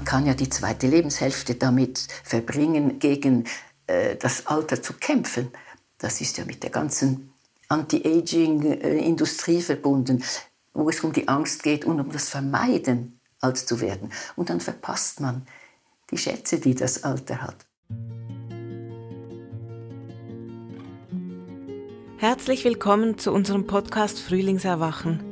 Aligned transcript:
man 0.00 0.06
kann 0.06 0.24
ja 0.24 0.32
die 0.32 0.48
zweite 0.48 0.86
Lebenshälfte 0.86 1.56
damit 1.56 2.08
verbringen, 2.24 2.98
gegen 2.98 3.44
äh, 3.86 4.16
das 4.16 4.46
Alter 4.46 4.80
zu 4.80 4.94
kämpfen. 4.94 5.50
Das 5.98 6.22
ist 6.22 6.38
ja 6.38 6.46
mit 6.46 6.62
der 6.62 6.70
ganzen 6.70 7.34
Anti-Aging-Industrie 7.68 9.60
verbunden, 9.60 10.24
wo 10.72 10.88
es 10.88 11.00
um 11.00 11.12
die 11.12 11.28
Angst 11.28 11.62
geht 11.62 11.84
und 11.84 12.00
um 12.00 12.10
das 12.10 12.30
Vermeiden, 12.30 13.20
alt 13.40 13.58
zu 13.58 13.82
werden. 13.82 14.10
Und 14.36 14.48
dann 14.48 14.60
verpasst 14.60 15.20
man 15.20 15.46
die 16.10 16.16
Schätze, 16.16 16.58
die 16.60 16.74
das 16.74 17.04
Alter 17.04 17.42
hat. 17.42 17.66
Herzlich 22.16 22.64
willkommen 22.64 23.18
zu 23.18 23.32
unserem 23.32 23.66
Podcast 23.66 24.18
Frühlingserwachen. 24.18 25.29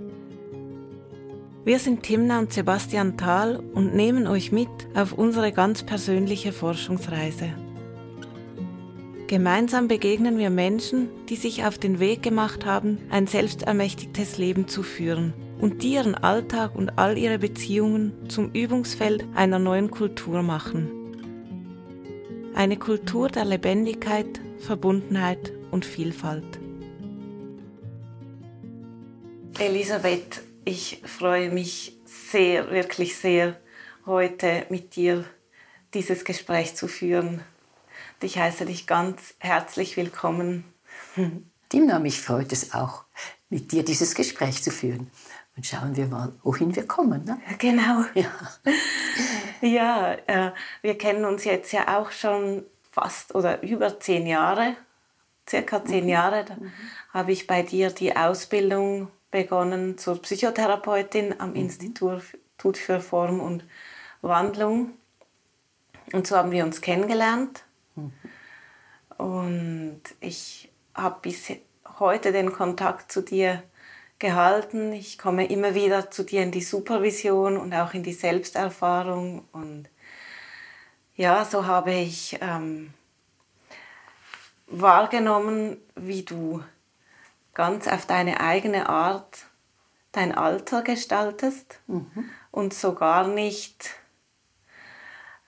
Wir 1.68 1.78
sind 1.78 2.02
Timna 2.02 2.38
und 2.38 2.50
Sebastian 2.50 3.18
Thal 3.18 3.62
und 3.74 3.94
nehmen 3.94 4.26
euch 4.26 4.52
mit 4.52 4.70
auf 4.94 5.12
unsere 5.12 5.52
ganz 5.52 5.82
persönliche 5.82 6.50
Forschungsreise. 6.50 7.50
Gemeinsam 9.26 9.86
begegnen 9.86 10.38
wir 10.38 10.48
Menschen, 10.48 11.10
die 11.28 11.36
sich 11.36 11.66
auf 11.66 11.76
den 11.76 12.00
Weg 12.00 12.22
gemacht 12.22 12.64
haben, 12.64 12.96
ein 13.10 13.26
selbstermächtigtes 13.26 14.38
Leben 14.38 14.66
zu 14.66 14.82
führen 14.82 15.34
und 15.60 15.82
die 15.82 15.92
ihren 15.92 16.14
Alltag 16.14 16.74
und 16.74 16.98
all 16.98 17.18
ihre 17.18 17.38
Beziehungen 17.38 18.14
zum 18.30 18.50
Übungsfeld 18.52 19.26
einer 19.34 19.58
neuen 19.58 19.90
Kultur 19.90 20.40
machen. 20.42 20.88
Eine 22.54 22.78
Kultur 22.78 23.28
der 23.28 23.44
Lebendigkeit, 23.44 24.40
Verbundenheit 24.56 25.52
und 25.70 25.84
Vielfalt. 25.84 26.60
Elisabeth, 29.58 30.47
ich 30.68 31.00
freue 31.06 31.48
mich 31.50 31.98
sehr, 32.04 32.70
wirklich 32.70 33.16
sehr, 33.16 33.58
heute 34.04 34.66
mit 34.68 34.96
dir 34.96 35.24
dieses 35.94 36.26
Gespräch 36.26 36.76
zu 36.76 36.88
führen. 36.88 37.40
Ich 38.20 38.36
heiße 38.36 38.66
dich 38.66 38.86
ganz 38.86 39.34
herzlich 39.38 39.96
willkommen. 39.96 40.64
Dimna, 41.72 41.98
mich 41.98 42.20
freut 42.20 42.52
es 42.52 42.74
auch, 42.74 43.04
mit 43.48 43.72
dir 43.72 43.82
dieses 43.82 44.14
Gespräch 44.14 44.62
zu 44.62 44.70
führen. 44.70 45.10
Und 45.56 45.64
schauen 45.64 45.96
wir 45.96 46.06
mal, 46.06 46.34
wohin 46.42 46.76
wir 46.76 46.86
kommen. 46.86 47.24
Ne? 47.24 47.40
Genau. 47.58 48.04
Ja, 48.12 48.30
ja 49.62 50.12
äh, 50.26 50.52
wir 50.82 50.98
kennen 50.98 51.24
uns 51.24 51.44
jetzt 51.44 51.72
ja 51.72 51.98
auch 51.98 52.10
schon 52.10 52.62
fast 52.92 53.34
oder 53.34 53.62
über 53.62 53.98
zehn 54.00 54.26
Jahre. 54.26 54.76
Circa 55.48 55.82
zehn 55.82 56.04
mhm. 56.04 56.10
Jahre 56.10 56.44
mhm. 56.44 56.72
habe 57.14 57.32
ich 57.32 57.46
bei 57.46 57.62
dir 57.62 57.90
die 57.90 58.14
Ausbildung 58.14 59.10
begonnen 59.30 59.98
zur 59.98 60.20
Psychotherapeutin 60.22 61.40
am 61.40 61.50
mhm. 61.50 61.56
Institut 61.56 62.76
für 62.76 63.00
Form 63.00 63.40
und 63.40 63.64
Wandlung. 64.22 64.92
Und 66.12 66.26
so 66.26 66.36
haben 66.36 66.50
wir 66.50 66.64
uns 66.64 66.80
kennengelernt. 66.80 67.64
Mhm. 67.94 68.12
Und 69.18 70.02
ich 70.20 70.70
habe 70.94 71.18
bis 71.22 71.52
heute 71.98 72.32
den 72.32 72.52
Kontakt 72.52 73.12
zu 73.12 73.22
dir 73.22 73.62
gehalten. 74.18 74.92
Ich 74.92 75.18
komme 75.18 75.46
immer 75.46 75.74
wieder 75.74 76.10
zu 76.10 76.24
dir 76.24 76.42
in 76.42 76.50
die 76.50 76.62
Supervision 76.62 77.56
und 77.56 77.74
auch 77.74 77.94
in 77.94 78.02
die 78.02 78.12
Selbsterfahrung. 78.12 79.46
Und 79.52 79.88
ja, 81.16 81.44
so 81.44 81.66
habe 81.66 81.92
ich 81.92 82.38
ähm, 82.40 82.92
wahrgenommen, 84.66 85.76
wie 85.94 86.22
du 86.22 86.62
ganz 87.58 87.88
auf 87.88 88.06
deine 88.06 88.38
eigene 88.38 88.88
Art 88.88 89.46
dein 90.12 90.32
Alter 90.32 90.82
gestaltest 90.82 91.80
mhm. 91.88 92.30
und 92.52 92.72
so 92.72 92.94
gar 92.94 93.26
nicht 93.26 93.90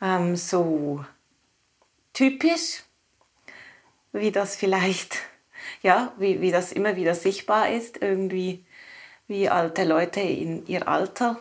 ähm, 0.02 0.34
so 0.34 1.04
typisch, 2.12 2.82
wie 4.10 4.32
das 4.32 4.56
vielleicht, 4.56 5.18
ja, 5.82 6.12
wie, 6.18 6.40
wie 6.40 6.50
das 6.50 6.72
immer 6.72 6.96
wieder 6.96 7.14
sichtbar 7.14 7.70
ist, 7.70 8.02
irgendwie 8.02 8.64
wie 9.28 9.48
alte 9.48 9.84
Leute 9.84 10.18
in 10.18 10.66
ihr 10.66 10.88
Alter 10.88 11.38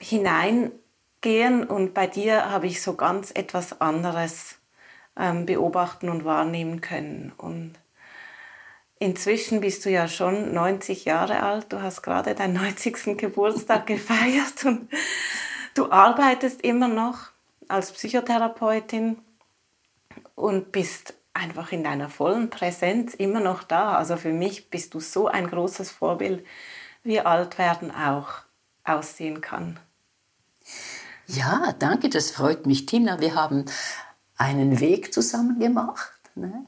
hineingehen 0.00 1.62
und 1.68 1.94
bei 1.94 2.08
dir 2.08 2.50
habe 2.50 2.66
ich 2.66 2.82
so 2.82 2.94
ganz 2.94 3.30
etwas 3.30 3.80
anderes 3.80 4.58
ähm, 5.16 5.46
beobachten 5.46 6.08
und 6.08 6.24
wahrnehmen 6.24 6.80
können 6.80 7.32
und 7.36 7.76
Inzwischen 9.04 9.60
bist 9.60 9.84
du 9.84 9.90
ja 9.90 10.08
schon 10.08 10.54
90 10.54 11.04
Jahre 11.04 11.42
alt. 11.42 11.70
Du 11.70 11.82
hast 11.82 12.00
gerade 12.00 12.34
deinen 12.34 12.54
90. 12.54 13.18
Geburtstag 13.18 13.86
gefeiert 13.86 14.64
und 14.64 14.88
du 15.74 15.92
arbeitest 15.92 16.62
immer 16.62 16.88
noch 16.88 17.18
als 17.68 17.92
Psychotherapeutin 17.92 19.18
und 20.34 20.72
bist 20.72 21.12
einfach 21.34 21.70
in 21.70 21.84
deiner 21.84 22.08
vollen 22.08 22.48
Präsenz 22.48 23.12
immer 23.12 23.40
noch 23.40 23.62
da. 23.62 23.94
Also 23.98 24.16
für 24.16 24.32
mich 24.32 24.70
bist 24.70 24.94
du 24.94 25.00
so 25.00 25.28
ein 25.28 25.48
großes 25.48 25.90
Vorbild, 25.90 26.46
wie 27.02 27.20
alt 27.20 27.58
werden 27.58 27.90
auch 27.90 28.28
aussehen 28.84 29.42
kann. 29.42 29.78
Ja, 31.26 31.74
danke, 31.78 32.08
das 32.08 32.30
freut 32.30 32.64
mich, 32.64 32.86
Tina. 32.86 33.20
Wir 33.20 33.34
haben 33.34 33.66
einen 34.38 34.80
Weg 34.80 35.12
zusammen 35.12 35.60
gemacht. 35.60 36.10
Ne? 36.36 36.64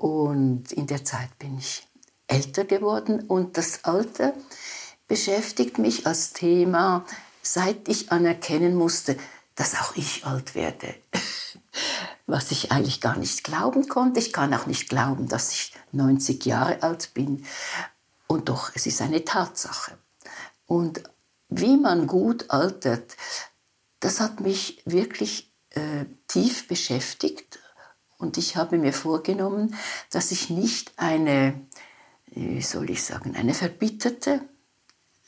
Und 0.00 0.72
in 0.72 0.86
der 0.86 1.04
Zeit 1.04 1.38
bin 1.38 1.58
ich 1.58 1.86
älter 2.26 2.64
geworden 2.64 3.20
und 3.20 3.58
das 3.58 3.84
Alter 3.84 4.32
beschäftigt 5.08 5.76
mich 5.76 6.06
als 6.06 6.32
Thema, 6.32 7.04
seit 7.42 7.86
ich 7.86 8.10
anerkennen 8.10 8.76
musste, 8.76 9.18
dass 9.56 9.74
auch 9.74 9.94
ich 9.96 10.24
alt 10.24 10.54
werde. 10.54 10.94
Was 12.26 12.50
ich 12.50 12.72
eigentlich 12.72 13.02
gar 13.02 13.18
nicht 13.18 13.44
glauben 13.44 13.88
konnte. 13.88 14.20
Ich 14.20 14.32
kann 14.32 14.54
auch 14.54 14.64
nicht 14.64 14.88
glauben, 14.88 15.28
dass 15.28 15.52
ich 15.52 15.74
90 15.92 16.46
Jahre 16.46 16.82
alt 16.82 17.12
bin. 17.12 17.44
Und 18.26 18.48
doch, 18.48 18.70
es 18.74 18.86
ist 18.86 19.02
eine 19.02 19.26
Tatsache. 19.26 19.98
Und 20.64 21.02
wie 21.50 21.76
man 21.76 22.06
gut 22.06 22.48
altert, 22.48 23.18
das 23.98 24.18
hat 24.18 24.40
mich 24.40 24.80
wirklich 24.86 25.52
äh, 25.70 26.06
tief 26.26 26.68
beschäftigt 26.68 27.58
und 28.20 28.36
ich 28.36 28.56
habe 28.56 28.78
mir 28.78 28.92
vorgenommen, 28.92 29.74
dass 30.10 30.30
ich 30.30 30.50
nicht 30.50 30.92
eine, 30.96 31.58
wie 32.26 32.62
soll 32.62 32.90
ich 32.90 33.02
sagen, 33.02 33.34
eine 33.34 33.54
verbitterte, 33.54 34.42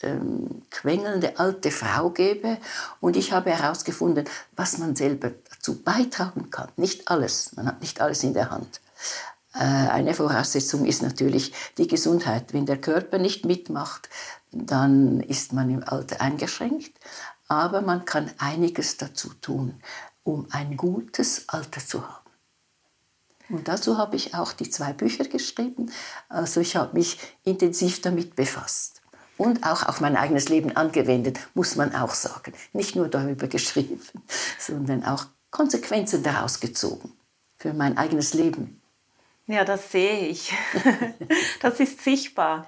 ähm, 0.03 0.62
quengelnde 0.70 1.38
alte 1.38 1.70
Frau 1.70 2.10
gebe. 2.10 2.58
Und 3.00 3.16
ich 3.16 3.32
habe 3.32 3.50
herausgefunden, 3.50 4.26
was 4.56 4.78
man 4.78 4.94
selber 4.94 5.30
dazu 5.50 5.82
beitragen 5.82 6.50
kann. 6.50 6.69
Nicht 6.76 7.08
alles, 7.08 7.56
man 7.56 7.66
hat 7.66 7.80
nicht 7.80 8.00
alles 8.00 8.22
in 8.25 8.34
der 8.34 8.50
Hand. 8.50 8.80
Äh, 9.54 9.59
eine 9.59 10.12
Voraussetzung 10.12 10.84
ist 10.84 11.03
natürlich 11.03 11.53
die 11.78 11.86
Gesundheit. 11.86 12.53
Wenn 12.53 12.66
der 12.66 12.80
Körper 12.80 13.19
nicht 13.19 13.44
mitmacht, 13.47 14.10
dann 14.50 15.20
ist 15.20 15.53
man 15.53 15.70
im 15.70 15.82
Alter 15.82 16.20
eingeschränkt. 16.20 16.98
Aber 17.48 17.80
man 17.80 18.04
kann 18.04 18.30
einiges 18.38 18.98
dazu 18.98 19.32
tun, 19.41 19.80
um 20.24 20.47
ein 20.50 20.76
gutes 20.76 21.48
Alter 21.48 21.80
zu 21.80 22.06
haben. 22.06 22.22
Und 23.52 23.68
dazu 23.68 23.98
habe 23.98 24.16
ich 24.16 24.34
auch 24.34 24.54
die 24.54 24.70
zwei 24.70 24.94
Bücher 24.94 25.24
geschrieben. 25.24 25.92
Also 26.30 26.60
ich 26.60 26.74
habe 26.74 26.94
mich 26.94 27.18
intensiv 27.44 28.00
damit 28.00 28.34
befasst. 28.34 29.02
Und 29.36 29.64
auch 29.66 29.86
auf 29.86 30.00
mein 30.00 30.16
eigenes 30.16 30.48
Leben 30.48 30.74
angewendet, 30.74 31.38
muss 31.52 31.76
man 31.76 31.94
auch 31.94 32.14
sagen. 32.14 32.54
Nicht 32.72 32.96
nur 32.96 33.08
darüber 33.08 33.48
geschrieben, 33.48 34.00
sondern 34.58 35.04
auch 35.04 35.26
Konsequenzen 35.50 36.22
daraus 36.22 36.60
gezogen 36.60 37.12
für 37.58 37.74
mein 37.74 37.98
eigenes 37.98 38.32
Leben. 38.32 38.80
Ja, 39.46 39.64
das 39.64 39.92
sehe 39.92 40.26
ich. 40.28 40.52
Das 41.60 41.78
ist 41.78 42.02
sichtbar. 42.02 42.66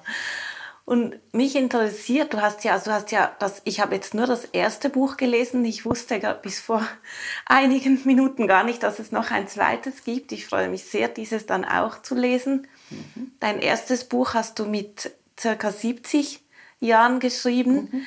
Und 0.87 1.19
mich 1.33 1.57
interessiert, 1.57 2.35
du 2.35 2.43
hast 2.43 2.63
ja, 2.63 2.73
also 2.75 2.91
du 2.91 2.93
hast 2.93 3.11
ja 3.11 3.35
das, 3.39 3.63
ich 3.65 3.81
habe 3.81 3.95
jetzt 3.95 4.13
nur 4.13 4.27
das 4.27 4.45
erste 4.45 4.91
Buch 4.91 5.17
gelesen. 5.17 5.65
Ich 5.65 5.87
wusste 5.87 6.21
bis 6.43 6.61
vor 6.61 6.87
einigen 7.47 8.03
Minuten 8.05 8.47
gar 8.47 8.65
nicht, 8.65 8.83
dass 8.83 8.99
es 8.99 9.11
noch 9.11 9.31
ein 9.31 9.49
zweites 9.49 10.05
gibt. 10.05 10.33
Ich 10.33 10.47
freue 10.47 10.69
mich 10.69 10.85
sehr, 10.85 11.09
dieses 11.09 11.47
dann 11.47 11.65
auch 11.65 12.03
zu 12.03 12.15
lesen. 12.15 12.67
Mhm. 12.91 13.33
Dein 13.41 13.61
erstes 13.61 14.05
Buch 14.05 14.35
hast 14.35 14.59
du 14.59 14.67
mit 14.67 15.11
circa 15.41 15.73
70 15.73 16.45
Jahren 16.81 17.19
geschrieben. 17.19 17.89
Mhm. 17.91 18.03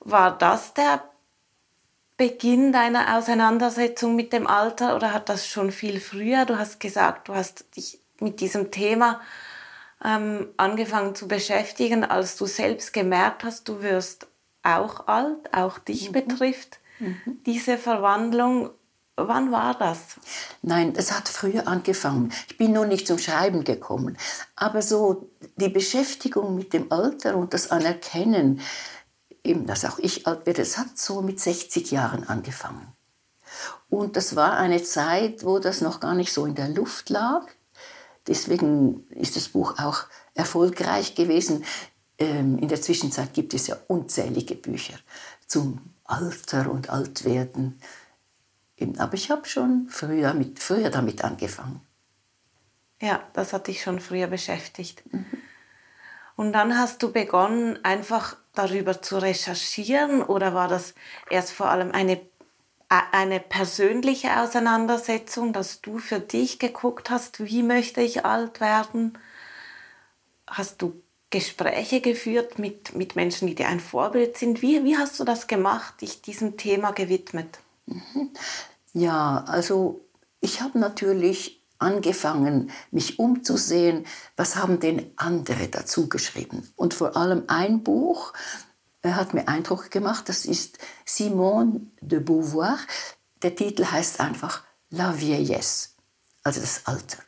War 0.00 0.36
das 0.36 0.72
der 0.72 1.04
Beginn 2.16 2.72
deiner 2.72 3.18
Auseinandersetzung 3.18 4.16
mit 4.16 4.32
dem 4.32 4.46
Alter 4.46 4.96
oder 4.96 5.12
hat 5.12 5.28
das 5.28 5.46
schon 5.46 5.72
viel 5.72 6.00
früher? 6.00 6.46
Du 6.46 6.58
hast 6.58 6.80
gesagt, 6.80 7.28
du 7.28 7.34
hast 7.34 7.76
dich 7.76 8.00
mit 8.20 8.40
diesem 8.40 8.70
Thema 8.70 9.20
ähm, 10.02 10.48
angefangen 10.56 11.14
zu 11.14 11.28
beschäftigen, 11.28 12.04
als 12.04 12.36
du 12.36 12.46
selbst 12.46 12.92
gemerkt 12.92 13.44
hast, 13.44 13.68
du 13.68 13.82
wirst 13.82 14.26
auch 14.62 15.06
alt, 15.06 15.52
auch 15.52 15.78
dich 15.78 16.08
mhm. 16.08 16.12
betrifft 16.12 16.80
mhm. 16.98 17.16
diese 17.46 17.78
Verwandlung. 17.78 18.70
Wann 19.16 19.52
war 19.52 19.78
das? 19.78 20.16
Nein, 20.62 20.94
es 20.96 21.12
hat 21.12 21.28
früher 21.28 21.68
angefangen. 21.68 22.32
Ich 22.48 22.58
bin 22.58 22.72
nur 22.72 22.86
nicht 22.86 23.06
zum 23.06 23.18
Schreiben 23.18 23.62
gekommen. 23.62 24.18
Aber 24.56 24.82
so 24.82 25.30
die 25.54 25.68
Beschäftigung 25.68 26.56
mit 26.56 26.72
dem 26.72 26.90
Alter 26.90 27.36
und 27.36 27.54
das 27.54 27.70
Anerkennen, 27.70 28.60
eben, 29.44 29.66
dass 29.66 29.84
auch 29.84 30.00
ich 30.00 30.26
alt 30.26 30.46
werde, 30.46 30.62
es 30.62 30.78
hat 30.78 30.98
so 30.98 31.22
mit 31.22 31.38
60 31.38 31.92
Jahren 31.92 32.24
angefangen. 32.28 32.92
Und 33.88 34.16
das 34.16 34.34
war 34.34 34.56
eine 34.56 34.82
Zeit, 34.82 35.44
wo 35.44 35.60
das 35.60 35.80
noch 35.80 36.00
gar 36.00 36.14
nicht 36.14 36.32
so 36.32 36.46
in 36.46 36.56
der 36.56 36.68
Luft 36.68 37.08
lag. 37.10 37.46
Deswegen 38.26 39.06
ist 39.10 39.36
das 39.36 39.48
Buch 39.48 39.78
auch 39.78 40.04
erfolgreich 40.34 41.14
gewesen. 41.14 41.64
Ähm, 42.18 42.58
in 42.58 42.68
der 42.68 42.80
Zwischenzeit 42.80 43.34
gibt 43.34 43.54
es 43.54 43.66
ja 43.66 43.76
unzählige 43.88 44.54
Bücher 44.54 44.94
zum 45.46 45.80
Alter 46.04 46.70
und 46.70 46.90
Altwerden. 46.90 47.80
Aber 48.98 49.14
ich 49.14 49.30
habe 49.30 49.46
schon 49.46 49.86
früher 49.88 50.22
damit, 50.22 50.58
früher 50.58 50.90
damit 50.90 51.22
angefangen. 51.24 51.80
Ja, 53.00 53.22
das 53.32 53.52
hat 53.52 53.66
dich 53.66 53.82
schon 53.82 54.00
früher 54.00 54.26
beschäftigt. 54.26 55.02
Mhm. 55.12 55.26
Und 56.36 56.52
dann 56.52 56.76
hast 56.76 57.02
du 57.02 57.12
begonnen, 57.12 57.78
einfach 57.84 58.36
darüber 58.54 59.00
zu 59.02 59.18
recherchieren 59.18 60.22
oder 60.22 60.54
war 60.54 60.68
das 60.68 60.94
erst 61.30 61.52
vor 61.52 61.68
allem 61.68 61.92
eine, 61.92 62.20
eine 62.88 63.40
persönliche 63.40 64.40
Auseinandersetzung, 64.40 65.52
dass 65.52 65.80
du 65.80 65.98
für 65.98 66.20
dich 66.20 66.58
geguckt 66.58 67.10
hast, 67.10 67.44
wie 67.44 67.62
möchte 67.62 68.00
ich 68.00 68.24
alt 68.24 68.60
werden? 68.60 69.18
Hast 70.46 70.82
du 70.82 71.00
Gespräche 71.30 72.00
geführt 72.00 72.58
mit, 72.58 72.94
mit 72.94 73.16
Menschen, 73.16 73.48
die 73.48 73.54
dir 73.54 73.68
ein 73.68 73.80
Vorbild 73.80 74.36
sind? 74.36 74.62
Wie, 74.62 74.84
wie 74.84 74.96
hast 74.96 75.18
du 75.18 75.24
das 75.24 75.46
gemacht, 75.46 76.00
dich 76.00 76.22
diesem 76.22 76.56
Thema 76.56 76.92
gewidmet? 76.92 77.58
Mhm. 77.86 78.30
Ja, 78.92 79.44
also 79.48 80.00
ich 80.40 80.60
habe 80.60 80.78
natürlich 80.78 81.60
angefangen, 81.78 82.70
mich 82.90 83.18
umzusehen, 83.18 84.06
was 84.36 84.56
haben 84.56 84.78
denn 84.78 85.10
andere 85.16 85.68
dazu 85.68 86.08
geschrieben. 86.08 86.72
Und 86.76 86.94
vor 86.94 87.16
allem 87.16 87.44
ein 87.48 87.82
Buch 87.82 88.32
hat 89.12 89.34
mir 89.34 89.48
Eindruck 89.48 89.90
gemacht, 89.90 90.28
das 90.28 90.44
ist 90.46 90.78
Simone 91.04 91.80
de 92.00 92.20
Beauvoir. 92.20 92.78
Der 93.42 93.54
Titel 93.54 93.84
heißt 93.84 94.20
einfach 94.20 94.62
La 94.90 95.20
Vieillesse, 95.20 95.90
also 96.42 96.60
das 96.60 96.86
Alter. 96.86 97.18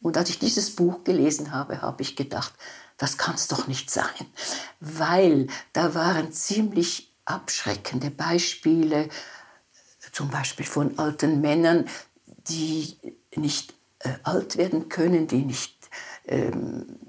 Und 0.00 0.16
als 0.16 0.30
ich 0.30 0.38
dieses 0.38 0.74
Buch 0.74 1.04
gelesen 1.04 1.52
habe, 1.52 1.82
habe 1.82 2.02
ich 2.02 2.16
gedacht, 2.16 2.54
das 2.96 3.18
kann 3.18 3.34
es 3.34 3.48
doch 3.48 3.66
nicht 3.66 3.90
sein, 3.90 4.06
weil 4.80 5.48
da 5.72 5.94
waren 5.94 6.32
ziemlich 6.32 7.14
abschreckende 7.24 8.10
Beispiele, 8.10 9.08
zum 10.12 10.30
Beispiel 10.30 10.66
von 10.66 10.98
alten 10.98 11.40
Männern, 11.40 11.86
die 12.26 12.96
nicht 13.36 13.74
äh, 14.00 14.14
alt 14.22 14.56
werden 14.56 14.88
können, 14.88 15.26
die 15.26 15.44
nicht 15.44 15.88
ähm, 16.26 17.07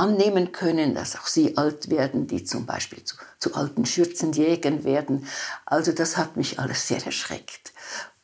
annehmen 0.00 0.50
können, 0.50 0.94
dass 0.94 1.14
auch 1.14 1.26
sie 1.26 1.58
alt 1.58 1.90
werden, 1.90 2.26
die 2.26 2.42
zum 2.44 2.64
Beispiel 2.64 3.04
zu, 3.04 3.16
zu 3.38 3.54
alten 3.54 3.84
Schürzenjägern 3.84 4.82
werden. 4.84 5.26
Also 5.66 5.92
das 5.92 6.16
hat 6.16 6.38
mich 6.38 6.58
alles 6.58 6.88
sehr 6.88 7.04
erschreckt. 7.04 7.74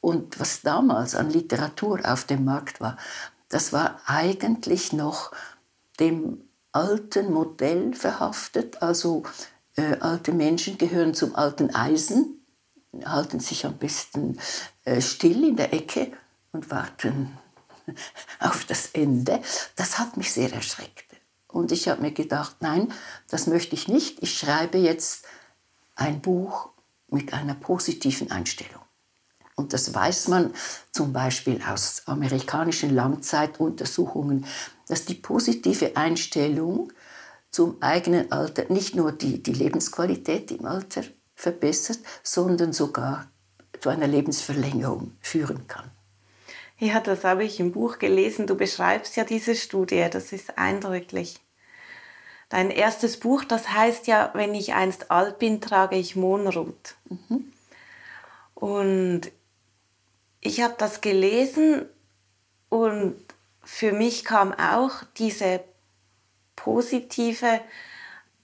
Und 0.01 0.41
was 0.41 0.63
damals 0.63 1.15
an 1.15 1.31
Literatur 1.31 2.01
auf 2.05 2.25
dem 2.25 2.47
Markt 2.47 2.81
war, 2.81 2.97
das 3.51 3.75
war 3.75 4.01
eigentlich 4.07 4.95
noch 4.95 5.33
dem 6.01 6.45
alten 6.73 7.31
Modell 7.33 7.93
verhaftet. 7.93 8.83
Also 8.83 9.25
äh, 9.77 9.99
alte 10.01 10.33
Menschen 10.33 10.79
gehören 10.79 11.13
zum 11.13 11.37
alten 11.37 11.75
Eisen, 11.75 12.41
halten 13.05 13.41
sich 13.41 13.67
am 13.67 13.77
besten 13.77 14.39
äh, 14.85 15.03
still 15.03 15.45
in 15.45 15.57
der 15.57 15.75
Ecke 15.75 16.13
und 16.53 16.71
warten 16.71 17.37
auf 18.41 18.65
das 18.65 18.91
Ende, 18.93 19.43
das 19.77 19.99
hat 19.99 20.17
mich 20.17 20.33
sehr 20.33 20.53
erschreckt. 20.53 21.06
Und 21.49 21.73
ich 21.73 21.89
habe 21.89 22.03
mir 22.03 22.13
gedacht, 22.13 22.57
nein, 22.61 22.93
das 23.29 23.47
möchte 23.47 23.75
ich 23.75 23.89
nicht. 23.89 24.23
Ich 24.23 24.39
schreibe 24.39 24.79
jetzt 24.79 25.25
ein 25.95 26.21
Buch 26.21 26.71
mit 27.09 27.33
einer 27.33 27.55
positiven 27.55 28.31
Einstellung. 28.31 28.83
Und 29.55 29.73
das 29.73 29.95
weiß 29.95 30.29
man 30.29 30.53
zum 30.93 31.13
Beispiel 31.13 31.63
aus 31.67 32.03
amerikanischen 32.07 32.95
Langzeituntersuchungen, 32.95 34.45
dass 34.87 35.07
die 35.07 35.15
positive 35.15 35.97
Einstellung 35.97 36.93
zum 37.51 37.81
eigenen 37.81 38.31
Alter 38.33 38.67
nicht 38.69 38.95
nur 38.95 39.13
die, 39.13 39.43
die 39.43 39.55
Lebensqualität 39.55 40.51
im 40.51 40.67
Alter 40.67 41.05
verbessert, 41.35 42.01
sondern 42.23 42.75
sogar 42.75 43.31
zu 43.81 43.89
einer 43.89 44.07
Lebensverlängerung 44.07 45.13
führen 45.21 45.67
kann. 45.67 45.91
Ja, 46.79 47.01
das 47.01 47.25
habe 47.25 47.45
ich 47.45 47.59
im 47.59 47.73
Buch 47.73 47.99
gelesen. 47.99 48.47
Du 48.47 48.55
beschreibst 48.55 49.17
ja 49.17 49.25
diese 49.25 49.55
Studie, 49.55 50.07
das 50.11 50.33
ist 50.33 50.59
eindrücklich. 50.59 51.41
Dein 52.49 52.71
erstes 52.71 53.19
Buch, 53.19 53.45
das 53.45 53.71
heißt 53.71 54.07
ja, 54.07 54.31
wenn 54.35 54.55
ich 54.55 54.75
einst 54.75 55.11
alt 55.11 55.39
bin, 55.39 55.61
trage 55.61 55.97
ich 55.97 56.17
Mohnrot. 56.17 56.95
Mhm. 57.09 57.53
Und 58.55 59.23
ich 60.41 60.61
habe 60.63 60.75
das 60.79 61.01
gelesen 61.01 61.87
und 62.69 63.17
für 63.65 63.93
mich 63.93 64.25
kam 64.25 64.53
auch 64.53 65.03
diese 65.19 65.65
positive 66.55 67.61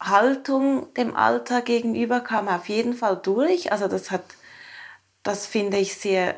Haltung 0.00 0.92
dem 0.94 1.16
Alter 1.16 1.62
gegenüber 1.62 2.20
kam 2.20 2.48
auf 2.48 2.68
jeden 2.68 2.94
Fall 2.94 3.16
durch. 3.16 3.70
Also 3.70 3.86
das 3.86 4.10
hat, 4.10 4.24
das 5.22 5.46
finde 5.46 5.76
ich 5.78 5.94
sehr 5.94 6.34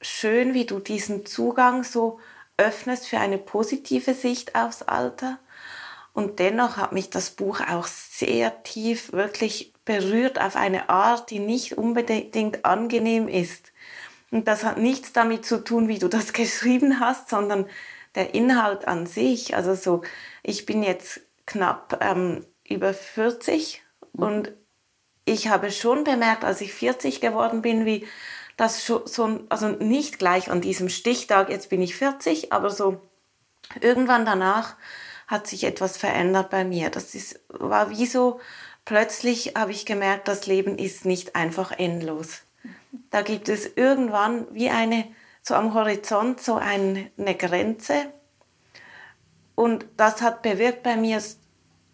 schön, 0.00 0.54
wie 0.54 0.64
du 0.64 0.78
diesen 0.78 1.26
Zugang 1.26 1.84
so 1.84 2.20
öffnest 2.56 3.08
für 3.08 3.18
eine 3.18 3.38
positive 3.38 4.14
Sicht 4.14 4.54
aufs 4.54 4.82
Alter. 4.82 5.38
Und 6.12 6.40
dennoch 6.40 6.76
hat 6.76 6.92
mich 6.92 7.10
das 7.10 7.30
Buch 7.30 7.60
auch 7.60 7.86
sehr 7.86 8.62
tief 8.64 9.12
wirklich 9.12 9.72
berührt 9.84 10.40
auf 10.40 10.56
eine 10.56 10.88
Art, 10.88 11.30
die 11.30 11.38
nicht 11.38 11.78
unbedingt 11.78 12.64
angenehm 12.64 13.28
ist. 13.28 13.72
Und 14.30 14.48
das 14.48 14.64
hat 14.64 14.78
nichts 14.78 15.12
damit 15.12 15.46
zu 15.46 15.62
tun, 15.62 15.88
wie 15.88 15.98
du 15.98 16.08
das 16.08 16.32
geschrieben 16.32 17.00
hast, 17.00 17.28
sondern 17.28 17.66
der 18.14 18.34
Inhalt 18.34 18.86
an 18.88 19.06
sich. 19.06 19.54
Also 19.54 19.74
so, 19.74 20.02
ich 20.42 20.66
bin 20.66 20.82
jetzt 20.82 21.20
knapp 21.46 21.98
ähm, 22.02 22.44
über 22.68 22.92
40 22.92 23.82
und 24.12 24.52
ich 25.24 25.48
habe 25.48 25.70
schon 25.70 26.04
bemerkt, 26.04 26.44
als 26.44 26.60
ich 26.60 26.72
40 26.72 27.20
geworden 27.20 27.62
bin, 27.62 27.84
wie 27.84 28.06
das 28.58 28.84
schon 28.84 29.06
so, 29.06 29.40
also 29.48 29.68
nicht 29.68 30.18
gleich 30.18 30.50
an 30.50 30.60
diesem 30.60 30.90
Stichtag, 30.90 31.48
jetzt 31.48 31.70
bin 31.70 31.80
ich 31.80 31.96
40, 31.96 32.52
aber 32.52 32.68
so 32.70 33.00
irgendwann 33.80 34.26
danach 34.26 34.74
hat 35.28 35.46
sich 35.46 35.64
etwas 35.64 35.96
verändert 35.96 36.50
bei 36.50 36.64
mir. 36.64 36.90
Das 36.90 37.14
ist, 37.14 37.40
war 37.48 37.88
wie 37.90 38.04
so, 38.04 38.40
plötzlich 38.84 39.54
habe 39.56 39.70
ich 39.70 39.86
gemerkt, 39.86 40.26
das 40.26 40.46
Leben 40.46 40.76
ist 40.76 41.04
nicht 41.04 41.36
einfach 41.36 41.70
endlos. 41.70 42.40
Da 43.10 43.22
gibt 43.22 43.48
es 43.48 43.70
irgendwann 43.76 44.46
wie 44.52 44.70
eine, 44.70 45.06
so 45.40 45.54
am 45.54 45.72
Horizont, 45.72 46.40
so 46.40 46.56
eine 46.56 47.10
Grenze. 47.36 48.12
Und 49.54 49.86
das 49.96 50.20
hat 50.20 50.42
bewirkt 50.42 50.82
bei 50.82 50.96
mir, 50.96 51.22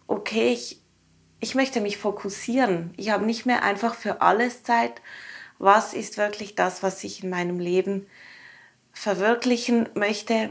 okay, 0.07 0.53
ich, 0.53 0.81
ich 1.39 1.53
möchte 1.53 1.79
mich 1.79 1.97
fokussieren. 1.97 2.91
Ich 2.97 3.11
habe 3.11 3.25
nicht 3.25 3.45
mehr 3.45 3.61
einfach 3.61 3.93
für 3.93 4.21
alles 4.21 4.63
Zeit, 4.63 5.01
was 5.59 5.93
ist 5.93 6.17
wirklich 6.17 6.55
das, 6.55 6.83
was 6.83 7.03
ich 7.03 7.23
in 7.23 7.29
meinem 7.29 7.59
Leben 7.59 8.07
verwirklichen 8.91 9.89
möchte, 9.93 10.49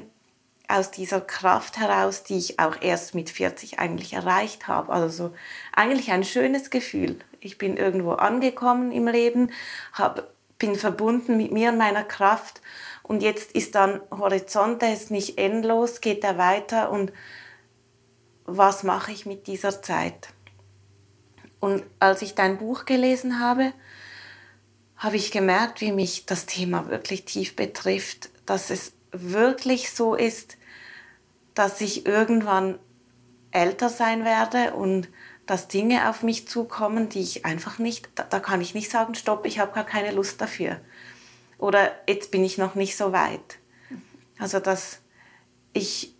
aus 0.66 0.90
dieser 0.90 1.20
Kraft 1.20 1.78
heraus, 1.78 2.22
die 2.22 2.38
ich 2.38 2.58
auch 2.58 2.76
erst 2.80 3.14
mit 3.14 3.28
40 3.28 3.78
eigentlich 3.78 4.14
erreicht 4.14 4.66
habe. 4.66 4.92
Also 4.92 5.28
so 5.28 5.34
eigentlich 5.74 6.10
ein 6.10 6.24
schönes 6.24 6.70
Gefühl. 6.70 7.18
Ich 7.40 7.58
bin 7.58 7.76
irgendwo 7.76 8.12
angekommen 8.12 8.90
im 8.90 9.06
Leben, 9.06 9.50
hab, 9.92 10.32
bin 10.58 10.74
verbunden 10.76 11.36
mit 11.36 11.52
mir 11.52 11.70
und 11.70 11.78
meiner 11.78 12.04
Kraft 12.04 12.62
und 13.02 13.22
jetzt 13.22 13.52
ist 13.52 13.74
dann 13.74 14.00
Horizont, 14.10 14.80
der 14.80 14.94
ist 14.94 15.10
nicht 15.10 15.36
endlos, 15.36 16.00
geht 16.00 16.24
er 16.24 16.38
weiter 16.38 16.90
und 16.90 17.12
was 18.46 18.82
mache 18.82 19.12
ich 19.12 19.26
mit 19.26 19.46
dieser 19.46 19.82
Zeit? 19.82 20.28
Und 21.60 21.82
als 21.98 22.22
ich 22.22 22.34
dein 22.34 22.58
Buch 22.58 22.84
gelesen 22.84 23.40
habe, 23.40 23.72
habe 25.04 25.16
ich 25.16 25.30
gemerkt, 25.30 25.82
wie 25.82 25.92
mich 25.92 26.24
das 26.24 26.46
Thema 26.46 26.88
wirklich 26.88 27.26
tief 27.26 27.54
betrifft, 27.54 28.30
dass 28.46 28.70
es 28.70 28.94
wirklich 29.12 29.90
so 29.90 30.14
ist, 30.14 30.56
dass 31.54 31.82
ich 31.82 32.06
irgendwann 32.06 32.78
älter 33.50 33.90
sein 33.90 34.24
werde 34.24 34.72
und 34.72 35.10
dass 35.44 35.68
Dinge 35.68 36.08
auf 36.08 36.22
mich 36.22 36.48
zukommen, 36.48 37.10
die 37.10 37.20
ich 37.20 37.44
einfach 37.44 37.78
nicht, 37.78 38.08
da, 38.14 38.22
da 38.22 38.40
kann 38.40 38.62
ich 38.62 38.74
nicht 38.74 38.90
sagen, 38.90 39.14
stopp, 39.14 39.44
ich 39.44 39.58
habe 39.58 39.74
gar 39.74 39.84
keine 39.84 40.10
Lust 40.10 40.40
dafür. 40.40 40.80
Oder 41.58 41.92
jetzt 42.08 42.30
bin 42.30 42.42
ich 42.42 42.56
noch 42.56 42.74
nicht 42.74 42.96
so 42.96 43.12
weit. 43.12 43.58
Also 44.38 44.58
dass 44.58 45.00
ich 45.74 46.14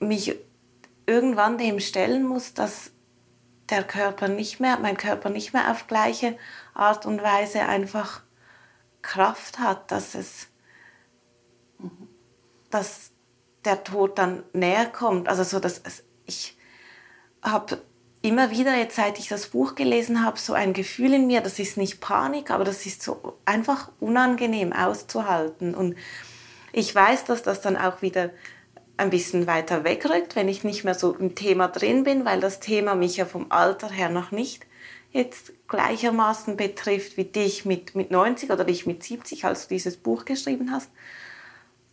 mich 0.00 0.36
irgendwann 1.06 1.56
dem 1.56 1.80
stellen 1.80 2.26
muss, 2.26 2.52
dass 2.52 2.90
der 3.70 3.82
Körper 3.82 4.28
nicht 4.28 4.60
mehr, 4.60 4.78
mein 4.78 4.98
Körper 4.98 5.30
nicht 5.30 5.54
mehr 5.54 5.70
auf 5.70 5.86
gleiche 5.86 6.36
Art 6.76 7.06
und 7.06 7.22
Weise 7.22 7.62
einfach 7.62 8.22
Kraft 9.02 9.58
hat, 9.58 9.90
dass 9.90 10.14
es, 10.14 10.48
dass 12.70 13.10
der 13.64 13.84
Tod 13.84 14.18
dann 14.18 14.42
näher 14.52 14.86
kommt. 14.86 15.28
Also 15.28 15.44
so, 15.44 15.60
dass 15.60 15.82
ich 16.24 16.56
habe 17.42 17.80
immer 18.22 18.50
wieder, 18.50 18.76
jetzt 18.76 18.96
seit 18.96 19.18
ich 19.18 19.28
das 19.28 19.48
Buch 19.48 19.74
gelesen 19.74 20.24
habe, 20.24 20.38
so 20.38 20.52
ein 20.52 20.72
Gefühl 20.72 21.14
in 21.14 21.26
mir, 21.26 21.40
das 21.40 21.58
ist 21.58 21.76
nicht 21.76 22.00
Panik, 22.00 22.50
aber 22.50 22.64
das 22.64 22.84
ist 22.86 23.02
so 23.02 23.38
einfach 23.44 23.90
unangenehm 24.00 24.72
auszuhalten. 24.72 25.74
Und 25.74 25.94
ich 26.72 26.92
weiß, 26.94 27.24
dass 27.24 27.42
das 27.42 27.60
dann 27.60 27.76
auch 27.76 28.02
wieder 28.02 28.30
ein 28.96 29.10
bisschen 29.10 29.46
weiter 29.46 29.84
wegrückt, 29.84 30.36
wenn 30.36 30.48
ich 30.48 30.64
nicht 30.64 30.84
mehr 30.84 30.94
so 30.94 31.14
im 31.14 31.34
Thema 31.34 31.68
drin 31.68 32.02
bin, 32.02 32.24
weil 32.24 32.40
das 32.40 32.60
Thema 32.60 32.94
mich 32.94 33.16
ja 33.16 33.26
vom 33.26 33.46
Alter 33.50 33.90
her 33.90 34.08
noch 34.08 34.30
nicht 34.30 34.66
jetzt 35.12 35.52
gleichermaßen 35.68 36.56
betrifft 36.56 37.16
wie 37.16 37.24
dich 37.24 37.64
mit, 37.64 37.94
mit 37.94 38.10
90 38.10 38.50
oder 38.50 38.64
dich 38.64 38.86
mit 38.86 39.02
70, 39.02 39.44
als 39.44 39.62
du 39.62 39.74
dieses 39.74 39.96
Buch 39.96 40.24
geschrieben 40.24 40.70
hast. 40.70 40.90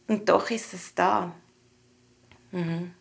Und 0.08 0.30
doch 0.30 0.50
ist 0.50 0.74
es 0.74 0.94
da. 0.94 1.34
Mhm. 2.52 2.94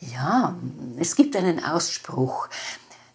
Ja, 0.00 0.56
es 0.98 1.16
gibt 1.16 1.34
einen 1.34 1.64
Ausspruch. 1.64 2.48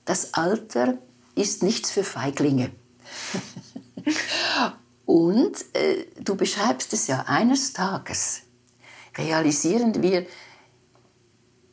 Das 0.06 0.34
Alter 0.34 0.98
ist 1.36 1.64
nichts 1.64 1.92
für 1.92 2.04
Feiglinge. 2.04 2.72
Und 5.06 5.64
äh, 5.76 6.06
du 6.20 6.36
beschreibst 6.36 6.94
es 6.94 7.08
ja, 7.08 7.26
eines 7.28 7.74
Tages 7.74 8.44
realisieren 9.18 10.02
wir, 10.02 10.26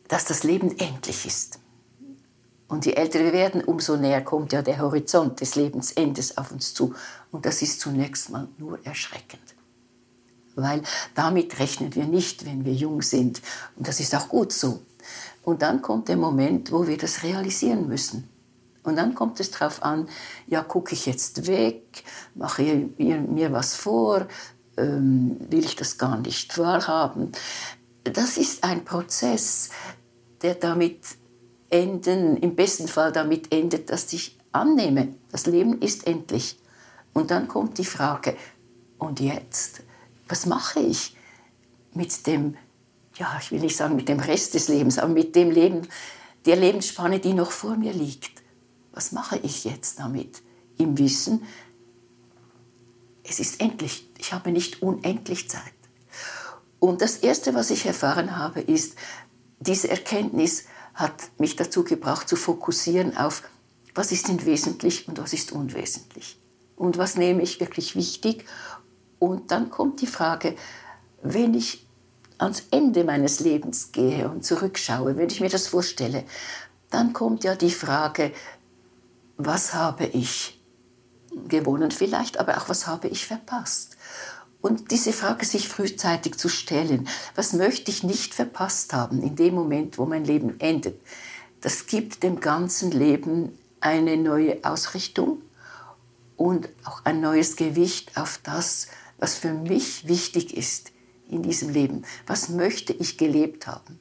dass 0.09 0.25
das 0.25 0.43
Leben 0.43 0.77
endlich 0.79 1.27
ist. 1.27 1.61
Und 2.71 2.87
je 2.87 2.93
älter 2.93 3.19
wir 3.19 3.33
werden, 3.33 3.65
umso 3.65 3.97
näher 3.97 4.23
kommt 4.23 4.53
ja 4.53 4.63
der 4.63 4.79
Horizont 4.79 5.41
des 5.41 5.57
Lebensendes 5.57 6.39
auf 6.39 6.53
uns 6.53 6.73
zu. 6.73 6.95
Und 7.33 7.45
das 7.45 7.63
ist 7.63 7.81
zunächst 7.81 8.31
mal 8.31 8.47
nur 8.59 8.79
erschreckend. 8.87 9.43
Weil 10.55 10.83
damit 11.17 11.59
rechnen 11.59 11.93
wir 11.97 12.05
nicht, 12.05 12.47
wenn 12.47 12.65
wir 12.65 12.73
jung 12.73 13.03
sind. 13.03 13.43
Und 13.75 13.89
das 13.89 13.99
ist 13.99 14.15
auch 14.15 14.29
gut 14.29 14.53
so. 14.53 14.83
Und 15.43 15.63
dann 15.63 15.83
kommt 15.83 16.09
der 16.09 16.17
Moment, 16.17 16.71
wo 16.71 16.87
wir 16.87 16.97
das 16.97 17.25
realisieren 17.25 17.89
müssen. 17.89 18.29
Und 18.85 18.95
dann 18.95 19.17
kommt 19.17 19.41
es 19.41 19.51
darauf 19.51 19.83
an, 19.83 20.09
ja, 20.47 20.63
gucke 20.63 20.95
ich 20.95 21.07
jetzt 21.07 21.49
weg, 21.49 22.05
mache 22.37 22.63
ich 22.63 22.97
mir 22.99 23.53
was 23.53 23.75
vor, 23.75 24.29
ähm, 24.77 25.39
will 25.51 25.65
ich 25.65 25.75
das 25.75 25.99
gar 25.99 26.19
nicht 26.19 26.57
wahrhaben. 26.57 27.33
Das 28.05 28.37
ist 28.39 28.63
ein 28.63 28.85
Prozess, 28.85 29.71
der 30.43 30.55
damit 30.55 31.20
enden, 31.71 32.37
im 32.37 32.55
besten 32.57 32.89
Fall 32.89 33.13
damit 33.13 33.53
endet, 33.53 33.91
dass 33.91 34.13
ich 34.13 34.39
annehme, 34.53 35.15
das 35.31 35.47
Leben 35.47 35.81
ist 35.81 36.07
endlich. 36.07 36.59
Und 37.13 37.31
dann 37.31 37.49
kommt 37.49 37.79
die 37.79 37.85
Frage, 37.85 38.37
und 38.99 39.19
jetzt? 39.19 39.83
Was 40.29 40.47
mache 40.47 40.81
ich 40.81 41.17
mit 41.95 42.27
dem, 42.27 42.57
ja, 43.17 43.37
ich 43.41 43.51
will 43.51 43.61
nicht 43.61 43.77
sagen 43.77 43.97
mit 43.97 44.09
dem 44.09 44.21
Rest 44.21 44.55
des 44.55 44.69
Lebens, 44.69 44.99
aber 44.99 45.13
mit 45.13 45.35
dem 45.35 45.51
Leben, 45.51 45.89
der 46.47 46.57
Lebensspanne, 46.57 47.19
die 47.19 47.35
noch 47.35 47.51
vor 47.51 47.77
mir 47.77 47.93
liegt? 47.93 48.43
Was 48.93 49.13
mache 49.13 49.39
ich 49.39 49.65
jetzt 49.65 49.99
damit? 49.99 50.43
Im 50.77 50.99
Wissen, 50.99 51.43
es 53.25 53.41
ist 53.41 53.61
endlich, 53.61 54.09
ich 54.19 54.33
habe 54.33 54.51
nicht 54.51 54.83
unendlich 54.83 55.49
Zeit. 55.49 55.63
Und 56.79 57.03
das 57.03 57.19
Erste, 57.19 57.55
was 57.55 57.71
ich 57.71 57.87
erfahren 57.87 58.37
habe, 58.37 58.61
ist, 58.61 58.97
diese 59.59 59.91
Erkenntnis 59.91 60.65
hat 61.01 61.31
mich 61.39 61.57
dazu 61.57 61.85
gebracht, 61.85 62.29
zu 62.29 62.37
fokussieren 62.37 63.17
auf, 63.17 63.43
was 63.95 64.13
ist 64.13 64.29
denn 64.29 64.45
wesentlich 64.45 65.09
und 65.09 65.19
was 65.19 65.33
ist 65.33 65.53
unwesentlich. 65.53 66.39
Und 66.77 66.99
was 66.99 67.17
nehme 67.17 67.43
ich 67.43 67.61
wirklich 67.61 67.97
wichtig. 67.97 68.45
Und 69.19 69.51
dann 69.51 69.71
kommt 69.71 70.01
die 70.01 70.07
Frage, 70.07 70.55
wenn 71.23 71.55
ich 71.55 71.87
ans 72.39 72.65
Ende 72.71 73.05
meines 73.05 73.41
Lebens 73.41 73.93
gehe 73.93 74.29
und 74.31 74.45
zurückschaue, 74.45 75.17
wenn 75.17 75.29
ich 75.29 75.41
mir 75.41 75.51
das 75.51 75.67
vorstelle, 75.67 76.25
dann 76.89 77.13
kommt 77.13 77.45
ja 77.45 77.55
die 77.55 77.71
Frage, 77.71 78.33
was 79.37 79.75
habe 79.75 80.07
ich 80.07 80.61
gewonnen 81.49 81.91
vielleicht, 81.91 82.39
aber 82.39 82.59
auch 82.59 82.69
was 82.69 82.87
habe 82.87 83.09
ich 83.09 83.27
verpasst? 83.27 83.97
Und 84.61 84.91
diese 84.91 85.13
Frage 85.13 85.47
sich 85.47 85.69
frühzeitig 85.69 86.37
zu 86.37 86.49
stellen, 86.49 87.09
was 87.35 87.53
möchte 87.55 87.91
ich 87.91 88.03
nicht 88.03 88.35
verpasst 88.35 88.93
haben 88.93 89.23
in 89.23 89.37
dem 89.37 89.55
Moment, 89.55 89.97
wo 89.97 90.05
mein 90.05 90.25
Leben 90.25 90.61
endet, 90.61 91.01
das 91.61 91.87
gibt 91.87 92.23
dem 92.23 92.41
ganzen 92.41 92.91
Leben 92.91 93.59
eine 93.81 94.17
neue 94.17 94.65
Ausrichtung 94.65 95.43
und 96.37 96.69
auch 96.85 97.05
ein 97.05 97.21
neues 97.21 97.57
Gewicht 97.57 98.17
auf 98.17 98.41
das, 98.43 98.89
was 99.19 99.35
für 99.35 99.53
mich 99.53 100.09
wichtig 100.09 100.57
ist 100.57 100.93
in 101.29 101.43
diesem 101.43 101.71
Leben. 101.71 102.05
Was 102.27 102.49
möchte 102.49 102.93
ich 102.93 103.19
gelebt 103.19 103.67
haben? 103.67 104.01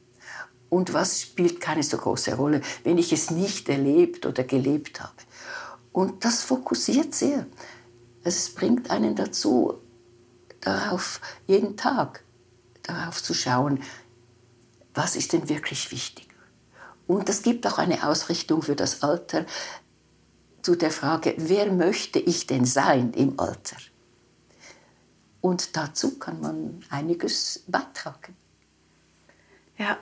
Und 0.69 0.93
was 0.93 1.21
spielt 1.21 1.59
keine 1.59 1.83
so 1.83 1.97
große 1.97 2.35
Rolle, 2.35 2.61
wenn 2.83 2.97
ich 2.97 3.11
es 3.11 3.31
nicht 3.31 3.67
erlebt 3.69 4.25
oder 4.25 4.43
gelebt 4.43 5.01
habe? 5.01 5.13
Und 5.91 6.23
das 6.23 6.43
fokussiert 6.43 7.13
sehr. 7.13 7.45
Es 8.23 8.53
bringt 8.53 8.91
einen 8.91 9.15
dazu, 9.15 9.79
darauf 10.61 11.21
jeden 11.47 11.77
Tag 11.77 12.23
darauf 12.83 13.21
zu 13.21 13.33
schauen, 13.33 13.81
was 14.93 15.15
ist 15.15 15.33
denn 15.33 15.47
wirklich 15.49 15.91
wichtig. 15.91 16.27
Und 17.07 17.29
das 17.29 17.41
gibt 17.41 17.65
auch 17.65 17.77
eine 17.77 18.07
Ausrichtung 18.07 18.61
für 18.61 18.75
das 18.75 19.01
Alter 19.01 19.45
zu 20.61 20.75
der 20.75 20.91
Frage, 20.91 21.33
wer 21.37 21.71
möchte 21.71 22.19
ich 22.19 22.47
denn 22.47 22.65
sein 22.65 23.13
im 23.13 23.39
Alter? 23.39 23.77
Und 25.41 25.77
dazu 25.77 26.19
kann 26.19 26.41
man 26.41 26.83
einiges 26.89 27.63
beitragen. 27.67 28.35
Ja. 29.77 29.97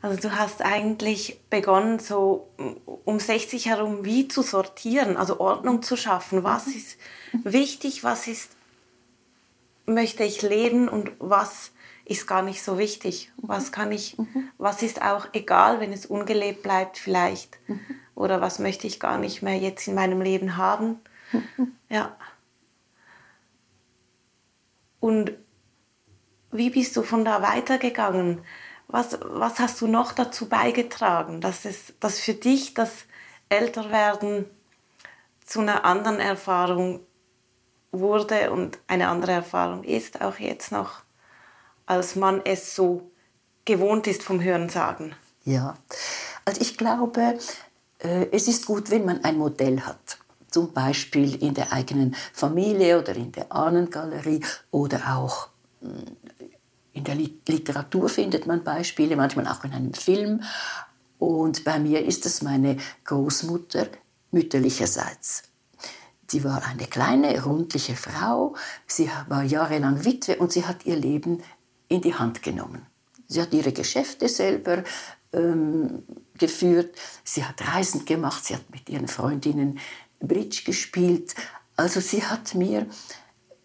Also 0.00 0.28
du 0.28 0.36
hast 0.36 0.62
eigentlich 0.62 1.38
begonnen, 1.48 2.00
so 2.00 2.48
um 3.04 3.20
60 3.20 3.66
herum 3.66 4.04
wie 4.04 4.26
zu 4.26 4.42
sortieren, 4.42 5.16
also 5.16 5.38
Ordnung 5.38 5.82
zu 5.82 5.96
schaffen. 5.96 6.42
Was 6.42 6.66
mhm. 6.66 6.72
ist 6.72 6.96
wichtig, 7.44 8.02
was 8.02 8.26
ist, 8.26 8.50
möchte 9.86 10.24
ich 10.24 10.42
leben 10.42 10.88
und 10.88 11.12
was 11.18 11.72
ist 12.04 12.26
gar 12.26 12.42
nicht 12.42 12.62
so 12.62 12.78
wichtig. 12.78 13.32
Was 13.36 13.72
kann 13.72 13.92
ich, 13.92 14.18
mhm. 14.18 14.48
was 14.58 14.82
ist 14.82 15.02
auch 15.02 15.28
egal, 15.32 15.80
wenn 15.80 15.92
es 15.92 16.06
ungelebt 16.06 16.62
bleibt 16.62 16.98
vielleicht. 16.98 17.58
Mhm. 17.68 17.80
Oder 18.14 18.40
was 18.40 18.58
möchte 18.58 18.86
ich 18.86 19.00
gar 19.00 19.18
nicht 19.18 19.42
mehr 19.42 19.56
jetzt 19.56 19.86
in 19.88 19.94
meinem 19.94 20.20
Leben 20.20 20.56
haben. 20.56 21.00
Ja. 21.88 22.16
Und 25.00 25.32
wie 26.52 26.70
bist 26.70 26.96
du 26.96 27.02
von 27.02 27.24
da 27.24 27.42
weitergegangen? 27.42 28.42
Was, 28.88 29.18
was 29.22 29.58
hast 29.58 29.80
du 29.80 29.86
noch 29.86 30.12
dazu 30.12 30.48
beigetragen, 30.48 31.40
dass, 31.40 31.64
es, 31.64 31.94
dass 31.98 32.20
für 32.20 32.34
dich 32.34 32.74
das 32.74 33.04
Älterwerden 33.48 34.46
zu 35.44 35.60
einer 35.60 35.84
anderen 35.84 36.20
Erfahrung 36.20 37.00
wurde 37.92 38.50
und 38.50 38.78
eine 38.88 39.08
andere 39.08 39.32
Erfahrung 39.32 39.84
ist, 39.84 40.20
auch 40.20 40.38
jetzt 40.38 40.72
noch, 40.72 41.02
als 41.86 42.16
man 42.16 42.40
es 42.44 42.74
so 42.74 43.10
gewohnt 43.64 44.06
ist 44.06 44.22
vom 44.22 44.42
Hörensagen? 44.42 45.14
Ja, 45.44 45.76
also 46.44 46.60
ich 46.60 46.76
glaube, 46.76 47.38
äh, 47.98 48.26
es 48.32 48.48
ist 48.48 48.66
gut, 48.66 48.90
wenn 48.90 49.04
man 49.04 49.22
ein 49.24 49.38
Modell 49.38 49.80
hat. 49.80 50.18
Zum 50.50 50.72
Beispiel 50.72 51.42
in 51.42 51.54
der 51.54 51.72
eigenen 51.72 52.14
Familie 52.32 52.98
oder 52.98 53.14
in 53.14 53.32
der 53.32 53.52
Ahnengalerie 53.52 54.40
oder 54.70 55.16
auch 55.16 55.48
hm, 55.80 56.16
in 56.94 57.04
der 57.04 57.14
Literatur 57.14 58.08
findet 58.08 58.46
man 58.46 58.62
Beispiele, 58.62 59.16
manchmal 59.16 59.46
auch 59.48 59.64
in 59.64 59.72
einem 59.72 59.94
Film. 59.94 60.42
Und 61.18 61.64
bei 61.64 61.78
mir 61.78 62.04
ist 62.04 62.26
es 62.26 62.42
meine 62.42 62.76
Großmutter 63.04 63.86
mütterlicherseits. 64.30 65.44
Sie 66.32 66.44
war 66.44 66.64
eine 66.64 66.86
kleine, 66.86 67.44
rundliche 67.44 67.94
Frau. 67.94 68.56
Sie 68.86 69.10
war 69.28 69.42
jahrelang 69.42 70.02
Witwe 70.06 70.38
und 70.38 70.50
sie 70.50 70.64
hat 70.64 70.86
ihr 70.86 70.96
Leben 70.96 71.42
in 71.88 72.00
die 72.00 72.14
Hand 72.14 72.42
genommen. 72.42 72.86
Sie 73.28 73.42
hat 73.42 73.52
ihre 73.52 73.74
Geschäfte 73.74 74.30
selber 74.30 74.82
ähm, 75.34 76.04
geführt. 76.38 76.96
Sie 77.22 77.44
hat 77.44 77.68
Reisen 77.68 78.06
gemacht. 78.06 78.46
Sie 78.46 78.54
hat 78.54 78.70
mit 78.70 78.88
ihren 78.88 79.08
Freundinnen 79.08 79.78
Bridge 80.20 80.62
gespielt. 80.64 81.34
Also 81.76 82.00
sie 82.00 82.24
hat 82.24 82.54
mir 82.54 82.86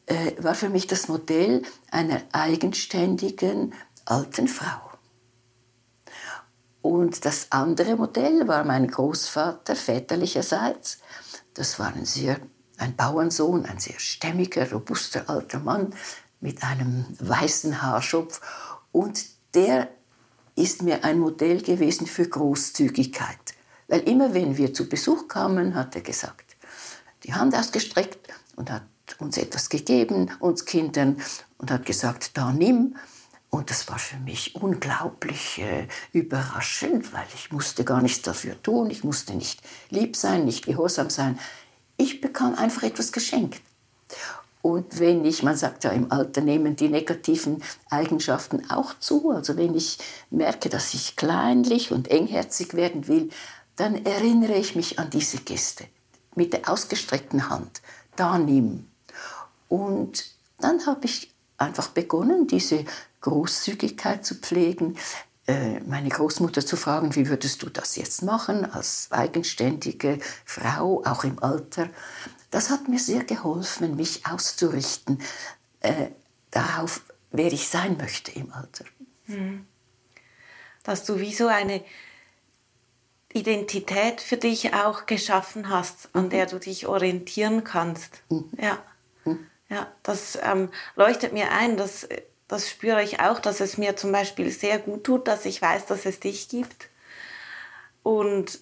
äh, 0.07 0.33
war 0.39 0.53
für 0.53 0.67
mich 0.67 0.87
das 0.87 1.07
Modell 1.07 1.61
einer 1.89 2.21
eigenständigen 2.33 3.75
alten 4.03 4.49
Frau. 4.49 4.91
Und 6.81 7.23
das 7.23 7.47
andere 7.49 7.95
Modell 7.95 8.45
war 8.49 8.65
mein 8.65 8.89
Großvater 8.89 9.77
väterlicherseits. 9.77 10.97
Das 11.53 11.79
war 11.79 11.93
ein, 11.93 12.03
sehr, 12.05 12.39
ein 12.77 12.95
Bauernsohn, 12.95 13.65
ein 13.65 13.79
sehr 13.79 13.99
stämmiger, 13.99 14.71
robuster 14.71 15.29
alter 15.29 15.59
Mann 15.59 15.93
mit 16.39 16.63
einem 16.63 17.05
weißen 17.19 17.81
Haarschopf. 17.81 18.41
Und 18.91 19.25
der 19.53 19.89
ist 20.55 20.81
mir 20.81 21.03
ein 21.03 21.19
Modell 21.19 21.61
gewesen 21.61 22.07
für 22.07 22.27
Großzügigkeit. 22.27 23.37
Weil 23.87 24.01
immer 24.01 24.33
wenn 24.33 24.57
wir 24.57 24.73
zu 24.73 24.89
Besuch 24.89 25.27
kamen, 25.27 25.75
hat 25.75 25.95
er 25.95 26.01
gesagt, 26.01 26.55
die 27.23 27.33
Hand 27.33 27.55
ausgestreckt 27.55 28.19
und 28.55 28.71
hat 28.71 28.83
uns 29.19 29.37
etwas 29.37 29.69
gegeben, 29.69 30.31
uns 30.39 30.65
Kindern, 30.65 31.21
und 31.57 31.71
hat 31.71 31.85
gesagt, 31.85 32.37
da 32.37 32.51
nimm. 32.51 32.95
Und 33.49 33.69
das 33.69 33.87
war 33.87 33.97
für 33.97 34.17
mich 34.17 34.55
unglaublich 34.55 35.59
äh, 35.59 35.87
überraschend, 36.11 37.13
weil 37.13 37.25
ich 37.33 37.51
musste 37.51 37.83
gar 37.85 38.01
nichts 38.01 38.21
dafür 38.21 38.61
tun. 38.61 38.91
Ich 38.91 39.03
musste 39.03 39.33
nicht 39.33 39.61
lieb 39.89 40.15
sein, 40.15 40.45
nicht 40.45 40.65
gehorsam 40.65 41.09
sein. 41.09 41.39
Ich 41.97 42.21
bekam 42.21 42.55
einfach 42.55 42.83
etwas 42.83 43.11
geschenkt. 43.11 43.61
Und 44.61 44.99
wenn 44.99 45.23
ich, 45.23 45.43
man 45.43 45.55
sagt 45.55 45.83
ja 45.83 45.91
im 45.91 46.11
Alter, 46.11 46.41
nehmen 46.41 46.75
die 46.75 46.89
negativen 46.89 47.63
Eigenschaften 47.89 48.69
auch 48.69 48.99
zu. 48.99 49.31
Also 49.31 49.55
wenn 49.55 49.75
ich 49.75 49.97
merke, 50.29 50.69
dass 50.69 50.93
ich 50.93 51.15
kleinlich 51.15 51.91
und 51.91 52.09
engherzig 52.09 52.73
werden 52.73 53.07
will, 53.07 53.29
dann 53.75 54.05
erinnere 54.05 54.55
ich 54.55 54.75
mich 54.75 54.99
an 54.99 55.09
diese 55.09 55.37
Geste 55.37 55.85
mit 56.35 56.53
der 56.53 56.69
ausgestreckten 56.69 57.49
Hand. 57.49 57.81
Da 58.15 58.37
nimm. 58.37 58.87
Und 59.69 60.25
dann 60.59 60.85
habe 60.85 61.05
ich 61.05 61.31
einfach 61.57 61.89
begonnen, 61.89 62.47
diese 62.47 62.85
Großzügigkeit 63.21 64.25
zu 64.25 64.35
pflegen, 64.35 64.97
meine 65.85 66.09
Großmutter 66.09 66.65
zu 66.65 66.75
fragen, 66.75 67.15
wie 67.15 67.29
würdest 67.29 67.63
du 67.63 67.69
das 67.69 67.95
jetzt 67.95 68.21
machen 68.21 68.69
als 68.69 69.07
eigenständige 69.11 70.19
Frau, 70.43 71.03
auch 71.05 71.23
im 71.23 71.41
Alter. 71.41 71.89
Das 72.51 72.69
hat 72.69 72.87
mir 72.87 72.99
sehr 72.99 73.23
geholfen, 73.23 73.95
mich 73.95 74.25
auszurichten 74.25 75.21
äh, 75.81 76.07
darauf, 76.51 77.01
wer 77.31 77.51
ich 77.51 77.69
sein 77.69 77.97
möchte 77.97 78.31
im 78.31 78.51
Alter. 78.51 78.85
Mhm. 79.27 79.65
Dass 80.83 81.05
du 81.05 81.19
wie 81.19 81.33
so 81.33 81.47
eine 81.47 81.83
Identität 83.33 84.21
für 84.21 84.37
dich 84.37 84.73
auch 84.73 85.05
geschaffen 85.05 85.69
hast, 85.69 86.09
an 86.13 86.25
mhm. 86.25 86.29
der 86.29 86.45
du 86.45 86.59
dich 86.59 86.87
orientieren 86.87 87.63
kannst. 87.63 88.21
Mhm. 88.29 88.49
Ja. 88.59 88.77
Mhm. 89.25 89.45
ja, 89.69 89.91
das 90.03 90.37
ähm, 90.41 90.69
leuchtet 90.95 91.33
mir 91.33 91.51
ein, 91.51 91.77
das, 91.77 92.07
das 92.47 92.69
spüre 92.69 93.03
ich 93.03 93.19
auch, 93.19 93.39
dass 93.39 93.59
es 93.59 93.77
mir 93.77 93.95
zum 93.97 94.11
Beispiel 94.11 94.49
sehr 94.51 94.79
gut 94.79 95.03
tut, 95.03 95.27
dass 95.27 95.45
ich 95.45 95.61
weiß, 95.61 95.85
dass 95.85 96.05
es 96.05 96.19
dich 96.19 96.47
gibt. 96.49 96.89
Und 98.03 98.59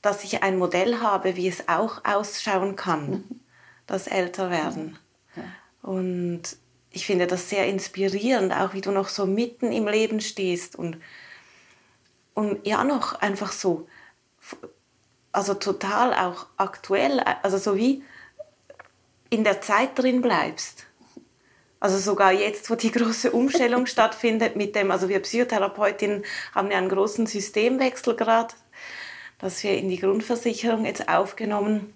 dass 0.00 0.24
ich 0.24 0.42
ein 0.42 0.58
Modell 0.58 1.00
habe, 1.00 1.36
wie 1.36 1.48
es 1.48 1.68
auch 1.68 2.04
ausschauen 2.04 2.76
kann, 2.76 3.10
mhm. 3.10 3.40
das 3.86 4.06
Älterwerden. 4.06 4.98
Ja. 5.36 5.42
Und 5.82 6.42
ich 6.90 7.04
finde 7.06 7.26
das 7.26 7.50
sehr 7.50 7.66
inspirierend, 7.66 8.52
auch 8.52 8.72
wie 8.72 8.80
du 8.80 8.90
noch 8.90 9.08
so 9.08 9.26
mitten 9.26 9.72
im 9.72 9.86
Leben 9.86 10.20
stehst 10.20 10.76
und, 10.76 10.96
und 12.34 12.66
ja 12.66 12.82
noch 12.84 13.20
einfach 13.20 13.52
so, 13.52 13.86
also 15.32 15.54
total 15.54 16.14
auch 16.14 16.46
aktuell, 16.56 17.20
also 17.20 17.58
so 17.58 17.76
wie 17.76 18.02
in 19.28 19.44
der 19.44 19.60
Zeit 19.60 19.98
drin 19.98 20.22
bleibst. 20.22 20.87
Also 21.80 21.98
sogar 21.98 22.32
jetzt, 22.32 22.70
wo 22.70 22.74
die 22.74 22.90
große 22.90 23.30
Umstellung 23.30 23.86
stattfindet 23.86 24.56
mit 24.56 24.74
dem, 24.74 24.90
also 24.90 25.08
wir 25.08 25.20
Psychotherapeutinnen 25.20 26.24
haben 26.54 26.70
ja 26.70 26.78
einen 26.78 26.88
großen 26.88 27.26
Systemwechsel 27.26 28.16
gerade 28.16 28.54
dass 29.38 29.62
wir 29.62 29.76
in 29.76 29.88
die 29.88 29.98
Grundversicherung 29.98 30.84
jetzt 30.84 31.08
aufgenommen 31.08 31.94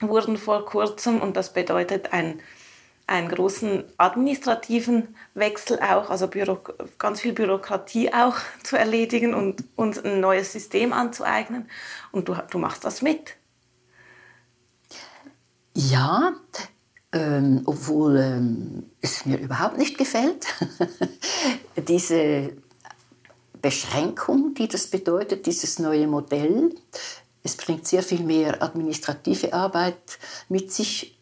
wurden 0.00 0.36
vor 0.36 0.64
kurzem 0.66 1.20
und 1.20 1.36
das 1.36 1.52
bedeutet 1.52 2.12
einen, 2.12 2.40
einen 3.06 3.28
großen 3.28 3.84
administrativen 3.98 5.14
Wechsel 5.34 5.78
auch, 5.80 6.10
also 6.10 6.26
Büro, 6.26 6.58
ganz 6.98 7.20
viel 7.20 7.32
Bürokratie 7.32 8.12
auch 8.12 8.36
zu 8.64 8.76
erledigen 8.76 9.34
und 9.34 9.62
uns 9.76 10.02
ein 10.02 10.20
neues 10.20 10.52
System 10.52 10.92
anzueignen. 10.92 11.68
Und 12.10 12.28
du, 12.28 12.36
du 12.50 12.58
machst 12.58 12.84
das 12.84 13.02
mit. 13.02 13.36
Ja, 15.74 16.32
ähm, 17.12 17.62
obwohl 17.66 18.16
ähm, 18.16 18.84
es 19.00 19.26
mir 19.26 19.38
überhaupt 19.38 19.78
nicht 19.78 19.98
gefällt. 19.98 20.46
Diese 21.88 22.52
Beschränkung, 23.60 24.54
die 24.54 24.66
das 24.66 24.88
bedeutet, 24.88 25.46
dieses 25.46 25.78
neue 25.78 26.08
Modell. 26.08 26.74
Es 27.44 27.56
bringt 27.56 27.86
sehr 27.86 28.02
viel 28.02 28.22
mehr 28.22 28.60
administrative 28.62 29.52
Arbeit 29.52 30.18
mit 30.48 30.72
sich, 30.72 31.18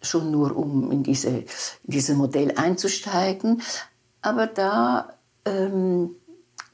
schon 0.00 0.30
nur 0.30 0.56
um 0.56 0.90
in, 0.90 1.02
diese, 1.02 1.28
in 1.28 1.44
dieses 1.84 2.16
Modell 2.16 2.52
einzusteigen. 2.56 3.62
Aber 4.22 4.46
da 4.46 5.18
ähm, 5.44 6.16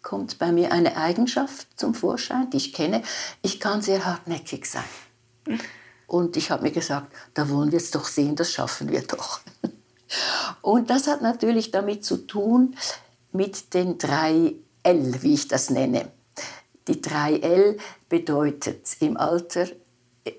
kommt 0.03 0.39
bei 0.39 0.53
mir 0.53 0.73
eine 0.73 0.97
Eigenschaft 0.97 1.67
zum 1.77 1.95
Vorschein, 1.95 2.49
die 2.51 2.57
ich 2.59 2.73
kenne. 2.73 3.03
Ich 3.43 3.61
kann 3.61 3.83
sehr 3.83 4.05
hartnäckig 4.05 4.67
sein. 4.67 4.85
Und 6.09 6.39
ich 6.39 6.51
habe 6.51 6.63
mir 6.63 6.73
gesagt, 6.73 7.15
da 7.35 7.49
wollen 7.51 7.71
wir 7.71 7.77
es 7.77 7.91
doch 7.91 8.07
sehen, 8.07 8.35
das 8.35 8.51
schaffen 8.51 8.91
wir 8.91 9.03
doch. 9.03 9.41
Und 10.63 10.89
das 10.89 11.07
hat 11.07 11.21
natürlich 11.21 11.71
damit 11.71 12.03
zu 12.03 12.27
tun, 12.27 12.77
mit 13.31 13.75
den 13.75 13.99
drei 13.99 14.55
L, 14.83 15.23
wie 15.23 15.35
ich 15.35 15.49
das 15.49 15.69
nenne. 15.69 16.11
Die 16.89 17.03
3L 17.03 17.79
bedeutet 18.09 18.97
im 19.01 19.19
Alter 19.19 19.69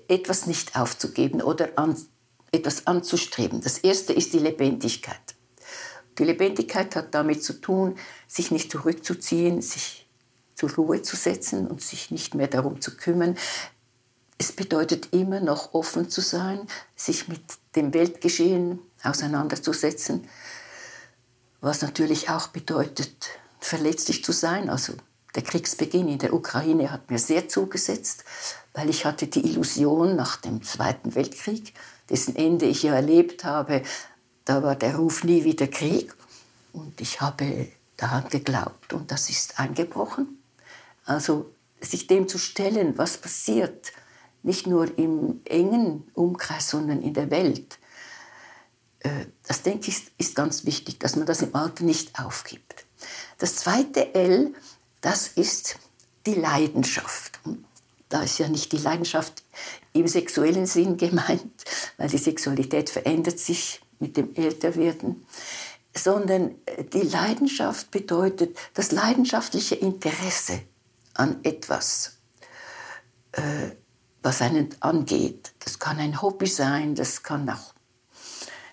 etwas 0.08 0.46
nicht 0.46 0.76
aufzugeben 0.76 1.40
oder 1.40 1.68
an, 1.76 1.96
etwas 2.50 2.88
anzustreben. 2.88 3.60
Das 3.60 3.78
erste 3.78 4.12
ist 4.12 4.32
die 4.32 4.40
Lebendigkeit. 4.40 5.36
Die 6.18 6.24
Lebendigkeit 6.24 6.96
hat 6.96 7.14
damit 7.14 7.44
zu 7.44 7.60
tun, 7.60 7.96
sich 8.26 8.50
nicht 8.50 8.72
zurückzuziehen, 8.72 9.62
sich 9.62 10.08
zur 10.56 10.72
Ruhe 10.72 11.00
zu 11.02 11.14
setzen 11.14 11.68
und 11.68 11.80
sich 11.80 12.10
nicht 12.10 12.34
mehr 12.34 12.48
darum 12.48 12.80
zu 12.80 12.96
kümmern. 12.96 13.38
Es 14.40 14.52
bedeutet 14.52 15.12
immer 15.12 15.40
noch 15.40 15.74
offen 15.74 16.08
zu 16.08 16.22
sein, 16.22 16.66
sich 16.96 17.28
mit 17.28 17.42
dem 17.76 17.92
Weltgeschehen 17.92 18.78
auseinanderzusetzen, 19.02 20.26
was 21.60 21.82
natürlich 21.82 22.30
auch 22.30 22.48
bedeutet, 22.48 23.28
verletzlich 23.60 24.24
zu 24.24 24.32
sein. 24.32 24.70
Also 24.70 24.94
der 25.34 25.42
Kriegsbeginn 25.42 26.08
in 26.08 26.18
der 26.18 26.32
Ukraine 26.32 26.90
hat 26.90 27.10
mir 27.10 27.18
sehr 27.18 27.50
zugesetzt, 27.50 28.24
weil 28.72 28.88
ich 28.88 29.04
hatte 29.04 29.26
die 29.26 29.44
Illusion 29.44 30.16
nach 30.16 30.38
dem 30.38 30.62
Zweiten 30.62 31.14
Weltkrieg, 31.14 31.74
dessen 32.08 32.34
Ende 32.34 32.64
ich 32.64 32.82
ja 32.82 32.94
erlebt 32.94 33.44
habe, 33.44 33.82
da 34.46 34.62
war 34.62 34.74
der 34.74 34.96
Ruf 34.96 35.22
nie 35.22 35.44
wieder 35.44 35.66
Krieg. 35.66 36.14
Und 36.72 36.98
ich 37.02 37.20
habe 37.20 37.68
daran 37.98 38.26
geglaubt 38.30 38.94
und 38.94 39.10
das 39.10 39.28
ist 39.28 39.60
eingebrochen. 39.60 40.42
Also 41.04 41.52
sich 41.82 42.06
dem 42.06 42.26
zu 42.26 42.38
stellen, 42.38 42.96
was 42.96 43.18
passiert, 43.18 43.92
nicht 44.42 44.66
nur 44.66 44.96
im 44.98 45.40
engen 45.44 46.10
Umkreis, 46.14 46.70
sondern 46.70 47.02
in 47.02 47.14
der 47.14 47.30
Welt, 47.30 47.78
äh, 49.00 49.26
das 49.46 49.62
denke 49.62 49.90
ich 49.90 50.10
ist 50.18 50.34
ganz 50.34 50.64
wichtig, 50.64 50.98
dass 51.00 51.16
man 51.16 51.26
das 51.26 51.42
im 51.42 51.54
Alter 51.54 51.84
nicht 51.84 52.18
aufgibt. 52.18 52.86
Das 53.38 53.56
zweite 53.56 54.14
L, 54.14 54.54
das 55.00 55.28
ist 55.28 55.78
die 56.26 56.34
Leidenschaft. 56.34 57.40
da 58.08 58.22
ist 58.22 58.38
ja 58.38 58.48
nicht 58.48 58.72
die 58.72 58.78
Leidenschaft 58.78 59.44
im 59.92 60.08
sexuellen 60.08 60.66
Sinn 60.66 60.96
gemeint, 60.96 61.64
weil 61.96 62.08
die 62.08 62.18
Sexualität 62.18 62.90
verändert 62.90 63.38
sich 63.38 63.80
mit 64.00 64.16
dem 64.16 64.34
Älterwerden, 64.34 65.26
sondern 65.94 66.56
äh, 66.66 66.84
die 66.84 67.02
Leidenschaft 67.02 67.90
bedeutet 67.90 68.56
das 68.74 68.92
leidenschaftliche 68.92 69.76
Interesse 69.76 70.60
an 71.14 71.40
etwas, 71.42 72.18
äh, 73.32 73.70
was 74.22 74.42
einen 74.42 74.68
angeht. 74.80 75.52
Das 75.60 75.78
kann 75.78 75.98
ein 75.98 76.20
Hobby 76.20 76.46
sein, 76.46 76.94
das 76.94 77.22
kann 77.22 77.48
auch 77.48 77.74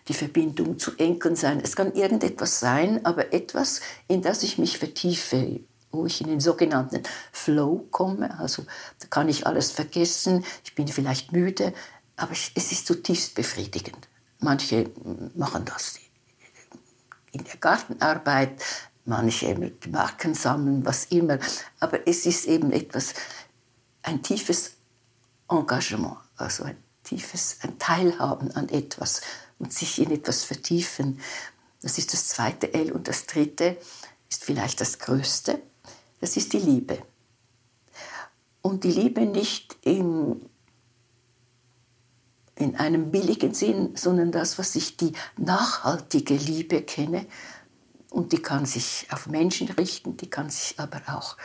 die 0.08 0.14
Verbindung 0.14 0.80
zu 0.80 0.96
Enkeln 0.98 1.36
sein. 1.36 1.60
Es 1.62 1.76
kann 1.76 1.94
irgendetwas 1.94 2.60
sein, 2.60 3.06
aber 3.06 3.34
etwas, 3.34 3.82
in 4.08 4.22
das 4.22 4.44
ich 4.44 4.58
mich 4.58 4.78
vertiefe, 4.78 5.60
wo 5.92 6.06
ich 6.06 6.22
in 6.22 6.28
den 6.28 6.40
sogenannten 6.40 7.04
Flow 7.32 7.88
komme. 7.92 8.40
Also 8.40 8.66
da 9.00 9.08
kann 9.08 9.30
ich 9.30 9.46
alles 9.46 9.72
vergessen, 9.72 10.46
ich 10.64 10.76
bin 10.76 10.88
vielleicht 10.88 11.32
müde, 11.32 11.74
aber 12.16 12.32
es 12.32 12.72
ist 12.72 12.88
zutiefst 12.88 13.36
befriedigend. 13.36 14.08
Manche 14.40 14.90
machen 15.36 15.66
das 15.66 16.00
in 17.32 17.44
der 17.44 17.58
Gartenarbeit, 17.58 18.64
manche 19.06 19.56
mit 19.56 19.92
Marken 19.92 20.34
sammeln, 20.34 20.86
was 20.86 21.06
immer. 21.06 21.40
Aber 21.80 22.08
es 22.08 22.26
ist 22.26 22.46
eben 22.46 22.72
etwas, 22.72 23.14
ein 24.02 24.24
tiefes 24.24 24.77
Engagement, 25.50 26.18
also 26.36 26.64
ein 26.64 26.78
tiefes 27.04 27.60
ein 27.62 27.80
Teilhaben 27.80 28.52
an 28.52 28.70
etwas, 28.70 29.22
und 29.60 29.74
sich 29.74 30.00
in 30.00 30.12
etwas 30.12 30.44
vertiefen. 30.44 31.20
Das 31.82 31.98
ist 31.98 32.14
das 32.14 32.28
zweite 32.28 32.74
L. 32.74 32.92
Und 32.92 33.08
das 33.08 33.26
dritte 33.26 33.78
ist 34.30 34.44
vielleicht 34.44 34.82
das 34.82 35.00
größte. 35.00 35.60
Das 36.20 36.38
ist 36.38 36.54
die 36.54 36.60
Liebe. 36.60 37.02
Und 38.62 38.84
die 38.84 38.92
Liebe 38.92 39.26
nicht 39.26 39.78
in, 39.82 40.42
in 42.56 42.76
einem 42.76 43.12
billigen 43.12 43.54
Sinn, 43.54 43.96
sondern 43.96 44.32
das, 44.32 44.58
was 44.58 44.76
ich 44.76 44.98
die 44.98 45.14
nachhaltige 45.38 46.36
Liebe 46.36 46.82
kenne. 46.82 47.26
Und 48.10 48.32
die 48.32 48.42
kann 48.42 48.66
sich 48.66 49.08
auf 49.12 49.28
Menschen 49.28 49.70
richten, 49.70 50.18
die 50.18 50.30
kann 50.30 50.50
sich 50.50 50.80
aber 50.80 51.02
auch 51.08 51.38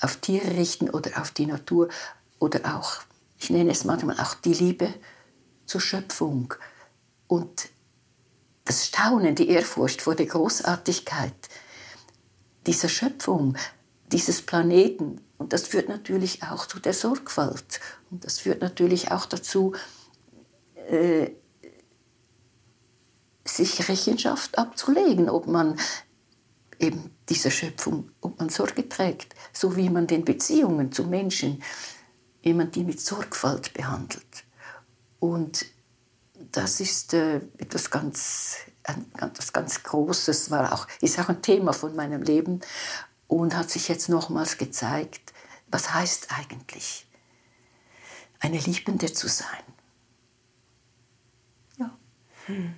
auf 0.00 0.16
Tiere 0.16 0.56
richten 0.56 0.90
oder 0.90 1.20
auf 1.20 1.30
die 1.30 1.46
Natur 1.46 1.88
oder 2.38 2.76
auch, 2.76 3.02
ich 3.42 3.50
nenne 3.50 3.72
es 3.72 3.84
manchmal 3.84 4.18
auch 4.20 4.34
die 4.34 4.54
Liebe 4.54 4.94
zur 5.66 5.80
Schöpfung, 5.80 6.54
und 7.32 7.70
das 8.66 8.88
Staunen, 8.88 9.34
die 9.34 9.48
Ehrfurcht 9.48 10.02
vor 10.02 10.14
der 10.14 10.26
Großartigkeit 10.26 11.32
dieser 12.66 12.90
Schöpfung, 12.90 13.56
dieses 14.08 14.42
Planeten. 14.42 15.22
Und 15.38 15.54
das 15.54 15.66
führt 15.66 15.88
natürlich 15.88 16.42
auch 16.42 16.66
zu 16.66 16.78
der 16.78 16.92
Sorgfalt. 16.92 17.80
Und 18.10 18.26
das 18.26 18.38
führt 18.38 18.60
natürlich 18.60 19.12
auch 19.12 19.24
dazu, 19.24 19.72
äh, 20.90 21.30
sich 23.46 23.88
Rechenschaft 23.88 24.58
abzulegen, 24.58 25.30
ob 25.30 25.46
man 25.46 25.80
eben 26.78 27.12
dieser 27.30 27.50
Schöpfung, 27.50 28.10
ob 28.20 28.38
man 28.38 28.50
Sorge 28.50 28.90
trägt, 28.90 29.34
so 29.54 29.74
wie 29.74 29.88
man 29.88 30.06
den 30.06 30.26
Beziehungen 30.26 30.92
zu 30.92 31.04
Menschen, 31.04 31.62
wie 31.62 32.01
man 32.50 32.70
die 32.70 32.84
mit 32.84 33.00
Sorgfalt 33.00 33.72
behandelt. 33.74 34.44
Und 35.20 35.66
das 36.50 36.80
ist 36.80 37.14
äh, 37.14 37.36
etwas 37.58 37.90
ganz, 37.90 38.56
etwas 38.82 39.52
ganz 39.52 39.82
Großes, 39.82 40.50
war 40.50 40.72
auch, 40.72 40.88
ist 41.00 41.18
auch 41.18 41.28
ein 41.28 41.42
Thema 41.42 41.72
von 41.72 41.94
meinem 41.94 42.22
Leben 42.22 42.60
und 43.28 43.56
hat 43.56 43.70
sich 43.70 43.88
jetzt 43.88 44.08
nochmals 44.08 44.58
gezeigt, 44.58 45.32
was 45.68 45.94
heißt 45.94 46.28
eigentlich, 46.36 47.06
eine 48.40 48.58
Liebende 48.58 49.12
zu 49.12 49.28
sein. 49.28 49.62
Ja. 51.78 51.96
Hm. 52.46 52.74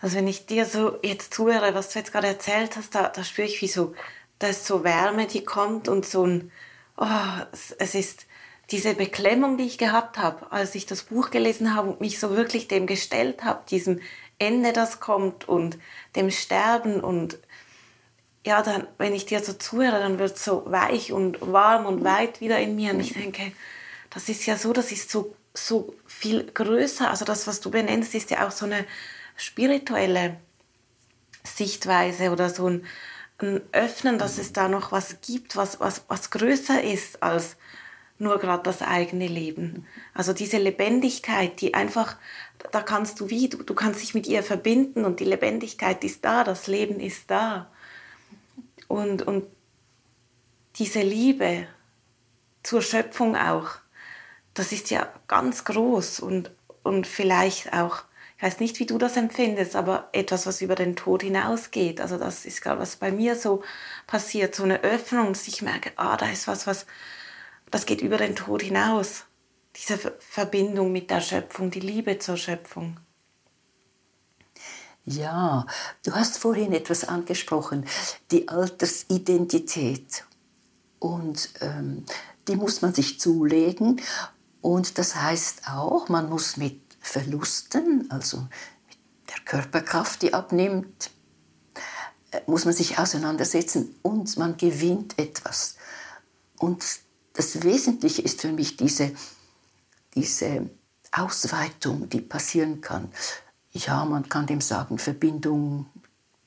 Also 0.00 0.16
wenn 0.16 0.28
ich 0.28 0.46
dir 0.46 0.66
so 0.66 0.98
jetzt 1.02 1.34
zuhöre, 1.34 1.74
was 1.74 1.90
du 1.90 1.98
jetzt 1.98 2.12
gerade 2.12 2.28
erzählt 2.28 2.76
hast, 2.76 2.94
da, 2.94 3.08
da 3.08 3.24
spüre 3.24 3.48
ich 3.48 3.60
wie 3.60 3.68
so, 3.68 3.94
da 4.38 4.48
ist 4.48 4.66
so 4.66 4.84
Wärme, 4.84 5.26
die 5.26 5.44
kommt 5.44 5.88
und 5.88 6.06
so 6.06 6.26
ein, 6.26 6.52
oh, 7.00 7.06
es, 7.78 7.94
ist 7.94 8.26
diese 8.70 8.94
Beklemmung, 8.94 9.56
die 9.56 9.64
ich 9.64 9.78
gehabt 9.78 10.18
habe, 10.18 10.52
als 10.52 10.74
ich 10.74 10.86
das 10.86 11.02
Buch 11.02 11.30
gelesen 11.30 11.74
habe 11.74 11.90
und 11.90 12.00
mich 12.00 12.20
so 12.20 12.36
wirklich 12.36 12.68
dem 12.68 12.86
gestellt 12.86 13.42
habe, 13.42 13.62
diesem 13.68 14.00
Ende, 14.38 14.72
das 14.72 15.00
kommt 15.00 15.48
und 15.48 15.78
dem 16.14 16.30
Sterben 16.30 17.00
und 17.00 17.38
ja, 18.46 18.62
dann, 18.62 18.86
wenn 18.96 19.14
ich 19.14 19.26
dir 19.26 19.42
so 19.42 19.52
zuhöre, 19.52 19.98
dann 19.98 20.18
wird 20.18 20.36
es 20.36 20.44
so 20.44 20.64
weich 20.66 21.12
und 21.12 21.40
warm 21.52 21.84
und 21.84 22.04
weit 22.04 22.40
wieder 22.40 22.58
in 22.58 22.76
mir 22.76 22.92
und 22.92 23.00
ich 23.00 23.12
denke, 23.12 23.52
das 24.08 24.28
ist 24.28 24.46
ja 24.46 24.56
so, 24.56 24.72
das 24.72 24.92
ist 24.92 25.10
so, 25.10 25.34
so 25.52 25.94
viel 26.06 26.44
größer, 26.44 27.10
also 27.10 27.24
das, 27.24 27.46
was 27.46 27.60
du 27.60 27.70
benennst, 27.70 28.14
ist 28.14 28.30
ja 28.30 28.46
auch 28.46 28.50
so 28.50 28.64
eine 28.64 28.86
spirituelle 29.36 30.36
Sichtweise 31.44 32.30
oder 32.30 32.50
so 32.50 32.68
ein 32.68 32.86
Öffnen, 33.72 34.18
dass 34.18 34.38
es 34.38 34.52
da 34.52 34.68
noch 34.68 34.92
was 34.92 35.20
gibt, 35.20 35.56
was, 35.56 35.80
was, 35.80 36.04
was 36.08 36.30
größer 36.30 36.82
ist 36.82 37.22
als 37.22 37.56
nur 38.18 38.38
gerade 38.38 38.62
das 38.62 38.82
eigene 38.82 39.26
Leben. 39.26 39.86
Also 40.14 40.32
diese 40.32 40.58
Lebendigkeit, 40.58 41.60
die 41.60 41.74
einfach, 41.74 42.16
da 42.70 42.82
kannst 42.82 43.18
du 43.20 43.30
wie, 43.30 43.48
du, 43.48 43.62
du 43.62 43.74
kannst 43.74 44.02
dich 44.02 44.14
mit 44.14 44.26
ihr 44.26 44.42
verbinden 44.42 45.04
und 45.04 45.20
die 45.20 45.24
Lebendigkeit 45.24 46.04
ist 46.04 46.24
da, 46.24 46.44
das 46.44 46.66
Leben 46.66 47.00
ist 47.00 47.30
da. 47.30 47.70
Und, 48.88 49.22
und 49.22 49.44
diese 50.76 51.00
Liebe 51.00 51.66
zur 52.62 52.82
Schöpfung 52.82 53.36
auch, 53.36 53.70
das 54.52 54.72
ist 54.72 54.90
ja 54.90 55.08
ganz 55.26 55.64
groß 55.64 56.20
und, 56.20 56.50
und 56.82 57.06
vielleicht 57.06 57.72
auch 57.72 58.02
ich 58.40 58.46
weiß 58.46 58.60
nicht, 58.60 58.78
wie 58.78 58.86
du 58.86 58.96
das 58.96 59.18
empfindest, 59.18 59.76
aber 59.76 60.08
etwas, 60.12 60.46
was 60.46 60.62
über 60.62 60.74
den 60.74 60.96
Tod 60.96 61.22
hinausgeht. 61.22 62.00
Also 62.00 62.16
das 62.16 62.46
ist 62.46 62.62
gerade 62.62 62.80
was 62.80 62.96
bei 62.96 63.12
mir 63.12 63.36
so 63.36 63.62
passiert, 64.06 64.54
so 64.54 64.62
eine 64.62 64.82
Öffnung, 64.82 65.34
dass 65.34 65.46
ich 65.46 65.60
merke, 65.60 65.92
ah, 65.96 66.16
da 66.16 66.26
ist 66.30 66.48
was, 66.48 66.66
was, 66.66 66.86
das 67.70 67.84
geht 67.84 68.00
über 68.00 68.16
den 68.16 68.34
Tod 68.34 68.62
hinaus. 68.62 69.24
Diese 69.76 69.98
Verbindung 70.20 70.90
mit 70.90 71.10
der 71.10 71.20
Schöpfung, 71.20 71.70
die 71.70 71.80
Liebe 71.80 72.18
zur 72.18 72.38
Schöpfung. 72.38 72.98
Ja, 75.04 75.66
du 76.06 76.12
hast 76.14 76.38
vorhin 76.38 76.72
etwas 76.72 77.04
angesprochen, 77.04 77.84
die 78.30 78.48
Altersidentität. 78.48 80.24
Und 80.98 81.50
ähm, 81.60 82.06
die 82.48 82.56
muss 82.56 82.80
man 82.80 82.94
sich 82.94 83.20
zulegen. 83.20 84.00
Und 84.62 84.96
das 84.96 85.16
heißt 85.16 85.68
auch, 85.68 86.08
man 86.08 86.30
muss 86.30 86.56
mit 86.56 86.89
Verlusten, 87.00 88.10
also 88.10 88.46
mit 88.88 88.98
der 89.28 89.40
Körperkraft, 89.44 90.22
die 90.22 90.34
abnimmt, 90.34 91.10
äh, 92.30 92.40
muss 92.46 92.64
man 92.64 92.74
sich 92.74 92.98
auseinandersetzen 92.98 93.96
und 94.02 94.36
man 94.36 94.56
gewinnt 94.56 95.18
etwas. 95.18 95.76
Und 96.58 96.84
das 97.32 97.62
Wesentliche 97.62 98.22
ist 98.22 98.40
für 98.40 98.52
mich 98.52 98.76
diese, 98.76 99.12
diese 100.14 100.68
Ausweitung, 101.10 102.08
die 102.08 102.20
passieren 102.20 102.80
kann. 102.80 103.10
Ja, 103.72 104.04
man 104.04 104.28
kann 104.28 104.46
dem 104.46 104.60
sagen, 104.60 104.98
Verbindung 104.98 105.86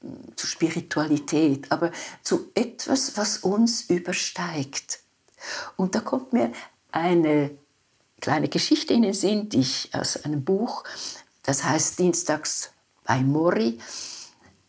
hm, 0.01 0.37
zu 0.37 0.47
Spiritualität, 0.47 1.71
aber 1.71 1.91
zu 2.21 2.51
etwas, 2.53 3.17
was 3.17 3.39
uns 3.39 3.89
übersteigt. 3.89 4.99
Und 5.75 5.95
da 5.95 5.99
kommt 5.99 6.31
mir 6.31 6.51
eine 6.91 7.57
kleine 8.23 8.47
Geschichte 8.47 8.93
in 8.93 9.01
den 9.01 9.13
Sinn, 9.13 9.49
die 9.49 9.59
ich 9.59 9.89
aus 9.91 10.23
einem 10.23 10.45
Buch, 10.45 10.85
das 11.43 11.65
heißt 11.65 11.99
Dienstags 11.99 12.71
bei 13.03 13.19
Mori, 13.19 13.79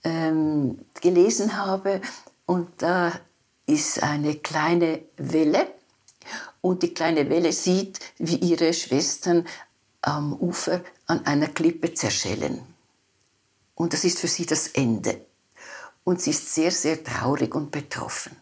ähm, 0.03 0.81
gelesen 1.01 1.57
habe. 1.57 2.01
Und 2.47 2.69
da 2.79 3.13
ist 3.67 4.03
eine 4.03 4.35
kleine 4.35 5.03
Welle 5.19 5.69
und 6.63 6.83
die 6.83 6.93
kleine 6.95 7.31
Welle 7.31 7.53
sieht, 7.53 8.01
wie 8.19 8.39
ihre 8.39 8.73
Schwestern 8.75 9.47
am 10.03 10.33
Ufer 10.33 10.81
an 11.07 11.25
einer 11.25 11.47
Klippe 11.47 11.95
zerschellen. 11.95 12.61
Und 13.77 13.93
das 13.93 14.03
ist 14.03 14.19
für 14.19 14.29
sie 14.29 14.47
das 14.47 14.67
Ende. 14.67 15.21
Und 16.03 16.21
sie 16.21 16.31
ist 16.31 16.53
sehr, 16.53 16.73
sehr 16.73 17.05
traurig 17.05 17.55
und 17.55 17.71
betroffen. 17.71 18.37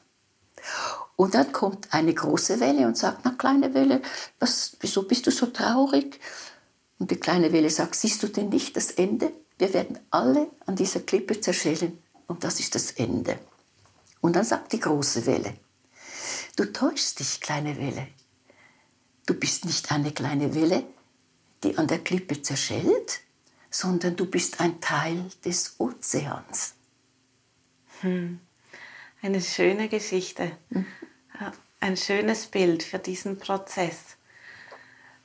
Und 1.16 1.35
dann 1.35 1.53
kommt 1.53 1.92
eine 1.92 2.14
große 2.14 2.61
Welle 2.61 2.87
und 2.87 2.96
sagt, 2.96 3.25
na 3.25 3.33
kleine 3.33 3.75
Welle, 3.75 4.03
was, 4.38 4.77
wieso 4.81 5.03
bist 5.03 5.27
du 5.27 5.31
so 5.31 5.46
traurig? 5.46 6.18
Und 6.98 7.11
die 7.11 7.16
kleine 7.16 7.53
Welle 7.53 7.70
sagt, 7.70 7.94
siehst 7.94 8.22
du 8.22 8.29
denn 8.29 8.48
nicht 8.48 8.77
das 8.77 8.92
Ende? 8.92 9.33
Wir 9.59 9.75
werden 9.75 9.98
alle 10.11 10.51
an 10.66 10.77
dieser 10.77 11.01
Klippe 11.01 11.40
zerschellen 11.40 12.03
und 12.27 12.44
das 12.44 12.61
ist 12.61 12.75
das 12.75 12.92
Ende. 12.92 13.38
Und 14.20 14.37
dann 14.37 14.44
sagt 14.44 14.72
die 14.72 14.81
große 14.81 15.27
Welle, 15.27 15.55
du 16.57 16.72
täuschst 16.72 17.20
dich, 17.20 17.40
kleine 17.40 17.77
Welle. 17.77 18.09
Du 19.27 19.35
bist 19.35 19.64
nicht 19.64 19.92
eine 19.92 20.12
kleine 20.12 20.55
Welle, 20.55 20.85
die 21.62 21.77
an 21.79 21.87
der 21.87 21.98
Klippe 21.98 22.42
zerschellt, 22.42 23.20
sondern 23.70 24.16
du 24.16 24.27
bist 24.27 24.61
ein 24.61 24.81
Teil 24.81 25.31
des 25.44 25.77
Ozeans. 25.79 26.75
Hm. 28.01 28.40
Eine 29.23 29.41
schöne 29.41 29.89
Geschichte. 29.89 30.53
Mhm 30.71 30.87
ein 31.83 31.97
schönes 31.97 32.47
Bild 32.47 32.85
für 32.85 33.01
diesen 33.01 33.39
Prozess. 33.39 34.17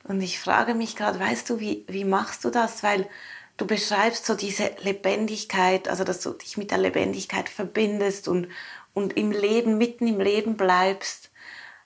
Und 0.02 0.20
ich 0.20 0.40
frage 0.40 0.74
mich 0.74 0.96
gerade, 0.96 1.20
weißt 1.20 1.48
du, 1.48 1.60
wie, 1.60 1.84
wie 1.86 2.04
machst 2.04 2.44
du 2.44 2.50
das? 2.50 2.82
Weil 2.82 3.08
du 3.56 3.66
beschreibst 3.66 4.26
so 4.26 4.34
diese 4.34 4.72
Lebendigkeit, 4.80 5.88
also 5.88 6.02
dass 6.02 6.20
du 6.20 6.32
dich 6.32 6.56
mit 6.56 6.72
der 6.72 6.78
Lebendigkeit 6.78 7.48
verbindest 7.48 8.26
und, 8.26 8.48
und 8.92 9.16
im 9.16 9.30
Leben, 9.30 9.78
mitten 9.78 10.08
im 10.08 10.20
Leben 10.20 10.56
bleibst, 10.56 11.30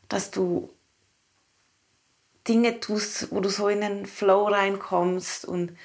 dass 0.08 0.30
du 0.30 0.70
Dinge 2.48 2.80
tust, 2.80 3.30
wo 3.30 3.40
du 3.40 3.50
so 3.50 3.68
in 3.68 3.82
den 3.82 4.06
Flow 4.06 4.44
reinkommst 4.44 5.44
und 5.44 5.76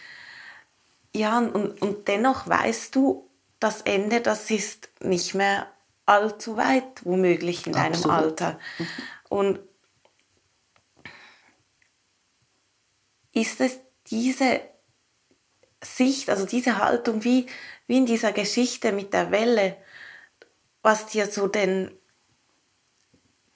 ja, 1.14 1.40
und, 1.40 1.82
und 1.82 2.08
dennoch 2.08 2.48
weißt 2.48 2.96
du, 2.96 3.28
das 3.60 3.82
Ende, 3.82 4.22
das 4.22 4.50
ist 4.50 4.90
nicht 5.02 5.34
mehr 5.34 5.68
allzu 6.08 6.58
weit, 6.58 7.06
womöglich 7.06 7.68
in 7.68 7.74
deinem 7.74 7.94
Absolut. 7.94 8.18
Alter. 8.18 8.60
Und 9.30 9.60
ist 13.34 13.62
es 13.62 13.80
diese 14.10 14.62
Sicht, 15.84 16.30
also 16.30 16.46
diese 16.46 16.80
Haltung, 16.80 17.24
wie, 17.24 17.46
wie 17.86 17.98
in 17.98 18.06
dieser 18.06 18.32
Geschichte 18.32 18.92
mit 18.92 19.14
der 19.14 19.32
Welle, 19.32 19.78
was 20.82 21.06
dir 21.08 21.28
so 21.28 21.48
denn 21.48 21.92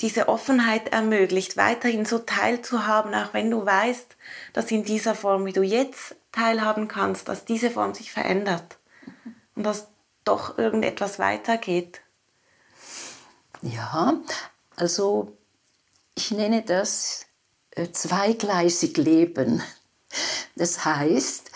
diese 0.02 0.28
Offenheit 0.28 0.90
ermöglicht, 0.90 1.58
weiterhin 1.58 2.06
so 2.06 2.20
teilzuhaben, 2.20 3.14
auch 3.14 3.34
wenn 3.34 3.52
du 3.52 3.66
weißt, 3.66 4.18
dass 4.54 4.72
in 4.72 4.84
dieser 4.84 5.16
Form, 5.16 5.46
wie 5.46 5.54
du 5.54 5.62
jetzt 5.62 6.16
teilhaben 6.32 6.88
kannst, 6.88 7.28
dass 7.28 7.46
diese 7.46 7.70
Form 7.70 7.94
sich 7.94 8.12
verändert 8.12 8.78
und 9.56 9.64
dass 9.64 9.88
doch 10.24 10.58
irgendetwas 10.58 11.20
weitergeht. 11.20 12.02
Ja, 13.62 14.20
also 14.76 15.38
ich 16.16 16.32
nenne 16.32 16.64
das 16.64 17.26
äh, 17.72 17.92
zweigleisig 17.92 18.98
Leben. 18.98 19.62
Das 20.56 20.84
heißt, 20.84 21.52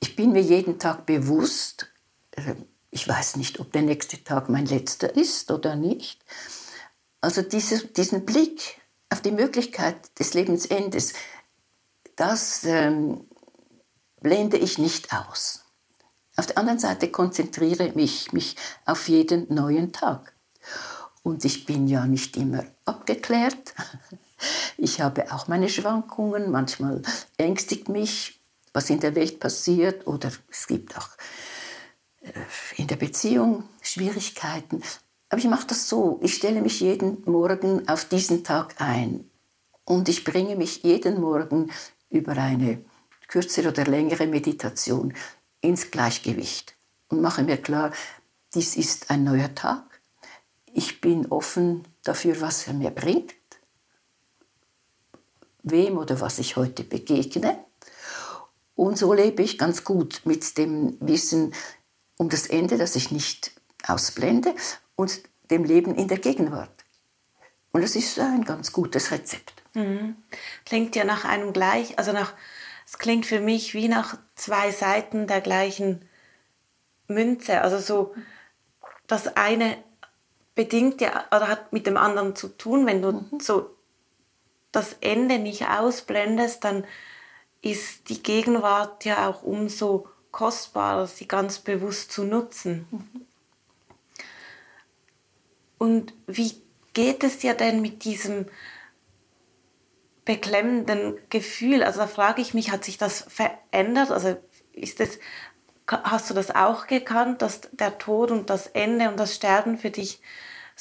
ich 0.00 0.16
bin 0.16 0.32
mir 0.32 0.42
jeden 0.42 0.78
Tag 0.78 1.06
bewusst, 1.06 1.90
äh, 2.32 2.54
ich 2.90 3.06
weiß 3.08 3.36
nicht, 3.36 3.60
ob 3.60 3.72
der 3.72 3.82
nächste 3.82 4.22
Tag 4.22 4.48
mein 4.48 4.66
letzter 4.66 5.14
ist 5.14 5.50
oder 5.50 5.76
nicht. 5.76 6.24
Also 7.20 7.42
diese, 7.42 7.86
diesen 7.86 8.26
Blick 8.26 8.80
auf 9.10 9.20
die 9.22 9.32
Möglichkeit 9.32 10.18
des 10.18 10.34
Lebensendes, 10.34 11.14
das 12.16 12.64
ähm, 12.64 13.26
blende 14.20 14.58
ich 14.58 14.78
nicht 14.78 15.12
aus. 15.12 15.64
Auf 16.36 16.46
der 16.46 16.58
anderen 16.58 16.78
Seite 16.78 17.10
konzentriere 17.10 17.92
ich 17.94 18.32
mich 18.32 18.56
auf 18.84 19.08
jeden 19.08 19.52
neuen 19.52 19.92
Tag. 19.92 20.34
Und 21.22 21.44
ich 21.44 21.66
bin 21.66 21.86
ja 21.86 22.06
nicht 22.06 22.36
immer 22.36 22.64
abgeklärt. 22.84 23.74
Ich 24.78 25.02
habe 25.02 25.30
auch 25.34 25.48
meine 25.48 25.68
Schwankungen. 25.68 26.50
Manchmal 26.50 27.02
ängstigt 27.36 27.90
mich, 27.90 28.40
was 28.72 28.88
in 28.88 28.98
der 28.98 29.14
Welt 29.14 29.38
passiert. 29.38 30.06
Oder 30.06 30.32
es 30.50 30.66
gibt 30.66 30.96
auch 30.96 31.10
äh, 32.22 32.32
in 32.76 32.86
der 32.86 32.96
Beziehung 32.96 33.64
Schwierigkeiten. 33.82 34.82
Aber 35.28 35.38
ich 35.38 35.46
mache 35.46 35.66
das 35.66 35.90
so. 35.90 36.18
Ich 36.22 36.36
stelle 36.36 36.62
mich 36.62 36.80
jeden 36.80 37.22
Morgen 37.30 37.86
auf 37.86 38.06
diesen 38.06 38.42
Tag 38.42 38.76
ein. 38.78 39.28
Und 39.84 40.08
ich 40.08 40.24
bringe 40.24 40.56
mich 40.56 40.84
jeden 40.84 41.20
Morgen 41.20 41.70
über 42.08 42.32
eine 42.32 42.82
kürzere 43.28 43.68
oder 43.68 43.84
längere 43.84 44.26
Meditation 44.26 45.12
ins 45.60 45.90
Gleichgewicht 45.90 46.74
und 47.08 47.20
mache 47.20 47.42
mir 47.42 47.56
klar, 47.56 47.92
dies 48.54 48.76
ist 48.76 49.10
ein 49.10 49.24
neuer 49.24 49.54
Tag. 49.54 49.84
Ich 50.72 51.00
bin 51.00 51.26
offen 51.26 51.84
dafür, 52.02 52.40
was 52.40 52.66
er 52.66 52.74
mir 52.74 52.90
bringt, 52.90 53.34
wem 55.62 55.98
oder 55.98 56.20
was 56.20 56.38
ich 56.38 56.56
heute 56.56 56.84
begegne. 56.84 57.58
Und 58.76 58.96
so 58.96 59.12
lebe 59.12 59.42
ich 59.42 59.58
ganz 59.58 59.84
gut 59.84 60.22
mit 60.24 60.56
dem 60.56 60.96
Wissen 61.00 61.54
um 62.16 62.28
das 62.28 62.46
Ende, 62.46 62.78
das 62.78 62.96
ich 62.96 63.10
nicht 63.10 63.52
ausblende, 63.86 64.54
und 64.96 65.22
dem 65.50 65.64
Leben 65.64 65.94
in 65.94 66.08
der 66.08 66.18
Gegenwart. 66.18 66.84
Und 67.72 67.82
das 67.82 67.96
ist 67.96 68.18
ein 68.18 68.44
ganz 68.44 68.72
gutes 68.72 69.10
Rezept. 69.10 69.62
Mhm. 69.74 70.16
Klingt 70.64 70.96
ja 70.96 71.04
nach 71.04 71.24
einem 71.24 71.52
gleich, 71.52 71.98
also 71.98 72.12
nach, 72.12 72.34
es 72.86 72.98
klingt 72.98 73.26
für 73.26 73.40
mich 73.40 73.74
wie 73.74 73.88
nach 73.88 74.18
zwei 74.34 74.72
Seiten 74.72 75.26
der 75.26 75.40
gleichen 75.40 76.08
Münze. 77.06 77.60
Also 77.60 77.78
so, 77.78 78.14
das 79.06 79.36
eine 79.36 79.76
bedingt 80.60 81.00
ja 81.00 81.24
oder 81.34 81.48
hat 81.48 81.72
mit 81.72 81.86
dem 81.86 81.96
anderen 81.96 82.36
zu 82.36 82.48
tun. 82.48 82.84
Wenn 82.84 83.00
du 83.00 83.12
mhm. 83.12 83.40
so 83.40 83.70
das 84.72 84.94
Ende 85.00 85.38
nicht 85.38 85.66
ausblendest, 85.66 86.64
dann 86.64 86.84
ist 87.62 88.10
die 88.10 88.22
Gegenwart 88.22 89.06
ja 89.06 89.26
auch 89.26 89.42
umso 89.42 90.06
kostbarer, 90.32 91.06
sie 91.06 91.26
ganz 91.26 91.60
bewusst 91.60 92.12
zu 92.12 92.24
nutzen. 92.24 92.86
Mhm. 92.90 93.26
Und 95.78 96.12
wie 96.26 96.52
geht 96.92 97.24
es 97.24 97.38
dir 97.38 97.54
denn 97.54 97.80
mit 97.80 98.04
diesem 98.04 98.44
beklemmenden 100.26 101.16
Gefühl? 101.30 101.82
Also 101.82 102.00
da 102.00 102.06
frage 102.06 102.42
ich 102.42 102.52
mich, 102.52 102.70
hat 102.70 102.84
sich 102.84 102.98
das 102.98 103.24
verändert? 103.28 104.10
Also 104.10 104.36
ist 104.72 105.00
das, 105.00 105.18
hast 105.88 106.28
du 106.28 106.34
das 106.34 106.54
auch 106.54 106.86
gekannt, 106.86 107.40
dass 107.40 107.62
der 107.72 107.96
Tod 107.96 108.30
und 108.30 108.50
das 108.50 108.66
Ende 108.66 109.08
und 109.08 109.16
das 109.18 109.34
Sterben 109.34 109.78
für 109.78 109.90
dich 109.90 110.20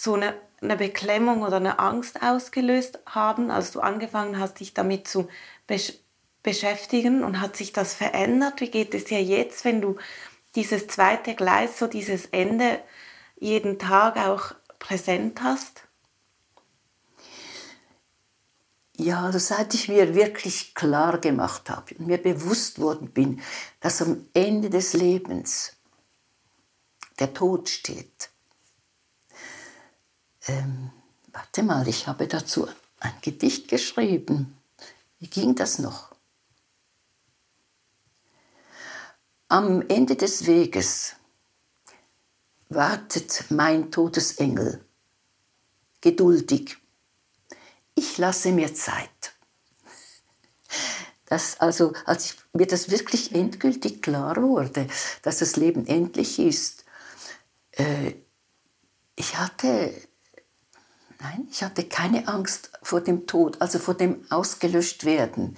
so 0.02 0.14
eine, 0.14 0.34
eine 0.62 0.78
Beklemmung 0.78 1.42
oder 1.42 1.58
eine 1.58 1.80
Angst 1.80 2.22
ausgelöst 2.24 3.00
haben, 3.06 3.52
als 3.52 3.72
du 3.72 3.82
angefangen 3.82 4.40
hast, 4.40 4.60
dich 4.60 4.74
damit 4.74 5.08
zu 5.08 5.28
besch 5.68 5.94
beschäftigen? 6.42 7.24
Und 7.24 7.42
hat 7.42 7.58
sich 7.58 7.74
das 7.74 7.94
verändert? 7.94 8.62
Wie 8.62 8.72
geht 8.72 8.94
es 8.94 9.06
dir 9.06 9.22
jetzt, 9.22 9.66
wenn 9.66 9.82
du 9.82 9.98
dieses 10.56 10.88
zweite 10.88 11.36
Gleis, 11.36 11.78
so 11.78 11.88
dieses 11.88 12.28
Ende 12.28 12.80
jeden 13.40 13.78
Tag 13.78 14.18
auch 14.18 14.56
präsent 14.80 15.42
hast? 15.44 15.84
Ja, 18.96 19.24
also 19.24 19.40
seit 19.40 19.74
ich 19.74 19.90
mir 19.90 20.16
wirklich 20.16 20.76
klar 20.76 21.20
gemacht 21.20 21.70
habe 21.70 21.96
und 21.96 22.08
mir 22.08 22.18
bewusst 22.18 22.80
worden 22.80 23.12
bin, 23.12 23.42
dass 23.82 24.02
am 24.02 24.28
Ende 24.34 24.70
des 24.70 24.94
Lebens 24.94 25.78
der 27.20 27.34
Tod 27.34 27.70
steht. 27.70 28.30
Ähm, 30.50 30.90
warte 31.32 31.62
mal, 31.62 31.88
ich 31.88 32.08
habe 32.08 32.28
dazu 32.28 32.68
ein 33.00 33.14
Gedicht 33.22 33.68
geschrieben. 33.68 34.58
Wie 35.20 35.28
ging 35.28 35.54
das 35.54 35.78
noch? 35.78 36.16
Am 39.48 39.84
Ende 39.88 40.16
des 40.16 40.48
Weges 40.48 41.16
wartet 42.70 43.46
mein 43.50 43.92
Todesengel, 43.92 44.84
geduldig. 46.02 46.78
Ich 47.94 48.18
lasse 48.18 48.52
mir 48.52 48.74
Zeit. 48.74 49.34
Das, 51.26 51.60
also, 51.60 51.94
als 52.06 52.38
mir 52.54 52.66
das 52.66 52.90
wirklich 52.90 53.36
endgültig 53.36 54.02
klar 54.02 54.36
wurde, 54.38 54.88
dass 55.22 55.40
das 55.40 55.58
Leben 55.58 55.86
endlich 55.86 56.40
ist, 56.40 56.86
äh, 57.74 58.16
ich 59.16 59.38
hatte, 59.38 60.09
nein, 61.20 61.48
ich 61.52 61.64
hatte 61.64 61.84
keine 61.84 62.28
Angst 62.28 62.72
vor 62.82 63.02
dem 63.02 63.28
Tod, 63.28 63.62
also 63.62 63.80
vor 63.80 63.94
dem 63.94 64.26
ausgelöscht 64.30 65.06
werden. 65.06 65.58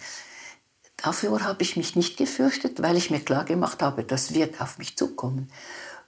Dafür 0.98 1.44
habe 1.44 1.64
ich 1.64 1.78
mich 1.78 1.96
nicht 1.96 2.18
gefürchtet, 2.18 2.82
weil 2.82 2.96
ich 2.96 3.10
mir 3.10 3.20
klar 3.20 3.46
gemacht 3.46 3.82
habe, 3.82 4.04
das 4.04 4.34
wird 4.34 4.62
auf 4.62 4.78
mich 4.78 4.98
zukommen. 4.98 5.52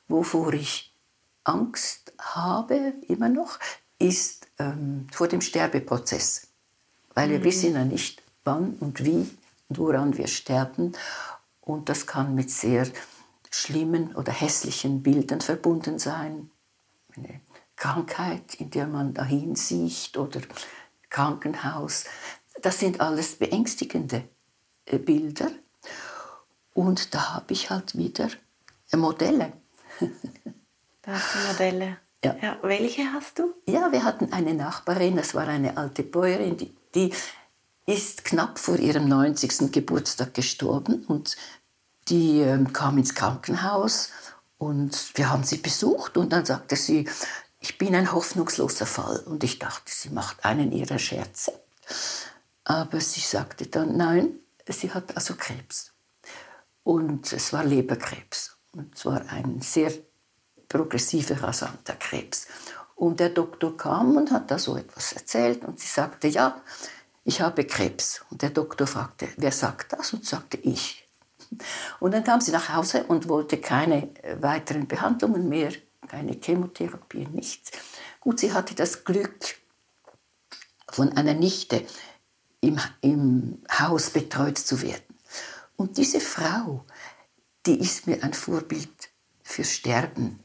Wovor 0.08 0.54
ich 0.54 0.94
Angst 1.44 2.14
habe, 2.20 2.94
immer 3.08 3.30
noch, 3.30 3.60
ist 3.98 4.48
ähm, 4.60 5.08
vor 5.12 5.28
dem 5.28 5.42
Sterbeprozess. 5.42 6.48
Weil 7.14 7.30
wir 7.30 7.40
mhm. 7.40 7.44
wissen 7.44 7.74
ja 7.74 7.86
nicht, 7.86 8.22
wann 8.44 8.76
und 8.80 9.04
wie 9.04 9.30
und 9.70 9.80
woran 9.80 10.18
wir 10.18 10.28
sterben. 10.28 10.94
Und 11.62 11.90
das 11.90 12.06
kann 12.06 12.36
mit 12.36 12.52
sehr 12.52 12.88
schlimmen 13.50 14.16
oder 14.16 14.32
hässlichen 14.32 15.04
Bildern 15.04 15.42
verbunden 15.42 16.00
sein. 16.00 16.52
Eine 17.16 17.42
Krankheit, 17.76 18.56
in 18.56 18.70
der 18.70 18.88
man 18.88 19.14
dahin 19.14 19.56
sieht 19.56 20.18
oder 20.18 20.42
Krankenhaus. 21.10 22.06
Das 22.62 22.80
sind 22.80 23.02
alles 23.02 23.36
beängstigende 23.36 24.24
äh, 24.86 24.98
Bilder. 24.98 25.52
Und 26.74 27.14
da 27.14 27.34
habe 27.36 27.54
ich 27.54 27.70
halt 27.70 27.98
wieder 27.98 28.30
Modelle. 28.96 29.54
Da 31.06 31.12
hast 31.12 31.36
du 31.36 31.48
Modelle. 31.52 31.98
Ja. 32.24 32.38
ja. 32.42 32.58
Welche 32.62 33.12
hast 33.12 33.38
du? 33.38 33.54
Ja, 33.66 33.92
wir 33.92 34.06
hatten 34.06 34.32
eine 34.32 34.54
Nachbarin, 34.54 35.18
das 35.18 35.36
war 35.36 35.50
eine 35.50 35.76
alte 35.76 36.02
Bäuerin, 36.02 36.56
die, 36.56 36.74
die 36.96 37.14
ist 37.86 38.24
knapp 38.24 38.58
vor 38.58 38.78
ihrem 38.78 39.10
90. 39.10 39.70
Geburtstag 39.74 40.34
gestorben 40.34 41.04
und 41.06 41.36
die 42.08 42.40
ähm, 42.40 42.72
kam 42.72 42.98
ins 42.98 43.16
Krankenhaus 43.16 44.12
und 44.58 45.12
wir 45.16 45.30
haben 45.30 45.44
sie 45.44 45.58
besucht 45.58 46.16
und 46.16 46.32
dann 46.32 46.46
sagte 46.46 46.78
sie, 46.78 47.10
ich 47.64 47.78
bin 47.78 47.96
ein 47.96 48.12
hoffnungsloser 48.12 48.86
Fall 48.86 49.20
und 49.20 49.42
ich 49.46 49.58
dachte, 49.58 49.90
sie 49.90 50.10
macht 50.10 50.44
einen 50.44 50.74
ihrer 50.74 51.00
Scherze. 51.00 51.54
Aber 52.66 53.00
sie 53.00 53.22
sagte 53.22 53.68
dann, 53.68 53.96
nein, 53.96 54.36
sie 54.68 54.94
hat 54.94 55.16
also 55.16 55.36
Krebs. 55.36 55.94
Und 56.84 57.32
es 57.32 57.54
war 57.54 57.64
Leberkrebs. 57.64 58.58
Und 58.74 58.98
zwar 58.98 59.30
ein 59.30 59.62
sehr 59.62 59.94
progressive 60.68 61.42
rasanter 61.42 61.96
Krebs. 61.96 62.48
Und 62.96 63.22
der 63.22 63.30
Doktor 63.30 63.78
kam 63.78 64.18
und 64.18 64.32
hat 64.32 64.52
da 64.52 64.60
so 64.60 64.76
etwas 64.76 65.14
erzählt 65.14 65.64
und 65.64 65.80
sie 65.80 65.88
sagte, 65.88 66.28
ja, 66.28 66.62
ich 67.24 67.40
habe 67.40 67.64
Krebs. 67.64 68.26
Und 68.30 68.42
der 68.42 68.50
Doktor 68.50 68.88
fragte, 68.88 69.30
wer 69.38 69.54
sagt 69.54 69.94
das? 69.94 70.12
Und 70.12 70.26
sagte 70.26 70.58
ich. 70.58 71.08
Und 72.02 72.14
dann 72.14 72.26
kam 72.26 72.42
sie 72.42 72.52
nach 72.52 72.74
Hause 72.74 73.06
und 73.06 73.30
wollte 73.30 73.58
keine 73.58 74.10
weiteren 74.42 74.86
Behandlungen 74.86 75.48
mehr, 75.48 75.72
keine 76.14 76.40
Chemotherapie, 76.40 77.28
nichts. 77.32 77.72
Gut, 78.20 78.40
sie 78.40 78.54
hatte 78.54 78.76
das 78.76 79.04
Glück, 79.04 79.56
von 80.92 81.12
einer 81.18 81.34
Nichte 81.34 81.88
im, 82.62 82.80
im 83.02 83.64
Haus 83.80 84.12
betreut 84.12 84.60
zu 84.60 84.84
werden. 84.84 85.18
Und 85.76 85.98
diese 85.98 86.20
Frau, 86.20 86.86
die 87.66 87.80
ist 87.80 88.06
mir 88.06 88.24
ein 88.24 88.36
Vorbild 88.36 89.10
fürs 89.42 89.72
Sterben. 89.72 90.40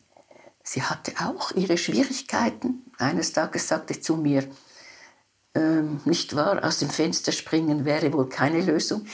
Sie 0.62 0.82
hatte 0.82 1.12
auch 1.22 1.52
ihre 1.52 1.76
Schwierigkeiten. 1.76 2.90
Eines 2.96 3.34
Tages 3.34 3.68
sagte 3.68 3.92
sie 3.92 4.00
zu 4.00 4.16
mir, 4.16 4.48
ähm, 5.54 6.00
nicht 6.06 6.34
wahr, 6.34 6.64
aus 6.64 6.78
dem 6.78 6.88
Fenster 6.88 7.32
springen 7.32 7.84
wäre 7.84 8.14
wohl 8.14 8.30
keine 8.30 8.62
Lösung. 8.62 9.04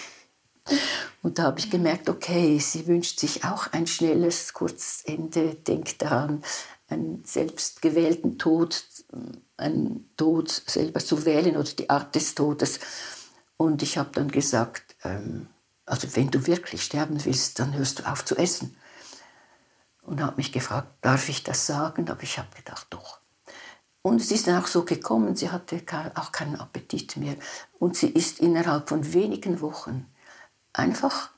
Und 1.23 1.39
da 1.39 1.45
habe 1.45 1.59
ich 1.59 1.71
gemerkt, 1.71 2.09
okay, 2.09 2.59
sie 2.59 2.87
wünscht 2.87 3.21
sich 3.21 3.45
auch 3.45 3.73
ein 3.73 3.87
schnelles, 3.87 4.53
kurzes 4.53 5.03
Ende, 5.05 5.55
denkt 5.55 6.03
daran, 6.03 6.43
einen 6.89 7.25
selbstgewählten 7.25 8.39
Tod, 8.39 8.85
einen 9.57 10.11
Tod 10.17 10.51
selber 10.51 11.01
zu 11.01 11.25
wählen 11.25 11.57
oder 11.57 11.71
die 11.71 11.91
Art 11.91 12.15
des 12.15 12.35
Todes. 12.35 12.81
Und 13.57 13.83
ich 13.83 13.99
habe 13.99 14.11
dann 14.13 14.31
gesagt, 14.31 14.97
ähm, 15.03 15.49
also 15.87 16.09
wenn 16.17 16.31
du 16.31 16.47
wirklich 16.47 16.83
sterben 16.83 17.25
willst, 17.25 17.59
dann 17.59 17.75
hörst 17.75 18.01
du 18.01 18.05
auf 18.05 18.25
zu 18.25 18.37
essen 18.37 18.77
und 20.03 20.23
hat 20.23 20.37
mich 20.37 20.53
gefragt, 20.53 20.89
darf 21.01 21.29
ich 21.29 21.43
das 21.43 21.67
sagen? 21.67 22.09
Aber 22.11 22.23
ich 22.23 22.39
habe 22.39 22.49
gedacht, 22.57 22.87
doch. 22.91 23.21
Und 24.03 24.21
es 24.21 24.31
ist 24.31 24.47
dann 24.47 24.63
auch 24.63 24.67
so 24.67 24.85
gekommen, 24.85 25.35
sie 25.35 25.51
hatte 25.51 25.83
auch 26.15 26.31
keinen 26.31 26.57
Appetit 26.57 27.17
mehr. 27.17 27.37
Und 27.79 27.97
sie 27.97 28.09
ist 28.09 28.39
innerhalb 28.41 28.91
von 28.91 29.15
wenigen 29.15 29.63
Wochen 29.63 30.07
einfach 30.75 31.31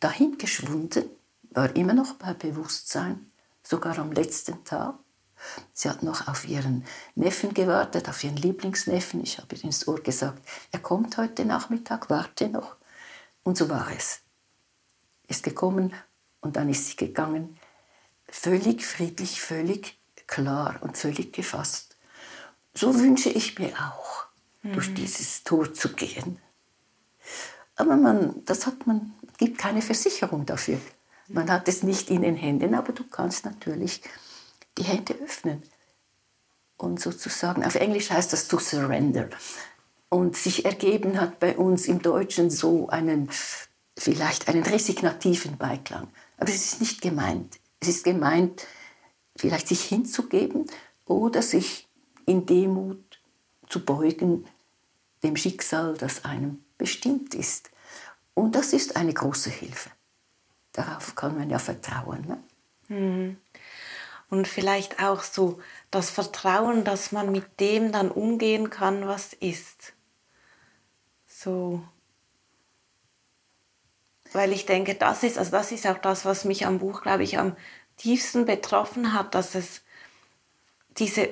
dahin 0.00 0.36
geschwunden, 0.36 1.08
war 1.50 1.74
immer 1.74 1.94
noch 1.94 2.14
bei 2.14 2.34
Bewusstsein, 2.34 3.30
sogar 3.62 3.98
am 3.98 4.12
letzten 4.12 4.62
Tag. 4.64 4.96
Sie 5.72 5.88
hat 5.88 6.02
noch 6.02 6.28
auf 6.28 6.46
ihren 6.46 6.84
Neffen 7.14 7.54
gewartet, 7.54 8.08
auf 8.08 8.22
ihren 8.24 8.36
Lieblingsneffen. 8.36 9.22
Ich 9.22 9.38
habe 9.38 9.54
ihr 9.54 9.64
ins 9.64 9.86
Ohr 9.88 10.00
gesagt, 10.00 10.46
er 10.72 10.80
kommt 10.80 11.16
heute 11.16 11.44
Nachmittag, 11.44 12.10
warte 12.10 12.48
noch. 12.48 12.76
Und 13.42 13.56
so 13.56 13.68
war 13.68 13.90
es. 13.96 14.20
Ist 15.26 15.42
gekommen 15.42 15.94
und 16.40 16.56
dann 16.56 16.68
ist 16.68 16.86
sie 16.86 16.96
gegangen, 16.96 17.58
völlig 18.28 18.84
friedlich, 18.84 19.40
völlig 19.40 19.98
klar 20.26 20.78
und 20.82 20.96
völlig 20.96 21.32
gefasst. 21.32 21.96
So 22.74 22.98
wünsche 22.98 23.30
ich 23.30 23.58
mir 23.58 23.72
auch, 23.78 24.26
mhm. 24.62 24.72
durch 24.72 24.92
dieses 24.94 25.44
Tor 25.44 25.72
zu 25.72 25.92
gehen. 25.92 26.40
Aber 27.76 27.96
man, 27.96 28.44
das 28.44 28.66
hat 28.66 28.86
man, 28.86 29.12
gibt 29.38 29.58
keine 29.58 29.82
Versicherung 29.82 30.46
dafür. 30.46 30.78
Man 31.28 31.50
hat 31.50 31.68
es 31.68 31.82
nicht 31.82 32.10
in 32.10 32.22
den 32.22 32.36
Händen, 32.36 32.74
aber 32.74 32.92
du 32.92 33.04
kannst 33.04 33.44
natürlich 33.44 34.02
die 34.78 34.84
Hände 34.84 35.14
öffnen. 35.14 35.62
Und 36.76 37.00
sozusagen, 37.00 37.64
auf 37.64 37.76
Englisch 37.76 38.10
heißt 38.10 38.32
das 38.32 38.48
to 38.48 38.58
surrender. 38.58 39.28
Und 40.08 40.36
sich 40.36 40.64
ergeben 40.64 41.20
hat 41.20 41.40
bei 41.40 41.56
uns 41.56 41.86
im 41.86 42.02
Deutschen 42.02 42.50
so 42.50 42.88
einen, 42.88 43.30
vielleicht 43.96 44.48
einen 44.48 44.62
resignativen 44.62 45.56
Beiklang. 45.56 46.08
Aber 46.36 46.50
es 46.50 46.72
ist 46.72 46.80
nicht 46.80 47.00
gemeint. 47.00 47.58
Es 47.80 47.88
ist 47.88 48.04
gemeint, 48.04 48.66
vielleicht 49.36 49.68
sich 49.68 49.82
hinzugeben 49.82 50.66
oder 51.06 51.42
sich 51.42 51.88
in 52.26 52.46
Demut 52.46 53.20
zu 53.68 53.84
beugen 53.84 54.46
dem 55.22 55.36
Schicksal, 55.36 55.94
das 55.96 56.24
einem 56.24 56.63
bestimmt 56.78 57.34
ist. 57.34 57.70
Und 58.34 58.54
das 58.54 58.72
ist 58.72 58.96
eine 58.96 59.14
große 59.14 59.50
Hilfe. 59.50 59.90
Darauf 60.72 61.14
kann 61.14 61.38
man 61.38 61.50
ja 61.50 61.58
vertrauen. 61.58 62.26
Ne? 62.26 62.42
Mhm. 62.88 63.36
Und 64.28 64.48
vielleicht 64.48 65.02
auch 65.02 65.22
so 65.22 65.60
das 65.90 66.10
Vertrauen, 66.10 66.84
dass 66.84 67.12
man 67.12 67.30
mit 67.30 67.60
dem 67.60 67.92
dann 67.92 68.10
umgehen 68.10 68.70
kann, 68.70 69.06
was 69.06 69.32
ist. 69.34 69.92
So. 71.26 71.84
Weil 74.32 74.52
ich 74.52 74.66
denke, 74.66 74.96
das 74.96 75.22
ist, 75.22 75.38
also 75.38 75.52
das 75.52 75.70
ist 75.70 75.86
auch 75.86 75.98
das, 75.98 76.24
was 76.24 76.44
mich 76.44 76.66
am 76.66 76.80
Buch, 76.80 77.02
glaube 77.02 77.22
ich, 77.22 77.38
am 77.38 77.56
tiefsten 77.96 78.44
betroffen 78.44 79.12
hat, 79.12 79.36
dass 79.36 79.54
es 79.54 79.82
diese 80.98 81.28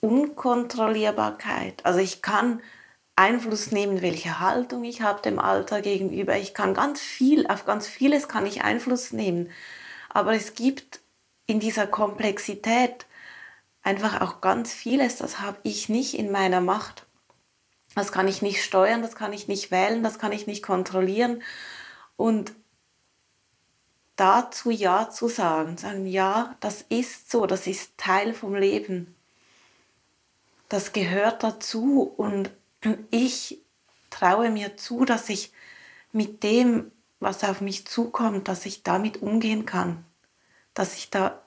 Unkontrollierbarkeit, 0.00 1.84
also 1.84 1.98
ich 1.98 2.22
kann 2.22 2.62
Einfluss 3.18 3.72
nehmen, 3.72 4.00
welche 4.00 4.38
Haltung 4.38 4.84
ich 4.84 5.02
habe 5.02 5.20
dem 5.22 5.40
Alter 5.40 5.82
gegenüber. 5.82 6.36
Ich 6.36 6.54
kann 6.54 6.72
ganz 6.72 7.00
viel, 7.00 7.48
auf 7.48 7.64
ganz 7.64 7.88
vieles 7.88 8.28
kann 8.28 8.46
ich 8.46 8.62
Einfluss 8.62 9.12
nehmen. 9.12 9.50
Aber 10.08 10.34
es 10.34 10.54
gibt 10.54 11.00
in 11.46 11.58
dieser 11.58 11.88
Komplexität 11.88 13.06
einfach 13.82 14.20
auch 14.20 14.40
ganz 14.40 14.72
vieles, 14.72 15.16
das 15.16 15.40
habe 15.40 15.58
ich 15.64 15.88
nicht 15.88 16.14
in 16.14 16.30
meiner 16.30 16.60
Macht. 16.60 17.06
Das 17.96 18.12
kann 18.12 18.28
ich 18.28 18.40
nicht 18.40 18.62
steuern, 18.62 19.02
das 19.02 19.16
kann 19.16 19.32
ich 19.32 19.48
nicht 19.48 19.72
wählen, 19.72 20.04
das 20.04 20.20
kann 20.20 20.30
ich 20.30 20.46
nicht 20.46 20.62
kontrollieren. 20.62 21.42
Und 22.16 22.52
dazu 24.14 24.70
Ja 24.70 25.10
zu 25.10 25.26
sagen, 25.28 25.76
sagen, 25.76 26.06
ja, 26.06 26.54
das 26.60 26.82
ist 26.88 27.30
so, 27.30 27.46
das 27.46 27.66
ist 27.66 27.98
Teil 27.98 28.32
vom 28.32 28.54
Leben. 28.54 29.16
Das 30.68 30.92
gehört 30.92 31.42
dazu 31.42 32.02
und 32.16 32.50
ich 33.10 33.60
traue 34.10 34.50
mir 34.50 34.76
zu, 34.76 35.04
dass 35.04 35.28
ich 35.28 35.52
mit 36.12 36.42
dem, 36.42 36.90
was 37.20 37.44
auf 37.44 37.60
mich 37.60 37.86
zukommt, 37.86 38.48
dass 38.48 38.66
ich 38.66 38.82
damit 38.82 39.22
umgehen 39.22 39.66
kann. 39.66 40.04
Dass 40.74 40.94
ich 40.94 41.10
da 41.10 41.42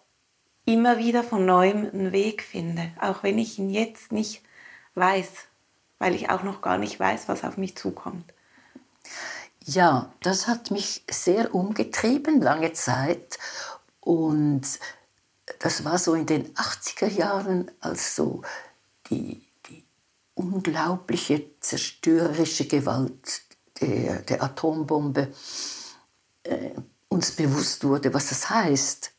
immer 0.65 0.97
wieder 0.97 1.23
von 1.23 1.45
neuem 1.45 1.89
einen 1.89 2.11
Weg 2.11 2.43
finde, 2.43 2.91
auch 2.99 3.23
wenn 3.23 3.37
ich 3.37 3.57
ihn 3.57 3.69
jetzt 3.69 4.11
nicht 4.11 4.43
weiß, 4.95 5.29
weil 5.99 6.15
ich 6.15 6.29
auch 6.29 6.43
noch 6.43 6.61
gar 6.61 6.77
nicht 6.77 6.99
weiß, 6.99 7.27
was 7.27 7.43
auf 7.43 7.57
mich 7.57 7.75
zukommt. 7.75 8.33
Ja, 9.63 10.11
das 10.21 10.47
hat 10.47 10.71
mich 10.71 11.03
sehr 11.09 11.53
umgetrieben, 11.53 12.41
lange 12.41 12.73
Zeit. 12.73 13.37
Und 13.99 14.63
das 15.59 15.85
war 15.85 15.97
so 15.97 16.13
in 16.13 16.25
den 16.25 16.53
80er 16.55 17.07
Jahren, 17.07 17.69
als 17.79 18.15
so 18.15 18.41
die 19.09 19.45
unglaubliche 20.41 21.59
zerstörerische 21.59 22.65
Gewalt 22.65 23.41
der, 23.79 24.21
der 24.21 24.43
Atombombe 24.43 25.31
äh, 26.43 26.71
uns 27.09 27.31
bewusst 27.31 27.83
wurde, 27.83 28.13
was 28.13 28.29
das 28.29 28.49
heißt. 28.49 29.11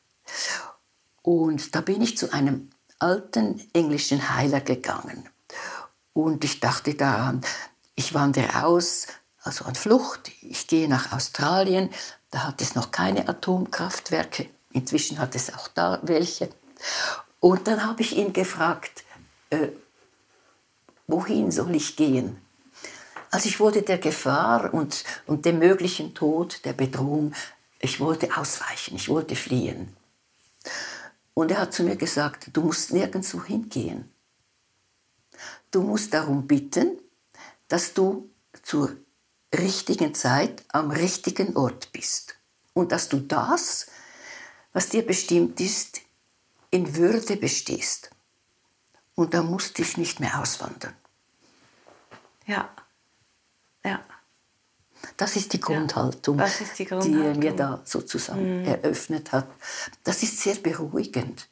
Und 1.23 1.75
da 1.75 1.81
bin 1.81 2.03
ich 2.03 2.19
zu 2.19 2.33
einem 2.33 2.71
alten 2.99 3.61
englischen 3.73 4.35
Heiler 4.37 4.61
gegangen. 4.61 5.29
Und 6.13 6.45
ich 6.45 6.61
dachte 6.61 6.95
daran, 6.95 7.43
ich 7.95 8.15
wandere 8.15 8.65
aus, 8.65 9.07
also 9.43 9.65
an 9.65 9.75
Flucht, 9.75 10.31
ich 10.41 10.67
gehe 10.67 10.89
nach 10.89 11.13
Australien, 11.13 11.91
da 12.31 12.45
hat 12.45 12.61
es 12.61 12.75
noch 12.75 12.91
keine 12.91 13.29
Atomkraftwerke, 13.29 14.49
inzwischen 14.73 15.19
hat 15.19 15.35
es 15.35 15.53
auch 15.55 15.69
da 15.69 16.01
welche. 16.03 16.49
Und 17.41 17.67
dann 17.67 17.85
habe 17.85 18.03
ich 18.03 18.17
ihn 18.17 18.33
gefragt, 18.33 19.05
äh, 19.51 19.69
wohin 21.07 21.51
soll 21.51 21.75
ich 21.75 21.97
gehen? 21.97 22.37
Also 23.31 23.49
ich 23.49 23.61
wollte 23.61 23.83
der 23.83 23.99
Gefahr 23.99 24.75
und, 24.75 25.05
und 25.27 25.47
dem 25.47 25.59
möglichen 25.59 26.15
Tod, 26.15 26.65
der 26.65 26.75
Bedrohung, 26.75 27.33
ich 27.81 27.99
wollte 27.99 28.37
ausweichen, 28.37 28.97
ich 28.97 29.09
wollte 29.09 29.37
fliehen. 29.37 29.97
Und 31.35 31.51
er 31.51 31.59
hat 31.59 31.73
zu 31.73 31.83
mir 31.83 31.97
gesagt, 31.97 32.51
du 32.53 32.61
musst 32.61 32.93
nirgendwo 32.93 33.43
hingehen. 33.43 34.11
Du 35.71 35.83
musst 35.83 36.13
darum 36.13 36.47
bitten, 36.47 36.99
dass 37.69 37.95
du 37.95 38.29
zur 38.63 38.95
richtigen 39.55 40.15
Zeit 40.15 40.63
am 40.69 40.91
richtigen 40.91 41.57
Ort 41.57 41.91
bist. 41.93 42.37
Und 42.75 42.93
dass 42.93 43.09
du 43.09 43.19
das, 43.19 43.87
was 44.73 44.91
dir 44.91 45.05
bestimmt 45.07 45.61
ist, 45.61 46.03
in 46.71 46.97
Würde 46.97 47.37
bestehst. 47.37 48.11
Und 49.15 49.35
da 49.35 49.43
musste 49.43 49.83
ich 49.83 49.97
nicht 49.97 50.21
mehr 50.21 50.41
auswandern. 50.41 50.95
Ja. 52.47 52.71
Ja. 53.85 54.01
Das 55.17 55.37
ist 55.37 55.53
die 55.53 55.61
Grundhaltung, 55.61 56.39
ja, 56.39 56.45
ist 56.45 56.79
die, 56.79 56.85
Grundhaltung. 56.85 57.21
die 57.21 57.27
er 57.27 57.37
mir 57.37 57.57
da 57.57 57.81
sozusagen 57.85 58.61
mhm. 58.61 58.65
eröffnet 58.67 59.33
hat. 59.33 59.49
Das 60.05 60.23
ist 60.23 60.39
sehr 60.39 60.55
beruhigend. 60.55 61.49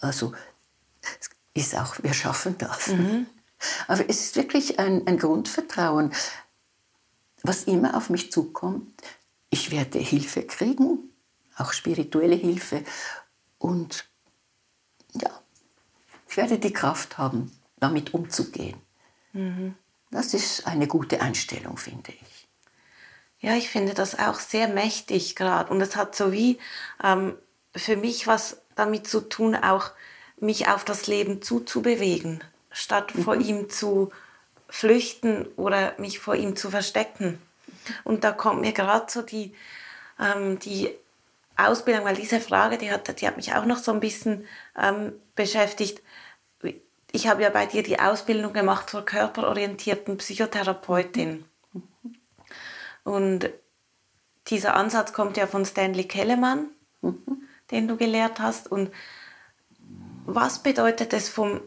Also 0.00 0.32
es 1.02 1.30
ist 1.54 1.76
auch, 1.76 2.02
wir 2.02 2.14
schaffen 2.14 2.56
das. 2.58 2.88
Mhm. 2.88 3.26
Aber 3.86 4.08
es 4.08 4.20
ist 4.20 4.36
wirklich 4.36 4.78
ein, 4.78 5.06
ein 5.06 5.18
Grundvertrauen, 5.18 6.12
was 7.42 7.64
immer 7.64 7.96
auf 7.96 8.10
mich 8.10 8.32
zukommt. 8.32 9.00
Ich 9.50 9.70
werde 9.70 9.98
Hilfe 9.98 10.42
kriegen, 10.42 11.10
auch 11.56 11.72
spirituelle 11.72 12.34
Hilfe. 12.34 12.82
Und 13.58 14.08
ja, 15.12 15.41
ich 16.32 16.38
werde 16.38 16.58
die 16.58 16.72
Kraft 16.72 17.18
haben, 17.18 17.52
damit 17.78 18.14
umzugehen. 18.14 18.80
Mhm. 19.34 19.74
Das 20.10 20.32
ist 20.32 20.66
eine 20.66 20.86
gute 20.86 21.20
Einstellung, 21.20 21.76
finde 21.76 22.12
ich. 22.12 22.48
Ja, 23.40 23.54
ich 23.54 23.68
finde 23.68 23.92
das 23.92 24.18
auch 24.18 24.40
sehr 24.40 24.68
mächtig 24.68 25.36
gerade. 25.36 25.70
Und 25.70 25.82
es 25.82 25.94
hat 25.94 26.16
so 26.16 26.32
wie 26.32 26.58
ähm, 27.04 27.34
für 27.76 27.98
mich 27.98 28.26
was 28.26 28.62
damit 28.76 29.06
zu 29.06 29.20
tun, 29.20 29.54
auch 29.54 29.90
mich 30.38 30.68
auf 30.68 30.86
das 30.86 31.06
Leben 31.06 31.42
zuzubewegen, 31.42 32.42
statt 32.70 33.14
mhm. 33.14 33.24
vor 33.24 33.36
ihm 33.36 33.68
zu 33.68 34.10
flüchten 34.70 35.44
oder 35.56 35.92
mich 35.98 36.18
vor 36.18 36.34
ihm 36.34 36.56
zu 36.56 36.70
verstecken. 36.70 37.42
Und 38.04 38.24
da 38.24 38.32
kommt 38.32 38.62
mir 38.62 38.72
gerade 38.72 39.12
so 39.12 39.20
die, 39.20 39.54
ähm, 40.18 40.58
die 40.60 40.88
Ausbildung, 41.58 42.06
weil 42.06 42.16
diese 42.16 42.40
Frage, 42.40 42.78
die 42.78 42.90
hat, 42.90 43.20
die 43.20 43.26
hat 43.26 43.36
mich 43.36 43.54
auch 43.54 43.66
noch 43.66 43.76
so 43.76 43.92
ein 43.92 44.00
bisschen 44.00 44.46
ähm, 44.78 45.12
beschäftigt 45.34 46.00
ich 47.12 47.28
habe 47.28 47.42
ja 47.42 47.50
bei 47.50 47.66
dir 47.66 47.82
die 47.82 48.00
Ausbildung 48.00 48.54
gemacht 48.54 48.88
zur 48.88 49.04
körperorientierten 49.04 50.16
Psychotherapeutin. 50.16 51.44
Und 53.04 53.50
dieser 54.48 54.74
Ansatz 54.74 55.12
kommt 55.12 55.36
ja 55.36 55.46
von 55.46 55.66
Stanley 55.66 56.04
Kellemann, 56.04 56.70
den 57.70 57.86
du 57.86 57.96
gelehrt 57.98 58.40
hast. 58.40 58.70
Und 58.70 58.90
was 60.24 60.62
bedeutet 60.62 61.12
es 61.12 61.28
vom 61.28 61.60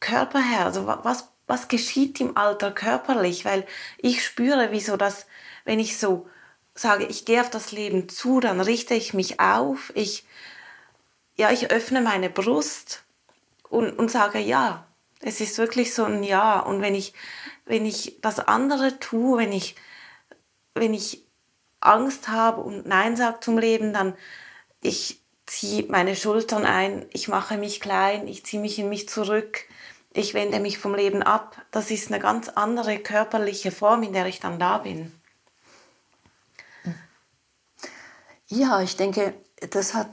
Körper 0.00 0.40
her? 0.40 0.64
Also 0.64 0.86
was, 0.86 1.28
was 1.46 1.68
geschieht 1.68 2.20
im 2.20 2.38
Alter 2.38 2.72
körperlich? 2.72 3.44
Weil 3.44 3.66
ich 3.98 4.24
spüre, 4.24 4.68
wieso 4.70 4.96
das, 4.96 5.26
wenn 5.64 5.78
ich 5.78 5.98
so 5.98 6.26
sage, 6.74 7.04
ich 7.04 7.26
gehe 7.26 7.42
auf 7.42 7.50
das 7.50 7.70
Leben 7.70 8.08
zu, 8.08 8.40
dann 8.40 8.60
richte 8.60 8.94
ich 8.94 9.12
mich 9.12 9.40
auf, 9.40 9.92
ich, 9.94 10.24
ja, 11.36 11.52
ich 11.52 11.70
öffne 11.70 12.00
meine 12.00 12.30
Brust 12.30 13.04
und, 13.74 13.98
und 13.98 14.10
sage 14.10 14.38
ja. 14.38 14.86
Es 15.20 15.40
ist 15.40 15.58
wirklich 15.58 15.94
so 15.94 16.04
ein 16.04 16.22
Ja. 16.22 16.60
Und 16.60 16.80
wenn 16.80 16.94
ich, 16.94 17.12
wenn 17.64 17.84
ich 17.84 18.20
das 18.20 18.38
andere 18.38 18.98
tue, 19.00 19.38
wenn 19.38 19.52
ich, 19.52 19.74
wenn 20.74 20.94
ich 20.94 21.24
Angst 21.80 22.28
habe 22.28 22.60
und 22.60 22.86
Nein 22.86 23.16
sage 23.16 23.40
zum 23.40 23.58
Leben, 23.58 23.92
dann 23.92 24.14
ich 24.80 25.20
ziehe 25.46 25.84
meine 25.88 26.16
Schultern 26.16 26.64
ein, 26.64 27.06
ich 27.12 27.28
mache 27.28 27.58
mich 27.58 27.80
klein, 27.80 28.28
ich 28.28 28.44
ziehe 28.44 28.60
mich 28.60 28.78
in 28.78 28.88
mich 28.88 29.08
zurück, 29.08 29.66
ich 30.12 30.34
wende 30.34 30.60
mich 30.60 30.78
vom 30.78 30.94
Leben 30.94 31.22
ab. 31.22 31.60
Das 31.70 31.90
ist 31.90 32.08
eine 32.08 32.20
ganz 32.20 32.48
andere 32.50 32.98
körperliche 32.98 33.70
Form, 33.70 34.02
in 34.02 34.12
der 34.12 34.26
ich 34.26 34.40
dann 34.40 34.58
da 34.58 34.78
bin. 34.78 35.12
Ja, 38.46 38.80
ich 38.80 38.96
denke, 38.96 39.34
das 39.70 39.94
hat 39.94 40.10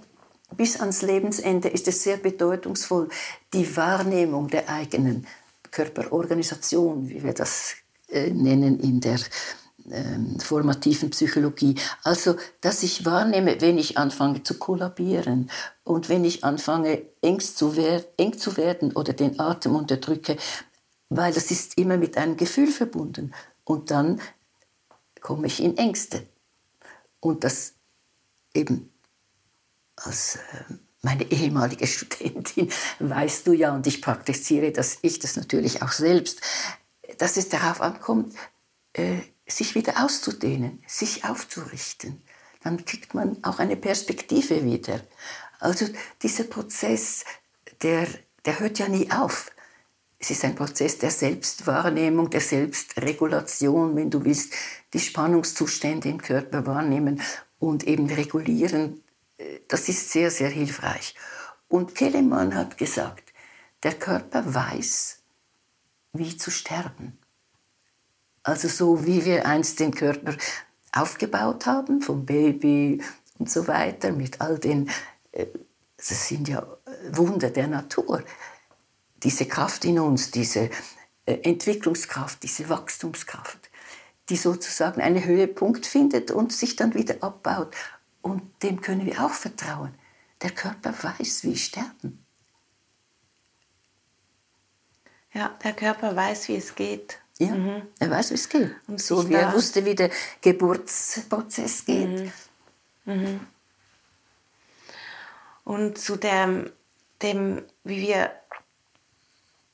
bis 0.57 0.79
ans 0.79 1.01
Lebensende 1.01 1.69
ist 1.69 1.87
es 1.87 2.03
sehr 2.03 2.17
bedeutungsvoll, 2.17 3.09
die 3.53 3.75
Wahrnehmung 3.75 4.47
der 4.47 4.69
eigenen 4.69 5.25
Körperorganisation, 5.71 7.09
wie 7.09 7.23
wir 7.23 7.33
das 7.33 7.75
äh, 8.09 8.29
nennen 8.29 8.79
in 8.79 8.99
der 8.99 9.19
ähm, 9.89 10.39
formativen 10.39 11.09
Psychologie. 11.09 11.75
Also, 12.03 12.35
dass 12.59 12.83
ich 12.83 13.05
wahrnehme, 13.05 13.61
wenn 13.61 13.77
ich 13.77 13.97
anfange 13.97 14.43
zu 14.43 14.59
kollabieren 14.59 15.49
und 15.83 16.09
wenn 16.09 16.23
ich 16.23 16.43
anfange 16.43 17.01
eng 17.21 17.39
zu, 17.39 17.73
eng 18.17 18.37
zu 18.37 18.57
werden 18.57 18.91
oder 18.93 19.13
den 19.13 19.39
Atem 19.39 19.75
unterdrücke, 19.75 20.37
weil 21.09 21.33
das 21.33 21.51
ist 21.51 21.77
immer 21.77 21.97
mit 21.97 22.17
einem 22.17 22.37
Gefühl 22.37 22.67
verbunden. 22.67 23.33
Und 23.63 23.91
dann 23.91 24.21
komme 25.19 25.47
ich 25.47 25.61
in 25.61 25.77
Ängste. 25.77 26.27
Und 27.19 27.43
das 27.43 27.73
eben 28.53 28.91
als 30.03 30.35
äh, 30.35 30.39
meine 31.01 31.31
ehemalige 31.31 31.87
Studentin 31.87 32.69
weißt 32.99 33.47
du 33.47 33.53
ja, 33.53 33.73
und 33.73 33.87
ich 33.87 34.01
praktiziere 34.01 34.71
das, 34.71 34.99
ich 35.01 35.19
das 35.19 35.35
natürlich 35.35 35.81
auch 35.81 35.91
selbst, 35.91 36.41
dass 37.17 37.37
es 37.37 37.49
darauf 37.49 37.81
ankommt, 37.81 38.35
äh, 38.93 39.17
sich 39.47 39.75
wieder 39.75 40.03
auszudehnen, 40.03 40.83
sich 40.87 41.25
aufzurichten. 41.25 42.21
Dann 42.63 42.85
kriegt 42.85 43.13
man 43.13 43.43
auch 43.43 43.59
eine 43.59 43.75
Perspektive 43.75 44.63
wieder. 44.63 45.01
Also 45.59 45.87
dieser 46.21 46.43
Prozess, 46.45 47.25
der, 47.81 48.07
der 48.45 48.59
hört 48.59 48.79
ja 48.79 48.87
nie 48.87 49.11
auf. 49.11 49.51
Es 50.19 50.29
ist 50.29 50.45
ein 50.45 50.55
Prozess 50.55 50.99
der 50.99 51.09
Selbstwahrnehmung, 51.09 52.29
der 52.29 52.41
Selbstregulation, 52.41 53.95
wenn 53.95 54.11
du 54.11 54.23
willst, 54.23 54.53
die 54.93 54.99
Spannungszustände 54.99 56.09
im 56.09 56.21
Körper 56.21 56.65
wahrnehmen 56.67 57.21
und 57.57 57.87
eben 57.87 58.07
regulieren. 58.07 59.03
Das 59.67 59.89
ist 59.89 60.11
sehr, 60.11 60.31
sehr 60.31 60.49
hilfreich. 60.49 61.15
Und 61.67 61.95
Kellemann 61.95 62.55
hat 62.55 62.77
gesagt, 62.77 63.31
der 63.83 63.93
Körper 63.93 64.53
weiß, 64.53 65.19
wie 66.13 66.37
zu 66.37 66.51
sterben. 66.51 67.17
Also 68.43 68.67
so 68.67 69.05
wie 69.05 69.23
wir 69.25 69.45
einst 69.45 69.79
den 69.79 69.93
Körper 69.93 70.35
aufgebaut 70.91 71.65
haben, 71.65 72.01
vom 72.01 72.25
Baby 72.25 73.01
und 73.37 73.49
so 73.49 73.67
weiter, 73.67 74.11
mit 74.11 74.41
all 74.41 74.59
den, 74.59 74.89
äh, 75.31 75.47
das 75.97 76.27
sind 76.27 76.47
ja 76.47 76.65
Wunder 77.11 77.49
der 77.49 77.67
Natur. 77.67 78.23
Diese 79.23 79.45
Kraft 79.45 79.85
in 79.85 79.99
uns, 79.99 80.31
diese 80.31 80.69
äh, 81.25 81.37
Entwicklungskraft, 81.43 82.43
diese 82.43 82.67
Wachstumskraft, 82.69 83.69
die 84.29 84.37
sozusagen 84.37 85.01
einen 85.01 85.23
Höhepunkt 85.23 85.85
findet 85.85 86.31
und 86.31 86.51
sich 86.51 86.75
dann 86.75 86.93
wieder 86.93 87.15
abbaut. 87.21 87.75
Und 88.21 88.41
dem 88.63 88.81
können 88.81 89.05
wir 89.05 89.23
auch 89.23 89.33
vertrauen. 89.33 89.93
Der 90.41 90.51
Körper 90.51 90.93
weiß, 91.01 91.43
wie 91.43 91.57
sterben. 91.57 92.25
Ja, 95.33 95.49
der 95.63 95.73
Körper 95.73 96.15
weiß, 96.15 96.47
wie 96.49 96.55
es 96.55 96.75
geht. 96.75 97.19
Ja, 97.39 97.55
mhm. 97.55 97.87
er 97.99 98.09
weiß, 98.09 98.31
wie 98.31 98.35
es 98.35 98.49
geht. 98.49 98.75
Und 98.87 99.01
so 99.01 99.27
wie 99.29 99.33
er 99.33 99.53
wusste, 99.53 99.85
wie 99.85 99.95
der 99.95 100.11
Geburtsprozess 100.41 101.85
geht. 101.85 102.31
Mhm. 103.05 103.13
Mhm. 103.13 103.39
Und 105.63 105.97
zu 105.97 106.17
dem, 106.17 106.69
dem 107.21 107.63
wie, 107.83 108.01
wir, 108.01 108.31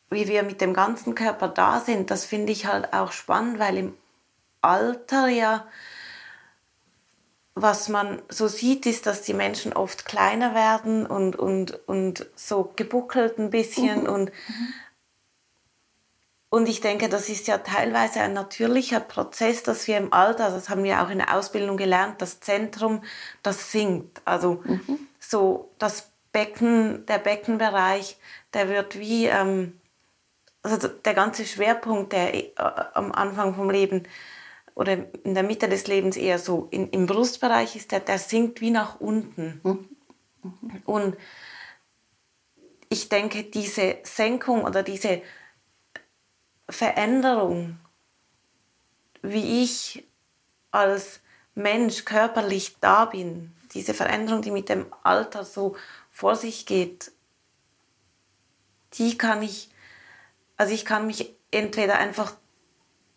wie 0.10 0.28
wir 0.28 0.44
mit 0.44 0.62
dem 0.62 0.74
ganzen 0.74 1.16
Körper 1.16 1.48
da 1.48 1.80
sind, 1.80 2.12
das 2.12 2.24
finde 2.24 2.52
ich 2.52 2.68
halt 2.68 2.94
auch 2.94 3.12
spannend, 3.12 3.60
weil 3.60 3.78
im 3.78 3.94
Alter 4.62 5.28
ja, 5.28 5.68
was 7.62 7.90
man 7.90 8.22
so 8.30 8.48
sieht, 8.48 8.86
ist, 8.86 9.08
dass 9.08 9.24
die 9.24 9.34
Menschen 9.34 9.74
oft 9.74 10.06
kleiner 10.06 10.54
werden 10.54 11.06
und, 11.08 11.36
und, 11.36 11.88
und 11.88 12.28
so 12.36 12.72
gebuckelt 12.76 13.40
ein 13.40 13.50
bisschen 13.50 14.02
mhm. 14.02 14.10
und 14.10 14.26
mhm. 14.26 14.74
Und 16.50 16.70
ich 16.70 16.80
denke, 16.80 17.10
das 17.10 17.28
ist 17.28 17.48
ja 17.48 17.58
teilweise 17.58 18.22
ein 18.22 18.32
natürlicher 18.32 19.02
Prozess, 19.02 19.64
dass 19.64 19.86
wir 19.86 19.98
im 19.98 20.14
Alter, 20.14 20.50
das 20.50 20.70
haben 20.70 20.86
wir 20.86 21.04
auch 21.04 21.10
in 21.10 21.18
der 21.18 21.36
Ausbildung 21.36 21.76
gelernt, 21.76 22.22
das 22.22 22.40
Zentrum, 22.40 23.04
das 23.44 23.74
sinkt. 23.74 24.22
Also 24.24 24.64
mhm. 24.64 24.98
so 25.20 25.70
das 25.78 26.10
Becken, 26.32 27.06
der 27.06 27.18
Beckenbereich, 27.18 28.18
der 28.54 28.70
wird 28.70 28.98
wie, 28.98 29.26
ähm, 29.26 29.78
also 30.64 30.88
der 30.88 31.14
ganze 31.14 31.46
Schwerpunkt, 31.46 32.14
der 32.14 32.34
äh, 32.34 32.54
am 32.94 33.12
Anfang 33.12 33.54
vom 33.54 33.70
Leben 33.70 34.04
oder 34.78 35.08
in 35.24 35.34
der 35.34 35.42
Mitte 35.42 35.68
des 35.68 35.88
Lebens 35.88 36.18
eher 36.18 36.38
so 36.38 36.68
in, 36.70 36.92
im 36.92 37.08
Brustbereich 37.08 37.76
ist, 37.76 37.92
der, 37.92 38.00
der 38.00 38.20
sinkt 38.20 38.62
wie 38.62 38.70
nach 38.70 39.00
unten. 39.00 39.60
Mhm. 39.64 39.90
Mhm. 40.44 40.82
Und 40.86 41.18
ich 42.88 43.10
denke, 43.10 43.44
diese 43.44 43.98
Senkung 44.04 44.64
oder 44.64 44.84
diese 44.84 45.24
Veränderung, 46.70 47.80
wie 49.24 49.64
ich 49.64 50.06
als 50.70 51.22
Mensch 51.56 52.06
körperlich 52.06 52.78
da 52.80 53.06
bin, 53.06 53.56
diese 53.74 53.96
Veränderung, 53.96 54.44
die 54.44 54.52
mit 54.52 54.70
dem 54.70 54.94
Alter 55.02 55.44
so 55.44 55.76
vor 56.12 56.36
sich 56.36 56.68
geht, 56.68 57.12
die 58.94 59.18
kann 59.18 59.42
ich, 59.42 59.72
also 60.56 60.72
ich 60.72 60.86
kann 60.86 61.08
mich 61.08 61.34
entweder 61.50 61.98
einfach 61.98 62.36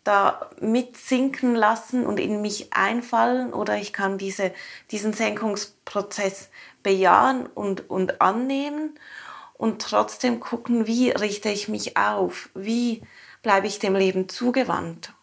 da 0.03 0.49
mitsinken 0.59 1.55
lassen 1.55 2.05
und 2.05 2.19
in 2.19 2.41
mich 2.41 2.73
einfallen 2.73 3.53
oder 3.53 3.77
ich 3.77 3.93
kann 3.93 4.17
diese, 4.17 4.51
diesen 4.89 5.13
Senkungsprozess 5.13 6.49
bejahen 6.81 7.45
und, 7.45 7.89
und 7.89 8.21
annehmen 8.21 8.97
und 9.53 9.81
trotzdem 9.81 10.39
gucken, 10.39 10.87
wie 10.87 11.11
richte 11.11 11.49
ich 11.49 11.67
mich 11.67 11.97
auf, 11.97 12.49
wie 12.55 13.03
bleibe 13.43 13.67
ich 13.67 13.79
dem 13.79 13.95
Leben 13.95 14.27
zugewandt. 14.27 15.13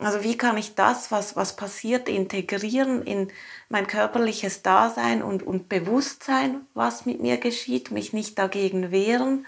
Also 0.00 0.24
wie 0.24 0.36
kann 0.36 0.56
ich 0.56 0.74
das, 0.74 1.12
was, 1.12 1.36
was 1.36 1.54
passiert, 1.54 2.08
integrieren 2.08 3.02
in 3.02 3.30
mein 3.68 3.86
körperliches 3.86 4.62
Dasein 4.62 5.22
und, 5.22 5.44
und 5.44 5.68
Bewusstsein, 5.68 6.66
was 6.74 7.06
mit 7.06 7.20
mir 7.20 7.36
geschieht, 7.36 7.92
mich 7.92 8.12
nicht 8.12 8.36
dagegen 8.38 8.90
wehren 8.90 9.46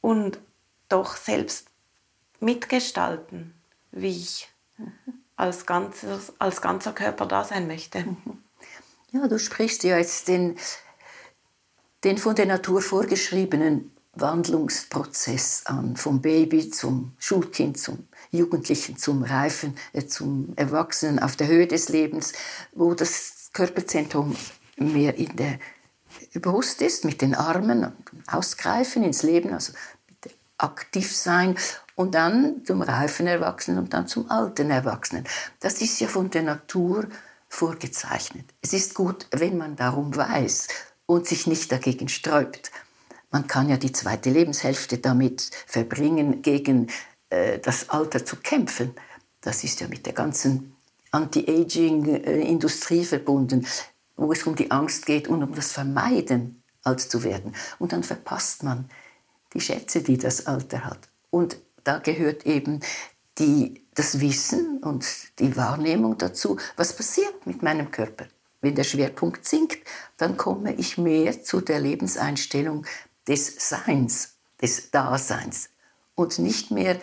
und 0.00 0.38
doch 0.88 1.16
selbst 1.16 1.68
mitgestalten, 2.38 3.54
wie 3.92 4.10
ich 4.10 4.48
als, 5.36 5.66
ganzes, 5.66 6.32
als 6.38 6.60
ganzer 6.60 6.92
Körper 6.92 7.26
da 7.26 7.44
sein 7.44 7.66
möchte. 7.66 8.04
Ja, 9.12 9.28
du 9.28 9.38
sprichst 9.38 9.84
ja 9.84 9.98
jetzt 9.98 10.28
den, 10.28 10.56
den 12.04 12.18
von 12.18 12.34
der 12.34 12.46
Natur 12.46 12.80
vorgeschriebenen 12.80 13.92
Wandlungsprozess 14.14 15.62
an, 15.66 15.96
vom 15.96 16.20
Baby 16.20 16.70
zum 16.70 17.12
Schulkind, 17.18 17.78
zum 17.78 18.08
Jugendlichen, 18.30 18.96
zum 18.96 19.22
Reifen, 19.22 19.76
äh, 19.92 20.06
zum 20.06 20.52
Erwachsenen 20.56 21.18
auf 21.18 21.36
der 21.36 21.46
Höhe 21.46 21.66
des 21.66 21.88
Lebens, 21.88 22.32
wo 22.72 22.94
das 22.94 23.50
Körperzentrum 23.52 24.36
mehr 24.76 25.16
in 25.16 25.36
der 25.36 25.58
bewusst 26.34 26.82
ist, 26.82 27.04
mit 27.04 27.22
den 27.22 27.34
Armen, 27.34 27.92
ausgreifen 28.26 29.02
ins 29.02 29.22
Leben, 29.22 29.52
also 29.52 29.72
aktiv 30.58 31.14
sein 31.14 31.56
und 31.94 32.14
dann 32.14 32.64
zum 32.64 32.82
reifen 32.82 33.26
Erwachsenen 33.26 33.78
und 33.78 33.92
dann 33.92 34.06
zum 34.06 34.30
alten 34.30 34.70
Erwachsenen. 34.70 35.24
Das 35.60 35.80
ist 35.80 36.00
ja 36.00 36.08
von 36.08 36.30
der 36.30 36.42
Natur 36.42 37.06
vorgezeichnet. 37.48 38.46
Es 38.60 38.72
ist 38.72 38.94
gut, 38.94 39.26
wenn 39.30 39.58
man 39.58 39.76
darum 39.76 40.16
weiß 40.16 40.68
und 41.06 41.26
sich 41.26 41.46
nicht 41.46 41.70
dagegen 41.70 42.08
sträubt. 42.08 42.70
Man 43.30 43.46
kann 43.46 43.68
ja 43.68 43.76
die 43.76 43.92
zweite 43.92 44.30
Lebenshälfte 44.30 44.98
damit 44.98 45.50
verbringen, 45.66 46.42
gegen 46.42 46.88
äh, 47.30 47.58
das 47.58 47.88
Alter 47.88 48.24
zu 48.24 48.36
kämpfen. 48.36 48.94
Das 49.40 49.64
ist 49.64 49.80
ja 49.80 49.88
mit 49.88 50.06
der 50.06 50.12
ganzen 50.12 50.76
Anti-Aging-Industrie 51.10 53.04
verbunden, 53.04 53.66
wo 54.16 54.32
es 54.32 54.44
um 54.44 54.54
die 54.54 54.70
Angst 54.70 55.06
geht 55.06 55.28
und 55.28 55.42
um 55.42 55.54
das 55.54 55.72
Vermeiden, 55.72 56.62
alt 56.84 57.00
zu 57.00 57.22
werden. 57.22 57.54
Und 57.78 57.92
dann 57.92 58.02
verpasst 58.02 58.62
man 58.62 58.88
die 59.54 59.60
Schätze, 59.60 60.02
die 60.02 60.18
das 60.18 60.46
Alter 60.46 60.84
hat. 60.84 60.98
Und 61.30 61.56
da 61.84 61.98
gehört 61.98 62.46
eben 62.46 62.80
die, 63.38 63.82
das 63.94 64.20
Wissen 64.20 64.78
und 64.78 65.06
die 65.38 65.56
Wahrnehmung 65.56 66.18
dazu, 66.18 66.58
was 66.76 66.94
passiert 66.94 67.46
mit 67.46 67.62
meinem 67.62 67.90
Körper. 67.90 68.26
Wenn 68.60 68.74
der 68.74 68.84
Schwerpunkt 68.84 69.44
sinkt, 69.46 69.78
dann 70.16 70.36
komme 70.36 70.74
ich 70.74 70.98
mehr 70.98 71.42
zu 71.42 71.60
der 71.60 71.80
Lebenseinstellung, 71.80 72.86
des 73.26 73.68
Seins, 73.68 74.34
des 74.60 74.90
Daseins 74.90 75.70
und 76.14 76.38
nicht 76.38 76.70
mehr 76.70 77.00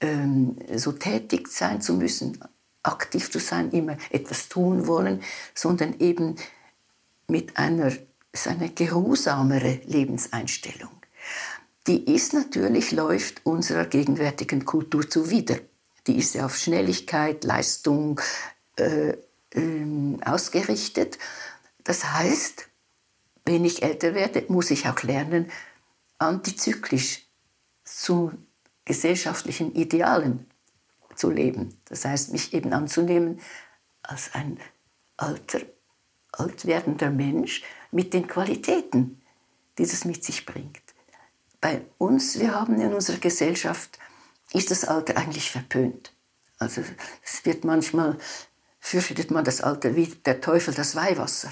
ähm, 0.00 0.56
so 0.76 0.92
tätig 0.92 1.48
sein 1.48 1.80
zu 1.80 1.94
müssen 1.94 2.38
aktiv 2.86 3.30
zu 3.30 3.38
sein, 3.38 3.70
immer 3.70 3.96
etwas 4.10 4.48
tun 4.48 4.86
wollen, 4.86 5.22
sondern 5.54 5.98
eben 5.98 6.36
mit 7.26 7.56
einer, 7.56 7.92
einer 8.44 8.68
geruhsamere 8.68 9.80
Lebenseinstellung. 9.86 10.95
Die 11.86 12.12
ist 12.12 12.32
natürlich, 12.32 12.90
läuft 12.90 13.46
unserer 13.46 13.84
gegenwärtigen 13.84 14.64
Kultur 14.64 15.08
zuwider. 15.08 15.58
Die 16.06 16.16
ist 16.16 16.34
ja 16.34 16.46
auf 16.46 16.56
Schnelligkeit, 16.56 17.44
Leistung 17.44 18.20
äh, 18.76 19.14
äh, 19.54 20.18
ausgerichtet. 20.24 21.18
Das 21.84 22.12
heißt, 22.12 22.68
wenn 23.44 23.64
ich 23.64 23.84
älter 23.84 24.14
werde, 24.14 24.44
muss 24.48 24.72
ich 24.72 24.88
auch 24.88 25.02
lernen, 25.02 25.50
antizyklisch 26.18 27.26
zu 27.84 28.32
gesellschaftlichen 28.84 29.74
Idealen 29.74 30.46
zu 31.14 31.30
leben. 31.30 31.80
Das 31.84 32.04
heißt, 32.04 32.32
mich 32.32 32.52
eben 32.52 32.72
anzunehmen 32.72 33.40
als 34.02 34.34
ein 34.34 34.58
alter, 35.16 35.60
alt 36.32 36.66
werdender 36.66 37.10
Mensch 37.10 37.62
mit 37.92 38.12
den 38.12 38.26
Qualitäten, 38.26 39.22
die 39.78 39.86
das 39.86 40.04
mit 40.04 40.24
sich 40.24 40.44
bringt. 40.44 40.85
Bei 41.60 41.82
uns, 41.98 42.38
wir 42.38 42.54
haben 42.54 42.80
in 42.80 42.94
unserer 42.94 43.18
Gesellschaft, 43.18 43.98
ist 44.52 44.70
das 44.70 44.84
Alter 44.84 45.16
eigentlich 45.16 45.50
verpönt. 45.50 46.12
Also 46.58 46.82
es 47.24 47.44
wird 47.44 47.64
manchmal, 47.64 48.18
fürchtet 48.78 49.30
man 49.30 49.44
das 49.44 49.60
Alter 49.60 49.96
wie 49.96 50.06
der 50.06 50.40
Teufel 50.40 50.74
das 50.74 50.94
Weihwasser. 50.96 51.50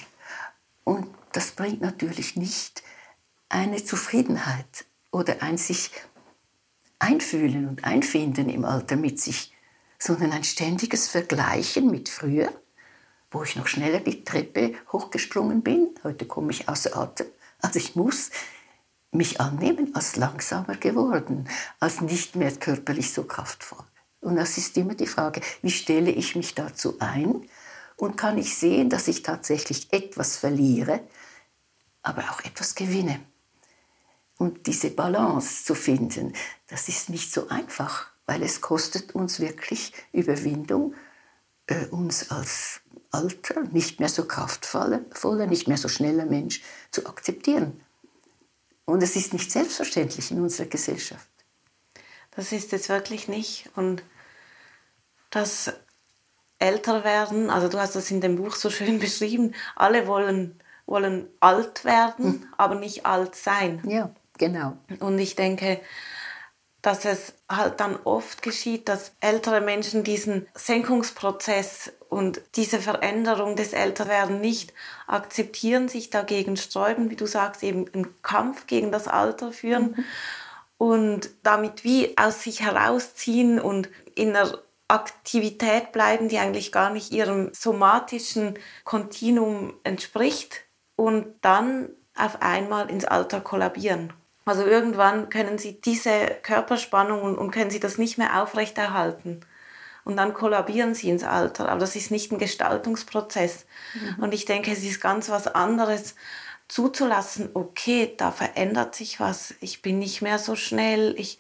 Und 0.85 1.09
das 1.33 1.51
bringt 1.53 1.81
natürlich 1.81 2.37
nicht 2.37 2.83
eine 3.49 3.85
Zufriedenheit 3.85 4.87
oder 5.11 5.43
ein 5.43 5.59
sich 5.59 5.91
einfühlen 6.99 7.69
und 7.69 7.85
einfinden 7.85 8.49
im 8.49 8.65
Alter 8.65 8.97
mit 8.97 9.21
sich, 9.21 9.53
sondern 9.99 10.33
ein 10.33 10.45
ständiges 10.45 11.09
Vergleichen 11.09 11.91
mit 11.91 12.09
früher, 12.09 12.53
wo 13.31 13.43
ich 13.43 13.57
noch 13.57 13.67
schneller 13.67 14.01
die 14.01 14.25
Treppe 14.25 14.75
hochgesprungen 14.93 15.63
bin. 15.63 15.91
Heute 16.05 16.27
komme 16.27 16.51
ich 16.51 16.69
außer 16.69 16.97
Atem. 16.97 17.27
Also 17.61 17.79
ich 17.79 17.97
muss 17.97 18.31
mich 19.15 19.41
annehmen 19.41 19.95
als 19.95 20.17
langsamer 20.17 20.77
geworden, 20.77 21.49
als 21.81 22.01
nicht 22.01 22.37
mehr 22.37 22.53
körperlich 22.53 23.13
so 23.13 23.25
kraftvoll. 23.25 23.85
Und 24.21 24.37
das 24.37 24.59
ist 24.59 24.77
immer 24.77 24.95
die 24.95 25.07
Frage, 25.07 25.41
wie 25.63 25.71
stelle 25.71 26.11
ich 26.11 26.35
mich 26.35 26.55
dazu 26.55 26.97
ein 26.99 27.49
und 27.97 28.17
kann 28.17 28.39
ich 28.39 28.57
sehen, 28.57 28.91
dass 28.91 29.09
ich 29.09 29.23
tatsächlich 29.23 29.93
etwas 29.93 30.37
verliere, 30.37 31.01
aber 32.03 32.23
auch 32.31 32.45
etwas 32.45 32.75
gewinne. 32.75 33.21
Und 34.37 34.67
diese 34.67 34.91
Balance 34.91 35.65
zu 35.65 35.75
finden, 35.75 36.33
das 36.69 36.89
ist 36.89 37.09
nicht 37.09 37.33
so 37.33 37.49
einfach, 37.49 38.09
weil 38.27 38.43
es 38.43 38.61
kostet 38.61 39.15
uns 39.15 39.39
wirklich 39.41 39.93
Überwindung, 40.13 40.95
äh, 41.67 41.87
uns 41.87 42.31
als 42.31 42.81
alter, 43.11 43.63
nicht 43.71 44.01
mehr 44.01 44.09
so 44.09 44.25
kraftvoller, 44.25 45.47
nicht 45.47 45.69
mehr 45.69 45.77
so 45.77 45.89
schneller 45.89 46.27
Mensch 46.27 46.63
zu 46.91 47.07
akzeptieren. 47.07 47.81
Und 48.87 49.03
es 49.03 49.17
ist 49.17 49.33
nicht 49.33 49.51
selbstverständlich 49.51 50.31
in 50.31 50.41
unserer 50.41 50.67
Gesellschaft. 50.67 51.29
Das 52.33 52.53
ist 52.53 52.73
es 52.73 52.89
wirklich 52.89 53.29
nicht. 53.29 53.71
Und 53.77 54.03
das 55.31 55.73
Älterwerden, 56.59 57.51
also 57.51 57.69
du 57.69 57.79
hast 57.79 57.97
das 57.97 58.11
in 58.11 58.21
dem 58.21 58.37
Buch 58.37 58.55
so 58.57 58.71
schön 58.71 58.99
beschrieben, 59.01 59.55
alle 59.77 60.07
wollen, 60.07 60.61
wollen 60.87 61.29
alt 61.41 61.85
werden, 61.85 62.25
hm. 62.25 62.47
aber 62.59 62.75
nicht 62.75 63.07
alt 63.07 63.35
sein. 63.35 63.83
Ja. 63.87 64.11
Genau. 64.37 64.77
Und 64.99 65.19
ich 65.21 65.37
denke, 65.37 65.81
dass 66.85 67.07
es 67.07 67.33
halt 67.49 67.81
dann 67.81 67.99
oft 68.05 68.43
geschieht, 68.43 68.91
dass 68.91 69.13
ältere 69.21 69.63
Menschen 69.63 70.05
diesen 70.05 70.47
Senkungsprozess 70.55 71.91
und 72.11 72.43
diese 72.57 72.79
Veränderung 72.79 73.57
des 73.57 73.73
Älterwerden 73.73 74.43
nicht 74.43 74.75
akzeptieren, 75.07 75.89
sich 75.89 76.11
dagegen 76.11 76.59
sträuben, 76.59 77.09
wie 77.09 77.17
du 77.17 77.25
sagst, 77.25 77.63
eben 77.63 77.87
einen 77.95 78.21
Kampf 78.21 78.67
gegen 78.67 78.93
das 78.93 79.09
Alter 79.09 79.51
führen 79.51 79.95
mhm. 79.97 80.05
und 80.77 81.31
damit 81.43 81.85
wie 81.85 82.19
aus 82.19 82.43
sich 82.43 82.61
herausziehen 82.61 83.61
und 83.61 83.89
in 84.15 84.37
einer 84.37 84.59
Aktivität 84.87 85.91
bleiben, 85.91 86.29
die 86.29 86.37
eigentlich 86.37 86.71
gar 86.71 86.91
nicht 86.91 87.13
ihrem 87.13 87.51
somatischen 87.55 88.59
Kontinuum 88.85 89.73
entspricht 89.85 90.61
und 90.97 91.35
dann 91.41 91.89
auf 92.15 92.43
einmal 92.43 92.91
ins 92.91 93.07
Alter 93.07 93.41
kollabieren. 93.41 94.13
Also 94.45 94.65
irgendwann 94.65 95.31
können 95.31 95.59
sie 95.59 95.81
diese 95.81 96.27
Körperspannung 96.43 97.23
und, 97.23 97.39
und 97.39 97.51
können 97.51 97.71
sie 97.71 97.81
das 97.81 97.99
nicht 97.99 98.19
mehr 98.19 98.43
aufrechterhalten. 98.43 99.41
Und 100.05 100.19
dann 100.19 100.35
kollabieren 100.35 100.95
sie 100.95 101.09
ins 101.09 101.25
Alter. 101.25 101.69
Aber 101.71 101.81
das 101.81 101.97
ist 101.97 102.11
nicht 102.11 102.31
ein 102.31 102.39
Gestaltungsprozess. 102.39 103.65
Mhm. 103.95 104.23
Und 104.23 104.35
ich 104.35 104.45
denke, 104.45 104.71
es 104.71 104.85
ist 104.85 105.01
ganz 105.01 105.31
was 105.31 105.47
anderes, 105.47 106.15
zuzulassen, 106.69 107.51
okay, 107.55 108.15
da 108.17 108.31
verändert 108.31 108.95
sich 108.95 109.21
was. 109.21 109.55
Ich 109.61 109.83
bin 109.83 109.99
nicht 109.99 110.23
mehr 110.23 110.39
so 110.39 110.57
schnell. 110.57 111.15
Ich, 111.19 111.39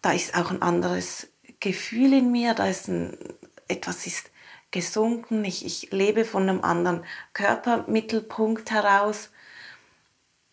da 0.00 0.12
ist 0.12 0.36
auch 0.36 0.50
ein 0.50 0.62
anderes 0.62 1.28
Gefühl 1.60 2.12
in 2.12 2.30
mir. 2.30 2.54
Da 2.54 2.66
ist 2.68 2.88
ein, 2.88 3.16
etwas 3.66 4.06
ist 4.06 4.30
gesunken. 4.70 5.44
Ich, 5.44 5.64
ich 5.64 5.90
lebe 5.90 6.24
von 6.24 6.48
einem 6.48 6.62
anderen 6.62 7.04
Körpermittelpunkt 7.34 8.70
heraus 8.70 9.30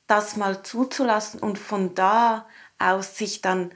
das 0.10 0.36
mal 0.36 0.64
zuzulassen 0.64 1.40
und 1.40 1.60
von 1.60 1.94
da 1.94 2.48
aus 2.80 3.16
sich 3.16 3.42
dann 3.42 3.72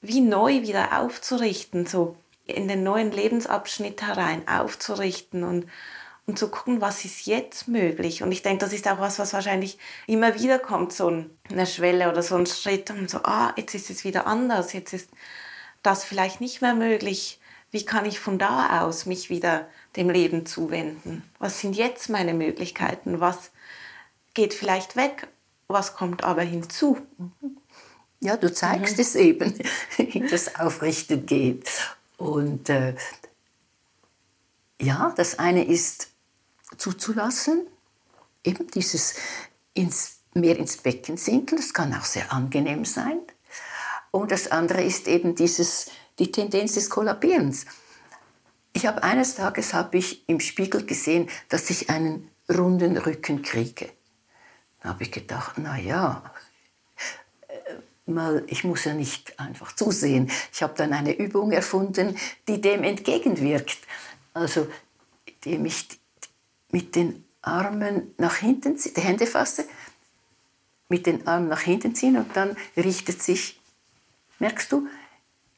wie 0.00 0.20
neu 0.20 0.62
wieder 0.62 1.00
aufzurichten, 1.00 1.86
so 1.86 2.16
in 2.44 2.66
den 2.66 2.82
neuen 2.82 3.12
Lebensabschnitt 3.12 4.02
herein 4.02 4.46
aufzurichten 4.48 5.44
und, 5.44 5.66
und 6.26 6.38
zu 6.38 6.50
gucken, 6.50 6.80
was 6.80 7.04
ist 7.04 7.26
jetzt 7.26 7.68
möglich. 7.68 8.24
Und 8.24 8.32
ich 8.32 8.42
denke, 8.42 8.64
das 8.64 8.72
ist 8.72 8.88
auch 8.88 8.98
was, 8.98 9.20
was 9.20 9.32
wahrscheinlich 9.32 9.78
immer 10.08 10.34
wieder 10.34 10.58
kommt, 10.58 10.92
so 10.92 11.24
eine 11.48 11.66
Schwelle 11.66 12.10
oder 12.10 12.22
so 12.22 12.34
ein 12.34 12.46
Schritt 12.46 12.90
und 12.90 13.08
so, 13.08 13.18
ah, 13.22 13.52
jetzt 13.56 13.74
ist 13.74 13.88
es 13.88 14.04
wieder 14.04 14.26
anders, 14.26 14.72
jetzt 14.72 14.92
ist 14.92 15.10
das 15.84 16.04
vielleicht 16.04 16.40
nicht 16.40 16.62
mehr 16.62 16.74
möglich. 16.74 17.40
Wie 17.70 17.84
kann 17.84 18.06
ich 18.06 18.18
von 18.18 18.38
da 18.38 18.80
aus 18.82 19.06
mich 19.06 19.30
wieder 19.30 19.68
dem 19.94 20.10
Leben 20.10 20.46
zuwenden? 20.46 21.22
Was 21.38 21.60
sind 21.60 21.76
jetzt 21.76 22.08
meine 22.10 22.34
Möglichkeiten? 22.34 23.20
Was 23.20 23.52
geht 24.34 24.52
vielleicht 24.52 24.96
weg 24.96 25.28
was 25.68 25.94
kommt 25.94 26.24
aber 26.24 26.42
hinzu? 26.42 26.98
Ja, 28.20 28.36
du 28.36 28.52
zeigst 28.52 28.96
mhm. 28.96 29.00
es 29.00 29.14
eben, 29.14 29.54
wie 29.96 30.20
das 30.20 30.56
Aufrichten 30.56 31.26
geht. 31.26 31.68
Und 32.16 32.68
äh, 32.70 32.94
ja, 34.80 35.12
das 35.16 35.38
eine 35.38 35.64
ist 35.64 36.08
zuzulassen, 36.76 37.66
eben 38.44 38.68
dieses 38.68 39.14
ins, 39.74 40.20
mehr 40.34 40.58
ins 40.58 40.78
Becken 40.78 41.16
sinken, 41.16 41.56
das 41.56 41.74
kann 41.74 41.94
auch 41.94 42.04
sehr 42.04 42.32
angenehm 42.32 42.84
sein. 42.84 43.20
Und 44.10 44.30
das 44.30 44.50
andere 44.50 44.82
ist 44.82 45.08
eben 45.08 45.34
dieses, 45.34 45.90
die 46.18 46.32
Tendenz 46.32 46.74
des 46.74 46.88
Kollabierens. 46.88 47.66
Ich 48.72 48.86
habe 48.86 49.02
eines 49.02 49.34
Tages 49.34 49.74
habe 49.74 49.98
ich 49.98 50.28
im 50.28 50.40
Spiegel 50.40 50.84
gesehen, 50.84 51.28
dass 51.48 51.70
ich 51.70 51.90
einen 51.90 52.30
runden 52.48 52.96
Rücken 52.96 53.42
kriege. 53.42 53.90
Da 54.86 54.90
habe 54.90 55.02
ich 55.02 55.10
gedacht, 55.10 55.54
na 55.56 55.76
ja, 55.76 56.22
äh, 57.48 57.54
mal, 58.08 58.44
ich 58.46 58.62
muss 58.62 58.84
ja 58.84 58.94
nicht 58.94 59.36
einfach 59.40 59.72
zusehen. 59.72 60.30
Ich 60.52 60.62
habe 60.62 60.74
dann 60.76 60.92
eine 60.92 61.12
Übung 61.12 61.50
erfunden, 61.50 62.16
die 62.46 62.60
dem 62.60 62.84
entgegenwirkt. 62.84 63.78
Also, 64.32 64.68
indem 65.24 65.66
ich 65.66 65.88
mit 66.70 66.94
den 66.94 67.24
Armen 67.42 68.14
nach 68.16 68.36
hinten, 68.36 68.76
die 68.76 69.00
Hände 69.00 69.26
fasse, 69.26 69.64
mit 70.88 71.06
den 71.06 71.26
Armen 71.26 71.48
nach 71.48 71.62
hinten 71.62 71.96
ziehen 71.96 72.16
und 72.16 72.36
dann 72.36 72.56
richtet 72.76 73.20
sich, 73.20 73.60
merkst 74.38 74.70
du? 74.70 74.86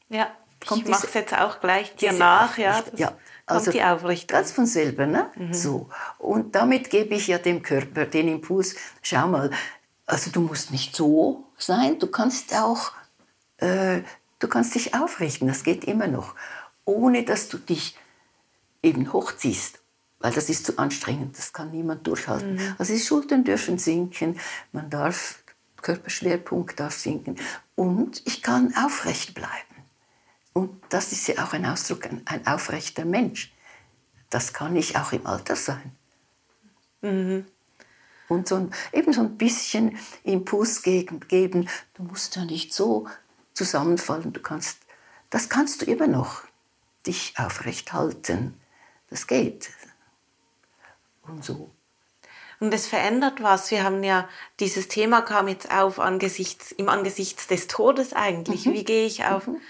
Ja, 0.09 0.35
ich 0.63 0.85
mache 0.87 1.05
es 1.05 1.13
jetzt 1.13 1.35
auch 1.35 1.59
gleich 1.59 1.95
dir 1.95 2.13
nach. 2.13 2.57
Ja, 2.57 2.83
ja, 2.95 3.15
also 3.55 3.71
die 3.71 3.83
Aufrichtung. 3.83 4.35
Ganz 4.37 4.51
von 4.51 4.65
selber, 4.65 5.05
ne? 5.05 5.29
Mhm. 5.35 5.53
So. 5.53 5.89
Und 6.17 6.55
damit 6.55 6.89
gebe 6.89 7.15
ich 7.15 7.27
ja 7.27 7.37
dem 7.37 7.61
Körper 7.61 8.05
den 8.05 8.27
Impuls, 8.27 8.75
schau 9.01 9.27
mal, 9.27 9.51
also 10.05 10.31
du 10.31 10.41
musst 10.41 10.71
nicht 10.71 10.95
so 10.95 11.45
sein, 11.57 11.99
du 11.99 12.07
kannst 12.07 12.55
auch, 12.55 12.91
äh, 13.57 14.01
du 14.39 14.47
kannst 14.47 14.75
dich 14.75 14.93
aufrichten, 14.95 15.47
das 15.47 15.63
geht 15.63 15.83
immer 15.85 16.07
noch, 16.07 16.35
ohne 16.85 17.23
dass 17.23 17.47
du 17.49 17.57
dich 17.57 17.97
eben 18.81 19.11
hochziehst, 19.13 19.79
weil 20.19 20.31
das 20.31 20.49
ist 20.49 20.65
zu 20.65 20.77
anstrengend, 20.77 21.37
das 21.37 21.53
kann 21.53 21.71
niemand 21.71 22.07
durchhalten. 22.07 22.55
Mhm. 22.55 22.75
Also 22.77 22.93
die 22.93 22.99
Schultern 22.99 23.43
dürfen 23.43 23.77
sinken, 23.77 24.39
man 24.71 24.89
darf, 24.89 25.43
Körperschwerpunkt 25.81 26.79
darf 26.79 26.97
sinken 26.97 27.37
und 27.75 28.21
ich 28.25 28.41
kann 28.41 28.73
aufrecht 28.75 29.33
bleiben. 29.33 29.68
Und 30.53 30.81
das 30.89 31.11
ist 31.11 31.27
ja 31.27 31.43
auch 31.43 31.53
ein 31.53 31.65
Ausdruck, 31.65 32.05
ein, 32.05 32.21
ein 32.25 32.45
aufrechter 32.47 33.05
Mensch. 33.05 33.53
Das 34.29 34.53
kann 34.53 34.75
ich 34.75 34.97
auch 34.97 35.11
im 35.11 35.25
Alter 35.25 35.55
sein. 35.55 35.91
Mhm. 37.01 37.45
Und 38.27 38.47
so 38.47 38.55
ein, 38.55 38.73
eben 38.93 39.11
so 39.11 39.21
ein 39.21 39.37
bisschen 39.37 39.97
Impuls 40.23 40.83
geben, 40.83 41.19
geben, 41.27 41.67
du 41.95 42.03
musst 42.03 42.35
ja 42.35 42.45
nicht 42.45 42.73
so 42.73 43.07
zusammenfallen, 43.53 44.33
du 44.33 44.39
kannst, 44.39 44.79
das 45.31 45.49
kannst 45.49 45.81
du 45.81 45.85
immer 45.85 46.07
noch, 46.07 46.43
dich 47.07 47.33
aufrecht 47.37 47.93
halten. 47.93 48.59
das 49.09 49.25
geht. 49.25 49.71
Und 51.23 51.43
so. 51.43 51.71
Und 52.59 52.73
es 52.73 52.87
verändert 52.87 53.41
was. 53.41 53.71
Wir 53.71 53.83
haben 53.83 54.03
ja, 54.03 54.27
dieses 54.59 54.89
Thema 54.89 55.21
kam 55.21 55.47
jetzt 55.47 55.71
auf 55.71 55.99
angesichts, 55.99 56.71
im 56.73 56.89
Angesichts 56.89 57.47
des 57.47 57.67
Todes 57.67 58.13
eigentlich. 58.13 58.65
Mhm. 58.65 58.73
Wie 58.73 58.83
gehe 58.83 59.05
ich 59.05 59.25
auf, 59.25 59.47
mhm. 59.47 59.61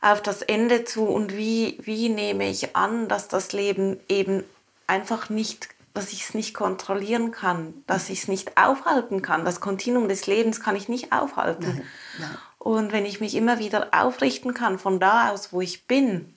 Auf 0.00 0.22
das 0.22 0.42
Ende 0.42 0.84
zu 0.84 1.04
und 1.04 1.36
wie, 1.36 1.78
wie 1.82 2.08
nehme 2.08 2.48
ich 2.48 2.76
an, 2.76 3.08
dass 3.08 3.28
das 3.28 3.52
Leben 3.52 3.98
eben 4.08 4.44
einfach 4.86 5.28
nicht, 5.28 5.68
dass 5.92 6.12
ich 6.12 6.22
es 6.22 6.34
nicht 6.34 6.54
kontrollieren 6.54 7.32
kann, 7.32 7.82
dass 7.86 8.08
ich 8.08 8.22
es 8.22 8.28
nicht 8.28 8.56
aufhalten 8.56 9.22
kann. 9.22 9.44
Das 9.44 9.60
Kontinuum 9.60 10.08
des 10.08 10.26
Lebens 10.26 10.60
kann 10.60 10.76
ich 10.76 10.88
nicht 10.88 11.12
aufhalten. 11.12 11.66
Nein, 11.66 11.82
nein. 12.20 12.38
Und 12.58 12.92
wenn 12.92 13.06
ich 13.06 13.20
mich 13.20 13.34
immer 13.34 13.58
wieder 13.58 13.88
aufrichten 13.92 14.54
kann 14.54 14.78
von 14.78 15.00
da 15.00 15.30
aus, 15.30 15.52
wo 15.52 15.60
ich 15.60 15.86
bin, 15.86 16.34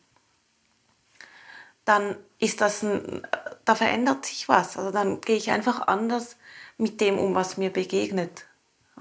dann 1.86 2.16
ist 2.40 2.62
das 2.62 2.84
ein, 2.84 3.28
da 3.66 3.76
verändert 3.76 4.26
sich 4.26 4.48
was. 4.48 4.78
Also 4.78 4.92
dann 4.92 5.22
gehe 5.22 5.36
ich 5.36 5.52
einfach 5.52 5.88
anders 5.88 6.38
mit 6.78 7.02
dem 7.02 7.20
um, 7.20 7.36
was 7.36 7.58
mir 7.58 7.72
begegnet. 7.72 8.46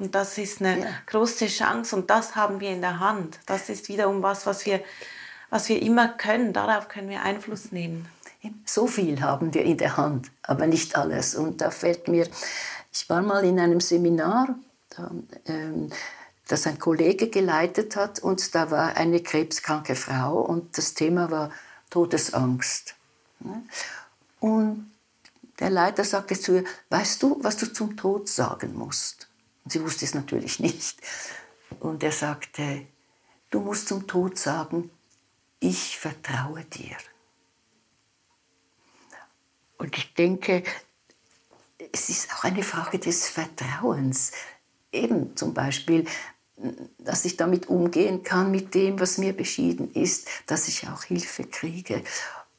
Und 0.01 0.15
das 0.15 0.39
ist 0.39 0.61
eine 0.61 0.81
ja. 0.81 0.87
große 1.07 1.47
Chance 1.47 1.95
und 1.95 2.09
das 2.09 2.35
haben 2.35 2.59
wir 2.59 2.71
in 2.71 2.81
der 2.81 3.01
Hand. 3.01 3.39
Das 3.45 3.69
ist 3.69 3.89
wiederum 3.89 4.23
was, 4.23 4.47
was 4.47 4.65
wir, 4.65 4.81
was 5.51 5.69
wir 5.69 5.81
immer 5.83 6.09
können. 6.09 6.55
Darauf 6.55 6.89
können 6.89 7.11
wir 7.11 7.23
Einfluss 7.23 7.71
nehmen. 7.71 8.09
So 8.65 8.87
viel 8.87 9.21
haben 9.21 9.53
wir 9.53 9.63
in 9.63 9.77
der 9.77 9.99
Hand, 9.99 10.31
aber 10.43 10.67
nicht 10.67 10.97
alles. 10.97 11.35
Und 11.35 11.61
da 11.61 11.71
fällt 11.71 12.09
mir, 12.09 12.27
ich 12.91 13.11
war 13.11 13.21
mal 13.21 13.45
in 13.45 13.61
einem 13.61 13.81
Seminar, 13.81 14.55
ähm, 15.47 15.91
das 16.49 16.67
ein 16.67 16.79
Kollege 16.79 17.29
geleitet 17.29 17.95
hat 17.95 18.21
und 18.21 18.55
da 18.55 18.71
war 18.71 18.97
eine 18.97 19.23
krebskranke 19.23 19.95
Frau 19.95 20.41
und 20.41 20.79
das 20.79 20.95
Thema 20.95 21.31
war 21.31 21.51
Todesangst. 21.91 22.95
Und 24.41 24.91
der 25.61 25.71
Leiter 25.71 26.05
sagte 26.05 26.41
zu 26.41 26.57
ihr, 26.57 26.65
weißt 26.89 27.23
du, 27.23 27.39
was 27.43 27.59
du 27.59 27.73
zum 27.73 27.97
Tod 27.97 28.29
sagen 28.29 28.75
musst? 28.75 29.30
Und 29.71 29.75
sie 29.75 29.85
wusste 29.85 30.05
es 30.05 30.15
natürlich 30.15 30.59
nicht. 30.59 30.99
Und 31.79 32.03
er 32.03 32.11
sagte, 32.11 32.89
du 33.51 33.61
musst 33.61 33.87
zum 33.87 34.09
Tod 34.09 34.37
sagen, 34.37 34.91
ich 35.61 35.97
vertraue 35.97 36.65
dir. 36.65 36.97
Und 39.79 39.97
ich 39.97 40.13
denke, 40.15 40.65
es 41.93 42.09
ist 42.09 42.35
auch 42.35 42.43
eine 42.43 42.65
Frage 42.65 42.99
des 42.99 43.29
Vertrauens. 43.29 44.33
Eben 44.91 45.37
zum 45.37 45.55
Beispiel, 45.55 46.05
dass 46.99 47.25
ich 47.25 47.37
damit 47.37 47.69
umgehen 47.69 48.25
kann 48.25 48.51
mit 48.51 48.75
dem, 48.75 48.99
was 48.99 49.19
mir 49.19 49.37
beschieden 49.37 49.93
ist, 49.93 50.27
dass 50.47 50.67
ich 50.67 50.89
auch 50.89 51.05
Hilfe 51.05 51.45
kriege. 51.45 52.03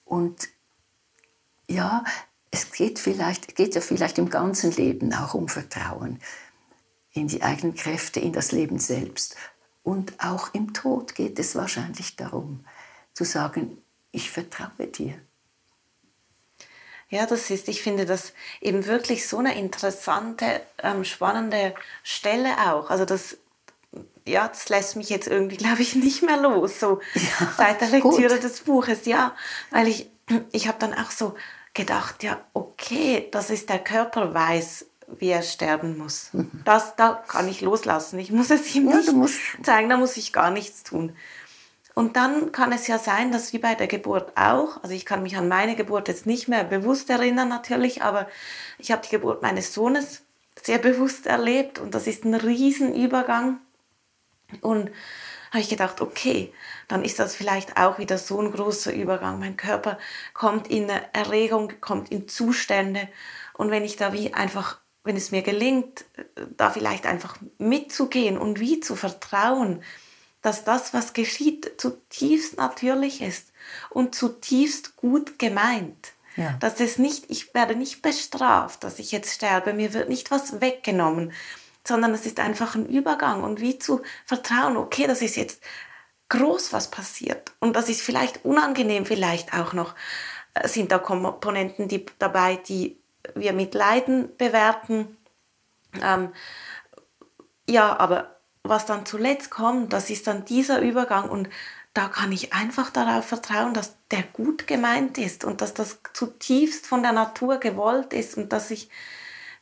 Und 0.05 0.47
ja, 1.67 2.05
es 2.51 2.71
geht, 2.71 2.99
vielleicht, 2.99 3.57
geht 3.57 3.75
ja 3.75 3.81
vielleicht 3.81 4.17
im 4.17 4.29
ganzen 4.29 4.71
Leben 4.71 5.13
auch 5.13 5.33
um 5.33 5.49
Vertrauen 5.49 6.21
in 7.13 7.27
die 7.27 7.41
eigenen 7.43 7.75
Kräfte, 7.75 8.19
in 8.19 8.33
das 8.33 8.51
Leben 8.51 8.79
selbst. 8.79 9.35
Und 9.83 10.13
auch 10.23 10.53
im 10.53 10.73
Tod 10.73 11.15
geht 11.15 11.39
es 11.39 11.55
wahrscheinlich 11.55 12.15
darum, 12.15 12.65
zu 13.13 13.23
sagen, 13.23 13.77
ich 14.11 14.29
vertraue 14.31 14.87
dir. 14.87 15.15
Ja, 17.09 17.25
das 17.25 17.49
ist, 17.49 17.67
ich 17.67 17.81
finde 17.81 18.05
das 18.05 18.31
eben 18.61 18.85
wirklich 18.85 19.27
so 19.27 19.39
eine 19.39 19.57
interessante, 19.57 20.61
ähm, 20.81 21.03
spannende 21.03 21.75
Stelle 22.03 22.71
auch. 22.71 22.89
Also 22.89 23.03
das, 23.03 23.37
ja, 24.25 24.47
das 24.47 24.69
lässt 24.69 24.95
mich 24.95 25.09
jetzt 25.09 25.27
irgendwie, 25.27 25.57
glaube 25.65 25.81
ich, 25.81 25.95
nicht 25.95 26.23
mehr 26.23 26.37
los, 26.37 26.79
so 26.79 27.01
ja, 27.15 27.53
seit 27.57 27.81
der 27.81 27.89
Lektüre 27.89 28.35
gut. 28.35 28.43
des 28.43 28.61
Buches. 28.61 29.05
Ja, 29.05 29.35
weil 29.71 29.89
ich, 29.89 30.09
ich 30.53 30.69
habe 30.69 30.79
dann 30.79 30.93
auch 30.93 31.11
so 31.11 31.35
gedacht, 31.73 32.23
ja, 32.23 32.39
okay, 32.53 33.27
das 33.31 33.49
ist 33.49 33.69
der 33.69 33.79
Körper 33.79 34.33
weiß, 34.33 34.85
wie 35.19 35.29
er 35.29 35.43
sterben 35.43 35.97
muss. 35.97 36.29
Mhm. 36.33 36.61
Das, 36.65 36.95
da 36.95 37.23
kann 37.27 37.47
ich 37.47 37.61
loslassen. 37.61 38.19
Ich 38.19 38.31
muss 38.31 38.49
es 38.49 38.73
ihm 38.75 38.89
ja, 38.89 38.97
nicht 38.97 39.33
zeigen, 39.63 39.89
da 39.89 39.97
muss 39.97 40.17
ich 40.17 40.33
gar 40.33 40.51
nichts 40.51 40.83
tun. 40.83 41.15
Und 41.93 42.15
dann 42.15 42.51
kann 42.51 42.71
es 42.71 42.87
ja 42.87 42.97
sein, 42.97 43.31
dass 43.31 43.51
wie 43.51 43.59
bei 43.59 43.75
der 43.75 43.87
Geburt 43.87 44.37
auch, 44.37 44.81
also 44.81 44.95
ich 44.95 45.05
kann 45.05 45.23
mich 45.23 45.35
an 45.35 45.47
meine 45.47 45.75
Geburt 45.75 46.07
jetzt 46.07 46.25
nicht 46.25 46.47
mehr 46.47 46.63
bewusst 46.63 47.09
erinnern 47.09 47.49
natürlich, 47.49 48.01
aber 48.01 48.27
ich 48.77 48.91
habe 48.91 49.01
die 49.03 49.09
Geburt 49.09 49.41
meines 49.41 49.73
Sohnes 49.73 50.23
sehr 50.61 50.77
bewusst 50.77 51.27
erlebt 51.27 51.79
und 51.79 51.93
das 51.93 52.07
ist 52.07 52.23
ein 52.23 52.33
Riesenübergang. 52.33 53.59
Und 54.61 54.89
habe 55.51 55.61
ich 55.61 55.69
gedacht, 55.69 55.99
okay, 55.99 56.53
dann 56.87 57.03
ist 57.03 57.19
das 57.19 57.35
vielleicht 57.35 57.77
auch 57.77 57.99
wieder 57.99 58.17
so 58.17 58.41
ein 58.41 58.51
großer 58.51 58.93
Übergang. 58.93 59.39
Mein 59.39 59.57
Körper 59.57 59.97
kommt 60.33 60.69
in 60.69 60.89
Erregung, 61.13 61.73
kommt 61.81 62.09
in 62.09 62.29
Zustände 62.29 63.09
und 63.53 63.69
wenn 63.69 63.83
ich 63.83 63.95
da 63.95 64.11
wie 64.13 64.33
einfach, 64.33 64.80
wenn 65.03 65.15
es 65.15 65.31
mir 65.31 65.41
gelingt, 65.41 66.05
da 66.57 66.69
vielleicht 66.69 67.05
einfach 67.05 67.37
mitzugehen 67.57 68.37
und 68.37 68.59
wie 68.59 68.79
zu 68.79 68.95
vertrauen, 68.95 69.83
dass 70.41 70.63
das, 70.63 70.93
was 70.93 71.13
geschieht, 71.13 71.73
zutiefst 71.77 72.57
natürlich 72.57 73.21
ist 73.21 73.51
und 73.89 74.15
zutiefst 74.15 74.95
gut 74.95 75.39
gemeint. 75.39 76.13
Ja. 76.35 76.55
Dass 76.59 76.79
es 76.79 76.97
nicht, 76.97 77.25
ich 77.29 77.53
werde 77.53 77.75
nicht 77.75 78.01
bestraft, 78.01 78.83
dass 78.83 78.99
ich 78.99 79.11
jetzt 79.11 79.33
sterbe, 79.33 79.73
mir 79.73 79.93
wird 79.93 80.09
nicht 80.09 80.31
was 80.31 80.61
weggenommen, 80.61 81.33
sondern 81.85 82.13
es 82.13 82.25
ist 82.25 82.39
einfach 82.39 82.75
ein 82.75 82.85
Übergang 82.85 83.43
und 83.43 83.59
wie 83.59 83.79
zu 83.79 84.01
vertrauen, 84.25 84.77
okay, 84.77 85.07
das 85.07 85.21
ist 85.21 85.35
jetzt 85.35 85.61
groß, 86.29 86.71
was 86.71 86.89
passiert 86.89 87.51
und 87.59 87.75
das 87.75 87.89
ist 87.89 88.01
vielleicht 88.01 88.45
unangenehm, 88.45 89.05
vielleicht 89.05 89.53
auch 89.53 89.73
noch 89.73 89.93
äh, 90.53 90.67
sind 90.67 90.91
da 90.91 90.99
Komponenten 90.99 91.87
die, 91.87 92.05
dabei, 92.19 92.55
die 92.55 93.00
wir 93.35 93.53
mit 93.53 93.73
Leiden 93.73 94.35
bewerten. 94.37 95.17
Ähm, 96.01 96.31
ja, 97.67 97.97
aber 97.99 98.35
was 98.63 98.85
dann 98.85 99.05
zuletzt 99.05 99.49
kommt, 99.49 99.93
das 99.93 100.09
ist 100.09 100.27
dann 100.27 100.45
dieser 100.45 100.81
Übergang 100.81 101.29
und 101.29 101.49
da 101.93 102.07
kann 102.07 102.31
ich 102.31 102.53
einfach 102.53 102.89
darauf 102.89 103.25
vertrauen, 103.25 103.73
dass 103.73 103.95
der 104.11 104.23
gut 104.23 104.67
gemeint 104.67 105.17
ist 105.17 105.43
und 105.43 105.61
dass 105.61 105.73
das 105.73 105.99
zutiefst 106.13 106.87
von 106.87 107.01
der 107.01 107.11
Natur 107.11 107.57
gewollt 107.57 108.13
ist 108.13 108.37
und 108.37 108.53
dass 108.53 108.71
ich 108.71 108.89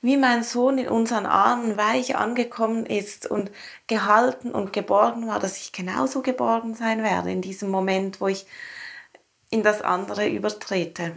wie 0.02 0.16
mein 0.16 0.44
Sohn 0.44 0.78
in 0.78 0.88
unseren 0.88 1.26
Armen 1.26 1.76
weich 1.76 2.16
angekommen 2.16 2.86
ist 2.86 3.26
und 3.30 3.52
gehalten 3.88 4.52
und 4.52 4.72
geborgen 4.72 5.28
war, 5.28 5.40
dass 5.40 5.58
ich 5.58 5.74
genauso 5.74 6.22
geborgen 6.22 6.74
sein 6.74 7.04
werde 7.04 7.32
in 7.32 7.42
diesem 7.42 7.70
Moment, 7.70 8.22
wo 8.22 8.28
ich 8.28 8.46
in 9.50 9.64
das 9.64 9.82
andere 9.82 10.30
übertrete. 10.30 11.16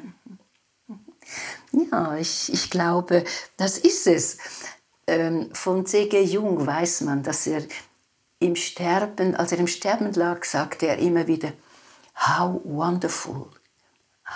Ja, 1.73 2.17
ich, 2.17 2.53
ich 2.53 2.71
glaube, 2.71 3.25
das 3.57 3.79
ist 3.79 4.07
es. 4.07 4.39
Ähm, 5.07 5.51
von 5.53 5.87
C.G. 5.87 6.23
Jung 6.23 6.67
weiß 6.67 7.03
man, 7.03 7.23
dass 7.23 7.47
er 7.47 7.63
im 8.39 8.57
Sterben, 8.57 9.35
als 9.37 9.53
er 9.53 9.59
im 9.59 9.67
Sterben 9.67 10.13
lag, 10.13 10.45
sagte 10.45 10.87
er 10.87 10.99
immer 10.99 11.27
wieder, 11.27 11.53
How 12.15 12.61
wonderful, 12.65 13.49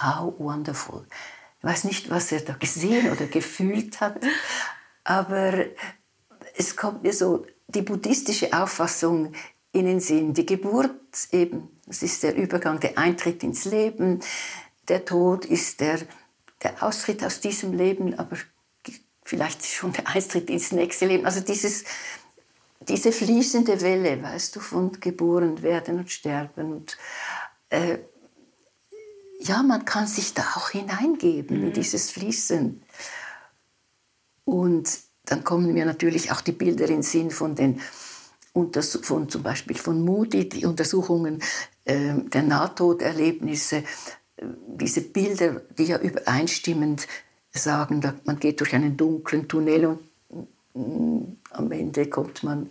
how 0.02 0.32
wonderful. 0.38 1.06
Ich 1.58 1.64
weiß 1.64 1.84
nicht, 1.84 2.10
was 2.10 2.32
er 2.32 2.40
da 2.40 2.54
gesehen 2.54 3.10
oder 3.10 3.26
gefühlt 3.26 4.00
hat, 4.00 4.18
aber 5.04 5.66
es 6.56 6.76
kommt 6.76 7.02
mir 7.02 7.12
so 7.12 7.46
die 7.68 7.82
buddhistische 7.82 8.52
Auffassung 8.52 9.32
in 9.72 9.86
den 9.86 10.00
Sinn. 10.00 10.32
Die 10.32 10.46
Geburt 10.46 10.92
eben, 11.32 11.68
das 11.86 12.02
ist 12.02 12.22
der 12.22 12.34
Übergang, 12.34 12.80
der 12.80 12.96
Eintritt 12.96 13.42
ins 13.42 13.64
Leben. 13.64 14.20
Der 14.88 15.04
Tod 15.04 15.44
ist 15.44 15.80
der, 15.80 15.98
der 16.66 16.82
Austritt 16.82 17.24
aus 17.24 17.40
diesem 17.40 17.72
Leben, 17.72 18.18
aber 18.18 18.36
vielleicht 19.24 19.64
schon 19.64 19.92
der 19.92 20.08
Eintritt 20.08 20.50
ins 20.50 20.72
nächste 20.72 21.06
Leben. 21.06 21.24
Also 21.24 21.40
dieses, 21.40 21.84
diese 22.80 23.12
fließende 23.12 23.80
Welle, 23.80 24.22
weißt 24.22 24.56
du, 24.56 24.60
von 24.60 24.92
geboren 25.00 25.62
werden 25.62 25.98
und 25.98 26.10
sterben. 26.10 26.72
Und, 26.72 26.96
äh, 27.70 27.98
ja, 29.40 29.62
man 29.62 29.84
kann 29.84 30.06
sich 30.06 30.34
da 30.34 30.42
auch 30.56 30.70
hineingeben 30.70 31.58
mhm. 31.58 31.66
in 31.66 31.72
dieses 31.72 32.10
Fließen. 32.10 32.82
Und 34.44 34.98
dann 35.24 35.44
kommen 35.44 35.72
mir 35.72 35.84
natürlich 35.84 36.32
auch 36.32 36.40
die 36.40 36.52
Bilder 36.52 36.84
in 36.84 36.96
den 36.96 37.02
Sinn 37.02 37.30
von 37.30 37.54
den 37.54 37.80
von 39.02 39.28
zum 39.28 39.42
Beispiel 39.42 39.76
von 39.76 40.02
Moody, 40.02 40.48
die 40.48 40.64
Untersuchungen 40.64 41.42
äh, 41.84 42.14
der 42.14 42.42
Nahtoderlebnisse, 42.42 43.84
diese 44.38 45.00
Bilder, 45.00 45.60
die 45.78 45.84
ja 45.84 45.98
übereinstimmend 45.98 47.06
sagen, 47.52 48.02
man 48.24 48.38
geht 48.38 48.60
durch 48.60 48.74
einen 48.74 48.96
dunklen 48.96 49.48
Tunnel 49.48 49.98
und 50.28 50.48
mm, 50.74 51.36
am 51.50 51.72
Ende 51.72 52.08
kommt 52.08 52.42
man 52.42 52.70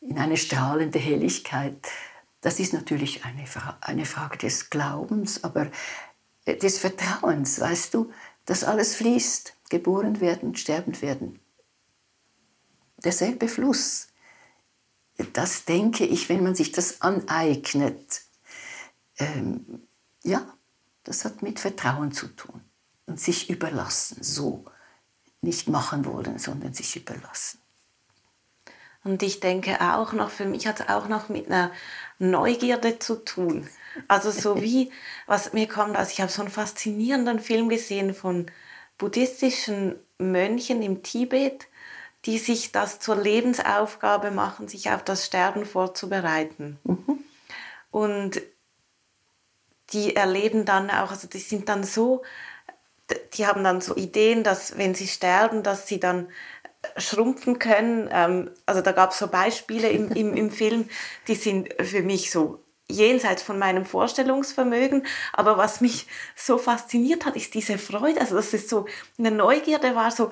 in 0.00 0.18
eine 0.18 0.36
strahlende 0.36 0.98
Helligkeit. 0.98 1.86
Das 2.40 2.60
ist 2.60 2.72
natürlich 2.72 3.24
eine, 3.24 3.46
Fra 3.46 3.78
eine 3.80 4.04
Frage 4.04 4.38
des 4.38 4.70
Glaubens, 4.70 5.44
aber 5.44 5.70
äh, 6.44 6.56
des 6.56 6.78
Vertrauens, 6.78 7.60
weißt 7.60 7.94
du, 7.94 8.10
dass 8.44 8.64
alles 8.64 8.94
fließt, 8.96 9.54
geboren 9.70 10.20
werden, 10.20 10.56
sterben 10.56 11.00
werden. 11.02 11.40
Derselbe 12.98 13.48
Fluss. 13.48 14.08
Das 15.32 15.64
denke 15.64 16.04
ich, 16.04 16.28
wenn 16.28 16.42
man 16.42 16.54
sich 16.54 16.72
das 16.72 17.00
aneignet, 17.00 18.22
ähm, 19.18 19.82
ja, 20.22 20.55
das 21.06 21.24
hat 21.24 21.40
mit 21.42 21.60
Vertrauen 21.60 22.12
zu 22.12 22.26
tun 22.26 22.60
und 23.06 23.20
sich 23.20 23.48
überlassen, 23.48 24.22
so 24.22 24.64
nicht 25.40 25.68
machen 25.68 26.04
wollen, 26.04 26.38
sondern 26.38 26.74
sich 26.74 26.96
überlassen. 26.96 27.60
Und 29.04 29.22
ich 29.22 29.38
denke 29.38 29.80
auch 29.80 30.12
noch, 30.12 30.30
für 30.30 30.46
mich 30.46 30.66
hat 30.66 30.80
es 30.80 30.88
auch 30.88 31.06
noch 31.06 31.28
mit 31.28 31.46
einer 31.46 31.70
Neugierde 32.18 32.98
zu 32.98 33.24
tun. 33.24 33.68
Also 34.08 34.32
so 34.32 34.60
wie, 34.60 34.90
was 35.26 35.52
mir 35.52 35.68
kommt, 35.68 35.96
also 35.96 36.10
ich 36.10 36.20
habe 36.20 36.32
so 36.32 36.42
einen 36.42 36.50
faszinierenden 36.50 37.38
Film 37.38 37.68
gesehen 37.68 38.14
von 38.14 38.46
buddhistischen 38.98 39.94
Mönchen 40.18 40.82
im 40.82 41.04
Tibet, 41.04 41.68
die 42.24 42.38
sich 42.38 42.72
das 42.72 42.98
zur 42.98 43.14
Lebensaufgabe 43.14 44.32
machen, 44.32 44.66
sich 44.66 44.90
auf 44.90 45.04
das 45.04 45.24
Sterben 45.24 45.64
vorzubereiten. 45.64 46.80
Mhm. 46.82 47.20
Und 47.92 48.42
die 49.92 50.16
erleben 50.16 50.64
dann 50.64 50.90
auch, 50.90 51.10
also 51.10 51.28
die 51.28 51.38
sind 51.38 51.68
dann 51.68 51.84
so, 51.84 52.22
die 53.34 53.46
haben 53.46 53.62
dann 53.62 53.80
so 53.80 53.94
Ideen, 53.96 54.42
dass 54.42 54.76
wenn 54.78 54.94
sie 54.94 55.06
sterben, 55.06 55.62
dass 55.62 55.86
sie 55.86 56.00
dann 56.00 56.28
schrumpfen 56.96 57.58
können. 57.58 58.08
Ähm, 58.12 58.50
also 58.64 58.80
da 58.80 58.92
gab 58.92 59.10
es 59.10 59.18
so 59.18 59.28
Beispiele 59.28 59.88
im, 59.88 60.10
im, 60.12 60.34
im 60.34 60.50
Film, 60.52 60.88
die 61.28 61.34
sind 61.34 61.72
für 61.82 62.02
mich 62.02 62.30
so 62.30 62.62
jenseits 62.88 63.42
von 63.42 63.58
meinem 63.58 63.84
Vorstellungsvermögen. 63.84 65.06
Aber 65.32 65.56
was 65.58 65.80
mich 65.80 66.06
so 66.34 66.58
fasziniert 66.58 67.24
hat, 67.24 67.36
ist 67.36 67.54
diese 67.54 67.78
Freude. 67.78 68.20
Also 68.20 68.36
dass 68.36 68.52
es 68.52 68.68
so 68.68 68.86
eine 69.18 69.30
Neugierde 69.30 69.94
war, 69.94 70.10
so 70.10 70.30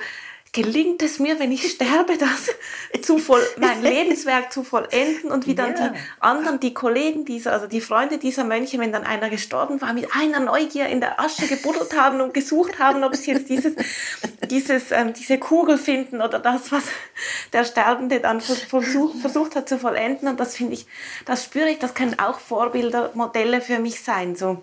gelingt 0.54 1.02
es 1.02 1.18
mir, 1.18 1.38
wenn 1.40 1.50
ich 1.52 1.68
sterbe, 1.72 2.16
das 2.16 2.54
zu 3.02 3.18
voll, 3.18 3.42
mein 3.58 3.82
Lebenswerk 3.82 4.52
zu 4.52 4.62
vollenden 4.62 5.32
und 5.32 5.46
wie 5.46 5.56
dann 5.56 5.76
yeah. 5.76 5.88
die 5.88 5.98
anderen, 6.20 6.60
die 6.60 6.72
Kollegen 6.72 7.24
dieser, 7.24 7.52
also 7.52 7.66
die 7.66 7.80
Freunde 7.80 8.18
dieser 8.18 8.44
Mönche, 8.44 8.78
wenn 8.78 8.92
dann 8.92 9.02
einer 9.04 9.28
gestorben 9.28 9.80
war, 9.82 9.92
mit 9.92 10.06
einer 10.14 10.38
Neugier 10.38 10.86
in 10.86 11.00
der 11.00 11.20
Asche 11.20 11.48
gebuddelt 11.48 11.98
haben 11.98 12.20
und 12.20 12.32
gesucht 12.32 12.78
haben, 12.78 13.02
ob 13.02 13.16
sie 13.16 13.32
jetzt 13.32 13.50
dieses, 13.50 13.74
dieses, 14.48 14.92
ähm, 14.92 15.12
diese 15.12 15.38
Kugel 15.38 15.76
finden 15.76 16.22
oder 16.22 16.38
das, 16.38 16.70
was 16.70 16.84
der 17.52 17.64
Sterbende 17.64 18.20
dann 18.20 18.40
versucht, 18.40 19.18
versucht 19.18 19.56
hat 19.56 19.68
zu 19.68 19.78
vollenden. 19.78 20.28
Und 20.28 20.38
das 20.38 20.56
finde 20.56 20.74
ich, 20.74 20.86
das 21.26 21.44
spüre 21.44 21.68
ich, 21.68 21.80
das 21.80 21.94
können 21.94 22.16
auch 22.20 22.38
Vorbilder, 22.38 23.10
Modelle 23.14 23.60
für 23.60 23.80
mich 23.80 24.02
sein, 24.02 24.36
so 24.36 24.62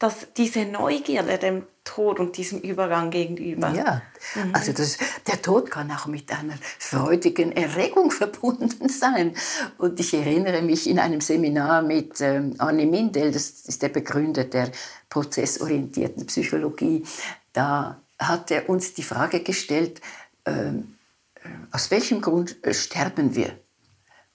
dass 0.00 0.32
diese 0.32 0.64
Neugierde 0.64 1.38
dem 1.38 1.62
Tod 1.84 2.20
und 2.20 2.36
diesem 2.36 2.60
Übergang 2.60 3.10
gegenüber. 3.10 3.70
Ja, 3.70 4.02
mhm. 4.34 4.54
also 4.54 4.72
das, 4.72 4.98
der 5.26 5.42
Tod 5.42 5.70
kann 5.70 5.90
auch 5.90 6.06
mit 6.06 6.30
einer 6.30 6.54
freudigen 6.78 7.52
Erregung 7.52 8.10
verbunden 8.10 8.88
sein. 8.88 9.34
Und 9.78 9.98
ich 9.98 10.14
erinnere 10.14 10.62
mich 10.62 10.88
in 10.88 10.98
einem 10.98 11.20
Seminar 11.20 11.82
mit 11.82 12.20
ähm, 12.20 12.54
Anne 12.58 12.86
Mindel, 12.86 13.32
das 13.32 13.50
ist 13.62 13.82
der 13.82 13.88
Begründer 13.88 14.44
der 14.44 14.70
prozessorientierten 15.08 16.26
Psychologie, 16.26 17.04
da 17.52 18.00
hat 18.18 18.50
er 18.50 18.68
uns 18.68 18.94
die 18.94 19.02
Frage 19.02 19.40
gestellt, 19.40 20.00
ähm, 20.46 20.96
äh, 21.34 21.48
aus 21.72 21.90
welchem 21.90 22.20
Grund 22.20 22.64
äh, 22.64 22.72
sterben 22.72 23.34
wir? 23.34 23.58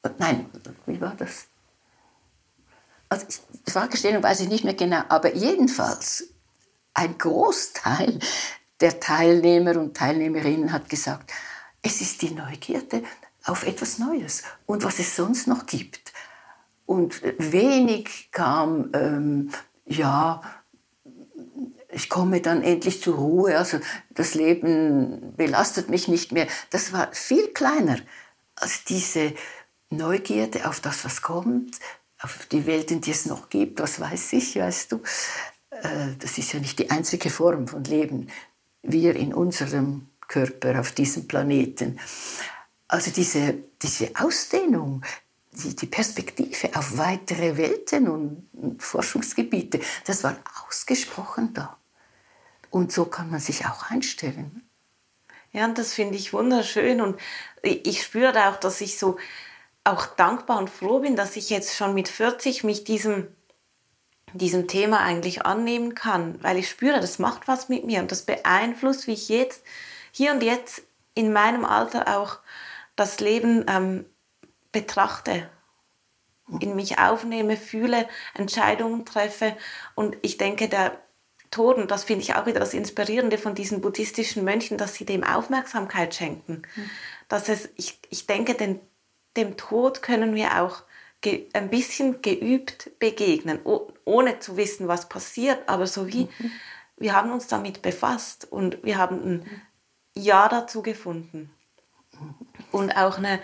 Und 0.04 0.20
nein, 0.20 0.46
wie 0.86 1.00
war 1.00 1.16
das? 1.18 1.48
also 3.10 3.26
die 3.66 3.72
Fragestellung 3.72 4.24
weiß 4.24 4.42
ich 4.42 4.50
nicht 4.50 4.64
mehr 4.64 4.74
genau, 4.74 5.02
aber 5.10 5.36
jedenfalls 5.36 6.30
ein 6.98 7.18
Großteil 7.18 8.20
der 8.82 9.00
Teilnehmer 9.00 9.78
und 9.78 9.96
Teilnehmerinnen 9.96 10.72
hat 10.72 10.90
gesagt, 10.90 11.32
es 11.82 12.02
ist 12.02 12.22
die 12.24 12.32
Neugierde 12.32 13.04
auf 13.46 13.66
etwas 13.66 14.00
Neues 14.00 14.44
und 14.66 14.84
was 14.84 15.00
es 15.00 15.16
sonst 15.16 15.48
noch 15.48 15.68
gibt. 15.68 16.12
Und 16.86 17.22
wenig 17.38 18.30
kam, 18.32 18.90
ähm, 18.94 19.52
ja, 19.86 20.42
ich 21.90 22.10
komme 22.10 22.42
dann 22.42 22.64
endlich 22.64 23.02
zur 23.02 23.16
Ruhe, 23.16 23.58
also 23.58 23.80
das 24.10 24.34
Leben 24.34 25.36
belastet 25.36 25.90
mich 25.90 26.08
nicht 26.08 26.32
mehr. 26.32 26.48
Das 26.72 26.94
war 26.94 27.10
viel 27.14 27.48
kleiner 27.50 27.98
als 28.56 28.84
diese 28.86 29.34
Neugierde 29.90 30.68
auf 30.68 30.80
das, 30.80 31.06
was 31.06 31.22
kommt, 31.22 31.80
auf 32.22 32.48
die 32.48 32.66
Welten, 32.66 33.02
die 33.02 33.12
es 33.12 33.28
noch 33.28 33.50
gibt, 33.50 33.80
was 33.80 34.00
weiß 34.00 34.34
ich, 34.34 34.56
weißt 34.56 34.92
du. 34.92 35.02
Äh, 35.84 36.16
das 36.20 36.38
ist 36.38 36.54
ja 36.54 36.60
nicht 36.60 36.80
die 36.80 36.90
einzige 36.90 37.30
Form 37.30 37.68
von 37.68 37.84
Leben. 37.84 38.30
Wir 38.84 39.16
in 39.16 39.34
unserem 39.34 40.08
Körper 40.28 40.80
auf 40.80 40.92
diesem 40.92 41.28
Planeten. 41.28 42.00
Also 42.88 43.12
diese, 43.12 43.56
diese 43.82 44.12
Ausdehnung, 44.16 45.04
die, 45.52 45.76
die 45.76 45.88
Perspektive 45.88 46.70
auf 46.76 46.98
weitere 46.98 47.58
Welten 47.58 48.08
und, 48.08 48.48
Forschungsgebiete, 48.80 49.80
das 50.06 50.24
war 50.24 50.38
ausgesprochen 50.66 51.54
da. 51.54 51.78
Und 52.70 52.92
so 52.92 53.06
kann 53.06 53.30
man 53.30 53.40
sich 53.40 53.66
auch 53.66 53.90
einstellen. 53.90 54.68
Ja, 55.52 55.66
und 55.66 55.78
das 55.78 55.94
finde 55.94 56.18
ich 56.18 56.34
wunderschön. 56.34 57.02
Und 57.02 57.20
ich 57.64 58.04
spüre 58.04 58.50
auch, 58.50 58.58
dass 58.58 58.82
ich 58.82 58.98
so 58.98 59.18
auch 59.84 60.06
dankbar 60.06 60.60
und 60.60 60.70
froh 60.70 61.00
bin, 61.00 61.16
dass 61.16 61.36
ich 61.38 61.50
jetzt 61.50 61.76
schon 61.76 61.94
mit 61.94 62.10
40 62.10 62.64
mich 62.64 62.84
diesem, 62.84 63.28
diesem 64.34 64.68
Thema 64.68 65.00
eigentlich 65.00 65.46
annehmen 65.46 65.96
kann, 65.96 66.42
weil 66.44 66.58
ich 66.58 66.70
spüre, 66.70 67.00
das 67.00 67.20
macht 67.20 67.48
was 67.48 67.70
mit 67.70 67.86
mir 67.86 68.02
und 68.02 68.12
das 68.12 68.24
beeinflusst, 68.24 69.08
wie 69.08 69.14
ich 69.14 69.30
jetzt, 69.30 69.64
hier 70.12 70.32
und 70.32 70.44
jetzt 70.44 70.84
in 71.14 71.32
meinem 71.32 71.66
Alter 71.66 72.18
auch 72.18 72.40
das 72.96 73.20
Leben 73.20 73.66
ähm, 73.68 74.06
betrachte, 74.72 75.50
in 76.60 76.76
mich 76.76 77.00
aufnehme, 77.00 77.58
fühle, 77.58 78.08
Entscheidungen 78.34 79.06
treffe 79.06 79.56
und 79.96 80.18
ich 80.22 80.38
denke, 80.38 80.68
der 80.70 80.98
Tod, 81.50 81.78
und 81.78 81.92
das 81.92 82.04
finde 82.04 82.24
ich 82.24 82.36
auch 82.36 82.46
wieder 82.46 82.60
das 82.60 82.74
Inspirierende 82.74 83.38
von 83.38 83.56
diesen 83.56 83.80
buddhistischen 83.80 84.44
Mönchen, 84.44 84.78
dass 84.78 84.96
sie 84.96 85.06
dem 85.06 85.24
Aufmerksamkeit 85.24 86.14
schenken. 86.14 86.64
Mhm. 86.76 86.90
Dass 87.30 87.48
es, 87.48 87.70
ich, 87.78 88.00
ich 88.10 88.28
denke, 88.28 88.54
den 88.54 88.82
dem 89.38 89.56
Tod 89.56 90.02
können 90.02 90.36
wir 90.36 90.62
auch 90.62 90.84
ein 91.26 91.70
bisschen 91.70 92.22
geübt 92.22 92.92
begegnen, 93.00 93.60
ohne 94.06 94.40
zu 94.40 94.56
wissen, 94.56 94.88
was 94.88 95.10
passiert, 95.10 95.68
aber 95.68 95.88
so 95.88 96.08
wie 96.08 96.26
mhm. 96.26 96.52
wir 96.98 97.14
haben 97.14 97.32
uns 97.32 97.48
damit 97.48 97.82
befasst 97.82 98.52
und 98.52 98.84
wir 98.84 98.98
haben 98.98 99.24
ein 99.24 99.62
Ja 100.16 100.48
dazu 100.48 100.82
gefunden. 100.82 101.52
Und 102.72 102.92
auch 102.92 103.18
eine, 103.18 103.40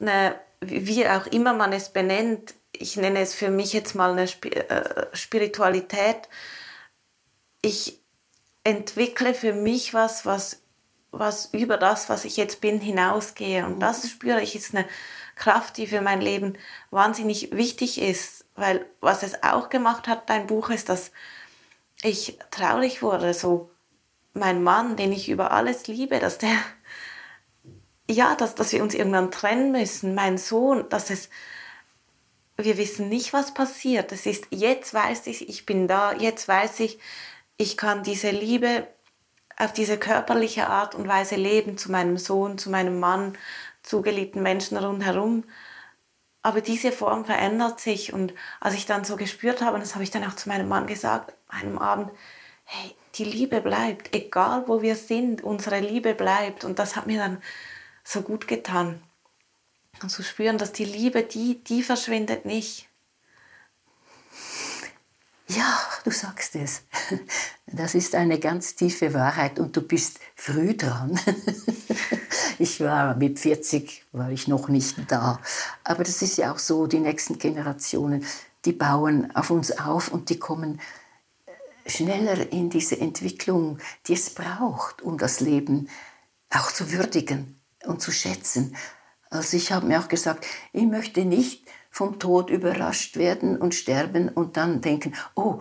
eine, 0.00 0.38
wie 0.60 1.06
auch 1.08 1.26
immer 1.26 1.54
man 1.54 1.72
es 1.72 1.90
benennt, 1.90 2.54
ich 2.72 2.96
nenne 2.96 3.20
es 3.20 3.34
für 3.34 3.50
mich 3.50 3.72
jetzt 3.72 3.94
mal 3.94 4.12
eine 4.12 4.24
äh, 4.24 5.06
Spiritualität. 5.12 6.28
Ich 7.60 8.00
entwickle 8.64 9.34
für 9.34 9.52
mich 9.52 9.94
was, 9.94 10.24
was, 10.24 10.62
was 11.10 11.46
über 11.52 11.76
das, 11.76 12.08
was 12.08 12.24
ich 12.24 12.36
jetzt 12.36 12.60
bin, 12.60 12.80
hinausgehe. 12.80 13.64
Und 13.66 13.80
das 13.80 14.04
mhm. 14.04 14.08
spüre 14.08 14.42
ich 14.42 14.56
ist 14.56 14.74
eine 14.74 14.86
Kraft, 15.42 15.76
die 15.76 15.88
für 15.88 16.00
mein 16.00 16.20
Leben 16.20 16.56
wahnsinnig 16.90 17.50
wichtig 17.50 18.00
ist. 18.00 18.44
Weil 18.54 18.86
was 19.00 19.24
es 19.24 19.42
auch 19.42 19.70
gemacht 19.70 20.06
hat, 20.06 20.30
dein 20.30 20.46
Buch, 20.46 20.70
ist, 20.70 20.88
dass 20.88 21.10
ich 22.02 22.38
traurig 22.52 23.02
wurde. 23.02 23.34
So 23.34 23.70
mein 24.34 24.62
Mann, 24.62 24.94
den 24.96 25.10
ich 25.10 25.28
über 25.28 25.50
alles 25.50 25.88
liebe, 25.88 26.20
dass 26.20 26.38
der, 26.38 26.56
ja, 28.08 28.36
dass, 28.36 28.54
dass 28.54 28.72
wir 28.72 28.84
uns 28.84 28.94
irgendwann 28.94 29.32
trennen 29.32 29.72
müssen. 29.72 30.14
Mein 30.14 30.38
Sohn, 30.38 30.88
dass 30.90 31.10
es, 31.10 31.28
wir 32.56 32.78
wissen 32.78 33.08
nicht, 33.08 33.32
was 33.32 33.52
passiert. 33.52 34.12
Es 34.12 34.26
ist, 34.26 34.46
jetzt 34.50 34.94
weiß 34.94 35.26
ich, 35.26 35.48
ich 35.48 35.66
bin 35.66 35.88
da, 35.88 36.12
jetzt 36.12 36.46
weiß 36.46 36.78
ich, 36.78 37.00
ich 37.56 37.76
kann 37.76 38.04
diese 38.04 38.30
Liebe 38.30 38.86
auf 39.56 39.72
diese 39.72 39.98
körperliche 39.98 40.68
Art 40.68 40.94
und 40.94 41.08
Weise 41.08 41.34
leben 41.34 41.76
zu 41.76 41.90
meinem 41.90 42.16
Sohn, 42.16 42.58
zu 42.58 42.70
meinem 42.70 43.00
Mann, 43.00 43.36
zu 43.82 44.02
geliebten 44.02 44.42
Menschen 44.42 44.76
rundherum. 44.76 45.44
Aber 46.42 46.60
diese 46.60 46.92
Form 46.92 47.24
verändert 47.24 47.80
sich. 47.80 48.12
Und 48.12 48.34
als 48.60 48.74
ich 48.74 48.86
dann 48.86 49.04
so 49.04 49.16
gespürt 49.16 49.62
habe, 49.62 49.74
und 49.74 49.80
das 49.80 49.94
habe 49.94 50.04
ich 50.04 50.10
dann 50.10 50.24
auch 50.24 50.34
zu 50.34 50.48
meinem 50.48 50.68
Mann 50.68 50.86
gesagt, 50.86 51.34
einem 51.48 51.78
Abend, 51.78 52.10
hey, 52.64 52.94
die 53.14 53.24
Liebe 53.24 53.60
bleibt, 53.60 54.14
egal 54.14 54.64
wo 54.66 54.82
wir 54.82 54.96
sind, 54.96 55.42
unsere 55.42 55.80
Liebe 55.80 56.14
bleibt. 56.14 56.64
Und 56.64 56.78
das 56.78 56.96
hat 56.96 57.06
mir 57.06 57.18
dann 57.18 57.42
so 58.04 58.22
gut 58.22 58.48
getan. 58.48 59.02
Und 60.02 60.08
zu 60.08 60.22
spüren, 60.22 60.58
dass 60.58 60.72
die 60.72 60.84
Liebe, 60.84 61.22
die, 61.22 61.62
die 61.62 61.82
verschwindet 61.82 62.44
nicht. 62.44 62.88
Ja, 65.56 65.80
du 66.04 66.10
sagst 66.10 66.56
es. 66.56 66.82
Das 67.74 67.94
ist 67.94 68.14
eine 68.14 68.38
ganz 68.38 68.74
tiefe 68.74 69.14
Wahrheit 69.14 69.58
und 69.58 69.74
du 69.74 69.80
bist 69.80 70.18
früh 70.34 70.76
dran. 70.76 71.18
Ich 72.58 72.80
war 72.80 73.16
mit 73.16 73.40
40, 73.40 74.04
war 74.12 74.30
ich 74.30 74.46
noch 74.46 74.68
nicht 74.68 74.96
da. 75.10 75.40
Aber 75.82 76.04
das 76.04 76.22
ist 76.22 76.36
ja 76.36 76.52
auch 76.52 76.58
so, 76.58 76.86
die 76.86 77.00
nächsten 77.00 77.38
Generationen, 77.38 78.24
die 78.64 78.72
bauen 78.72 79.34
auf 79.34 79.50
uns 79.50 79.76
auf 79.78 80.12
und 80.12 80.28
die 80.28 80.38
kommen 80.38 80.80
äh, 81.46 81.90
schneller 81.90 82.52
in 82.52 82.70
diese 82.70 83.00
Entwicklung, 83.00 83.78
die 84.06 84.12
es 84.12 84.30
braucht, 84.30 85.02
um 85.02 85.18
das 85.18 85.40
Leben 85.40 85.88
auch 86.50 86.70
zu 86.70 86.92
würdigen 86.92 87.60
und 87.84 88.00
zu 88.00 88.12
schätzen. 88.12 88.76
Also 89.30 89.56
ich 89.56 89.72
habe 89.72 89.86
mir 89.86 89.98
auch 89.98 90.08
gesagt, 90.08 90.46
ich 90.72 90.84
möchte 90.84 91.24
nicht 91.24 91.64
vom 91.92 92.18
Tod 92.18 92.50
überrascht 92.50 93.16
werden 93.16 93.56
und 93.56 93.74
sterben 93.74 94.30
und 94.30 94.56
dann 94.56 94.80
denken, 94.80 95.14
oh, 95.34 95.60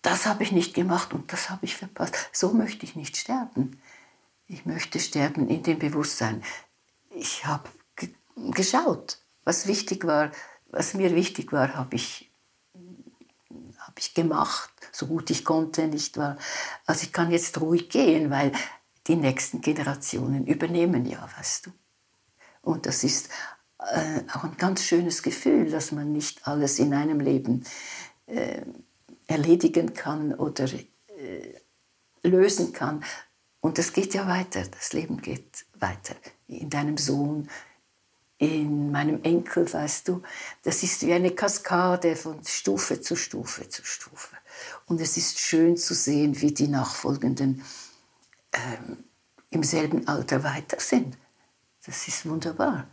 das 0.00 0.26
habe 0.26 0.42
ich 0.42 0.50
nicht 0.50 0.74
gemacht 0.74 1.12
und 1.12 1.32
das 1.32 1.50
habe 1.50 1.66
ich 1.66 1.76
verpasst. 1.76 2.16
So 2.32 2.52
möchte 2.52 2.84
ich 2.84 2.96
nicht 2.96 3.16
sterben. 3.16 3.80
Ich 4.48 4.66
möchte 4.66 4.98
sterben 4.98 5.48
in 5.48 5.62
dem 5.62 5.78
Bewusstsein. 5.78 6.42
Ich 7.10 7.46
habe 7.46 7.68
geschaut, 8.50 9.18
was 9.44 9.66
wichtig 9.66 10.04
war, 10.06 10.32
was 10.70 10.94
mir 10.94 11.14
wichtig 11.14 11.52
war, 11.52 11.74
habe 11.74 11.96
ich, 11.96 12.32
hab 13.78 13.98
ich 13.98 14.14
gemacht, 14.14 14.70
so 14.90 15.06
gut 15.06 15.28
ich 15.28 15.44
konnte, 15.44 15.86
nicht 15.86 16.16
wahr? 16.16 16.38
Also 16.86 17.04
ich 17.04 17.12
kann 17.12 17.30
jetzt 17.30 17.60
ruhig 17.60 17.90
gehen, 17.90 18.30
weil 18.30 18.52
die 19.06 19.16
nächsten 19.16 19.60
Generationen 19.60 20.46
übernehmen 20.46 21.04
ja, 21.04 21.28
weißt 21.36 21.66
du. 21.66 21.72
Und 22.62 22.86
das 22.86 23.04
ist 23.04 23.28
äh, 23.90 24.22
auch 24.32 24.44
ein 24.44 24.56
ganz 24.56 24.82
schönes 24.82 25.22
Gefühl, 25.22 25.70
dass 25.70 25.92
man 25.92 26.12
nicht 26.12 26.46
alles 26.46 26.78
in 26.78 26.94
einem 26.94 27.20
Leben 27.20 27.64
äh, 28.26 28.62
erledigen 29.26 29.94
kann 29.94 30.34
oder 30.34 30.64
äh, 30.64 31.54
lösen 32.22 32.72
kann. 32.72 33.04
Und 33.60 33.78
das 33.78 33.92
geht 33.92 34.14
ja 34.14 34.26
weiter, 34.26 34.64
das 34.70 34.92
Leben 34.92 35.20
geht 35.22 35.66
weiter. 35.78 36.14
In 36.48 36.68
deinem 36.68 36.96
Sohn, 36.96 37.48
in 38.38 38.90
meinem 38.90 39.22
Enkel, 39.22 39.72
weißt 39.72 40.08
du, 40.08 40.22
das 40.64 40.82
ist 40.82 41.06
wie 41.06 41.12
eine 41.12 41.30
Kaskade 41.30 42.16
von 42.16 42.44
Stufe 42.44 43.00
zu 43.00 43.14
Stufe 43.14 43.68
zu 43.68 43.84
Stufe. 43.84 44.36
Und 44.86 45.00
es 45.00 45.16
ist 45.16 45.38
schön 45.38 45.76
zu 45.76 45.94
sehen, 45.94 46.40
wie 46.40 46.52
die 46.52 46.66
Nachfolgenden 46.66 47.62
ähm, 48.52 49.04
im 49.50 49.62
selben 49.62 50.08
Alter 50.08 50.42
weiter 50.42 50.80
sind. 50.80 51.16
Das 51.86 52.08
ist 52.08 52.28
wunderbar. 52.28 52.88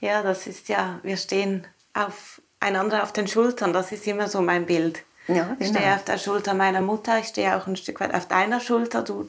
Ja, 0.00 0.22
das 0.22 0.46
ist 0.46 0.68
ja, 0.68 1.00
wir 1.02 1.16
stehen 1.16 1.66
auf 1.94 2.40
einander 2.60 3.02
auf 3.02 3.12
den 3.12 3.28
Schultern, 3.28 3.72
das 3.72 3.92
ist 3.92 4.06
immer 4.06 4.28
so 4.28 4.40
mein 4.40 4.66
Bild. 4.66 5.04
Ja, 5.28 5.44
genau. 5.44 5.56
Ich 5.58 5.68
stehe 5.68 5.94
auf 5.94 6.04
der 6.04 6.18
Schulter 6.18 6.54
meiner 6.54 6.80
Mutter, 6.80 7.18
ich 7.18 7.26
stehe 7.26 7.56
auch 7.56 7.66
ein 7.66 7.76
Stück 7.76 8.00
weit 8.00 8.14
auf 8.14 8.26
deiner 8.26 8.60
Schulter. 8.60 9.02
Du, 9.02 9.28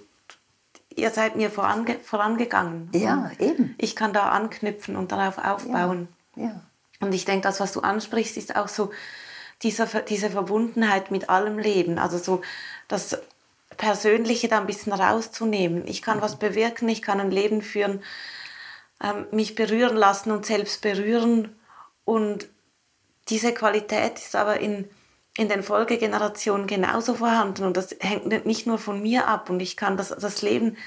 ihr 0.95 1.09
seid 1.11 1.35
mir 1.35 1.49
vorange 1.49 1.97
vorangegangen. 2.03 2.89
Ja, 2.93 3.31
eben. 3.39 3.75
Ich 3.77 3.95
kann 3.95 4.13
da 4.13 4.29
anknüpfen 4.29 4.95
und 4.95 5.11
darauf 5.11 5.37
aufbauen. 5.37 6.07
Ja, 6.35 6.43
ja. 6.43 6.61
Und 6.99 7.13
ich 7.13 7.25
denke, 7.25 7.43
das, 7.43 7.59
was 7.59 7.73
du 7.73 7.81
ansprichst, 7.81 8.37
ist 8.37 8.55
auch 8.55 8.67
so 8.67 8.91
dieser, 9.63 9.85
diese 10.01 10.29
Verbundenheit 10.29 11.11
mit 11.11 11.29
allem 11.29 11.59
Leben. 11.59 11.99
Also 11.99 12.17
so 12.17 12.41
das 12.87 13.17
Persönliche 13.77 14.47
da 14.47 14.59
ein 14.59 14.67
bisschen 14.67 14.93
rauszunehmen. 14.93 15.87
Ich 15.87 16.01
kann 16.01 16.17
mhm. 16.17 16.21
was 16.21 16.37
bewirken, 16.37 16.89
ich 16.89 17.01
kann 17.01 17.19
ein 17.19 17.31
Leben 17.31 17.61
führen, 17.61 18.01
ähm, 19.03 19.27
mich 19.31 19.55
berühren 19.55 19.95
lassen 19.95 20.31
und 20.31 20.45
selbst 20.45 20.81
berühren. 20.81 21.55
Und 22.05 22.47
diese 23.29 23.53
Qualität 23.53 24.17
ist 24.17 24.35
aber 24.35 24.59
in 24.59 24.89
in 25.37 25.49
den 25.49 25.61
Folgegenerationen 25.61 26.65
genauso 26.65 27.13
vorhanden 27.13 27.63
und 27.63 27.77
das 27.77 27.95
hängt 27.99 28.45
nicht 28.45 28.65
nur 28.65 28.79
von 28.79 29.01
mir 29.01 29.27
ab 29.27 29.51
und 29.51 29.59
ich 29.59 29.77
kann 29.77 29.95
das, 29.95 30.09
das 30.09 30.41
Leben, 30.41 30.77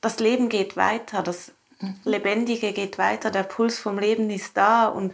das 0.00 0.20
Leben 0.20 0.48
geht 0.48 0.76
weiter, 0.76 1.22
das 1.22 1.52
mhm. 1.80 1.96
Lebendige 2.04 2.72
geht 2.72 2.98
weiter, 2.98 3.32
der 3.32 3.42
Puls 3.42 3.80
vom 3.80 3.98
Leben 3.98 4.30
ist 4.30 4.56
da 4.56 4.86
und, 4.86 5.12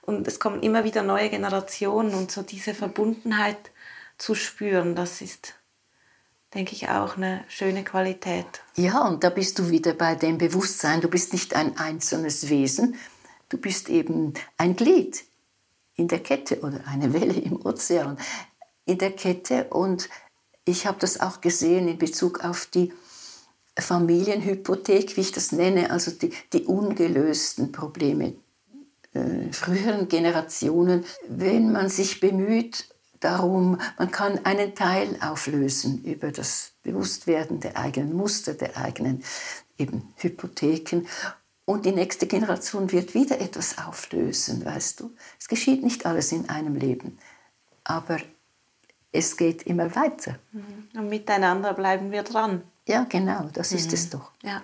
und 0.00 0.26
es 0.26 0.40
kommen 0.40 0.62
immer 0.62 0.84
wieder 0.84 1.02
neue 1.02 1.28
Generationen 1.28 2.14
und 2.14 2.32
so 2.32 2.40
diese 2.40 2.72
Verbundenheit 2.72 3.70
zu 4.16 4.34
spüren, 4.34 4.94
das 4.96 5.20
ist, 5.20 5.56
denke 6.54 6.72
ich, 6.72 6.88
auch 6.88 7.16
eine 7.16 7.44
schöne 7.48 7.84
Qualität. 7.84 8.46
Ja, 8.76 9.06
und 9.06 9.24
da 9.24 9.30
bist 9.30 9.58
du 9.58 9.70
wieder 9.70 9.92
bei 9.92 10.14
dem 10.14 10.38
Bewusstsein, 10.38 11.00
du 11.00 11.08
bist 11.08 11.32
nicht 11.32 11.54
ein 11.54 11.76
einzelnes 11.76 12.48
Wesen, 12.48 12.96
du 13.48 13.58
bist 13.58 13.88
eben 13.88 14.34
ein 14.56 14.76
Glied 14.76 15.24
in 15.96 16.08
der 16.08 16.20
Kette 16.20 16.60
oder 16.60 16.80
eine 16.86 17.12
Welle 17.12 17.34
im 17.34 17.64
Ozean 17.64 18.18
in 18.84 18.98
der 18.98 19.12
Kette. 19.12 19.64
Und 19.70 20.08
ich 20.64 20.86
habe 20.86 20.98
das 21.00 21.20
auch 21.20 21.40
gesehen 21.40 21.88
in 21.88 21.98
Bezug 21.98 22.44
auf 22.44 22.66
die 22.66 22.92
Familienhypothek, 23.78 25.16
wie 25.16 25.22
ich 25.22 25.32
das 25.32 25.52
nenne, 25.52 25.90
also 25.90 26.10
die, 26.10 26.32
die 26.52 26.64
ungelösten 26.64 27.72
Probleme 27.72 28.34
äh, 29.12 29.52
früheren 29.52 30.08
Generationen. 30.08 31.04
Wenn 31.28 31.72
man 31.72 31.88
sich 31.88 32.20
bemüht 32.20 32.86
darum, 33.24 33.80
man 33.98 34.10
kann 34.10 34.44
einen 34.44 34.74
Teil 34.74 35.16
auflösen 35.20 36.04
über 36.04 36.30
das 36.30 36.72
Bewusstwerden 36.82 37.60
der 37.60 37.76
eigenen 37.76 38.14
Muster, 38.14 38.54
der 38.54 38.76
eigenen 38.76 39.24
eben 39.78 40.12
Hypotheken 40.16 41.06
und 41.66 41.86
die 41.86 41.92
nächste 41.92 42.26
Generation 42.26 42.92
wird 42.92 43.14
wieder 43.14 43.40
etwas 43.40 43.78
auflösen, 43.78 44.64
weißt 44.64 45.00
du. 45.00 45.14
Es 45.38 45.48
geschieht 45.48 45.82
nicht 45.82 46.04
alles 46.04 46.30
in 46.32 46.48
einem 46.50 46.74
Leben, 46.74 47.18
aber 47.84 48.18
es 49.12 49.36
geht 49.36 49.62
immer 49.62 49.94
weiter. 49.96 50.38
Mhm. 50.52 50.88
Und 50.94 51.08
miteinander 51.08 51.72
bleiben 51.72 52.10
wir 52.10 52.22
dran. 52.22 52.62
Ja, 52.86 53.04
genau, 53.08 53.48
das 53.52 53.72
ist 53.72 53.88
mhm. 53.88 53.94
es 53.94 54.10
doch. 54.10 54.30
Ja. 54.42 54.62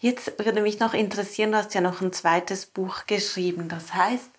Jetzt 0.00 0.38
würde 0.38 0.62
mich 0.62 0.80
noch 0.80 0.94
interessieren, 0.94 1.52
du 1.52 1.58
hast 1.58 1.74
ja 1.74 1.80
noch 1.80 2.00
ein 2.00 2.12
zweites 2.12 2.66
Buch 2.66 3.06
geschrieben. 3.06 3.68
Das 3.68 3.94
heißt, 3.94 4.30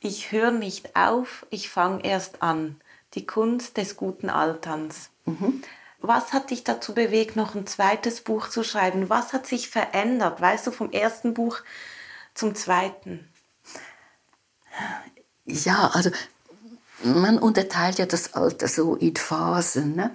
ich 0.00 0.32
höre 0.32 0.50
nicht 0.50 0.96
auf, 0.96 1.46
ich 1.50 1.70
fange 1.70 2.04
erst 2.04 2.42
an. 2.42 2.80
Die 3.14 3.26
Kunst 3.26 3.76
des 3.76 3.96
guten 3.96 4.30
Alterns. 4.30 5.10
Mhm. 5.24 5.62
Was 6.00 6.32
hat 6.32 6.50
dich 6.50 6.64
dazu 6.64 6.94
bewegt, 6.94 7.36
noch 7.36 7.54
ein 7.54 7.66
zweites 7.66 8.22
Buch 8.22 8.48
zu 8.48 8.64
schreiben? 8.64 9.10
Was 9.10 9.32
hat 9.32 9.46
sich 9.46 9.68
verändert, 9.68 10.40
weißt 10.40 10.66
du, 10.66 10.70
vom 10.70 10.90
ersten 10.92 11.34
Buch 11.34 11.60
zum 12.34 12.54
zweiten? 12.54 13.28
Ja, 15.44 15.90
also 15.92 16.10
man 17.02 17.38
unterteilt 17.38 17.98
ja 17.98 18.06
das 18.06 18.34
Alter 18.34 18.68
so 18.68 18.94
in 18.94 19.16
Phasen. 19.16 19.96
Ne? 19.96 20.14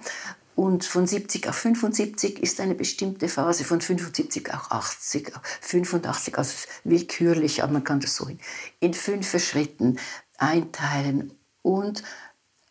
Und 0.56 0.84
von 0.84 1.06
70 1.06 1.48
auf 1.48 1.54
75 1.54 2.42
ist 2.42 2.60
eine 2.60 2.74
bestimmte 2.74 3.28
Phase, 3.28 3.62
von 3.62 3.82
75 3.82 4.52
auf 4.52 4.72
80, 4.72 5.32
85, 5.60 6.38
also 6.38 6.66
willkürlich, 6.82 7.62
aber 7.62 7.74
man 7.74 7.84
kann 7.84 8.00
das 8.00 8.16
so 8.16 8.26
in, 8.26 8.40
in 8.80 8.94
fünf 8.94 9.38
Schritten 9.38 9.98
einteilen. 10.38 11.38
Und 11.60 12.02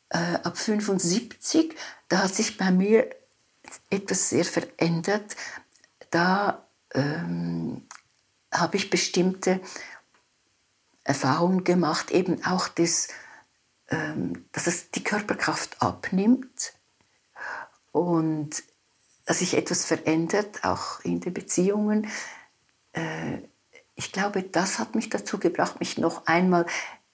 äh, 0.10 0.18
ab 0.18 0.58
75 0.58 1.76
da 2.08 2.24
hat 2.24 2.34
sich 2.36 2.58
bei 2.58 2.72
mir 2.72 3.10
etwas 3.90 4.30
sehr 4.30 4.46
verändert. 4.46 5.36
Da 6.10 6.68
ähm, 6.94 7.86
habe 8.52 8.78
ich 8.78 8.90
bestimmte 8.90 9.60
Erfahrungen 11.04 11.64
gemacht, 11.64 12.10
eben 12.10 12.44
auch 12.46 12.68
das, 12.68 13.10
ähm, 13.90 14.46
dass 14.52 14.66
es 14.66 14.90
die 14.90 15.04
Körperkraft 15.04 15.82
abnimmt 15.84 16.74
und 17.96 18.62
dass 19.26 19.40
sich 19.40 19.56
etwas 19.56 19.86
verändert, 19.86 20.66
auch 20.66 21.00
in 21.06 21.22
den 21.22 21.34
Beziehungen. 21.34 22.08
Äh, 22.92 23.38
ich 23.96 24.12
glaube, 24.12 24.44
das 24.44 24.80
hat 24.80 24.96
mich 24.96 25.10
dazu 25.10 25.40
gebracht, 25.40 25.80
mich 25.80 25.98
noch 25.98 26.26
einmal 26.28 26.66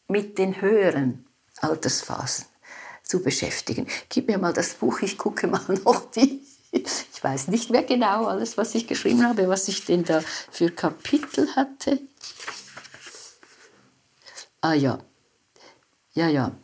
mit 0.08 0.40
den 0.40 0.60
höheren 0.60 1.28
Altersphasen 1.58 2.46
zu 3.04 3.22
beschäftigen. 3.22 3.86
Gib 4.10 4.28
mir 4.28 4.40
mal 4.40 4.54
das 4.54 4.74
Buch, 4.74 5.02
ich 5.02 5.20
gucke 5.20 5.46
mal 5.46 5.62
noch 5.86 6.10
die. 6.10 6.42
Ich 6.72 7.24
weiß 7.24 7.50
nicht 7.50 7.70
mehr 7.70 7.84
genau 7.84 8.26
alles, 8.26 8.58
was 8.58 8.74
ich 8.74 8.88
geschrieben 8.88 9.24
habe, 9.24 9.50
was 9.50 9.68
ich 9.68 9.86
denn 9.86 10.04
da 10.04 10.24
für 10.50 10.72
Kapitel 10.72 11.56
hatte. 11.56 12.00
Ah 14.62 14.74
ja, 14.74 14.98
ja, 16.14 16.28
ja. 16.28 16.56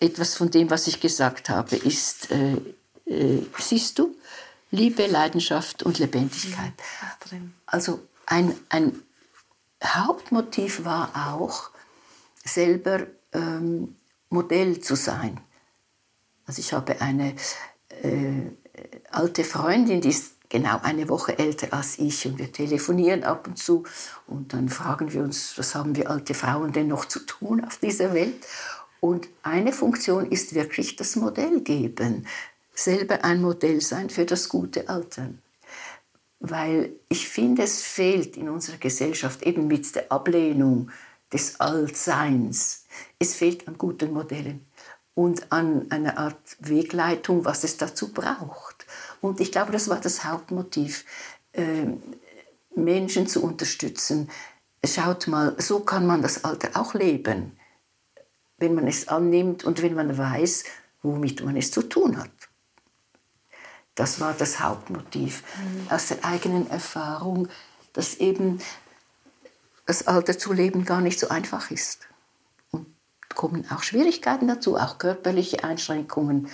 Etwas 0.00 0.36
von 0.36 0.50
dem, 0.50 0.70
was 0.70 0.86
ich 0.86 1.00
gesagt 1.00 1.50
habe, 1.50 1.76
ist, 1.76 2.30
äh, 2.30 2.56
äh, 3.06 3.38
siehst 3.58 3.98
du, 3.98 4.16
Liebe, 4.70 5.06
Leidenschaft 5.06 5.82
und 5.82 5.98
Lebendigkeit. 5.98 6.72
Also 7.66 8.00
ein, 8.26 8.54
ein 8.70 9.02
Hauptmotiv 9.84 10.84
war 10.84 11.34
auch, 11.34 11.70
selber 12.44 13.06
ähm, 13.32 13.96
Modell 14.30 14.80
zu 14.80 14.96
sein. 14.96 15.40
Also 16.46 16.60
ich 16.60 16.72
habe 16.72 17.00
eine 17.00 17.34
äh, 18.02 18.50
alte 19.10 19.44
Freundin, 19.44 20.00
die 20.00 20.08
ist 20.08 20.32
genau 20.48 20.80
eine 20.82 21.08
Woche 21.08 21.38
älter 21.38 21.72
als 21.72 21.98
ich 21.98 22.26
und 22.26 22.38
wir 22.38 22.52
telefonieren 22.52 23.24
ab 23.24 23.46
und 23.46 23.58
zu 23.58 23.84
und 24.26 24.52
dann 24.52 24.68
fragen 24.68 25.12
wir 25.12 25.22
uns, 25.22 25.56
was 25.56 25.74
haben 25.74 25.96
wir 25.96 26.10
alte 26.10 26.34
Frauen 26.34 26.72
denn 26.72 26.88
noch 26.88 27.06
zu 27.06 27.20
tun 27.20 27.64
auf 27.64 27.78
dieser 27.78 28.12
Welt? 28.12 28.46
Und 29.00 29.28
eine 29.42 29.72
Funktion 29.72 30.30
ist 30.30 30.54
wirklich 30.54 30.96
das 30.96 31.16
Modell 31.16 31.60
geben, 31.60 32.26
selber 32.74 33.24
ein 33.24 33.40
Modell 33.40 33.80
sein 33.80 34.10
für 34.10 34.24
das 34.24 34.48
gute 34.48 34.88
Altern. 34.88 35.42
Weil 36.40 36.92
ich 37.08 37.28
finde, 37.28 37.62
es 37.62 37.82
fehlt 37.82 38.36
in 38.36 38.48
unserer 38.48 38.78
Gesellschaft 38.78 39.42
eben 39.42 39.66
mit 39.66 39.94
der 39.94 40.10
Ablehnung 40.10 40.90
des 41.32 41.60
Altseins. 41.60 42.84
Es 43.18 43.34
fehlt 43.34 43.68
an 43.68 43.78
guten 43.78 44.12
Modellen 44.12 44.66
und 45.14 45.52
an 45.52 45.90
einer 45.90 46.18
Art 46.18 46.56
Wegleitung, 46.58 47.44
was 47.44 47.64
es 47.64 47.76
dazu 47.76 48.12
braucht. 48.12 48.86
Und 49.20 49.40
ich 49.40 49.52
glaube, 49.52 49.72
das 49.72 49.88
war 49.88 50.00
das 50.00 50.24
Hauptmotiv, 50.24 51.04
äh, 51.52 51.86
Menschen 52.74 53.26
zu 53.26 53.42
unterstützen. 53.42 54.30
Schaut 54.84 55.28
mal, 55.28 55.54
so 55.58 55.80
kann 55.80 56.06
man 56.06 56.22
das 56.22 56.44
Alter 56.44 56.70
auch 56.74 56.94
leben. 56.94 57.56
wenn 58.58 58.74
man 58.74 58.86
es 58.86 59.08
annimmt 59.08 59.64
und 59.64 59.82
wenn 59.82 59.94
man 59.94 60.16
weiß, 60.16 60.64
womit 61.02 61.44
man 61.44 61.56
es 61.56 61.72
zu 61.72 61.82
tun 61.82 62.16
hat. 62.16 62.30
Das 63.94 64.20
war 64.20 64.32
das 64.32 64.60
Hauptmotiv 64.60 65.42
mhm. 65.56 65.90
aus 65.90 66.08
der 66.08 66.24
eigenen 66.24 66.70
Erfahrung, 66.70 67.48
dass 67.92 68.14
eben 68.16 68.60
das 69.86 70.06
Alter 70.06 70.38
zu 70.38 70.52
leben 70.52 70.84
gar 70.84 71.00
nicht 71.00 71.18
so 71.18 71.28
einfach 71.28 71.70
ist. 71.70 72.08
Und 72.70 72.86
kommen 73.34 73.70
auch 73.70 73.82
Schwierigkeiten 73.82 74.48
dazu, 74.48 74.76
auch 74.76 74.98
körperliche 74.98 75.64
Einschränkungen. 75.64 76.48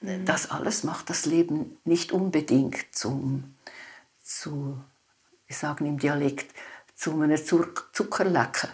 Mhm. 0.00 0.24
Das 0.24 0.50
alles 0.50 0.84
macht 0.84 1.10
das 1.10 1.26
Leben 1.26 1.78
nicht 1.84 2.12
unbedingt 2.12 2.94
zum, 2.94 3.54
zu, 4.22 4.78
wir 5.46 5.56
sagen 5.56 5.86
im 5.86 5.98
Dialekt, 5.98 6.54
zu 6.94 7.20
einem 7.20 7.36
Zuckerlecker. 7.36 8.68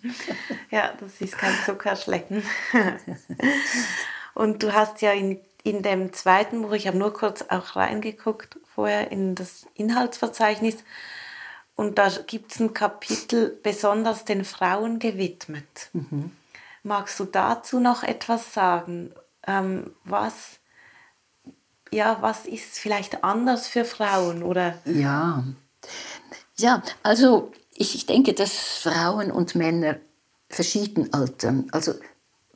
ja, 0.70 0.94
das 0.98 1.20
ist 1.20 1.36
kein 1.36 1.54
Zuckerschlecken. 1.66 2.42
Und 4.34 4.62
du 4.62 4.72
hast 4.72 5.02
ja 5.02 5.12
in, 5.12 5.40
in 5.62 5.82
dem 5.82 6.12
zweiten 6.12 6.62
Buch, 6.62 6.72
ich 6.72 6.86
habe 6.86 6.98
nur 6.98 7.12
kurz 7.12 7.44
auch 7.48 7.76
reingeguckt 7.76 8.58
vorher 8.74 9.10
in 9.10 9.34
das 9.34 9.66
Inhaltsverzeichnis, 9.74 10.76
und 11.80 11.96
da 11.96 12.10
gibt 12.26 12.52
es 12.52 12.60
ein 12.60 12.74
Kapitel 12.74 13.58
besonders 13.62 14.26
den 14.26 14.44
Frauen 14.44 14.98
gewidmet. 14.98 15.88
Mhm. 15.94 16.30
Magst 16.82 17.18
du 17.18 17.24
dazu 17.24 17.80
noch 17.80 18.02
etwas 18.02 18.52
sagen? 18.52 19.14
Ähm, 19.46 19.94
was, 20.04 20.58
ja, 21.90 22.18
was 22.20 22.44
ist 22.44 22.78
vielleicht 22.78 23.24
anders 23.24 23.66
für 23.66 23.86
Frauen? 23.86 24.42
Oder? 24.42 24.78
Ja. 24.84 25.42
ja, 26.58 26.82
also 27.02 27.50
ich 27.72 28.04
denke, 28.04 28.34
dass 28.34 28.52
Frauen 28.82 29.30
und 29.32 29.54
Männer 29.54 29.96
verschieden 30.50 31.14
altern. 31.14 31.68
Also 31.72 31.94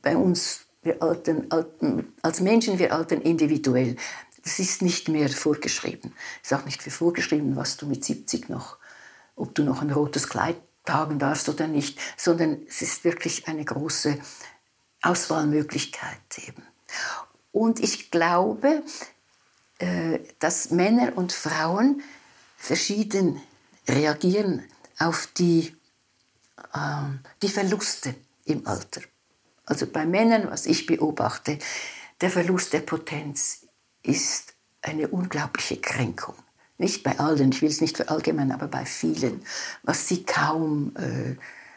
bei 0.03 0.15
uns, 0.15 0.64
wir 0.85 1.03
altern, 1.03 1.47
altern 1.49 2.13
als 2.21 2.39
Menschen, 2.39 2.79
wir 2.79 2.93
altern 2.93 3.21
individuell. 3.21 3.97
Das 4.43 4.59
ist 4.59 4.81
nicht 4.81 5.09
mehr 5.09 5.27
vorgeschrieben. 5.29 6.13
Es 6.43 6.51
ist 6.51 6.57
auch 6.57 6.65
nicht 6.65 6.81
vorgeschrieben, 6.81 7.55
was 7.55 7.77
du 7.77 7.87
mit 7.87 8.05
70 8.05 8.49
noch 8.49 8.77
ob 9.35 9.53
du 9.53 9.63
noch 9.63 9.81
ein 9.81 9.91
rotes 9.91 10.29
Kleid 10.29 10.57
tragen 10.85 11.19
darfst 11.19 11.49
oder 11.49 11.67
nicht, 11.67 11.99
sondern 12.17 12.61
es 12.67 12.81
ist 12.81 13.03
wirklich 13.03 13.47
eine 13.47 13.65
große 13.65 14.17
Auswahlmöglichkeit 15.01 16.19
eben. 16.47 16.63
Und 17.51 17.79
ich 17.79 18.11
glaube, 18.11 18.83
äh, 19.79 20.19
dass 20.39 20.71
Männer 20.71 21.17
und 21.17 21.31
Frauen 21.31 22.01
verschieden 22.57 23.41
reagieren 23.87 24.63
auf 24.99 25.27
die, 25.37 25.75
ähm, 26.73 27.19
die 27.41 27.49
Verluste 27.49 28.15
im 28.45 28.65
Alter. 28.67 29.01
Also 29.65 29.87
bei 29.87 30.05
Männern, 30.05 30.49
was 30.49 30.65
ich 30.65 30.85
beobachte, 30.85 31.59
der 32.21 32.29
Verlust 32.29 32.73
der 32.73 32.81
Potenz 32.81 33.67
ist 34.03 34.53
eine 34.81 35.07
unglaubliche 35.07 35.77
Kränkung 35.77 36.35
nicht 36.77 37.03
bei 37.03 37.17
allen, 37.19 37.51
ich 37.51 37.61
will 37.61 37.69
es 37.69 37.81
nicht 37.81 37.97
verallgemeinern, 37.97 38.59
aber 38.59 38.67
bei 38.67 38.85
vielen, 38.85 39.41
was 39.83 40.07
sie 40.07 40.23
kaum 40.23 40.93
äh, 40.97 41.35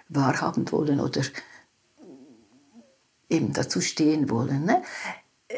wahrhaben 0.08 0.70
wollen 0.72 1.00
oder 1.00 1.22
eben 3.28 3.52
dazu 3.52 3.80
stehen 3.80 4.30
wollen. 4.30 4.64
Ne? 4.64 4.82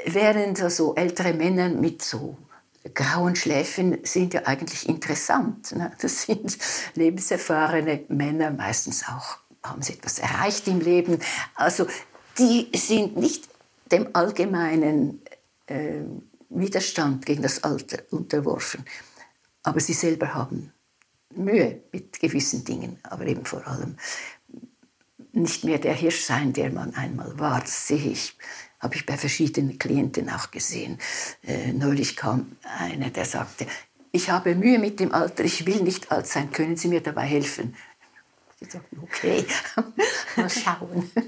Während 0.06 0.60
also 0.62 0.94
ältere 0.94 1.32
Männer 1.32 1.68
mit 1.68 2.02
so 2.02 2.36
grauen 2.94 3.36
Schläfen 3.36 3.98
sind 4.02 4.34
ja 4.34 4.42
eigentlich 4.46 4.88
interessant. 4.88 5.74
Ne? 5.74 5.92
Das 6.00 6.22
sind 6.22 6.58
lebenserfahrene 6.94 8.04
Männer, 8.08 8.50
meistens 8.50 9.04
auch 9.08 9.38
haben 9.62 9.82
sie 9.82 9.92
etwas 9.92 10.18
erreicht 10.18 10.66
im 10.68 10.80
Leben. 10.80 11.18
Also 11.54 11.86
die 12.40 12.70
sind 12.74 13.16
nicht 13.16 13.48
dem 13.92 14.08
allgemeinen 14.14 15.20
äh, 15.66 16.00
Widerstand 16.48 17.26
gegen 17.26 17.42
das 17.42 17.62
Alter 17.62 17.98
unterworfen. 18.10 18.84
Aber 19.62 19.78
sie 19.78 19.92
selber 19.92 20.32
haben 20.34 20.72
Mühe 21.34 21.82
mit 21.92 22.18
gewissen 22.18 22.64
Dingen, 22.64 22.98
aber 23.02 23.26
eben 23.26 23.44
vor 23.44 23.66
allem 23.66 23.96
nicht 25.32 25.64
mehr 25.64 25.78
der 25.78 25.94
Hirsch 25.94 26.22
sein, 26.22 26.52
der 26.52 26.72
man 26.72 26.94
einmal 26.94 27.38
war. 27.38 27.60
Das 27.60 27.86
sehe 27.86 28.10
ich, 28.10 28.36
habe 28.80 28.96
ich 28.96 29.06
bei 29.06 29.16
verschiedenen 29.16 29.78
Klienten 29.78 30.30
auch 30.30 30.50
gesehen. 30.50 30.98
Äh, 31.42 31.72
neulich 31.72 32.16
kam 32.16 32.56
einer, 32.78 33.10
der 33.10 33.26
sagte, 33.26 33.66
ich 34.12 34.30
habe 34.30 34.56
Mühe 34.56 34.78
mit 34.78 34.98
dem 34.98 35.12
Alter, 35.12 35.44
ich 35.44 35.66
will 35.66 35.82
nicht 35.82 36.10
alt 36.10 36.26
sein, 36.26 36.50
können 36.50 36.76
Sie 36.76 36.88
mir 36.88 37.00
dabei 37.00 37.26
helfen? 37.26 37.76
Ich 38.60 38.70
sagte, 38.70 38.96
okay, 39.02 39.46
mal 40.36 40.50
schauen. 40.50 41.10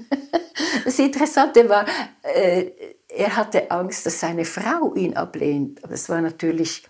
Das 0.85 0.99
Interessante 0.99 1.67
war, 1.67 1.85
äh, 2.21 2.71
er 3.07 3.35
hatte 3.35 3.71
Angst, 3.71 4.05
dass 4.05 4.19
seine 4.19 4.45
Frau 4.45 4.93
ihn 4.95 5.15
ablehnt. 5.15 5.83
Aber 5.83 5.93
es 5.93 6.09
war 6.09 6.21
natürlich 6.21 6.83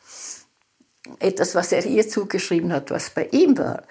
etwas, 1.20 1.56
was 1.56 1.72
er 1.72 1.86
ihr 1.86 2.08
zugeschrieben 2.08 2.74
hat, 2.74 2.91
was 2.91 3.10
bei 3.10 3.28
ihm 3.28 3.58
war. 3.58 3.84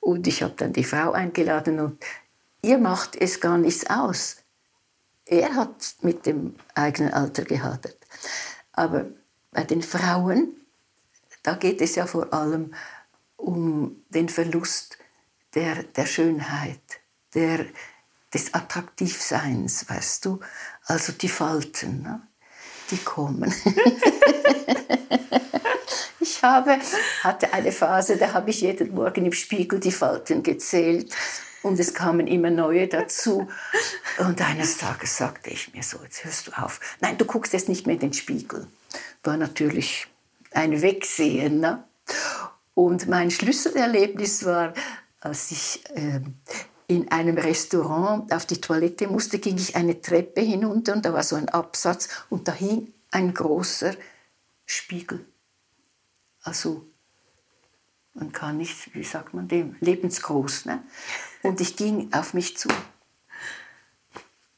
Und 0.00 0.26
ich 0.26 0.42
habe 0.42 0.54
dann 0.56 0.72
die 0.72 0.84
Frau 0.84 1.12
eingeladen 1.12 1.80
und 1.80 2.04
ihr 2.62 2.78
macht 2.78 3.16
es 3.16 3.40
gar 3.40 3.58
nichts 3.58 3.88
aus. 3.88 4.36
Er 5.26 5.54
hat 5.54 5.94
mit 6.02 6.26
dem 6.26 6.54
eigenen 6.74 7.12
Alter 7.12 7.44
gehadert. 7.44 7.98
Aber 8.72 9.06
bei 9.52 9.64
den 9.64 9.82
Frauen, 9.82 10.56
da 11.42 11.54
geht 11.54 11.80
es 11.80 11.94
ja 11.94 12.06
vor 12.06 12.32
allem 12.32 12.74
um 13.36 14.02
den 14.08 14.28
Verlust 14.28 14.98
der, 15.54 15.82
der 15.82 16.06
Schönheit, 16.06 16.80
der, 17.34 17.66
des 18.32 18.54
Attraktivseins, 18.54 19.88
weißt 19.88 20.24
du? 20.24 20.40
Also 20.84 21.12
die 21.12 21.28
Falten, 21.28 22.02
ne? 22.02 22.22
die 22.90 22.98
kommen. 22.98 23.52
ich 26.20 26.42
habe, 26.42 26.78
hatte 27.22 27.52
eine 27.52 27.72
Phase, 27.72 28.16
da 28.16 28.32
habe 28.32 28.50
ich 28.50 28.60
jeden 28.60 28.94
Morgen 28.94 29.26
im 29.26 29.32
Spiegel 29.32 29.80
die 29.80 29.92
Falten 29.92 30.42
gezählt 30.42 31.14
und 31.62 31.78
es 31.78 31.94
kamen 31.94 32.26
immer 32.26 32.50
neue 32.50 32.88
dazu. 32.88 33.48
Und 34.18 34.40
eines 34.40 34.78
Tages 34.78 35.16
sagte 35.16 35.50
ich 35.50 35.72
mir 35.74 35.82
so, 35.82 35.98
jetzt 36.02 36.24
hörst 36.24 36.48
du 36.48 36.52
auf. 36.52 36.80
Nein, 37.00 37.18
du 37.18 37.24
guckst 37.24 37.52
jetzt 37.52 37.68
nicht 37.68 37.86
mehr 37.86 37.94
in 37.94 38.00
den 38.00 38.12
Spiegel. 38.12 38.66
War 39.22 39.36
natürlich 39.36 40.06
ein 40.52 40.82
Wegsehen. 40.82 41.60
Ne? 41.60 41.84
Und 42.74 43.08
mein 43.08 43.30
Schlüsselerlebnis 43.30 44.44
war, 44.44 44.72
als 45.20 45.50
ich 45.50 45.84
äh, 45.90 46.20
in 46.86 47.10
einem 47.12 47.38
Restaurant 47.38 48.32
auf 48.32 48.46
die 48.46 48.60
Toilette 48.60 49.06
musste, 49.06 49.38
ging 49.38 49.56
ich 49.56 49.76
eine 49.76 50.00
Treppe 50.00 50.40
hinunter 50.40 50.94
und 50.94 51.04
da 51.04 51.12
war 51.12 51.22
so 51.22 51.36
ein 51.36 51.48
Absatz 51.48 52.08
und 52.30 52.48
da 52.48 52.52
hing 52.52 52.92
ein 53.10 53.32
großer 53.32 53.94
Spiegel. 54.66 55.24
Also 56.42 56.86
man 58.14 58.32
kann 58.32 58.56
nicht, 58.56 58.94
wie 58.94 59.04
sagt 59.04 59.34
man 59.34 59.46
dem, 59.46 59.76
lebensgroß. 59.80 60.66
Ne? 60.66 60.82
Und 61.42 61.60
ich 61.60 61.76
ging 61.76 62.12
auf 62.12 62.34
mich 62.34 62.56
zu. 62.56 62.68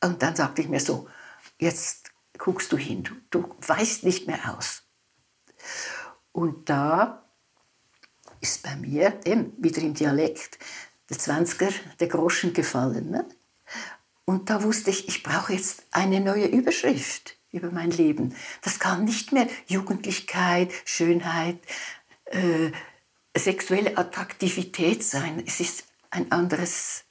Und 0.03 0.23
dann 0.23 0.35
sagte 0.35 0.63
ich 0.63 0.69
mir 0.69 0.81
so, 0.81 1.09
jetzt 1.59 2.11
guckst 2.39 2.73
du 2.73 2.77
hin, 2.77 3.05
du, 3.05 3.15
du 3.31 3.57
weißt 3.67 4.05
nicht 4.05 4.27
mehr 4.27 4.57
aus. 4.57 4.83
Und 6.33 6.69
da 6.69 7.22
ist 8.43 8.63
bei 8.63 8.77
mir, 8.77 9.19
eben 9.25 9.53
wieder 9.57 9.81
im 9.81 9.95
Dialekt, 9.95 10.59
der 11.09 11.19
Zwanziger, 11.19 11.71
der 12.01 12.09
Groschen 12.09 12.53
gefallen. 12.53 13.11
Ne? 13.11 13.27
Und 14.25 14.51
da 14.51 14.63
wusste 14.63 14.91
ich, 14.91 15.09
ich 15.09 15.23
brauche 15.23 15.53
jetzt 15.53 15.85
eine 15.93 16.21
neue 16.21 16.47
Überschrift 16.47 17.37
über 17.51 17.71
mein 17.71 17.91
Leben. 17.91 18.35
Das 18.63 18.79
kann 18.79 19.05
nicht 19.05 19.33
mehr 19.33 19.47
Jugendlichkeit, 19.67 20.73
Schönheit, 20.85 21.59
äh, 22.27 22.73
sexuelle 23.37 23.97
Attraktivität 23.97 25.05
sein. 25.05 25.43
Es 25.47 25.61
ist 25.61 25.85
ein 26.11 26.33
anderes, 26.33 27.05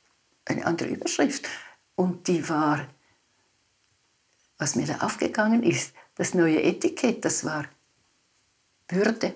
eine 0.46 0.66
andere 0.66 0.90
Überschrift. 0.90 1.48
Und 1.96 2.28
die 2.28 2.50
war, 2.50 2.88
was 4.58 4.76
mir 4.76 4.88
da 4.88 4.98
aufgegangen 5.00 5.64
ist, 5.64 5.94
das 6.16 6.34
neue 6.34 6.62
Etikett, 6.62 7.24
das 7.24 7.46
war 7.46 7.66
Würde. 8.90 9.34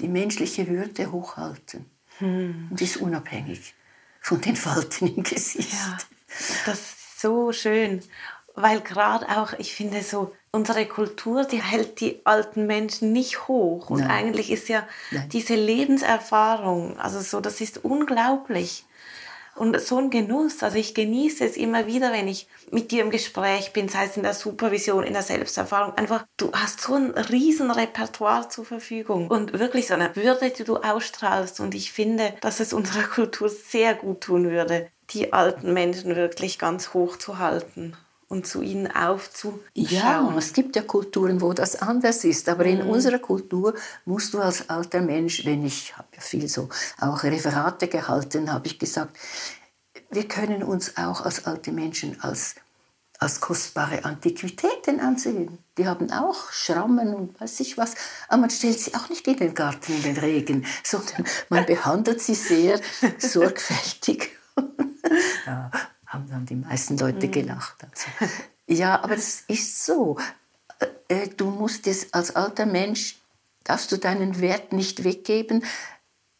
Die 0.00 0.08
menschliche 0.08 0.68
Würde 0.68 1.10
hochhalten. 1.10 1.86
Hm. 2.18 2.68
Und 2.70 2.80
ist 2.80 2.96
unabhängig 2.96 3.74
von 4.20 4.40
den 4.40 4.56
Falten 4.56 5.14
im 5.16 5.22
Gesicht. 5.22 5.72
Ja, 5.72 5.98
das 6.64 6.78
ist 6.78 7.20
so 7.20 7.52
schön 7.52 8.02
weil 8.56 8.80
gerade 8.80 9.28
auch, 9.28 9.52
ich 9.58 9.74
finde 9.74 10.02
so, 10.02 10.34
unsere 10.50 10.86
Kultur, 10.86 11.44
die 11.44 11.62
hält 11.62 12.00
die 12.00 12.20
alten 12.24 12.66
Menschen 12.66 13.12
nicht 13.12 13.46
hoch. 13.46 13.90
Und 13.90 14.00
Nein. 14.00 14.10
eigentlich 14.10 14.50
ist 14.50 14.68
ja 14.68 14.88
Nein. 15.10 15.28
diese 15.28 15.54
Lebenserfahrung, 15.54 16.98
also 16.98 17.20
so, 17.20 17.40
das 17.40 17.60
ist 17.60 17.84
unglaublich. 17.84 18.86
Und 19.56 19.80
so 19.80 19.96
ein 19.98 20.10
Genuss, 20.10 20.62
also 20.62 20.76
ich 20.76 20.94
genieße 20.94 21.44
es 21.44 21.56
immer 21.56 21.86
wieder, 21.86 22.12
wenn 22.12 22.28
ich 22.28 22.46
mit 22.70 22.90
dir 22.90 23.02
im 23.02 23.10
Gespräch 23.10 23.72
bin, 23.72 23.88
sei 23.88 24.04
es 24.04 24.16
in 24.16 24.22
der 24.22 24.34
Supervision, 24.34 25.02
in 25.02 25.14
der 25.14 25.22
Selbsterfahrung. 25.22 25.94
Einfach, 25.96 26.26
du 26.36 26.52
hast 26.52 26.80
so 26.82 26.94
ein 26.94 27.10
riesen 27.12 27.70
Repertoire 27.70 28.48
zur 28.48 28.66
Verfügung 28.66 29.28
und 29.28 29.58
wirklich 29.58 29.86
so 29.86 29.94
eine 29.94 30.14
Würde, 30.14 30.50
die 30.50 30.64
du 30.64 30.76
ausstrahlst. 30.76 31.60
Und 31.60 31.74
ich 31.74 31.90
finde, 31.90 32.34
dass 32.42 32.60
es 32.60 32.74
unserer 32.74 33.04
Kultur 33.04 33.48
sehr 33.48 33.94
gut 33.94 34.20
tun 34.20 34.50
würde, 34.50 34.88
die 35.10 35.32
alten 35.32 35.72
Menschen 35.72 36.16
wirklich 36.16 36.58
ganz 36.58 36.92
hoch 36.92 37.16
zu 37.16 37.38
halten 37.38 37.96
und 38.28 38.46
zu 38.46 38.62
ihnen 38.62 38.90
aufzuschauen. 38.90 39.60
Ja, 39.74 40.34
es 40.36 40.52
gibt 40.52 40.74
ja 40.74 40.82
Kulturen, 40.82 41.40
wo 41.40 41.52
das 41.52 41.80
anders 41.80 42.24
ist, 42.24 42.48
aber 42.48 42.64
in 42.64 42.84
mhm. 42.84 42.90
unserer 42.90 43.18
Kultur 43.18 43.74
musst 44.04 44.34
du 44.34 44.40
als 44.40 44.68
alter 44.68 45.00
Mensch, 45.00 45.44
wenn 45.44 45.64
ich 45.64 45.96
habe 45.96 46.08
ja 46.14 46.20
viel 46.20 46.48
so 46.48 46.68
auch 46.98 47.22
Referate 47.22 47.88
gehalten, 47.88 48.52
habe 48.52 48.66
ich 48.66 48.78
gesagt, 48.78 49.16
wir 50.10 50.26
können 50.26 50.62
uns 50.62 50.96
auch 50.96 51.20
als 51.22 51.46
alte 51.46 51.72
Menschen 51.72 52.20
als 52.20 52.56
als 53.18 53.40
kostbare 53.40 54.04
Antiquitäten 54.04 55.00
ansehen. 55.00 55.58
Die 55.78 55.86
haben 55.86 56.10
auch 56.10 56.52
Schrammen 56.52 57.14
und 57.14 57.40
weiß 57.40 57.60
ich 57.60 57.78
was, 57.78 57.94
aber 58.28 58.42
man 58.42 58.50
stellt 58.50 58.78
sie 58.78 58.94
auch 58.94 59.08
nicht 59.08 59.26
in 59.26 59.36
den 59.36 59.54
Garten 59.54 59.92
in 59.92 60.02
den 60.02 60.16
Regen, 60.18 60.66
sondern 60.84 61.24
man 61.48 61.64
behandelt 61.64 62.20
sie 62.20 62.34
sehr 62.34 62.78
sorgfältig. 63.18 64.36
ja, 65.46 65.70
haben 66.06 66.28
dann 66.28 66.46
die 66.46 66.56
meisten 66.56 66.96
Leute 66.98 67.26
mhm. 67.26 67.32
gelacht. 67.32 67.76
Also. 67.84 68.32
Ja, 68.66 69.02
aber 69.02 69.14
es 69.14 69.42
ist 69.42 69.84
so. 69.84 70.18
Äh, 70.78 71.24
äh, 71.24 71.28
du 71.28 71.50
musst 71.50 71.86
es 71.86 72.12
als 72.12 72.34
alter 72.34 72.66
Mensch, 72.66 73.16
darfst 73.64 73.92
du 73.92 73.96
deinen 73.96 74.40
Wert 74.40 74.72
nicht 74.72 75.04
weggeben 75.04 75.64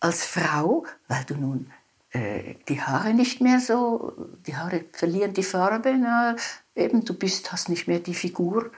als 0.01 0.25
Frau, 0.25 0.85
weil 1.09 1.25
du 1.25 1.35
nun 1.35 1.71
äh, 2.11 2.55
die 2.69 2.81
Haare 2.81 3.15
nicht 3.15 3.41
mehr 3.41 3.61
so, 3.61 4.15
die 4.47 4.57
Haare 4.57 4.85
verlieren 4.93 5.35
die 5.35 5.43
Farbe, 5.43 5.95
na, 5.99 6.37
eben 6.75 7.05
du 7.05 7.15
bist, 7.15 7.53
hast 7.53 7.69
nicht 7.69 7.89
mehr 7.89 8.01
die 8.01 8.15
Figur 8.15 8.71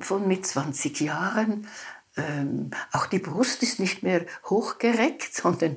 von 0.00 0.26
mit 0.26 0.46
20 0.46 1.00
Jahren. 1.00 1.66
Ähm, 2.16 2.70
auch 2.92 3.06
die 3.06 3.18
Brust 3.18 3.62
ist 3.62 3.78
nicht 3.78 4.02
mehr 4.02 4.24
hochgereckt, 4.48 5.34
sondern 5.42 5.76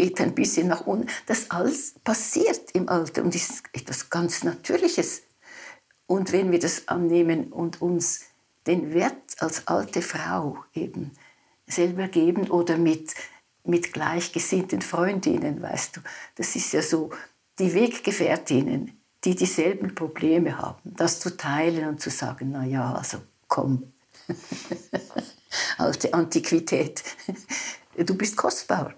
geht 0.00 0.18
ein 0.22 0.34
bisschen 0.34 0.68
nach 0.68 0.86
unten. 0.86 1.08
Das 1.26 1.50
alles 1.50 1.94
passiert 2.02 2.70
im 2.72 2.88
Alter 2.88 3.22
und 3.22 3.34
ist 3.34 3.64
etwas 3.74 4.08
ganz 4.08 4.44
Natürliches. 4.44 5.24
Und 6.06 6.32
wenn 6.32 6.50
wir 6.50 6.58
das 6.58 6.88
annehmen 6.88 7.52
und 7.52 7.82
uns 7.82 8.22
den 8.66 8.94
Wert 8.94 9.36
als 9.40 9.68
alte 9.68 10.00
Frau 10.00 10.64
eben 10.72 11.10
selber 11.66 12.08
geben 12.08 12.50
oder 12.50 12.78
mit, 12.78 13.14
mit 13.62 13.92
gleichgesinnten 13.92 14.80
Freundinnen, 14.80 15.60
weißt 15.60 15.98
du, 15.98 16.00
das 16.36 16.56
ist 16.56 16.72
ja 16.72 16.80
so, 16.80 17.10
die 17.58 17.74
Weggefährtinnen, 17.74 18.98
die 19.24 19.34
dieselben 19.34 19.94
Probleme 19.94 20.56
haben, 20.56 20.80
das 20.84 21.20
zu 21.20 21.36
teilen 21.36 21.86
und 21.86 22.00
zu 22.00 22.08
sagen, 22.08 22.52
na 22.52 22.64
ja, 22.64 22.94
also 22.94 23.18
komm, 23.48 23.92
alte 25.76 26.14
Antiquität, 26.14 27.04
du 27.98 28.14
bist 28.14 28.38
kostbar. 28.38 28.94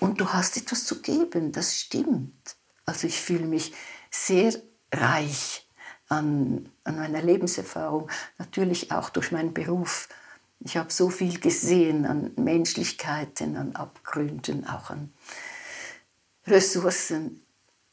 Und 0.00 0.20
du 0.20 0.32
hast 0.32 0.56
etwas 0.56 0.84
zu 0.84 1.00
geben, 1.02 1.52
das 1.52 1.78
stimmt. 1.78 2.56
Also 2.86 3.06
ich 3.06 3.20
fühle 3.20 3.46
mich 3.46 3.74
sehr 4.10 4.54
reich 4.92 5.68
an, 6.08 6.70
an 6.84 6.96
meiner 6.96 7.22
Lebenserfahrung, 7.22 8.10
natürlich 8.38 8.92
auch 8.92 9.10
durch 9.10 9.32
meinen 9.32 9.52
Beruf. 9.52 10.08
Ich 10.60 10.76
habe 10.76 10.92
so 10.92 11.10
viel 11.10 11.38
gesehen 11.38 12.06
an 12.06 12.32
Menschlichkeiten, 12.36 13.56
an 13.56 13.76
Abgründen, 13.76 14.66
auch 14.66 14.90
an 14.90 15.12
Ressourcen. 16.46 17.42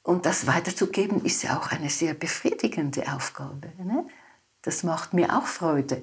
Und 0.03 0.25
das 0.25 0.47
weiterzugeben 0.47 1.25
ist 1.25 1.43
ja 1.43 1.59
auch 1.59 1.71
eine 1.71 1.89
sehr 1.89 2.13
befriedigende 2.13 3.11
Aufgabe. 3.11 3.71
Ne? 3.83 4.05
Das 4.61 4.83
macht 4.83 5.13
mir 5.13 5.35
auch 5.37 5.47
Freude 5.47 6.01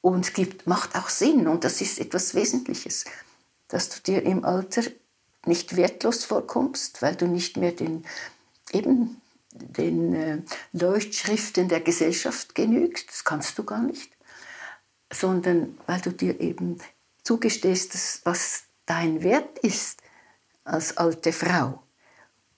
und 0.00 0.34
gibt, 0.34 0.66
macht 0.66 0.96
auch 0.96 1.08
Sinn. 1.08 1.46
Und 1.46 1.64
das 1.64 1.80
ist 1.80 1.98
etwas 1.98 2.34
Wesentliches 2.34 3.04
dass 3.68 3.88
du 3.88 4.00
dir 4.00 4.22
im 4.22 4.44
Alter 4.44 4.82
nicht 5.46 5.76
wertlos 5.76 6.24
vorkommst, 6.24 7.02
weil 7.02 7.16
du 7.16 7.26
nicht 7.26 7.56
mehr 7.56 7.72
den, 7.72 8.04
eben 8.72 9.20
den 9.52 10.14
äh, 10.14 10.42
Leuchtschriften 10.72 11.68
der 11.68 11.80
Gesellschaft 11.80 12.54
genügst, 12.54 13.08
das 13.08 13.24
kannst 13.24 13.58
du 13.58 13.64
gar 13.64 13.82
nicht, 13.82 14.10
sondern 15.12 15.78
weil 15.86 16.00
du 16.00 16.10
dir 16.10 16.40
eben 16.40 16.78
zugestehst, 17.22 17.94
dass, 17.94 18.20
was 18.24 18.64
dein 18.86 19.22
Wert 19.22 19.58
ist 19.60 20.02
als 20.64 20.96
alte 20.96 21.32
Frau. 21.32 21.82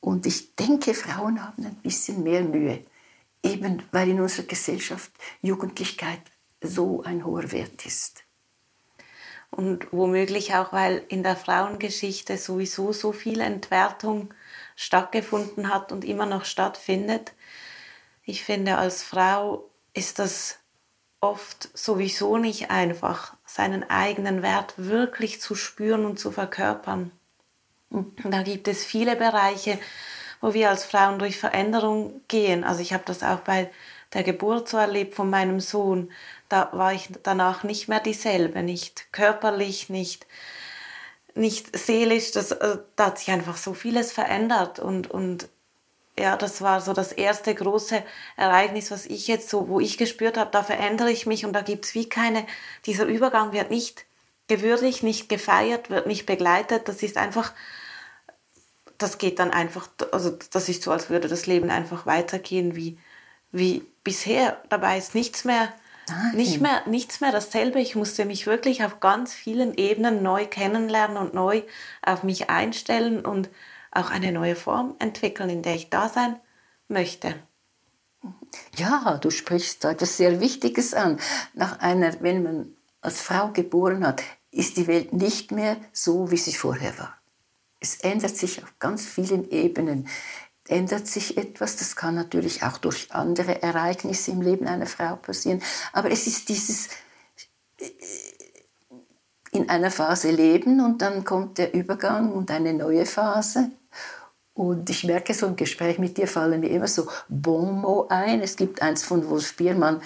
Und 0.00 0.26
ich 0.26 0.54
denke, 0.54 0.94
Frauen 0.94 1.42
haben 1.42 1.64
ein 1.64 1.76
bisschen 1.76 2.22
mehr 2.22 2.42
Mühe, 2.42 2.84
eben 3.42 3.82
weil 3.90 4.10
in 4.10 4.20
unserer 4.20 4.46
Gesellschaft 4.46 5.12
Jugendlichkeit 5.42 6.22
so 6.60 7.02
ein 7.02 7.24
hoher 7.24 7.50
Wert 7.52 7.84
ist 7.84 8.25
und 9.56 9.90
womöglich 9.90 10.54
auch, 10.54 10.72
weil 10.72 11.02
in 11.08 11.22
der 11.22 11.34
Frauengeschichte 11.34 12.36
sowieso 12.36 12.92
so 12.92 13.12
viel 13.12 13.40
Entwertung 13.40 14.34
stattgefunden 14.76 15.72
hat 15.72 15.92
und 15.92 16.04
immer 16.04 16.26
noch 16.26 16.44
stattfindet. 16.44 17.32
Ich 18.24 18.44
finde, 18.44 18.76
als 18.76 19.02
Frau 19.02 19.64
ist 19.94 20.18
das 20.18 20.58
oft 21.20 21.70
sowieso 21.76 22.36
nicht 22.36 22.70
einfach, 22.70 23.34
seinen 23.46 23.88
eigenen 23.88 24.42
Wert 24.42 24.74
wirklich 24.76 25.40
zu 25.40 25.54
spüren 25.54 26.04
und 26.04 26.18
zu 26.18 26.30
verkörpern. 26.30 27.10
Und 27.88 28.14
da 28.24 28.42
gibt 28.42 28.68
es 28.68 28.84
viele 28.84 29.16
Bereiche, 29.16 29.78
wo 30.42 30.52
wir 30.52 30.68
als 30.68 30.84
Frauen 30.84 31.18
durch 31.18 31.38
Veränderung 31.38 32.20
gehen. 32.28 32.62
Also 32.62 32.82
ich 32.82 32.92
habe 32.92 33.04
das 33.06 33.22
auch 33.22 33.40
bei 33.40 33.70
der 34.12 34.22
Geburt 34.22 34.68
so 34.68 34.76
erlebt 34.76 35.14
von 35.14 35.30
meinem 35.30 35.60
Sohn, 35.60 36.12
da 36.48 36.70
war 36.72 36.92
ich 36.92 37.08
danach 37.22 37.62
nicht 37.62 37.88
mehr 37.88 38.00
dieselbe, 38.00 38.62
nicht 38.62 39.12
körperlich, 39.12 39.88
nicht, 39.88 40.26
nicht 41.34 41.76
seelisch. 41.76 42.32
Das, 42.32 42.52
äh, 42.52 42.78
da 42.96 43.06
hat 43.06 43.18
sich 43.18 43.30
einfach 43.30 43.56
so 43.56 43.74
vieles 43.74 44.12
verändert 44.12 44.78
und, 44.78 45.10
und 45.10 45.48
ja, 46.18 46.36
das 46.36 46.62
war 46.62 46.80
so 46.80 46.92
das 46.92 47.12
erste 47.12 47.54
große 47.54 48.02
Ereignis, 48.36 48.90
was 48.90 49.06
ich 49.06 49.28
jetzt 49.28 49.50
so, 49.50 49.68
wo 49.68 49.80
ich 49.80 49.98
gespürt 49.98 50.38
habe, 50.38 50.50
da 50.50 50.62
verändere 50.62 51.10
ich 51.10 51.26
mich 51.26 51.44
und 51.44 51.52
da 51.52 51.60
gibt 51.60 51.84
es 51.84 51.94
wie 51.94 52.08
keine, 52.08 52.46
dieser 52.86 53.04
Übergang 53.04 53.52
wird 53.52 53.70
nicht 53.70 54.06
gewürdigt, 54.48 55.02
nicht 55.02 55.28
gefeiert, 55.28 55.90
wird 55.90 56.06
nicht 56.06 56.24
begleitet. 56.26 56.88
Das 56.88 57.02
ist 57.02 57.16
einfach, 57.16 57.52
das 58.98 59.18
geht 59.18 59.38
dann 59.38 59.50
einfach, 59.50 59.88
also 60.12 60.38
das 60.52 60.68
ist 60.68 60.82
so, 60.82 60.92
als 60.92 61.10
würde 61.10 61.28
das 61.28 61.46
Leben 61.46 61.70
einfach 61.70 62.06
weitergehen 62.06 62.76
wie, 62.76 62.98
wie 63.52 63.84
bisher. 64.04 64.62
Dabei 64.70 64.98
ist 64.98 65.14
nichts 65.14 65.44
mehr 65.44 65.72
nicht 66.34 66.60
mehr, 66.60 66.82
nichts 66.86 67.20
mehr 67.20 67.32
dasselbe. 67.32 67.80
Ich 67.80 67.96
musste 67.96 68.24
mich 68.24 68.46
wirklich 68.46 68.84
auf 68.84 69.00
ganz 69.00 69.34
vielen 69.34 69.74
Ebenen 69.74 70.22
neu 70.22 70.46
kennenlernen 70.46 71.16
und 71.16 71.34
neu 71.34 71.62
auf 72.02 72.22
mich 72.22 72.48
einstellen 72.50 73.24
und 73.24 73.48
auch 73.90 74.10
eine 74.10 74.32
neue 74.32 74.56
Form 74.56 74.94
entwickeln, 74.98 75.50
in 75.50 75.62
der 75.62 75.74
ich 75.74 75.90
da 75.90 76.08
sein 76.08 76.36
möchte. 76.88 77.34
Ja, 78.76 79.18
du 79.20 79.30
sprichst 79.30 79.84
da 79.84 79.90
etwas 79.92 80.16
sehr 80.16 80.40
Wichtiges 80.40 80.94
an. 80.94 81.18
Nach 81.54 81.80
einer, 81.80 82.20
wenn 82.20 82.42
man 82.42 82.76
als 83.00 83.20
Frau 83.20 83.50
geboren 83.52 84.06
hat, 84.06 84.22
ist 84.50 84.76
die 84.76 84.86
Welt 84.86 85.12
nicht 85.12 85.52
mehr 85.52 85.76
so, 85.92 86.30
wie 86.30 86.36
sie 86.36 86.54
vorher 86.54 86.98
war. 86.98 87.16
Es 87.78 87.96
ändert 87.96 88.36
sich 88.36 88.62
auf 88.62 88.78
ganz 88.78 89.06
vielen 89.06 89.50
Ebenen 89.50 90.08
ändert 90.68 91.06
sich 91.06 91.36
etwas. 91.36 91.76
Das 91.76 91.96
kann 91.96 92.14
natürlich 92.14 92.62
auch 92.62 92.78
durch 92.78 93.12
andere 93.12 93.62
Ereignisse 93.62 94.30
im 94.30 94.42
Leben 94.42 94.66
einer 94.66 94.86
Frau 94.86 95.16
passieren. 95.16 95.62
Aber 95.92 96.10
es 96.10 96.26
ist 96.26 96.48
dieses 96.48 96.88
äh, 97.78 97.90
in 99.52 99.68
einer 99.70 99.90
Phase 99.90 100.30
leben 100.30 100.80
und 100.80 101.00
dann 101.00 101.24
kommt 101.24 101.58
der 101.58 101.72
Übergang 101.72 102.32
und 102.32 102.50
eine 102.50 102.74
neue 102.74 103.06
Phase. 103.06 103.70
Und 104.52 104.88
ich 104.88 105.04
merke, 105.04 105.34
so 105.34 105.46
im 105.46 105.56
Gespräch 105.56 105.98
mit 105.98 106.16
dir 106.16 106.26
fallen 106.26 106.60
mir 106.60 106.70
immer 106.70 106.88
so 106.88 107.08
Bon 107.28 107.80
mot 107.80 108.10
ein. 108.10 108.40
Es 108.40 108.56
gibt 108.56 108.80
eins 108.82 109.02
von 109.02 109.28
Wolf 109.28 109.56
Biermann. 109.56 110.00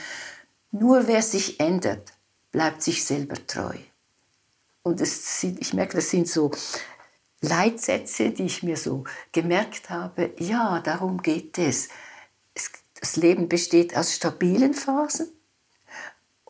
Nur 0.72 1.06
wer 1.06 1.22
sich 1.22 1.60
ändert, 1.60 2.12
bleibt 2.52 2.82
sich 2.82 3.04
selber 3.04 3.36
treu. 3.46 3.76
Und 4.82 5.00
es, 5.00 5.42
ich 5.42 5.74
merke, 5.74 5.96
das 5.96 6.10
sind 6.10 6.26
so 6.26 6.50
Leitsätze, 7.40 8.30
die 8.30 8.46
ich 8.46 8.62
mir 8.62 8.76
so 8.76 9.04
gemerkt 9.32 9.90
habe, 9.90 10.34
ja, 10.38 10.80
darum 10.80 11.22
geht 11.22 11.58
es. 11.58 11.88
das 13.00 13.16
Leben 13.16 13.48
besteht 13.48 13.96
aus 13.96 14.14
stabilen 14.14 14.74
Phasen 14.74 15.28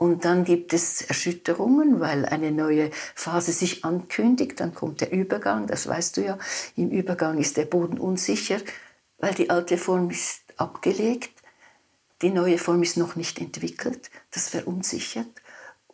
und 0.00 0.24
dann 0.24 0.44
gibt 0.44 0.72
es 0.72 1.02
Erschütterungen, 1.02 2.00
weil 2.00 2.24
eine 2.24 2.50
neue 2.50 2.90
Phase 3.14 3.52
sich 3.52 3.84
ankündigt, 3.84 4.58
dann 4.58 4.74
kommt 4.74 5.02
der 5.02 5.12
Übergang, 5.12 5.66
das 5.66 5.86
weißt 5.86 6.16
du 6.16 6.24
ja, 6.24 6.38
im 6.74 6.90
Übergang 6.90 7.38
ist 7.38 7.58
der 7.58 7.66
Boden 7.66 7.98
unsicher, 7.98 8.60
weil 9.18 9.34
die 9.34 9.50
alte 9.50 9.76
Form 9.76 10.08
ist 10.08 10.42
abgelegt, 10.56 11.42
die 12.22 12.30
neue 12.30 12.56
Form 12.56 12.82
ist 12.82 12.96
noch 12.96 13.14
nicht 13.14 13.38
entwickelt, 13.38 14.10
das 14.30 14.48
verunsichert. 14.48 15.28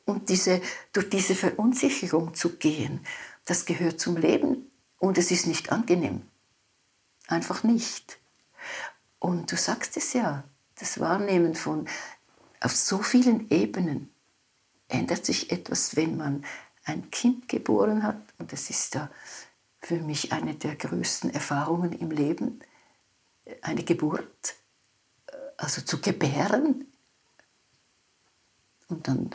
Und 0.04 0.28
diese, 0.28 0.60
durch 0.92 1.10
diese 1.10 1.34
Verunsicherung 1.34 2.32
zu 2.34 2.56
gehen, 2.58 3.04
das 3.44 3.66
gehört 3.66 3.98
zum 3.98 4.16
Leben 4.16 4.70
und 4.98 5.18
es 5.18 5.30
ist 5.30 5.46
nicht 5.46 5.72
angenehm. 5.72 6.22
Einfach 7.28 7.62
nicht. 7.62 8.18
Und 9.18 9.50
du 9.50 9.56
sagst 9.56 9.96
es 9.96 10.12
ja, 10.12 10.44
das 10.78 11.00
Wahrnehmen 11.00 11.54
von 11.54 11.88
auf 12.60 12.74
so 12.74 12.98
vielen 12.98 13.50
Ebenen 13.50 14.12
ändert 14.88 15.26
sich 15.26 15.50
etwas, 15.50 15.96
wenn 15.96 16.16
man 16.16 16.44
ein 16.84 17.10
Kind 17.10 17.48
geboren 17.48 18.02
hat. 18.02 18.20
Und 18.38 18.52
das 18.52 18.70
ist 18.70 18.94
ja 18.94 19.10
für 19.80 19.96
mich 19.96 20.32
eine 20.32 20.54
der 20.54 20.76
größten 20.76 21.30
Erfahrungen 21.30 21.92
im 21.92 22.10
Leben, 22.10 22.60
eine 23.62 23.84
Geburt, 23.84 24.56
äh, 25.26 25.32
also 25.56 25.82
zu 25.82 26.00
gebären 26.00 26.86
und 28.88 29.08
dann 29.08 29.30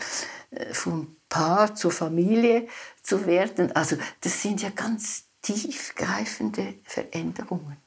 äh, 0.52 0.74
vom 0.74 1.16
Paar 1.30 1.76
zur 1.76 1.92
Familie 1.92 2.68
zu 3.02 3.26
werden. 3.26 3.72
Also 3.74 3.98
das 4.22 4.42
sind 4.42 4.62
ja 4.62 4.70
ganz 4.70 5.26
tiefgreifende 5.41 6.76
Veränderungen. 6.84 7.77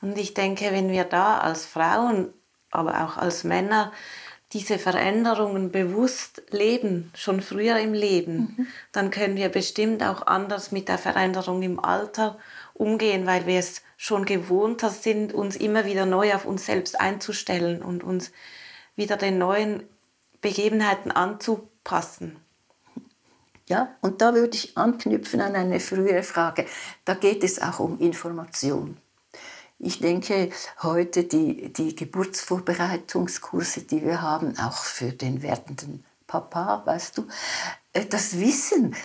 Und 0.00 0.16
ich 0.16 0.34
denke, 0.34 0.70
wenn 0.72 0.90
wir 0.90 1.04
da 1.04 1.38
als 1.38 1.66
Frauen, 1.66 2.32
aber 2.70 3.04
auch 3.04 3.16
als 3.16 3.44
Männer 3.44 3.92
diese 4.52 4.78
Veränderungen 4.78 5.70
bewusst 5.70 6.42
leben, 6.50 7.12
schon 7.14 7.40
früher 7.40 7.78
im 7.78 7.94
Leben, 7.94 8.54
mhm. 8.56 8.66
dann 8.90 9.10
können 9.10 9.36
wir 9.36 9.48
bestimmt 9.48 10.02
auch 10.02 10.26
anders 10.26 10.72
mit 10.72 10.88
der 10.88 10.98
Veränderung 10.98 11.62
im 11.62 11.78
Alter 11.78 12.38
umgehen, 12.74 13.26
weil 13.26 13.46
wir 13.46 13.58
es 13.58 13.82
schon 13.96 14.24
gewohnt 14.24 14.80
sind, 14.80 15.34
uns 15.34 15.54
immer 15.56 15.84
wieder 15.84 16.06
neu 16.06 16.34
auf 16.34 16.46
uns 16.46 16.66
selbst 16.66 17.00
einzustellen 17.00 17.82
und 17.82 18.02
uns 18.02 18.32
wieder 18.96 19.16
den 19.16 19.38
neuen 19.38 19.84
Begebenheiten 20.40 21.12
anzupassen. 21.12 22.36
Ja, 23.70 23.94
und 24.00 24.20
da 24.20 24.34
würde 24.34 24.56
ich 24.56 24.76
anknüpfen 24.76 25.40
an 25.40 25.54
eine 25.54 25.78
frühere 25.78 26.24
Frage. 26.24 26.66
Da 27.04 27.14
geht 27.14 27.44
es 27.44 27.62
auch 27.62 27.78
um 27.78 28.00
Information. 28.00 28.96
Ich 29.78 30.00
denke, 30.00 30.50
heute 30.82 31.22
die, 31.22 31.72
die 31.72 31.94
Geburtsvorbereitungskurse, 31.94 33.82
die 33.82 34.04
wir 34.04 34.22
haben, 34.22 34.58
auch 34.58 34.82
für 34.82 35.12
den 35.12 35.42
werdenden 35.42 36.04
Papa, 36.26 36.82
weißt 36.84 37.18
du, 37.18 37.28
äh, 37.92 38.06
das 38.06 38.40
Wissen 38.40 38.96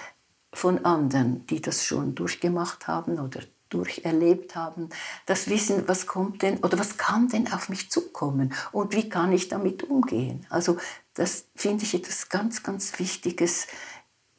von 0.52 0.84
anderen, 0.84 1.46
die 1.46 1.62
das 1.62 1.86
schon 1.86 2.16
durchgemacht 2.16 2.88
haben 2.88 3.20
oder 3.20 3.42
durcherlebt 3.70 4.56
haben, 4.56 4.90
das 5.28 5.48
Wissen, 5.48 5.88
was 5.88 6.08
kommt 6.08 6.42
denn 6.42 6.58
oder 6.58 6.80
was 6.80 6.98
kann 6.98 7.28
denn 7.28 7.52
auf 7.54 7.70
mich 7.70 7.92
zukommen 7.92 8.52
und 8.72 8.96
wie 8.96 9.10
kann 9.10 9.32
ich 9.32 9.48
damit 9.48 9.84
umgehen. 9.84 10.46
Also 10.50 10.78
das 11.14 11.46
finde 11.56 11.84
ich 11.84 11.94
etwas 11.94 12.30
ganz, 12.30 12.64
ganz 12.64 12.98
Wichtiges, 13.00 13.68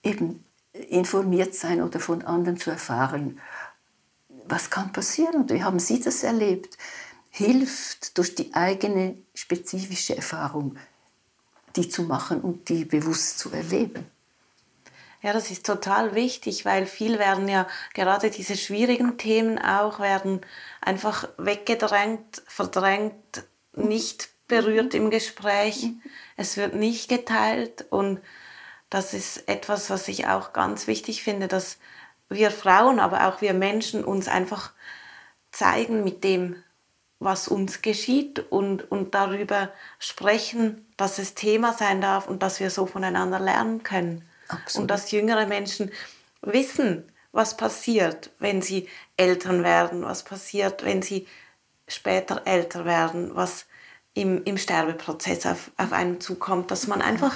eben 0.07 0.45
informiert 0.73 1.55
sein 1.55 1.83
oder 1.83 2.01
von 2.01 2.23
anderen 2.23 2.59
zu 2.59 2.71
erfahren 2.71 3.41
was 4.49 4.71
kann 4.71 4.93
passieren? 4.93 5.37
Und 5.37 5.53
wie 5.53 5.63
haben 5.63 5.79
Sie 5.79 6.01
das 6.01 6.23
erlebt? 6.23 6.77
Hilft 7.31 8.17
durch 8.17 8.35
die 8.35 8.55
eigene 8.55 9.17
spezifische 9.35 10.17
Erfahrung, 10.17 10.77
die 11.75 11.89
zu 11.89 12.03
machen 12.03 12.41
und 12.41 12.69
die 12.69 12.85
bewusst 12.85 13.39
zu 13.39 13.51
erleben. 13.51 14.07
Ja, 15.23 15.33
das 15.33 15.51
ist 15.51 15.67
total 15.67 16.15
wichtig, 16.15 16.65
weil 16.65 16.87
viel 16.87 17.19
werden 17.19 17.49
ja 17.49 17.67
gerade 17.95 18.31
diese 18.31 18.57
schwierigen 18.57 19.19
Themen 19.19 19.59
auch 19.59 19.99
werden 19.99 20.41
einfach 20.81 21.29
weggedrängt, 21.37 22.43
verdrängt, 22.47 23.45
nicht 23.73 24.29
berührt 24.47 24.95
im 24.95 25.11
Gespräch. 25.11 25.89
Es 26.37 26.57
wird 26.57 26.75
nicht 26.75 27.09
geteilt 27.09 27.87
und 27.91 28.21
das 28.97 29.13
ist 29.13 29.47
etwas, 29.47 29.91
was 29.91 30.09
ich 30.09 30.27
auch 30.27 30.55
ganz 30.55 30.87
wichtig 30.87 31.23
finde, 31.23 31.49
dass 31.49 31.77
wir 32.31 32.51
Frauen, 32.51 32.99
aber 32.99 33.29
auch 33.29 33.43
wir 33.43 33.53
Menschen 33.53 34.03
uns 34.03 34.27
einfach 34.27 34.73
zeigen 35.53 36.03
mit 36.03 36.25
dem, 36.25 36.57
was 37.19 37.47
uns 37.47 37.83
geschieht 37.83 38.39
und, 38.51 38.91
und 38.91 39.15
darüber 39.15 39.71
sprechen, 39.99 40.87
dass 40.97 41.19
es 41.19 41.35
Thema 41.35 41.75
sein 41.75 42.01
darf 42.01 42.27
und 42.27 42.43
dass 42.43 42.59
wir 42.59 42.71
so 42.71 42.87
voneinander 42.87 43.39
lernen 43.39 43.83
können. 43.83 44.27
Absolut. 44.49 44.83
Und 44.83 44.91
dass 44.91 45.11
jüngere 45.11 45.45
Menschen 45.45 45.93
wissen, 46.41 47.05
was 47.33 47.59
passiert, 47.59 48.31
wenn 48.39 48.63
sie 48.63 48.89
Eltern 49.19 49.63
werden, 49.63 50.05
was 50.05 50.23
passiert, 50.23 50.87
wenn 50.87 51.03
sie 51.03 51.27
später 51.87 52.47
älter 52.47 52.87
werden, 52.87 53.37
was 53.37 53.67
im, 54.15 54.43
im 54.45 54.57
Sterbeprozess 54.57 55.45
auf, 55.45 55.71
auf 55.77 55.93
einen 55.93 56.19
zukommt, 56.19 56.71
dass 56.71 56.87
man 56.87 57.03
einfach, 57.03 57.35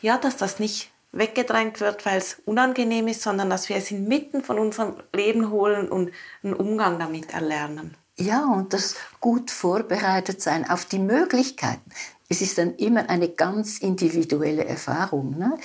ja, 0.00 0.18
dass 0.18 0.36
das 0.36 0.58
nicht 0.58 0.90
weggedrängt 1.12 1.80
wird, 1.80 2.06
weil 2.06 2.18
es 2.18 2.38
unangenehm 2.44 3.08
ist, 3.08 3.22
sondern 3.22 3.50
dass 3.50 3.68
wir 3.68 3.76
es 3.76 3.90
inmitten 3.90 4.42
von 4.42 4.58
unserem 4.58 4.94
Leben 5.12 5.50
holen 5.50 5.88
und 5.88 6.12
einen 6.42 6.54
Umgang 6.54 6.98
damit 6.98 7.32
erlernen. 7.32 7.96
Ja, 8.16 8.44
und 8.44 8.72
das 8.72 8.96
gut 9.20 9.50
vorbereitet 9.50 10.42
sein 10.42 10.68
auf 10.68 10.84
die 10.84 10.98
Möglichkeiten. 10.98 11.90
Es 12.28 12.42
ist 12.42 12.58
dann 12.58 12.76
immer 12.76 13.08
eine 13.08 13.28
ganz 13.28 13.78
individuelle 13.78 14.64
Erfahrung. 14.64 15.38
Ne? 15.38 15.58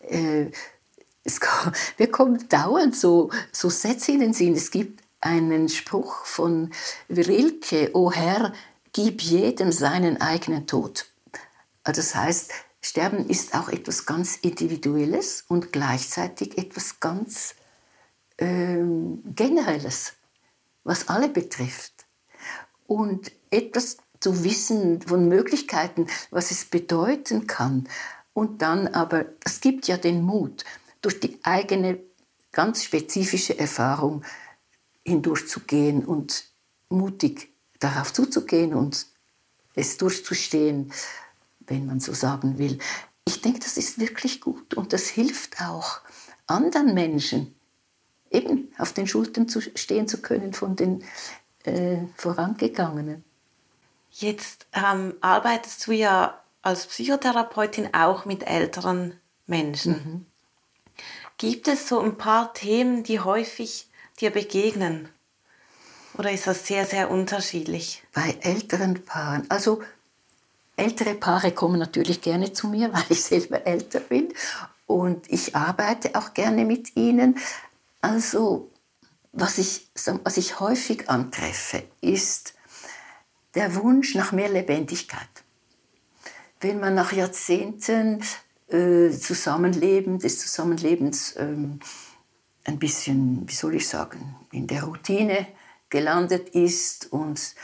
Äh, 0.00 0.50
es, 1.24 1.40
wir 1.96 2.10
kommen 2.10 2.48
dauernd 2.48 2.96
so, 2.96 3.30
so 3.52 3.70
Sätze 3.70 4.12
in 4.12 4.20
den 4.20 4.34
Sinn. 4.34 4.54
Es 4.54 4.70
gibt 4.70 5.02
einen 5.20 5.68
Spruch 5.68 6.26
von 6.26 6.72
Rilke, 7.08 7.92
O 7.94 8.10
Herr, 8.10 8.52
gib 8.92 9.22
jedem 9.22 9.72
seinen 9.72 10.20
eigenen 10.20 10.66
Tod. 10.66 11.06
Also 11.84 12.00
das 12.00 12.14
heißt, 12.14 12.52
Sterben 12.84 13.28
ist 13.28 13.54
auch 13.54 13.68
etwas 13.68 14.06
ganz 14.06 14.36
Individuelles 14.36 15.44
und 15.48 15.72
gleichzeitig 15.72 16.58
etwas 16.58 16.98
ganz 16.98 17.54
ähm, 18.38 19.22
Generelles, 19.24 20.14
was 20.82 21.08
alle 21.08 21.28
betrifft. 21.28 22.06
Und 22.86 23.30
etwas 23.50 23.98
zu 24.18 24.44
wissen 24.44 25.00
von 25.02 25.28
Möglichkeiten, 25.28 26.08
was 26.30 26.50
es 26.50 26.64
bedeuten 26.64 27.46
kann. 27.46 27.88
Und 28.34 28.62
dann 28.62 28.88
aber, 28.88 29.26
es 29.44 29.60
gibt 29.60 29.86
ja 29.86 29.96
den 29.96 30.22
Mut, 30.22 30.64
durch 31.02 31.20
die 31.20 31.38
eigene 31.44 32.00
ganz 32.50 32.84
spezifische 32.84 33.58
Erfahrung 33.58 34.24
hindurchzugehen 35.04 36.04
und 36.04 36.44
mutig 36.88 37.52
darauf 37.78 38.12
zuzugehen 38.12 38.74
und 38.74 39.06
es 39.74 39.96
durchzustehen 39.96 40.92
wenn 41.72 41.86
man 41.86 42.00
so 42.00 42.12
sagen 42.12 42.58
will. 42.58 42.78
Ich 43.24 43.40
denke, 43.40 43.60
das 43.60 43.78
ist 43.78 43.98
wirklich 43.98 44.40
gut 44.40 44.74
und 44.74 44.92
das 44.92 45.08
hilft 45.08 45.60
auch 45.60 46.00
anderen 46.46 46.92
Menschen, 46.92 47.54
eben 48.30 48.72
auf 48.78 48.92
den 48.92 49.06
Schultern 49.06 49.48
zu 49.48 49.60
stehen 49.60 50.06
zu 50.06 50.20
können 50.20 50.52
von 50.52 50.76
den 50.76 51.02
äh, 51.64 51.98
Vorangegangenen. 52.16 53.24
Jetzt 54.10 54.66
ähm, 54.74 55.14
arbeitest 55.22 55.86
du 55.86 55.92
ja 55.92 56.38
als 56.60 56.86
Psychotherapeutin 56.86 57.94
auch 57.94 58.26
mit 58.26 58.46
älteren 58.46 59.14
Menschen. 59.46 59.92
Mhm. 59.92 60.26
Gibt 61.38 61.68
es 61.68 61.88
so 61.88 62.00
ein 62.00 62.18
paar 62.18 62.52
Themen, 62.52 63.02
die 63.02 63.20
häufig 63.20 63.88
dir 64.20 64.30
begegnen? 64.30 65.08
Oder 66.18 66.32
ist 66.32 66.46
das 66.46 66.66
sehr, 66.66 66.84
sehr 66.84 67.10
unterschiedlich? 67.10 68.02
Bei 68.12 68.36
älteren 68.42 69.02
Paaren, 69.04 69.50
also 69.50 69.82
Ältere 70.76 71.14
Paare 71.14 71.52
kommen 71.52 71.78
natürlich 71.78 72.20
gerne 72.20 72.52
zu 72.52 72.68
mir, 72.68 72.92
weil 72.92 73.04
ich 73.08 73.22
selber 73.22 73.66
älter 73.66 74.00
bin 74.00 74.32
und 74.86 75.30
ich 75.30 75.54
arbeite 75.54 76.14
auch 76.14 76.34
gerne 76.34 76.64
mit 76.64 76.96
ihnen. 76.96 77.38
Also 78.00 78.70
was 79.32 79.58
ich, 79.58 79.88
was 80.24 80.36
ich 80.36 80.60
häufig 80.60 81.08
antreffe, 81.08 81.82
ist 82.00 82.54
der 83.54 83.74
Wunsch 83.74 84.14
nach 84.14 84.32
mehr 84.32 84.48
Lebendigkeit. 84.48 85.28
Wenn 86.60 86.80
man 86.80 86.94
nach 86.94 87.12
Jahrzehnten 87.12 88.22
äh, 88.68 89.10
Zusammenleben, 89.10 90.18
des 90.18 90.38
Zusammenlebens 90.40 91.34
ähm, 91.36 91.80
ein 92.64 92.78
bisschen, 92.78 93.48
wie 93.48 93.54
soll 93.54 93.74
ich 93.74 93.88
sagen, 93.88 94.36
in 94.52 94.66
der 94.66 94.84
Routine 94.84 95.46
gelandet 95.90 96.50
ist 96.50 97.12
und 97.12 97.54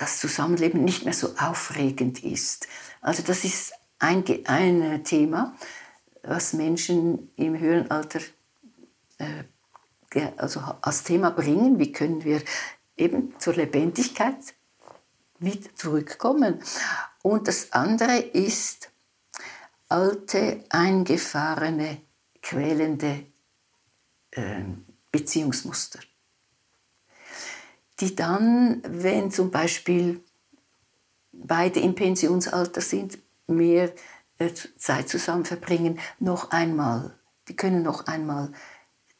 das 0.00 0.18
Zusammenleben 0.18 0.82
nicht 0.82 1.04
mehr 1.04 1.12
so 1.12 1.34
aufregend 1.36 2.24
ist. 2.24 2.66
Also 3.02 3.22
das 3.22 3.44
ist 3.44 3.74
ein, 3.98 4.24
ein 4.46 5.04
Thema, 5.04 5.54
was 6.22 6.54
Menschen 6.54 7.30
im 7.36 7.58
höheren 7.58 7.90
Alter 7.90 8.20
äh, 9.18 9.44
also 10.38 10.60
als 10.80 11.04
Thema 11.04 11.30
bringen. 11.30 11.78
Wie 11.78 11.92
können 11.92 12.24
wir 12.24 12.42
eben 12.96 13.34
zur 13.38 13.54
Lebendigkeit 13.54 14.38
wieder 15.38 15.68
zurückkommen? 15.74 16.62
Und 17.22 17.46
das 17.46 17.72
andere 17.72 18.16
ist 18.18 18.90
alte, 19.88 20.64
eingefahrene, 20.70 22.00
quälende 22.42 23.26
äh, 24.30 24.62
Beziehungsmuster 25.12 26.00
die 28.00 28.16
dann, 28.16 28.82
wenn 28.86 29.30
zum 29.30 29.50
Beispiel 29.50 30.22
beide 31.32 31.80
im 31.80 31.94
Pensionsalter 31.94 32.80
sind, 32.80 33.18
mehr 33.46 33.92
äh, 34.38 34.50
Zeit 34.76 35.08
zusammen 35.08 35.44
verbringen, 35.44 35.98
noch 36.18 36.50
einmal, 36.50 37.14
die 37.48 37.56
können 37.56 37.82
noch 37.82 38.06
einmal 38.06 38.52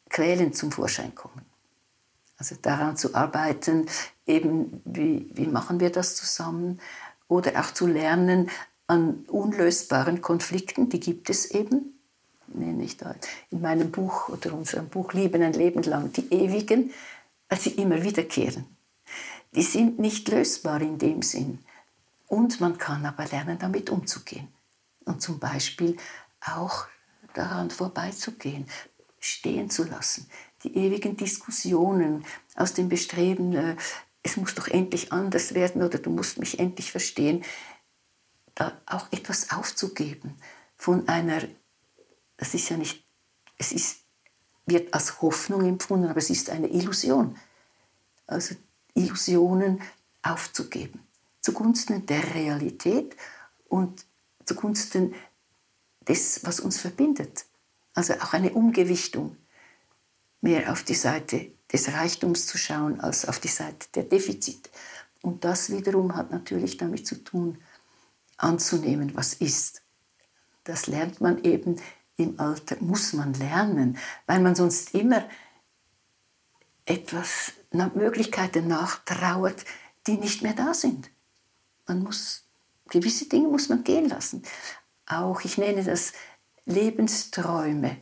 quälend 0.09 0.55
zum 0.55 0.71
Vorschein 0.71 1.15
kommen. 1.15 1.45
Also 2.37 2.55
daran 2.61 2.97
zu 2.97 3.13
arbeiten, 3.13 3.85
eben 4.25 4.81
wie, 4.83 5.29
wie 5.33 5.47
machen 5.47 5.79
wir 5.79 5.91
das 5.91 6.15
zusammen? 6.15 6.79
Oder 7.27 7.59
auch 7.61 7.71
zu 7.71 7.85
lernen 7.85 8.49
an 8.87 9.25
unlösbaren 9.27 10.21
Konflikten, 10.21 10.89
die 10.89 10.99
gibt 10.99 11.29
es 11.29 11.51
eben, 11.51 11.99
nenne 12.47 12.83
ich 12.83 12.97
da 12.97 13.15
in 13.51 13.61
meinem 13.61 13.91
Buch 13.91 14.27
oder 14.29 14.53
unserem 14.53 14.89
Buch 14.89 15.13
Lieben 15.13 15.41
ein 15.41 15.53
Leben 15.53 15.83
lang, 15.83 16.11
die 16.11 16.33
ewigen, 16.33 16.91
weil 17.51 17.59
sie 17.59 17.71
immer 17.71 18.01
wiederkehren. 18.01 18.65
Die 19.53 19.61
sind 19.61 19.99
nicht 19.99 20.29
lösbar 20.29 20.81
in 20.81 20.97
dem 20.97 21.21
Sinn. 21.21 21.59
Und 22.27 22.61
man 22.61 22.77
kann 22.77 23.05
aber 23.05 23.25
lernen, 23.25 23.59
damit 23.59 23.89
umzugehen. 23.89 24.47
Und 25.03 25.21
zum 25.21 25.37
Beispiel 25.37 25.97
auch 26.39 26.85
daran 27.33 27.69
vorbeizugehen, 27.69 28.67
stehen 29.19 29.69
zu 29.69 29.83
lassen. 29.83 30.29
Die 30.63 30.73
ewigen 30.77 31.17
Diskussionen 31.17 32.25
aus 32.55 32.73
dem 32.73 32.87
Bestreben, 32.87 33.53
äh, 33.53 33.75
es 34.23 34.37
muss 34.37 34.55
doch 34.55 34.69
endlich 34.69 35.11
anders 35.11 35.53
werden 35.53 35.83
oder 35.83 35.99
du 35.99 36.09
musst 36.09 36.37
mich 36.37 36.57
endlich 36.57 36.89
verstehen, 36.91 37.43
da 38.55 38.79
auch 38.85 39.11
etwas 39.11 39.51
aufzugeben 39.51 40.37
von 40.77 41.09
einer, 41.09 41.41
das 42.37 42.53
ist 42.53 42.69
ja 42.69 42.77
nicht, 42.77 43.05
es 43.57 43.73
ist, 43.73 44.00
wird 44.65 44.93
als 44.93 45.21
Hoffnung 45.21 45.65
empfunden, 45.65 46.07
aber 46.07 46.19
es 46.19 46.29
ist 46.29 46.49
eine 46.49 46.67
Illusion. 46.67 47.37
Also 48.27 48.55
Illusionen 48.93 49.81
aufzugeben, 50.21 51.05
zugunsten 51.41 52.05
der 52.05 52.35
Realität 52.35 53.15
und 53.67 54.05
zugunsten 54.45 55.13
des, 56.07 56.43
was 56.45 56.59
uns 56.59 56.79
verbindet. 56.79 57.45
Also 57.93 58.13
auch 58.15 58.33
eine 58.33 58.51
Umgewichtung, 58.51 59.37
mehr 60.41 60.71
auf 60.71 60.83
die 60.83 60.95
Seite 60.95 61.51
des 61.71 61.93
Reichtums 61.93 62.47
zu 62.47 62.57
schauen 62.57 62.99
als 62.99 63.25
auf 63.25 63.39
die 63.39 63.47
Seite 63.47 63.87
der 63.95 64.03
Defizite. 64.03 64.69
Und 65.21 65.43
das 65.43 65.69
wiederum 65.71 66.15
hat 66.15 66.31
natürlich 66.31 66.77
damit 66.77 67.05
zu 67.05 67.23
tun, 67.23 67.57
anzunehmen, 68.37 69.15
was 69.15 69.35
ist. 69.35 69.83
Das 70.63 70.87
lernt 70.87 71.21
man 71.21 71.43
eben 71.43 71.79
im 72.21 72.39
Alter, 72.39 72.77
muss 72.79 73.13
man 73.13 73.33
lernen, 73.33 73.97
weil 74.25 74.39
man 74.39 74.55
sonst 74.55 74.93
immer 74.93 75.27
etwas 76.85 77.53
Möglichkeiten 77.71 78.67
nachtrauert, 78.67 79.65
die 80.07 80.17
nicht 80.17 80.41
mehr 80.41 80.53
da 80.53 80.73
sind. 80.73 81.09
Man 81.87 82.03
muss 82.03 82.45
gewisse 82.91 83.25
Dinge 83.25 83.47
muss 83.47 83.69
man 83.69 83.83
gehen 83.83 84.09
lassen. 84.09 84.43
Auch 85.07 85.41
ich 85.41 85.57
nenne 85.57 85.83
das 85.83 86.13
Lebensträume, 86.65 87.97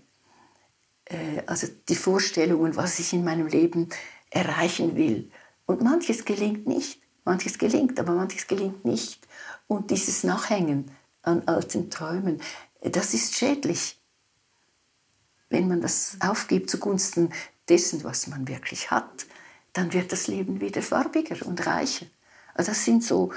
äh, 1.05 1.43
also 1.45 1.67
die 1.87 1.95
Vorstellungen, 1.95 2.75
was 2.75 2.99
ich 2.99 3.13
in 3.13 3.23
meinem 3.23 3.47
Leben 3.47 3.89
erreichen 4.29 4.95
will. 4.95 5.31
Und 5.65 5.81
manches 5.81 6.25
gelingt 6.25 6.67
nicht, 6.67 7.01
manches 7.23 7.57
gelingt, 7.57 7.99
aber 7.99 8.13
manches 8.13 8.47
gelingt 8.47 8.83
nicht. 8.83 9.27
Und 9.67 9.91
dieses 9.91 10.23
Nachhängen 10.23 10.91
an 11.21 11.47
alten 11.47 11.89
Träumen, 11.89 12.41
das 12.81 13.13
ist 13.13 13.35
schädlich, 13.35 13.98
wenn 15.49 15.67
man 15.67 15.81
das 15.81 16.17
aufgibt 16.19 16.69
zugunsten 16.69 17.31
dessen, 17.67 18.03
was 18.03 18.27
man 18.27 18.47
wirklich 18.47 18.91
hat. 18.91 19.25
Dann 19.73 19.93
wird 19.93 20.11
das 20.11 20.27
Leben 20.27 20.61
wieder 20.61 20.81
farbiger 20.81 21.45
und 21.45 21.65
reicher. 21.65 22.05
Also 22.53 22.71
das 22.71 22.83
sind 22.83 23.03
so 23.03 23.31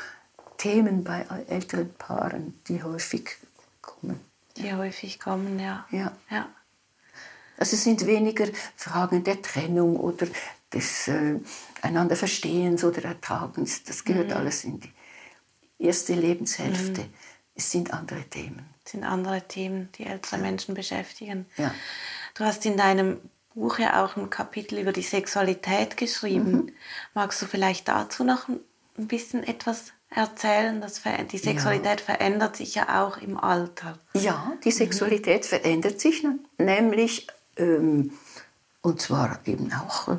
Themen 0.56 1.04
bei 1.04 1.26
älteren 1.48 1.92
Paaren, 1.94 2.60
die 2.68 2.82
häufig 2.82 3.36
kommen. 3.80 4.20
Die 4.56 4.72
häufig 4.74 5.18
kommen, 5.18 5.58
ja. 5.58 5.86
Ja. 5.90 6.12
ja. 6.30 6.48
Also 7.58 7.76
es 7.76 7.84
sind 7.84 8.06
weniger 8.06 8.46
Fragen 8.76 9.24
der 9.24 9.40
Trennung 9.40 9.96
oder 9.96 10.26
des 10.72 11.08
äh, 11.08 11.38
einander 11.82 12.16
Verstehens 12.16 12.84
oder 12.84 13.04
Ertragens. 13.04 13.84
Das 13.84 14.04
gehört 14.04 14.28
mhm. 14.28 14.36
alles 14.36 14.64
in 14.64 14.80
die 14.80 14.92
erste 15.78 16.14
Lebenshälfte. 16.14 17.02
Mhm. 17.02 17.14
Es 17.54 17.70
sind 17.70 17.92
andere 17.92 18.22
Themen. 18.24 18.71
Sind 18.84 19.04
andere 19.04 19.42
Themen, 19.42 19.88
die 19.96 20.06
ältere. 20.06 20.38
Menschen 20.38 20.74
beschäftigen. 20.74 21.46
Ja. 21.56 21.72
Du 22.34 22.44
hast 22.44 22.66
in 22.66 22.76
deinem 22.76 23.18
Buch 23.54 23.78
ja 23.78 24.04
auch 24.04 24.16
ein 24.16 24.30
Kapitel 24.30 24.78
über 24.78 24.92
die 24.92 25.02
Sexualität 25.02 25.96
geschrieben. 25.96 26.52
Mhm. 26.52 26.72
Magst 27.14 27.40
du 27.42 27.46
vielleicht 27.46 27.88
dazu 27.88 28.24
noch 28.24 28.48
ein 28.48 28.60
bisschen 28.96 29.44
etwas 29.44 29.92
erzählen, 30.14 30.80
dass 30.80 31.02
die 31.30 31.38
Sexualität 31.38 32.00
ja. 32.00 32.06
verändert 32.06 32.56
sich 32.56 32.74
ja 32.74 33.02
auch 33.02 33.16
im 33.18 33.38
Alter. 33.38 33.98
Ja, 34.14 34.52
die 34.64 34.70
Sexualität 34.70 35.42
mhm. 35.42 35.48
verändert 35.48 36.00
sich 36.00 36.26
nämlich, 36.58 37.26
ähm, 37.56 38.12
und 38.82 39.00
zwar 39.00 39.40
eben 39.46 39.72
auch 39.72 40.08
äh, 40.08 40.18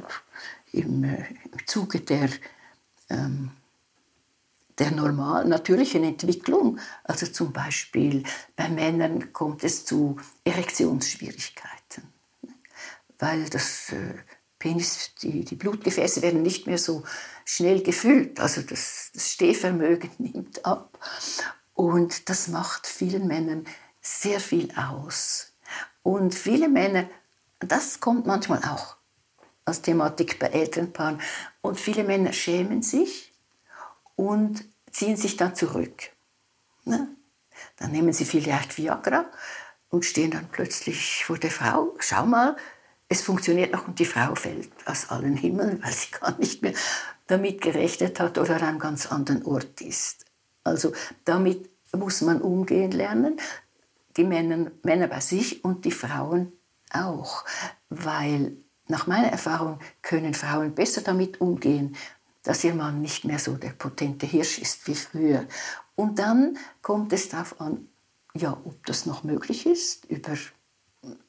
im, 0.71 1.03
äh, 1.03 1.25
im 1.51 1.67
Zuge 1.67 1.99
der, 1.99 2.29
ähm, 3.09 3.51
der 4.79 4.91
normal 4.91 5.45
natürlichen 5.45 6.03
Entwicklung. 6.03 6.79
Also 7.03 7.27
zum 7.27 7.53
Beispiel 7.53 8.23
bei 8.55 8.69
Männern 8.69 9.33
kommt 9.33 9.63
es 9.63 9.85
zu 9.85 10.17
Erektionsschwierigkeiten, 10.43 12.03
weil 13.19 13.49
das 13.49 13.91
äh, 13.91 14.15
Penis, 14.59 15.13
die, 15.21 15.43
die 15.43 15.55
Blutgefäße 15.55 16.21
werden 16.21 16.41
nicht 16.41 16.67
mehr 16.67 16.77
so 16.77 17.03
schnell 17.43 17.83
gefüllt. 17.83 18.39
Also 18.39 18.61
das, 18.61 19.11
das 19.13 19.31
Stehvermögen 19.31 20.09
nimmt 20.17 20.65
ab. 20.65 20.97
Und 21.73 22.29
das 22.29 22.47
macht 22.47 22.87
vielen 22.87 23.27
Männern 23.27 23.65
sehr 24.01 24.39
viel 24.39 24.69
aus. 24.75 25.51
Und 26.01 26.33
viele 26.33 26.69
Männer, 26.69 27.09
das 27.59 27.99
kommt 27.99 28.25
manchmal 28.25 28.59
auch 28.63 28.95
als 29.65 29.81
Thematik 29.81 30.39
bei 30.39 30.47
Elternpaaren, 30.47 31.21
und 31.61 31.79
viele 31.79 32.03
Männer 32.03 32.33
schämen 32.33 32.81
sich 32.81 33.32
und 34.15 34.65
ziehen 34.91 35.17
sich 35.17 35.37
dann 35.37 35.55
zurück. 35.55 36.11
Ne? 36.85 37.07
Dann 37.77 37.91
nehmen 37.91 38.13
sie 38.13 38.25
vielleicht 38.25 38.77
Viagra 38.77 39.25
und 39.89 40.05
stehen 40.05 40.31
dann 40.31 40.47
plötzlich 40.51 41.25
vor 41.25 41.37
der 41.37 41.51
Frau. 41.51 41.95
Schau 41.99 42.25
mal, 42.25 42.55
es 43.09 43.21
funktioniert 43.21 43.73
noch 43.73 43.87
und 43.87 43.99
die 43.99 44.05
Frau 44.05 44.35
fällt 44.35 44.71
aus 44.85 45.09
allen 45.09 45.37
Himmeln, 45.37 45.81
weil 45.83 45.91
sie 45.91 46.11
gar 46.19 46.37
nicht 46.37 46.61
mehr 46.61 46.73
damit 47.27 47.61
gerechnet 47.61 48.19
hat 48.19 48.37
oder 48.37 48.55
an 48.55 48.63
einem 48.63 48.79
ganz 48.79 49.11
anderen 49.11 49.45
Ort 49.45 49.81
ist. 49.81 50.25
Also 50.63 50.93
damit 51.25 51.69
muss 51.95 52.21
man 52.21 52.41
umgehen 52.41 52.91
lernen, 52.91 53.37
die 54.17 54.23
Männer, 54.23 54.71
Männer 54.83 55.07
bei 55.07 55.19
sich 55.19 55.63
und 55.63 55.85
die 55.85 55.91
Frauen 55.91 56.51
auch, 56.91 57.45
weil 57.89 58.57
nach 58.87 59.07
meiner 59.07 59.27
Erfahrung 59.27 59.79
können 60.01 60.33
Frauen 60.33 60.75
besser 60.75 61.01
damit 61.01 61.41
umgehen, 61.41 61.95
dass 62.43 62.63
ihr 62.63 62.75
Mann 62.75 63.01
nicht 63.01 63.25
mehr 63.25 63.39
so 63.39 63.55
der 63.55 63.71
potente 63.71 64.25
Hirsch 64.25 64.59
ist 64.59 64.87
wie 64.87 64.95
früher. 64.95 65.47
Und 65.95 66.19
dann 66.19 66.57
kommt 66.81 67.13
es 67.13 67.29
darauf 67.29 67.59
an, 67.59 67.87
ja, 68.35 68.51
ob 68.65 68.85
das 68.85 69.05
noch 69.05 69.23
möglich 69.23 69.65
ist, 69.65 70.05
über 70.05 70.35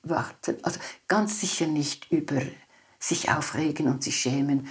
warten. 0.02 0.56
Also 0.62 0.80
ganz 1.08 1.40
sicher 1.40 1.66
nicht 1.66 2.10
über 2.10 2.40
sich 2.98 3.30
aufregen 3.30 3.88
und 3.88 4.02
sich 4.02 4.16
schämen 4.16 4.68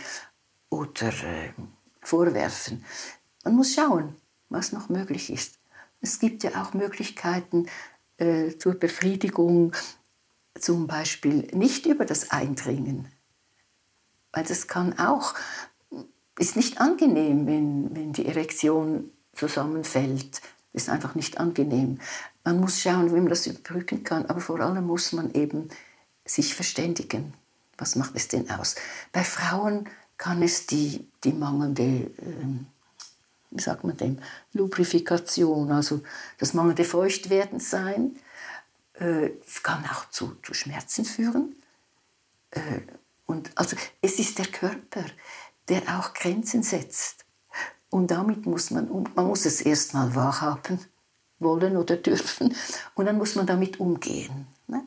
oder 0.70 1.10
äh, 1.10 1.54
vorwerfen. 2.02 2.84
Man 3.44 3.56
muss 3.56 3.74
schauen, 3.74 4.16
was 4.50 4.72
noch 4.72 4.90
möglich 4.90 5.30
ist. 5.30 5.60
Es 6.02 6.20
gibt 6.20 6.44
ja 6.44 6.62
auch 6.62 6.74
Möglichkeiten 6.74 7.68
äh, 8.18 8.58
zur 8.58 8.76
Befriedigung, 8.76 9.74
zum 10.60 10.88
Beispiel 10.88 11.48
nicht 11.54 11.86
über 11.86 12.06
das 12.06 12.32
Eindringen. 12.32 13.08
Weil 14.32 14.46
das 14.46 14.68
kann 14.68 14.98
auch, 14.98 15.36
ist 16.38 16.56
nicht 16.56 16.80
angenehm, 16.80 17.46
wenn, 17.46 17.96
wenn 17.96 18.14
die 18.14 18.26
Erektion 18.26 19.12
zusammenfällt. 19.34 20.42
Ist 20.74 20.90
einfach 20.90 21.14
nicht 21.14 21.40
angenehm. 21.40 22.00
Man 22.44 22.60
muss 22.60 22.82
schauen, 22.82 23.10
wie 23.14 23.20
man 23.20 23.30
das 23.30 23.46
überbrücken 23.46 24.04
kann, 24.04 24.26
aber 24.26 24.42
vor 24.42 24.60
allem 24.60 24.86
muss 24.88 25.12
man 25.12 25.32
eben 25.34 25.70
sich 26.26 26.56
verständigen. 26.56 27.34
Was 27.78 27.96
macht 27.96 28.16
es 28.16 28.28
denn 28.28 28.50
aus? 28.50 28.76
Bei 29.12 29.24
Frauen 29.24 29.88
kann 30.18 30.42
es 30.42 30.66
die, 30.66 31.08
die 31.24 31.34
mangelnde, 31.34 31.84
äh, 31.84 32.46
wie 33.52 33.62
sagt 33.62 33.84
man 33.84 33.98
dem, 33.98 34.20
Lubrifikation, 34.54 35.72
also 35.72 36.02
das 36.40 36.54
mangelnde 36.54 36.86
Feuchtwerden 36.86 37.60
sein. 37.60 38.16
Äh, 38.94 39.32
es 39.46 39.62
kann 39.62 39.84
auch 39.86 40.10
zu, 40.10 40.36
zu 40.44 40.54
Schmerzen 40.54 41.06
führen. 41.06 41.56
Äh, 42.52 42.82
und 43.26 43.52
also 43.56 43.76
es 44.02 44.20
ist 44.20 44.38
der 44.38 44.48
Körper, 44.48 45.06
der 45.70 45.82
auch 45.98 46.14
Grenzen 46.14 46.64
setzt. 46.64 47.26
Und 47.90 48.12
damit 48.12 48.46
muss 48.46 48.72
man, 48.72 48.90
man 49.16 49.28
muss 49.28 49.46
es 49.46 49.62
erstmal 49.62 50.16
wahrhaben 50.16 50.80
wollen 51.40 51.78
oder 51.78 51.96
dürfen. 51.96 52.56
Und 52.96 53.06
dann 53.06 53.18
muss 53.18 53.36
man 53.36 53.46
damit 53.46 53.80
umgehen. 53.80 54.48
Ne? 54.68 54.84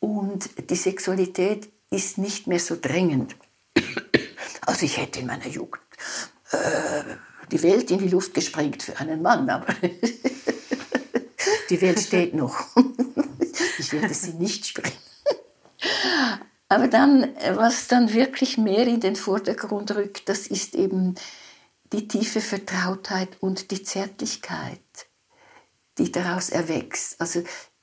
Und 0.00 0.70
die 0.70 0.76
Sexualität 0.76 1.70
ist 1.90 2.18
nicht 2.18 2.46
mehr 2.46 2.58
so 2.58 2.76
drängend. 2.80 3.36
Also 4.62 4.84
ich 4.84 4.96
hätte 4.96 5.20
in 5.20 5.26
meiner 5.26 5.46
Jugend 5.46 5.82
äh, 6.50 7.04
die 7.50 7.62
Welt 7.62 7.90
in 7.90 7.98
die 7.98 8.08
Luft 8.08 8.34
gesprengt 8.34 8.82
für 8.82 8.98
einen 8.98 9.22
Mann, 9.22 9.48
aber 9.48 9.72
die 11.70 11.80
Welt 11.80 12.00
steht 12.00 12.34
noch. 12.34 12.76
ich 13.78 13.92
werde 13.92 14.12
sie 14.12 14.32
nicht 14.32 14.66
sprengen. 14.66 14.98
Aber 16.68 16.88
dann, 16.88 17.34
was 17.54 17.86
dann 17.86 18.12
wirklich 18.12 18.58
mehr 18.58 18.86
in 18.86 19.00
den 19.00 19.16
Vordergrund 19.16 19.92
rückt, 19.92 20.28
das 20.28 20.46
ist 20.46 20.74
eben 20.74 21.14
die 21.92 22.08
tiefe 22.08 22.40
Vertrautheit 22.40 23.36
und 23.40 23.70
die 23.70 23.82
Zärtlichkeit 23.82 24.80
die 25.98 26.12
daraus 26.12 26.50
erwächst. 26.50 27.20
Also 27.20 27.42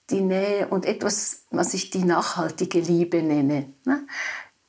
die 0.09 0.21
Nähe 0.21 0.67
und 0.67 0.85
etwas, 0.85 1.43
was 1.49 1.73
ich 1.73 1.89
die 1.89 2.03
nachhaltige 2.03 2.79
Liebe 2.79 3.21
nenne. 3.21 3.73
Ne? 3.85 4.05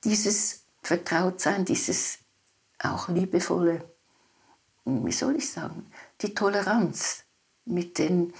Dieses 0.04 0.64
Vertrautsein, 0.82 1.64
dieses 1.64 2.18
auch 2.78 3.08
liebevolle, 3.08 3.84
wie 4.84 5.12
soll 5.12 5.36
ich 5.36 5.50
sagen, 5.50 5.90
die 6.20 6.34
Toleranz 6.34 7.24
mit 7.64 7.98
den 7.98 8.34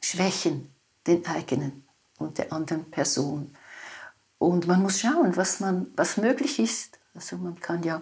Schwächen, 0.00 0.70
den 1.06 1.26
eigenen 1.26 1.86
und 2.18 2.38
der 2.38 2.52
anderen 2.52 2.90
Person. 2.90 3.56
Und 4.38 4.66
man 4.66 4.82
muss 4.82 5.00
schauen, 5.00 5.36
was, 5.36 5.60
man, 5.60 5.86
was 5.96 6.16
möglich 6.16 6.58
ist. 6.58 6.98
Also 7.14 7.36
man 7.36 7.58
kann 7.58 7.82
ja 7.82 8.00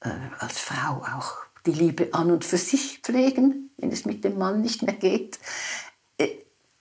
äh, 0.00 0.10
als 0.38 0.58
Frau 0.58 1.02
auch 1.16 1.36
die 1.66 1.72
Liebe 1.72 2.08
an 2.12 2.30
und 2.30 2.44
für 2.44 2.56
sich 2.56 3.00
pflegen, 3.02 3.70
wenn 3.76 3.92
es 3.92 4.06
mit 4.06 4.24
dem 4.24 4.38
Mann 4.38 4.62
nicht 4.62 4.82
mehr 4.82 4.94
geht. 4.94 5.38
Äh, 6.16 6.28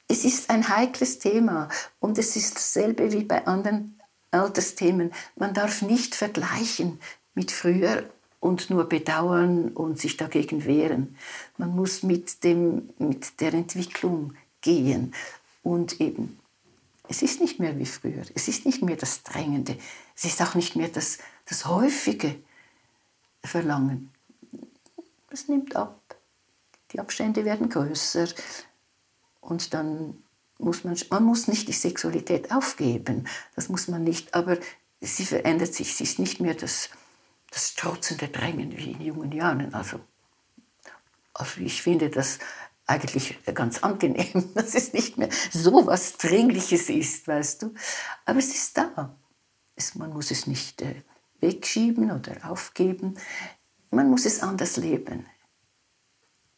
es 0.08 0.24
ist 0.24 0.50
ein 0.50 0.70
heikles 0.70 1.20
Thema 1.20 1.68
und 2.00 2.18
es 2.18 2.36
ist 2.36 2.56
dasselbe 2.56 3.12
wie 3.12 3.26
bei 3.26 3.46
anderen 3.46 4.00
Altersthemen. 4.32 5.12
Man 5.36 5.54
darf 5.54 5.82
nicht 5.82 6.16
vergleichen 6.16 7.00
mit 7.34 7.52
früher 7.52 8.10
und 8.40 8.70
nur 8.70 8.88
bedauern 8.88 9.70
und 9.70 10.00
sich 10.00 10.18
dagegen 10.18 10.66
wehren. 10.66 11.18
Man 11.58 11.76
muss 11.76 12.04
mit, 12.04 12.44
dem, 12.44 12.90
mit 12.98 13.42
der 13.42 13.54
Entwicklung 13.54 14.34
gehen 14.62 15.14
und 15.62 16.00
eben, 16.00 16.40
es 17.10 17.24
ist 17.24 17.42
nicht 17.42 17.60
mehr 17.60 17.78
wie 17.80 17.88
früher, 17.88 18.24
es 18.36 18.48
ist 18.48 18.68
nicht 18.68 18.84
mehr 18.84 18.96
das 18.96 19.24
Drängende, 19.24 19.76
es 20.16 20.26
ist 20.26 20.42
auch 20.44 20.54
nicht 20.54 20.76
mehr 20.76 20.90
das, 20.90 21.18
das 21.46 21.66
häufige 21.66 22.36
Verlangen. 23.44 24.12
Es 25.32 25.48
nimmt 25.48 25.76
ab, 25.76 26.00
die 26.92 27.00
Abstände 27.00 27.46
werden 27.46 27.70
größer. 27.70 28.28
Und 29.42 29.74
dann 29.74 30.22
muss 30.60 30.84
man, 30.84 30.96
man 31.10 31.24
muss 31.24 31.48
nicht 31.48 31.68
die 31.68 31.74
Sexualität 31.74 32.52
aufgeben, 32.52 33.28
das 33.56 33.70
muss 33.70 33.88
man 33.88 34.04
nicht, 34.04 34.36
aber 34.36 34.58
sie 35.02 35.26
verändert 35.26 35.74
sich, 35.74 35.96
sie 35.96 36.04
ist 36.04 36.20
nicht 36.20 36.40
mehr 36.40 36.54
das, 36.54 36.90
das 37.50 37.70
strotzende 37.70 38.28
Drängen 38.28 38.78
wie 38.78 38.92
in 38.92 39.02
jungen 39.02 39.32
Jahren. 39.32 39.74
Also, 39.74 40.00
also 41.34 41.62
ich 41.62 41.82
finde 41.82 42.12
das 42.12 42.38
eigentlich 42.90 43.38
ganz 43.54 43.84
angenehm, 43.84 44.52
dass 44.56 44.76
es 44.76 44.94
nicht 44.94 45.18
mehr 45.18 45.30
so 45.52 45.86
was 45.86 46.18
Dringliches 46.18 46.90
ist, 46.90 47.28
weißt 47.28 47.62
du. 47.64 47.74
Aber 48.26 48.40
es 48.40 48.54
ist 48.54 48.78
da. 48.78 49.16
Es, 49.76 49.96
man 49.96 50.12
muss 50.12 50.32
es 50.32 50.48
nicht 50.48 50.82
äh, 50.82 51.04
wegschieben 51.40 52.12
oder 52.12 52.50
aufgeben. 52.50 53.16
Man 53.92 54.10
muss 54.10 54.26
es 54.26 54.42
anders 54.42 54.78
leben. 54.78 55.26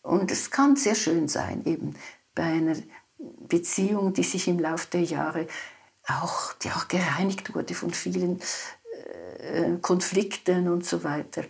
Und 0.01 0.31
es 0.31 0.49
kann 0.49 0.75
sehr 0.75 0.95
schön 0.95 1.27
sein, 1.27 1.65
eben 1.65 1.95
bei 2.33 2.43
einer 2.43 2.75
Beziehung, 3.47 4.13
die 4.13 4.23
sich 4.23 4.47
im 4.47 4.59
Laufe 4.59 4.87
der 4.91 5.03
Jahre 5.03 5.47
auch, 6.07 6.53
die 6.53 6.71
auch 6.71 6.87
gereinigt 6.87 7.53
wurde 7.53 7.75
von 7.75 7.91
vielen 7.91 8.41
äh, 9.37 9.77
Konflikten 9.81 10.67
und 10.69 10.85
so 10.85 11.03
weiter. 11.03 11.43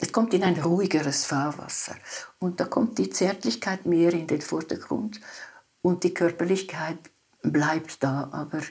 Es 0.00 0.12
kommt 0.12 0.32
in 0.32 0.42
ein 0.42 0.58
ruhigeres 0.58 1.26
Fahrwasser 1.26 1.94
und 2.38 2.58
da 2.58 2.64
kommt 2.64 2.98
die 2.98 3.10
Zärtlichkeit 3.10 3.84
mehr 3.84 4.12
in 4.12 4.26
den 4.26 4.40
Vordergrund 4.40 5.20
und 5.82 6.04
die 6.04 6.14
Körperlichkeit 6.14 6.98
bleibt 7.42 8.02
da, 8.02 8.30
aber 8.32 8.62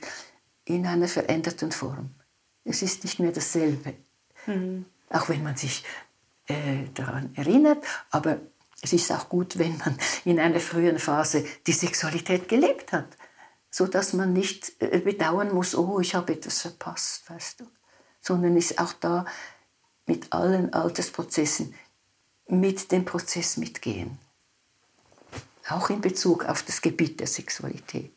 in 0.65 0.87
einer 0.87 1.07
veränderten 1.07 1.71
Form. 1.71 2.15
Es 2.63 2.81
ist 2.81 3.03
nicht 3.03 3.19
mehr 3.19 3.31
dasselbe, 3.31 3.93
mhm. 4.47 4.85
auch 5.09 5.29
wenn 5.29 5.43
man 5.43 5.55
sich 5.55 5.83
äh, 6.47 6.85
daran 6.95 7.33
erinnert, 7.35 7.83
aber 8.09 8.39
es 8.81 8.93
ist 8.93 9.11
auch 9.11 9.29
gut, 9.29 9.59
wenn 9.59 9.77
man 9.77 9.97
in 10.25 10.39
einer 10.39 10.59
frühen 10.59 10.97
Phase 10.97 11.45
die 11.67 11.73
Sexualität 11.73 12.47
gelebt 12.47 12.91
hat, 12.91 13.07
so 13.69 13.85
dass 13.85 14.13
man 14.13 14.33
nicht 14.33 14.81
äh, 14.81 14.99
bedauern 14.99 15.53
muss, 15.53 15.75
oh, 15.75 15.99
ich 15.99 16.15
habe 16.15 16.33
etwas 16.33 16.61
verpasst, 16.61 17.29
weißt 17.29 17.59
du 17.59 17.67
sondern 18.21 18.57
ist 18.57 18.79
auch 18.79 18.93
da 18.93 19.25
mit 20.09 20.33
allen 20.33 20.73
Altersprozessen 20.73 21.75
mit 22.47 22.91
dem 22.91 23.05
Prozess 23.05 23.57
mitgehen. 23.57 24.17
Auch 25.69 25.91
in 25.91 26.01
Bezug 26.01 26.45
auf 26.45 26.63
das 26.63 26.81
Gebiet 26.81 27.19
der 27.19 27.27
Sexualität. 27.27 28.11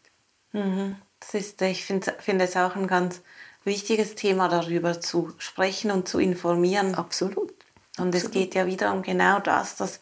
Mhm. 0.52 0.96
Das 1.20 1.34
ist, 1.34 1.60
ich 1.60 1.84
finde 1.84 2.16
find 2.18 2.40
es 2.40 2.56
auch 2.56 2.74
ein 2.76 2.86
ganz 2.86 3.20
wichtiges 3.64 4.14
Thema, 4.14 4.48
darüber 4.48 5.02
zu 5.02 5.32
sprechen 5.36 5.90
und 5.90 6.08
zu 6.08 6.18
informieren. 6.18 6.94
Absolut. 6.94 7.52
Und 7.98 8.14
es 8.14 8.30
geht 8.30 8.54
ja 8.54 8.64
wieder 8.66 8.94
um 8.94 9.02
genau 9.02 9.38
das, 9.38 9.76
dass 9.76 10.00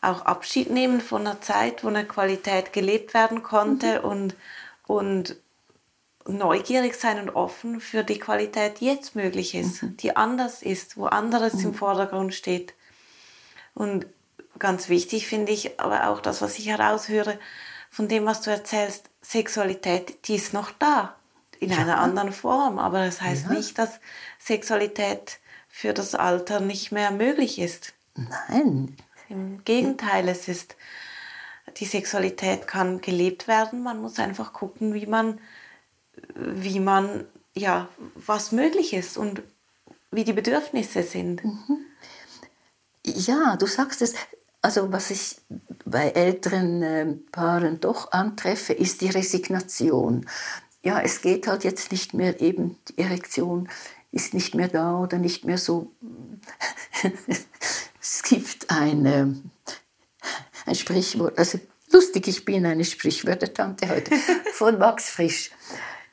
auch 0.00 0.22
Abschied 0.22 0.70
nehmen 0.70 1.00
von 1.00 1.26
einer 1.26 1.40
Zeit, 1.40 1.82
wo 1.82 1.88
eine 1.88 2.04
Qualität 2.04 2.72
gelebt 2.72 3.14
werden 3.14 3.42
konnte 3.42 3.98
mhm. 3.98 4.04
und, 4.04 4.36
und 4.86 5.36
neugierig 6.26 6.94
sein 6.94 7.18
und 7.20 7.30
offen 7.30 7.80
für 7.80 8.02
die 8.02 8.18
Qualität, 8.18 8.80
die 8.80 8.86
jetzt 8.86 9.14
möglich 9.14 9.54
ist, 9.54 9.82
mhm. 9.82 9.96
die 9.98 10.16
anders 10.16 10.62
ist, 10.62 10.96
wo 10.96 11.06
anderes 11.06 11.54
mhm. 11.54 11.66
im 11.66 11.74
Vordergrund 11.74 12.34
steht. 12.34 12.74
Und 13.74 14.06
ganz 14.58 14.88
wichtig 14.88 15.26
finde 15.26 15.52
ich 15.52 15.80
aber 15.80 16.08
auch 16.08 16.20
das, 16.20 16.40
was 16.40 16.58
ich 16.58 16.68
heraushöre 16.68 17.38
von 17.90 18.08
dem, 18.08 18.24
was 18.26 18.40
du 18.40 18.50
erzählst, 18.50 19.10
Sexualität, 19.22 20.26
die 20.28 20.34
ist 20.36 20.52
noch 20.52 20.70
da, 20.72 21.14
in 21.60 21.70
ja. 21.70 21.78
einer 21.78 21.98
anderen 21.98 22.32
Form. 22.32 22.78
Aber 22.78 23.04
das 23.04 23.20
heißt 23.20 23.46
ja. 23.46 23.52
nicht, 23.52 23.78
dass 23.78 24.00
Sexualität 24.38 25.38
für 25.68 25.92
das 25.92 26.14
Alter 26.14 26.60
nicht 26.60 26.92
mehr 26.92 27.10
möglich 27.10 27.58
ist. 27.58 27.94
Nein. 28.14 28.96
Im 29.28 29.64
Gegenteil, 29.64 30.28
es 30.28 30.48
ist, 30.48 30.76
die 31.76 31.86
Sexualität 31.86 32.66
kann 32.66 33.00
gelebt 33.00 33.48
werden. 33.48 33.82
Man 33.82 34.00
muss 34.00 34.18
einfach 34.18 34.52
gucken, 34.52 34.94
wie 34.94 35.06
man 35.06 35.40
wie 36.34 36.80
man, 36.80 37.24
ja, 37.54 37.88
was 38.14 38.52
möglich 38.52 38.92
ist 38.92 39.16
und 39.16 39.42
wie 40.10 40.24
die 40.24 40.32
Bedürfnisse 40.32 41.02
sind. 41.02 41.44
Mhm. 41.44 41.84
Ja, 43.04 43.56
du 43.56 43.66
sagst 43.66 44.02
es. 44.02 44.14
Also 44.62 44.90
was 44.92 45.10
ich 45.10 45.36
bei 45.84 46.08
älteren 46.10 46.82
äh, 46.82 47.06
Paaren 47.32 47.80
doch 47.80 48.12
antreffe, 48.12 48.72
ist 48.72 49.02
die 49.02 49.10
Resignation. 49.10 50.26
Ja, 50.82 51.00
es 51.00 51.20
geht 51.20 51.46
halt 51.46 51.64
jetzt 51.64 51.92
nicht 51.92 52.14
mehr 52.14 52.40
eben, 52.40 52.78
die 52.88 52.98
Erektion 52.98 53.68
ist 54.10 54.32
nicht 54.32 54.54
mehr 54.54 54.68
da 54.68 54.98
oder 54.98 55.18
nicht 55.18 55.44
mehr 55.44 55.58
so. 55.58 55.90
es 58.00 58.22
gibt 58.22 58.70
ein, 58.70 59.06
äh, 59.06 59.26
ein 60.66 60.74
Sprichwort, 60.74 61.38
also 61.38 61.58
lustig, 61.90 62.28
ich 62.28 62.44
bin 62.44 62.64
eine 62.64 62.84
Sprichwörtertante 62.84 63.88
heute, 63.88 64.16
von 64.54 64.78
Max 64.78 65.10
Frisch. 65.10 65.50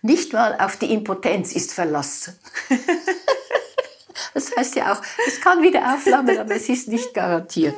Nicht 0.01 0.33
mal 0.33 0.57
auf 0.59 0.77
die 0.77 0.91
Impotenz 0.93 1.53
ist 1.53 1.73
verlassen. 1.73 2.37
das 4.33 4.55
heißt 4.55 4.75
ja 4.75 4.93
auch, 4.93 5.01
es 5.27 5.39
kann 5.41 5.61
wieder 5.61 5.93
aufflammen, 5.93 6.37
aber 6.37 6.55
es 6.55 6.69
ist 6.69 6.87
nicht 6.87 7.13
garantiert. 7.13 7.75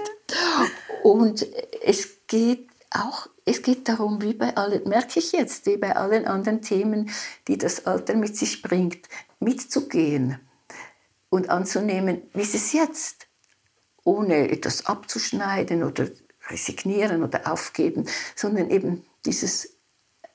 Und 1.03 1.45
es 1.83 2.09
geht 2.27 2.69
auch, 2.91 3.27
es 3.45 3.61
geht 3.61 3.89
darum, 3.89 4.21
wie 4.21 4.33
bei 4.33 4.55
allen, 4.55 4.87
merke 4.87 5.19
ich 5.19 5.31
jetzt, 5.33 5.65
wie 5.65 5.77
bei 5.77 5.95
allen 5.95 6.25
anderen 6.25 6.61
Themen, 6.61 7.09
die 7.47 7.57
das 7.57 7.85
Alter 7.85 8.15
mit 8.15 8.37
sich 8.37 8.61
bringt, 8.61 9.07
mitzugehen 9.39 10.39
und 11.29 11.49
anzunehmen, 11.49 12.21
wie 12.33 12.41
ist 12.41 12.55
es 12.55 12.71
jetzt, 12.73 13.27
ohne 14.03 14.49
etwas 14.49 14.85
abzuschneiden 14.85 15.83
oder 15.83 16.07
resignieren 16.49 17.23
oder 17.23 17.51
aufgeben, 17.51 18.05
sondern 18.35 18.69
eben 18.69 19.05
dieses 19.25 19.77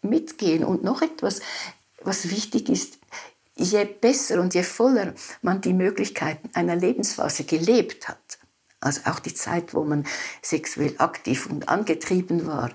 Mitgehen 0.03 0.65
und 0.65 0.85
noch 0.85 1.03
etwas, 1.03 1.41
was 2.09 2.31
wichtig 2.31 2.69
ist, 2.69 2.99
je 3.55 3.85
besser 3.85 4.41
und 4.41 4.55
je 4.55 4.63
voller 4.63 5.15
man 5.43 5.61
die 5.61 5.75
Möglichkeiten 5.75 6.51
einer 6.55 6.77
Lebensphase 6.77 7.45
gelebt 7.45 8.09
hat, 8.09 8.39
also 8.81 9.03
auch 9.05 9.19
die 9.19 9.35
Zeit, 9.35 9.75
wo 9.75 9.85
man 9.85 10.07
sexuell 10.43 10.95
aktiv 10.99 11.47
und 11.47 11.69
angetrieben 11.69 12.47
war, 12.47 12.73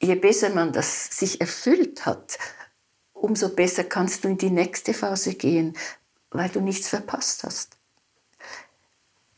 je 0.00 0.14
besser 0.14 0.50
man 0.50 0.72
das 0.72 1.16
sich 1.16 1.40
erfüllt 1.40 2.06
hat, 2.06 2.38
umso 3.12 3.50
besser 3.50 3.84
kannst 3.84 4.24
du 4.24 4.28
in 4.28 4.38
die 4.38 4.50
nächste 4.50 4.94
Phase 4.94 5.34
gehen, 5.34 5.76
weil 6.30 6.48
du 6.48 6.60
nichts 6.60 6.88
verpasst 6.88 7.44
hast. 7.44 7.76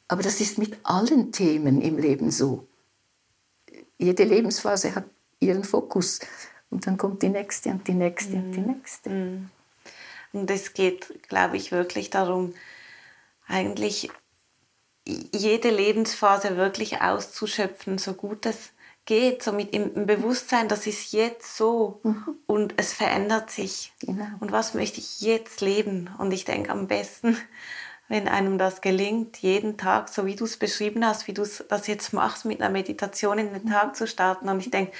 Aber 0.08 0.22
das 0.22 0.40
ist 0.40 0.58
mit 0.58 0.78
allen 0.84 1.32
Themen 1.32 1.80
im 1.80 1.98
Leben 1.98 2.30
so. 2.30 2.66
Jede 3.98 4.24
Lebensphase 4.24 4.94
hat 4.94 5.04
ihren 5.40 5.64
Fokus. 5.64 6.20
Und 6.70 6.86
dann 6.86 6.96
kommt 6.96 7.22
die 7.22 7.28
nächste 7.28 7.70
und 7.70 7.86
die 7.86 7.94
nächste 7.94 8.36
mm. 8.36 8.38
und 8.38 8.52
die 8.52 8.60
mhm. 8.60 8.66
nächste. 8.66 9.10
Mm. 9.10 9.50
Und 10.32 10.50
es 10.50 10.74
geht, 10.74 11.28
glaube 11.28 11.56
ich, 11.56 11.70
wirklich 11.70 12.10
darum, 12.10 12.54
eigentlich 13.46 14.10
jede 15.06 15.70
Lebensphase 15.70 16.56
wirklich 16.56 17.00
auszuschöpfen, 17.00 17.98
so 17.98 18.14
gut 18.14 18.46
es 18.46 18.72
geht, 19.04 19.42
so 19.42 19.52
mit 19.52 19.74
im 19.74 20.06
Bewusstsein, 20.06 20.68
das 20.68 20.86
ist 20.86 21.12
jetzt 21.12 21.56
so 21.56 22.00
mhm. 22.02 22.38
und 22.46 22.74
es 22.78 22.92
verändert 22.92 23.50
sich. 23.50 23.92
Genau. 24.00 24.26
Und 24.40 24.50
was 24.50 24.74
möchte 24.74 24.98
ich 24.98 25.20
jetzt 25.20 25.60
leben? 25.60 26.10
Und 26.18 26.32
ich 26.32 26.44
denke 26.44 26.70
am 26.70 26.86
besten, 26.86 27.36
wenn 28.08 28.28
einem 28.28 28.58
das 28.58 28.80
gelingt, 28.80 29.38
jeden 29.38 29.76
Tag, 29.76 30.08
so 30.08 30.26
wie 30.26 30.36
du 30.36 30.44
es 30.44 30.56
beschrieben 30.56 31.04
hast, 31.06 31.26
wie 31.26 31.34
du 31.34 31.42
das 31.42 31.86
jetzt 31.86 32.12
machst, 32.12 32.44
mit 32.44 32.60
einer 32.60 32.70
Meditation 32.70 33.38
in 33.38 33.52
den 33.52 33.68
Tag 33.68 33.96
zu 33.96 34.06
starten. 34.06 34.48
Und 34.48 34.60
ich 34.60 34.70
denke, 34.70 34.92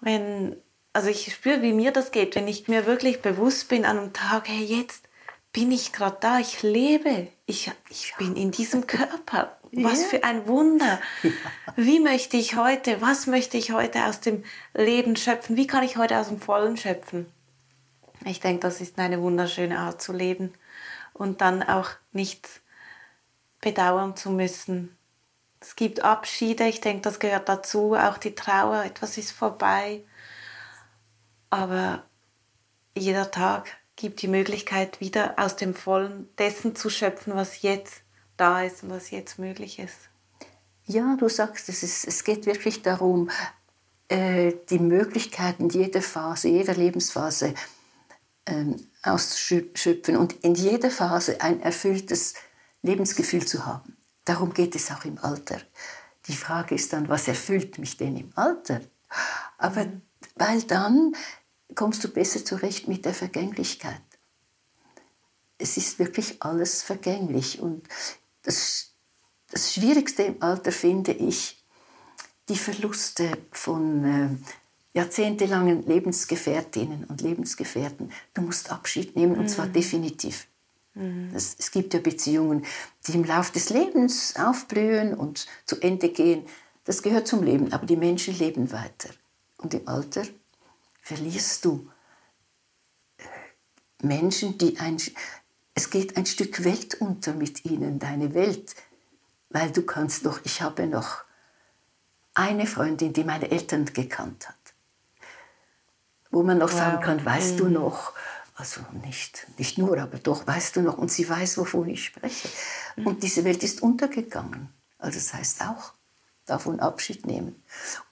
wenn, 0.00 0.56
also 0.94 1.08
ich 1.08 1.34
spüre, 1.34 1.60
wie 1.60 1.72
mir 1.72 1.90
das 1.90 2.12
geht, 2.12 2.36
wenn 2.36 2.48
ich 2.48 2.68
mir 2.68 2.86
wirklich 2.86 3.20
bewusst 3.20 3.68
bin 3.68 3.84
an 3.84 3.98
einem 3.98 4.12
Tag, 4.12 4.48
hey, 4.48 4.64
jetzt 4.64 5.08
bin 5.52 5.70
ich 5.70 5.92
gerade 5.92 6.16
da, 6.20 6.38
ich 6.38 6.62
lebe, 6.62 7.28
ich, 7.46 7.70
ich 7.90 8.14
bin 8.16 8.36
in 8.36 8.52
diesem 8.52 8.86
Körper. 8.86 9.58
Was 9.72 10.00
yeah. 10.00 10.08
für 10.08 10.24
ein 10.24 10.46
Wunder. 10.46 11.00
Ja. 11.22 11.30
Wie 11.76 11.98
möchte 11.98 12.36
ich 12.36 12.56
heute, 12.56 13.00
was 13.00 13.26
möchte 13.26 13.56
ich 13.56 13.72
heute 13.72 14.04
aus 14.04 14.20
dem 14.20 14.44
Leben 14.72 15.16
schöpfen? 15.16 15.56
Wie 15.56 15.66
kann 15.66 15.82
ich 15.82 15.96
heute 15.96 16.18
aus 16.18 16.28
dem 16.28 16.40
Vollen 16.40 16.76
schöpfen? 16.76 17.26
Ich 18.24 18.38
denke, 18.38 18.60
das 18.60 18.80
ist 18.80 18.96
eine 18.98 19.20
wunderschöne 19.20 19.78
Art 19.78 20.00
zu 20.00 20.12
leben 20.12 20.54
und 21.12 21.40
dann 21.40 21.64
auch 21.64 21.90
nichts 22.12 22.60
bedauern 23.60 24.16
zu 24.16 24.30
müssen. 24.30 24.96
Es 25.60 25.74
gibt 25.74 26.04
Abschiede, 26.04 26.68
ich 26.68 26.80
denke, 26.80 27.02
das 27.02 27.18
gehört 27.18 27.48
dazu, 27.48 27.94
auch 27.94 28.18
die 28.18 28.36
Trauer, 28.36 28.84
etwas 28.84 29.18
ist 29.18 29.32
vorbei. 29.32 30.04
Aber 31.54 32.02
jeder 32.96 33.30
Tag 33.30 33.68
gibt 33.94 34.22
die 34.22 34.26
Möglichkeit, 34.26 34.98
wieder 34.98 35.34
aus 35.36 35.54
dem 35.54 35.72
Vollen 35.72 36.28
dessen 36.36 36.74
zu 36.74 36.90
schöpfen, 36.90 37.36
was 37.36 37.62
jetzt 37.62 38.02
da 38.36 38.62
ist 38.62 38.82
und 38.82 38.90
was 38.90 39.12
jetzt 39.12 39.38
möglich 39.38 39.78
ist. 39.78 39.94
Ja, 40.84 41.16
du 41.16 41.28
sagst, 41.28 41.68
es, 41.68 41.84
ist, 41.84 42.08
es 42.08 42.24
geht 42.24 42.46
wirklich 42.46 42.82
darum, 42.82 43.30
äh, 44.08 44.52
die 44.68 44.80
Möglichkeiten 44.80 45.68
jeder 45.68 46.02
Phase, 46.02 46.48
jeder 46.48 46.74
Lebensphase 46.74 47.54
ähm, 48.46 48.88
auszuschöpfen 49.04 50.16
und 50.16 50.32
in 50.42 50.56
jeder 50.56 50.90
Phase 50.90 51.40
ein 51.40 51.62
erfülltes 51.62 52.34
Lebensgefühl 52.82 53.46
zu 53.46 53.64
haben. 53.64 53.96
Darum 54.24 54.54
geht 54.54 54.74
es 54.74 54.90
auch 54.90 55.04
im 55.04 55.18
Alter. 55.18 55.60
Die 56.26 56.34
Frage 56.34 56.74
ist 56.74 56.92
dann, 56.92 57.08
was 57.08 57.28
erfüllt 57.28 57.78
mich 57.78 57.96
denn 57.96 58.16
im 58.16 58.32
Alter? 58.34 58.80
Aber 59.56 59.84
mhm. 59.84 60.02
weil 60.34 60.60
dann 60.64 61.14
kommst 61.74 62.02
du 62.04 62.08
besser 62.08 62.44
zurecht 62.44 62.88
mit 62.88 63.04
der 63.04 63.14
Vergänglichkeit. 63.14 64.00
Es 65.58 65.76
ist 65.76 65.98
wirklich 65.98 66.42
alles 66.42 66.82
vergänglich 66.82 67.60
und 67.60 67.88
das, 68.42 68.94
das 69.50 69.74
Schwierigste 69.74 70.24
im 70.24 70.42
Alter 70.42 70.72
finde 70.72 71.12
ich 71.12 71.62
die 72.48 72.56
Verluste 72.56 73.38
von 73.52 74.04
äh, 74.04 74.28
jahrzehntelangen 74.94 75.86
Lebensgefährtinnen 75.86 77.04
und 77.04 77.20
Lebensgefährten. 77.20 78.12
Du 78.34 78.42
musst 78.42 78.70
Abschied 78.70 79.16
nehmen 79.16 79.36
und 79.36 79.48
zwar 79.48 79.66
mhm. 79.66 79.72
definitiv. 79.72 80.46
Mhm. 80.94 81.30
Das, 81.32 81.56
es 81.58 81.70
gibt 81.70 81.94
ja 81.94 82.00
Beziehungen, 82.00 82.64
die 83.06 83.12
im 83.12 83.24
Laufe 83.24 83.52
des 83.52 83.70
Lebens 83.70 84.34
aufblühen 84.36 85.14
und 85.14 85.46
zu 85.66 85.80
Ende 85.80 86.10
gehen. 86.10 86.44
Das 86.84 87.02
gehört 87.02 87.26
zum 87.26 87.42
Leben, 87.42 87.72
aber 87.72 87.86
die 87.86 87.96
Menschen 87.96 88.36
leben 88.38 88.70
weiter. 88.72 89.10
Und 89.58 89.74
im 89.74 89.88
Alter 89.88 90.22
verlierst 91.04 91.64
du 91.64 91.88
äh, 93.18 93.24
Menschen, 94.02 94.58
die 94.58 94.78
ein, 94.78 94.96
es 95.74 95.90
geht 95.90 96.16
ein 96.16 96.26
Stück 96.26 96.64
Welt 96.64 97.00
unter 97.00 97.34
mit 97.34 97.64
ihnen, 97.64 98.00
deine 98.00 98.34
Welt, 98.34 98.74
weil 99.50 99.70
du 99.70 99.82
kannst 99.82 100.24
noch, 100.24 100.40
ich 100.44 100.62
habe 100.62 100.88
noch 100.88 101.22
eine 102.34 102.66
Freundin, 102.66 103.12
die 103.12 103.22
meine 103.22 103.50
Eltern 103.52 103.84
gekannt 103.86 104.48
hat 104.48 104.74
wo 106.34 106.42
man 106.42 106.58
noch 106.58 106.70
wow. 106.72 106.78
sagen 106.78 107.00
kann, 107.00 107.24
weißt 107.24 107.54
mhm. 107.54 107.58
du 107.58 107.68
noch, 107.68 108.12
also 108.56 108.80
nicht, 109.04 109.46
nicht 109.56 109.78
nur, 109.78 109.98
aber 109.98 110.18
doch, 110.18 110.46
weißt 110.46 110.76
du 110.76 110.82
noch, 110.82 110.98
und 110.98 111.10
sie 111.10 111.28
weiß, 111.28 111.56
wovon 111.58 111.88
ich 111.88 112.04
spreche. 112.04 112.48
Mhm. 112.96 113.06
Und 113.06 113.22
diese 113.22 113.44
Welt 113.44 113.62
ist 113.62 113.82
untergegangen. 113.82 114.68
Also 114.98 115.18
das 115.18 115.32
heißt 115.32 115.62
auch, 115.62 115.92
davon 116.44 116.80
Abschied 116.80 117.24
nehmen. 117.24 117.62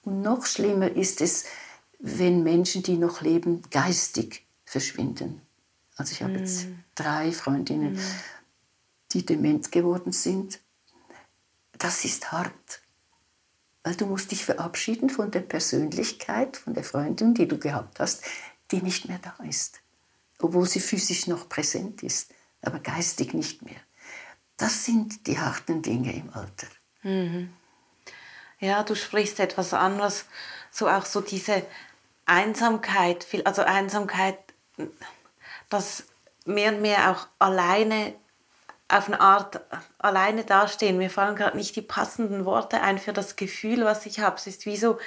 Und 0.03 0.21
noch 0.21 0.45
schlimmer 0.45 0.89
ist 0.89 1.21
es, 1.21 1.45
wenn 2.05 2.43
Menschen, 2.43 2.83
die 2.83 2.97
noch 2.97 3.21
leben, 3.21 3.61
geistig 3.71 4.45
verschwinden. 4.65 5.41
Also 5.95 6.11
ich 6.11 6.21
habe 6.21 6.33
mhm. 6.33 6.39
jetzt 6.39 6.67
drei 6.95 7.31
Freundinnen, 7.31 7.93
mhm. 7.93 8.15
die 9.13 9.25
dement 9.25 9.71
geworden 9.71 10.11
sind. 10.11 10.59
Das 11.77 12.03
ist 12.03 12.33
hart. 12.33 12.81
Weil 13.83 13.95
du 13.95 14.05
musst 14.05 14.31
dich 14.31 14.43
verabschieden 14.43 15.09
von 15.09 15.31
der 15.31 15.39
Persönlichkeit, 15.39 16.57
von 16.57 16.73
der 16.73 16.83
Freundin, 16.83 17.33
die 17.33 17.47
du 17.47 17.57
gehabt 17.57 18.01
hast, 18.01 18.23
die 18.71 18.81
nicht 18.81 19.07
mehr 19.07 19.19
da 19.19 19.41
ist. 19.45 19.79
Obwohl 20.39 20.67
sie 20.67 20.81
physisch 20.81 21.27
noch 21.27 21.47
präsent 21.47 22.03
ist, 22.03 22.33
aber 22.61 22.79
geistig 22.79 23.33
nicht 23.33 23.61
mehr. 23.61 23.79
Das 24.57 24.83
sind 24.83 25.25
die 25.27 25.39
harten 25.39 25.81
Dinge 25.81 26.13
im 26.13 26.33
Alter. 26.33 26.67
Mhm. 27.03 27.53
Ja, 28.59 28.83
du 28.83 28.93
sprichst 28.93 29.39
etwas 29.39 29.73
an, 29.73 29.99
was 29.99 30.25
so 30.69 30.89
auch 30.89 31.05
so 31.05 31.21
diese 31.21 31.65
Einsamkeit, 32.25 33.27
also 33.45 33.63
Einsamkeit, 33.63 34.37
das 35.69 36.05
mehr 36.45 36.73
und 36.73 36.81
mehr 36.81 37.11
auch 37.11 37.27
alleine 37.39 38.13
auf 38.87 39.07
eine 39.07 39.19
Art 39.19 39.61
alleine 39.97 40.43
dastehen. 40.43 40.97
Mir 40.97 41.09
fallen 41.09 41.35
gerade 41.35 41.57
nicht 41.57 41.75
die 41.75 41.81
passenden 41.81 42.45
Worte 42.45 42.81
ein 42.81 42.99
für 42.99 43.13
das 43.13 43.35
Gefühl, 43.35 43.85
was 43.85 44.05
ich 44.05 44.19
habe. 44.19 44.35
Es 44.35 44.45
ist 44.45 44.65
wie 44.65 44.77
so, 44.77 44.99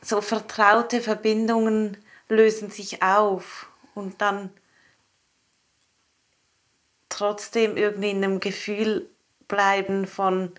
so 0.00 0.20
vertraute 0.20 1.00
Verbindungen 1.00 1.98
lösen 2.28 2.70
sich 2.70 3.02
auf 3.02 3.68
und 3.94 4.22
dann 4.22 4.50
trotzdem 7.08 7.76
irgendwie 7.76 8.10
in 8.10 8.24
einem 8.24 8.40
Gefühl 8.40 9.10
bleiben 9.46 10.06
von, 10.06 10.52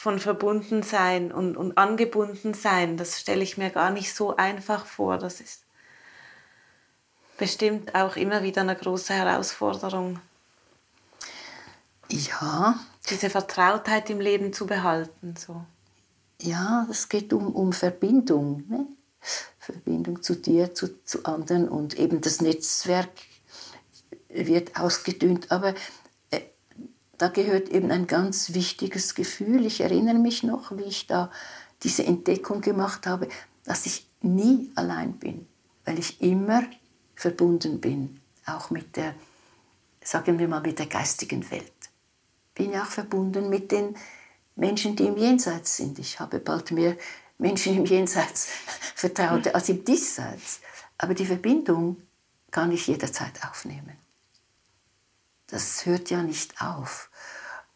von 0.00 0.18
Verbundensein 0.18 1.30
und, 1.30 1.58
und 1.58 1.76
Angebundensein. 1.76 2.96
Das 2.96 3.20
stelle 3.20 3.42
ich 3.42 3.58
mir 3.58 3.68
gar 3.68 3.90
nicht 3.90 4.14
so 4.14 4.34
einfach 4.34 4.86
vor. 4.86 5.18
Das 5.18 5.42
ist 5.42 5.64
bestimmt 7.36 7.94
auch 7.94 8.16
immer 8.16 8.42
wieder 8.42 8.62
eine 8.62 8.74
große 8.74 9.12
Herausforderung. 9.12 10.18
Ja. 12.08 12.80
Diese 13.10 13.28
Vertrautheit 13.28 14.08
im 14.08 14.20
Leben 14.20 14.54
zu 14.54 14.66
behalten. 14.66 15.34
So. 15.36 15.66
Ja, 16.40 16.86
es 16.90 17.10
geht 17.10 17.34
um, 17.34 17.54
um 17.54 17.74
Verbindung. 17.74 18.64
Ne? 18.68 18.86
Verbindung 19.58 20.22
zu 20.22 20.34
dir, 20.34 20.72
zu, 20.74 21.04
zu 21.04 21.26
anderen 21.26 21.68
und 21.68 21.98
eben 21.98 22.22
das 22.22 22.40
Netzwerk 22.40 23.10
wird 24.30 24.80
ausgedünnt. 24.80 25.52
Aber 25.52 25.74
da 27.20 27.28
gehört 27.28 27.68
eben 27.68 27.90
ein 27.90 28.06
ganz 28.06 28.54
wichtiges 28.54 29.14
Gefühl. 29.14 29.66
Ich 29.66 29.80
erinnere 29.80 30.18
mich 30.18 30.42
noch, 30.42 30.76
wie 30.76 30.84
ich 30.84 31.06
da 31.06 31.30
diese 31.82 32.04
Entdeckung 32.04 32.60
gemacht 32.60 33.06
habe, 33.06 33.28
dass 33.64 33.86
ich 33.86 34.06
nie 34.22 34.70
allein 34.74 35.14
bin, 35.14 35.46
weil 35.84 35.98
ich 35.98 36.20
immer 36.20 36.62
verbunden 37.14 37.80
bin, 37.80 38.20
auch 38.46 38.70
mit 38.70 38.96
der, 38.96 39.14
sagen 40.02 40.38
wir 40.38 40.48
mal, 40.48 40.60
mit 40.60 40.78
der 40.78 40.86
geistigen 40.86 41.50
Welt 41.50 41.72
bin 42.60 42.72
ja 42.72 42.82
auch 42.82 42.88
verbunden 42.88 43.48
mit 43.48 43.72
den 43.72 43.96
Menschen, 44.54 44.94
die 44.94 45.06
im 45.06 45.16
Jenseits 45.16 45.78
sind. 45.78 45.98
Ich 45.98 46.20
habe 46.20 46.38
bald 46.40 46.70
mehr 46.72 46.96
Menschen 47.38 47.74
im 47.74 47.86
Jenseits 47.86 48.48
vertraut 48.94 49.48
als 49.54 49.70
im 49.70 49.82
Diesseits. 49.82 50.60
Aber 50.98 51.14
die 51.14 51.24
Verbindung 51.24 51.96
kann 52.50 52.70
ich 52.70 52.86
jederzeit 52.86 53.42
aufnehmen. 53.48 53.96
Das 55.46 55.86
hört 55.86 56.10
ja 56.10 56.22
nicht 56.22 56.60
auf. 56.60 57.09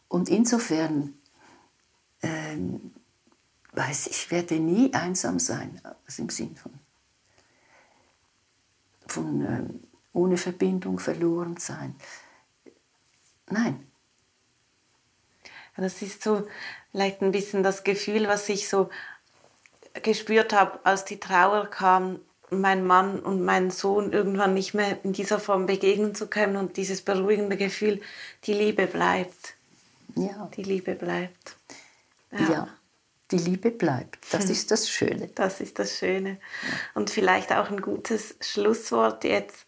Und 0.07 0.29
insofern 0.29 1.13
ähm, 2.21 2.93
weiß 3.73 4.07
ich, 4.07 4.31
werde 4.31 4.59
nie 4.59 4.93
einsam 4.93 5.39
sein, 5.39 5.81
also 6.05 6.21
im 6.21 6.29
Sinn 6.29 6.55
von, 6.55 6.73
von 9.07 9.45
ähm, 9.45 9.79
ohne 10.13 10.37
Verbindung 10.37 10.99
verloren 10.99 11.57
sein. 11.57 11.95
Nein, 13.49 13.85
das 15.77 16.01
ist 16.01 16.23
so 16.23 16.47
vielleicht 16.91 17.21
ein 17.21 17.31
bisschen 17.31 17.63
das 17.63 17.83
Gefühl, 17.83 18.27
was 18.27 18.47
ich 18.49 18.69
so 18.69 18.89
gespürt 20.01 20.53
habe, 20.53 20.79
als 20.85 21.05
die 21.05 21.19
Trauer 21.19 21.67
kam, 21.67 22.19
mein 22.49 22.85
Mann 22.85 23.19
und 23.19 23.43
mein 23.43 23.71
Sohn 23.71 24.13
irgendwann 24.13 24.53
nicht 24.53 24.73
mehr 24.73 25.03
in 25.03 25.13
dieser 25.13 25.39
Form 25.39 25.65
begegnen 25.65 26.15
zu 26.15 26.27
können 26.27 26.55
und 26.55 26.77
dieses 26.77 27.01
beruhigende 27.01 27.57
Gefühl, 27.57 28.01
die 28.45 28.53
Liebe 28.53 28.87
bleibt. 28.87 29.54
Ja. 30.15 30.49
Die 30.55 30.63
Liebe 30.63 30.95
bleibt. 30.95 31.57
Ja. 32.31 32.51
ja 32.51 32.67
die 33.31 33.37
Liebe 33.37 33.71
bleibt. 33.71 34.31
Das 34.31 34.49
ist 34.49 34.71
das 34.71 34.89
Schöne. 34.89 35.29
Das 35.35 35.59
ist 35.59 35.79
das 35.79 35.97
Schöne. 35.97 36.37
Und 36.93 37.09
vielleicht 37.09 37.51
auch 37.51 37.69
ein 37.69 37.81
gutes 37.81 38.35
Schlusswort 38.39 39.23
jetzt 39.23 39.65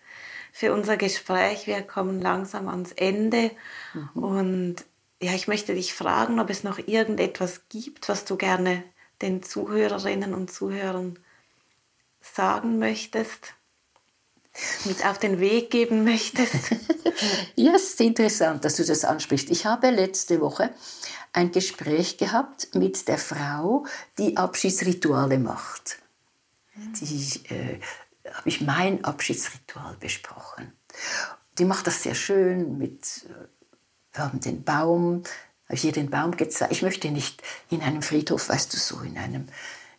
für 0.52 0.74
unser 0.74 0.98
Gespräch. 0.98 1.68
Wir 1.68 1.82
kommen 1.82 2.22
langsam 2.22 2.68
ans 2.68 2.92
Ende 2.92 3.52
mhm. 3.94 4.24
und 4.24 4.76
ja, 5.20 5.34
ich 5.34 5.48
möchte 5.48 5.74
dich 5.74 5.96
fragen, 5.96 6.40
ob 6.40 6.52
es 6.52 6.64
noch 6.64 6.78
irgendetwas 6.78 7.62
gibt, 7.70 8.08
was 8.08 8.26
du 8.26 8.36
gerne 8.38 8.84
den 9.24 9.42
Zuhörerinnen 9.42 10.36
und 10.36 10.52
Zuhörern 10.52 11.18
sagen 12.22 12.78
möchtest, 12.78 13.56
mit 14.86 15.06
auf 15.06 15.20
den 15.20 15.40
Weg 15.40 15.72
geben 15.72 16.04
möchtest. 16.04 16.72
ja, 17.56 17.74
es 17.76 17.90
ist 17.90 18.02
interessant, 18.02 18.66
dass 18.66 18.76
du 18.76 18.86
das 18.86 19.06
ansprichst. 19.06 19.50
Ich 19.50 19.66
habe 19.66 19.90
letzte 19.90 20.42
Woche 20.42 20.72
ein 21.34 21.52
Gespräch 21.52 22.18
gehabt 22.18 22.74
mit 22.74 23.08
der 23.08 23.18
Frau, 23.18 23.86
die 24.18 24.38
Abschiedsrituale 24.38 25.38
macht. 25.40 26.00
die 26.76 27.42
äh, 27.54 27.80
habe 28.34 28.50
ich 28.50 28.62
mein 28.62 29.04
Abschiedsritual 29.04 29.96
besprochen. 30.00 30.74
Die 31.58 31.66
macht 31.66 31.88
das 31.88 32.04
sehr 32.04 32.16
schön 32.16 32.78
mit, 32.78 33.26
äh, 33.30 33.48
wir 34.14 34.24
haben 34.24 34.40
den 34.40 34.64
Baum, 34.64 35.24
habe 35.66 35.76
ich 35.76 35.86
ihr 35.86 35.92
den 35.92 36.10
Baum 36.10 36.32
gezeigt. 36.36 36.72
Ich 36.72 36.82
möchte 36.82 37.12
nicht 37.12 37.42
in 37.70 37.82
einem 37.82 38.02
Friedhof, 38.02 38.50
weißt 38.50 38.74
du, 38.74 38.78
so 38.78 39.00
in 39.02 39.18
einem 39.18 39.48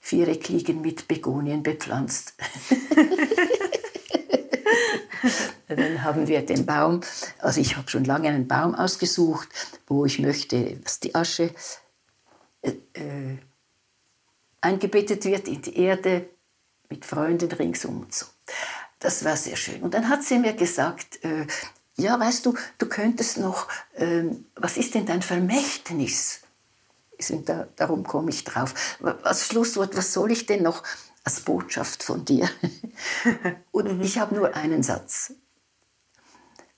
Viereck 0.01 0.49
liegen 0.49 0.81
mit 0.81 1.09
Begonien 1.09 1.63
bepflanzt. 1.63 2.35
Dann 5.69 6.03
haben 6.03 6.27
wir 6.29 6.45
den 6.45 6.67
Baum, 6.67 7.01
also 7.39 7.61
ich 7.61 7.77
habe 7.77 7.89
schon 7.89 8.05
lange 8.05 8.29
einen 8.29 8.49
Baum 8.49 8.75
ausgesucht, 8.75 9.49
wo 9.87 10.05
ich 10.05 10.19
möchte, 10.19 10.77
dass 10.77 11.01
die 11.01 11.15
Asche 11.15 11.51
äh, 12.63 12.71
äh, 12.95 13.39
eingebettet 14.61 15.25
wird 15.25 15.49
in 15.49 15.63
die 15.63 15.79
Erde 15.79 16.29
mit 16.89 17.05
Freunden 17.05 17.51
ringsum 17.53 18.01
und 18.01 18.15
so. 18.15 18.27
Das 18.99 19.25
war 19.25 19.37
sehr 19.37 19.57
schön. 19.57 19.83
Und 19.83 19.95
dann 19.95 20.09
hat 20.09 20.25
sie 20.25 20.39
mir 20.39 20.55
gesagt, 20.55 21.25
äh, 21.25 21.47
ja, 21.97 22.19
weißt 22.19 22.47
du, 22.47 22.55
du 22.79 22.87
könntest 22.87 23.39
noch, 23.39 23.69
äh, 23.95 24.25
was 24.57 24.77
ist 24.77 24.95
denn 24.95 25.07
dein 25.07 25.23
Vermächtnis? 25.23 26.41
Da, 27.45 27.67
darum 27.75 28.05
komme 28.05 28.31
ich 28.31 28.45
drauf. 28.45 28.99
Als 29.25 29.47
Schlusswort, 29.47 29.97
was 29.97 30.13
soll 30.13 30.31
ich 30.31 30.47
denn 30.47 30.63
noch 30.63 30.85
als 31.29 31.41
Botschaft 31.41 32.03
von 32.03 32.25
dir? 32.25 32.49
und 33.71 34.01
ich 34.01 34.19
habe 34.19 34.35
nur 34.35 34.55
einen 34.57 34.83
Satz. 34.83 35.35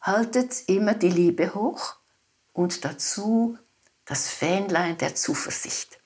Haltet 0.01 0.65
immer 0.67 0.95
die 0.95 1.09
Liebe 1.09 1.55
hoch 1.55 1.95
und 2.53 2.85
dazu 2.85 3.57
das 4.07 4.29
Fähnlein 4.29 4.99
der 4.99 5.15
Zuversicht. 5.15 6.01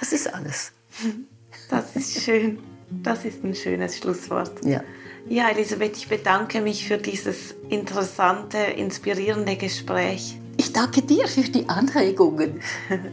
Das 0.00 0.14
ist 0.14 0.32
alles. 0.32 0.72
Das 1.68 1.94
ist 1.94 2.22
schön. 2.22 2.58
Das 2.90 3.26
ist 3.26 3.44
ein 3.44 3.54
schönes 3.54 3.98
Schlusswort. 3.98 4.64
Ja. 4.64 4.82
Ja, 5.28 5.50
Elisabeth, 5.50 5.96
ich 5.96 6.08
bedanke 6.08 6.60
mich 6.62 6.86
für 6.86 6.98
dieses 6.98 7.54
interessante, 7.68 8.58
inspirierende 8.58 9.56
Gespräch. 9.56 10.38
Ich 10.56 10.72
danke 10.72 11.02
dir 11.02 11.26
für 11.28 11.42
die 11.42 11.68
Anregungen, 11.68 12.60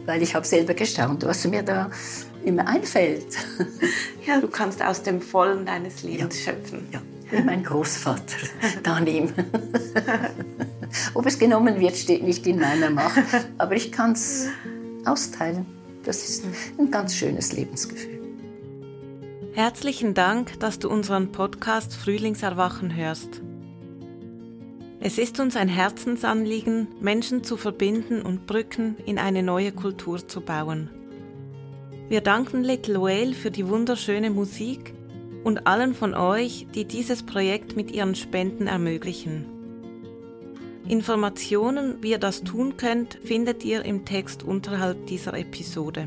weil 0.06 0.22
ich 0.22 0.34
habe 0.34 0.46
selber 0.46 0.74
gestaunt, 0.74 1.24
was 1.24 1.46
mir 1.46 1.62
da 1.62 1.90
immer 2.44 2.66
einfällt. 2.66 3.26
Ja, 4.24 4.40
du 4.40 4.46
kannst 4.46 4.80
aus 4.80 5.02
dem 5.02 5.20
Vollen 5.20 5.66
deines 5.66 6.04
Lebens 6.04 6.46
ja. 6.46 6.52
schöpfen. 6.52 6.86
Ja, 6.92 7.02
wie 7.32 7.42
mein 7.42 7.64
Großvater, 7.64 8.36
Danim. 8.84 9.32
Ob 11.14 11.26
es 11.26 11.40
genommen 11.40 11.80
wird, 11.80 11.96
steht 11.96 12.22
nicht 12.22 12.46
in 12.46 12.60
meiner 12.60 12.90
Macht, 12.90 13.24
aber 13.58 13.74
ich 13.74 13.90
kann 13.90 14.12
es 14.12 14.46
austeilen. 15.04 15.66
Das 16.04 16.28
ist 16.28 16.44
ein 16.78 16.90
ganz 16.92 17.16
schönes 17.16 17.52
Lebensgefühl. 17.52 18.20
Herzlichen 19.54 20.14
Dank, 20.14 20.60
dass 20.60 20.78
du 20.78 20.88
unseren 20.88 21.32
Podcast 21.32 21.94
Frühlingserwachen 21.94 22.94
hörst. 22.94 23.42
Es 25.00 25.18
ist 25.18 25.40
uns 25.40 25.56
ein 25.56 25.68
Herzensanliegen, 25.68 26.86
Menschen 27.00 27.42
zu 27.42 27.56
verbinden 27.56 28.22
und 28.22 28.46
Brücken 28.46 28.96
in 29.04 29.18
eine 29.18 29.42
neue 29.42 29.72
Kultur 29.72 30.28
zu 30.28 30.40
bauen. 30.40 30.90
Wir 32.12 32.20
danken 32.20 32.62
Little 32.62 33.00
Whale 33.00 33.32
für 33.32 33.50
die 33.50 33.66
wunderschöne 33.66 34.28
Musik 34.28 34.92
und 35.44 35.66
allen 35.66 35.94
von 35.94 36.12
euch, 36.12 36.66
die 36.74 36.84
dieses 36.84 37.22
Projekt 37.22 37.74
mit 37.74 37.90
ihren 37.90 38.14
Spenden 38.14 38.66
ermöglichen. 38.66 39.46
Informationen, 40.86 42.02
wie 42.02 42.10
ihr 42.10 42.18
das 42.18 42.44
tun 42.44 42.76
könnt, 42.76 43.14
findet 43.24 43.64
ihr 43.64 43.86
im 43.86 44.04
Text 44.04 44.42
unterhalb 44.42 45.06
dieser 45.06 45.32
Episode. 45.38 46.06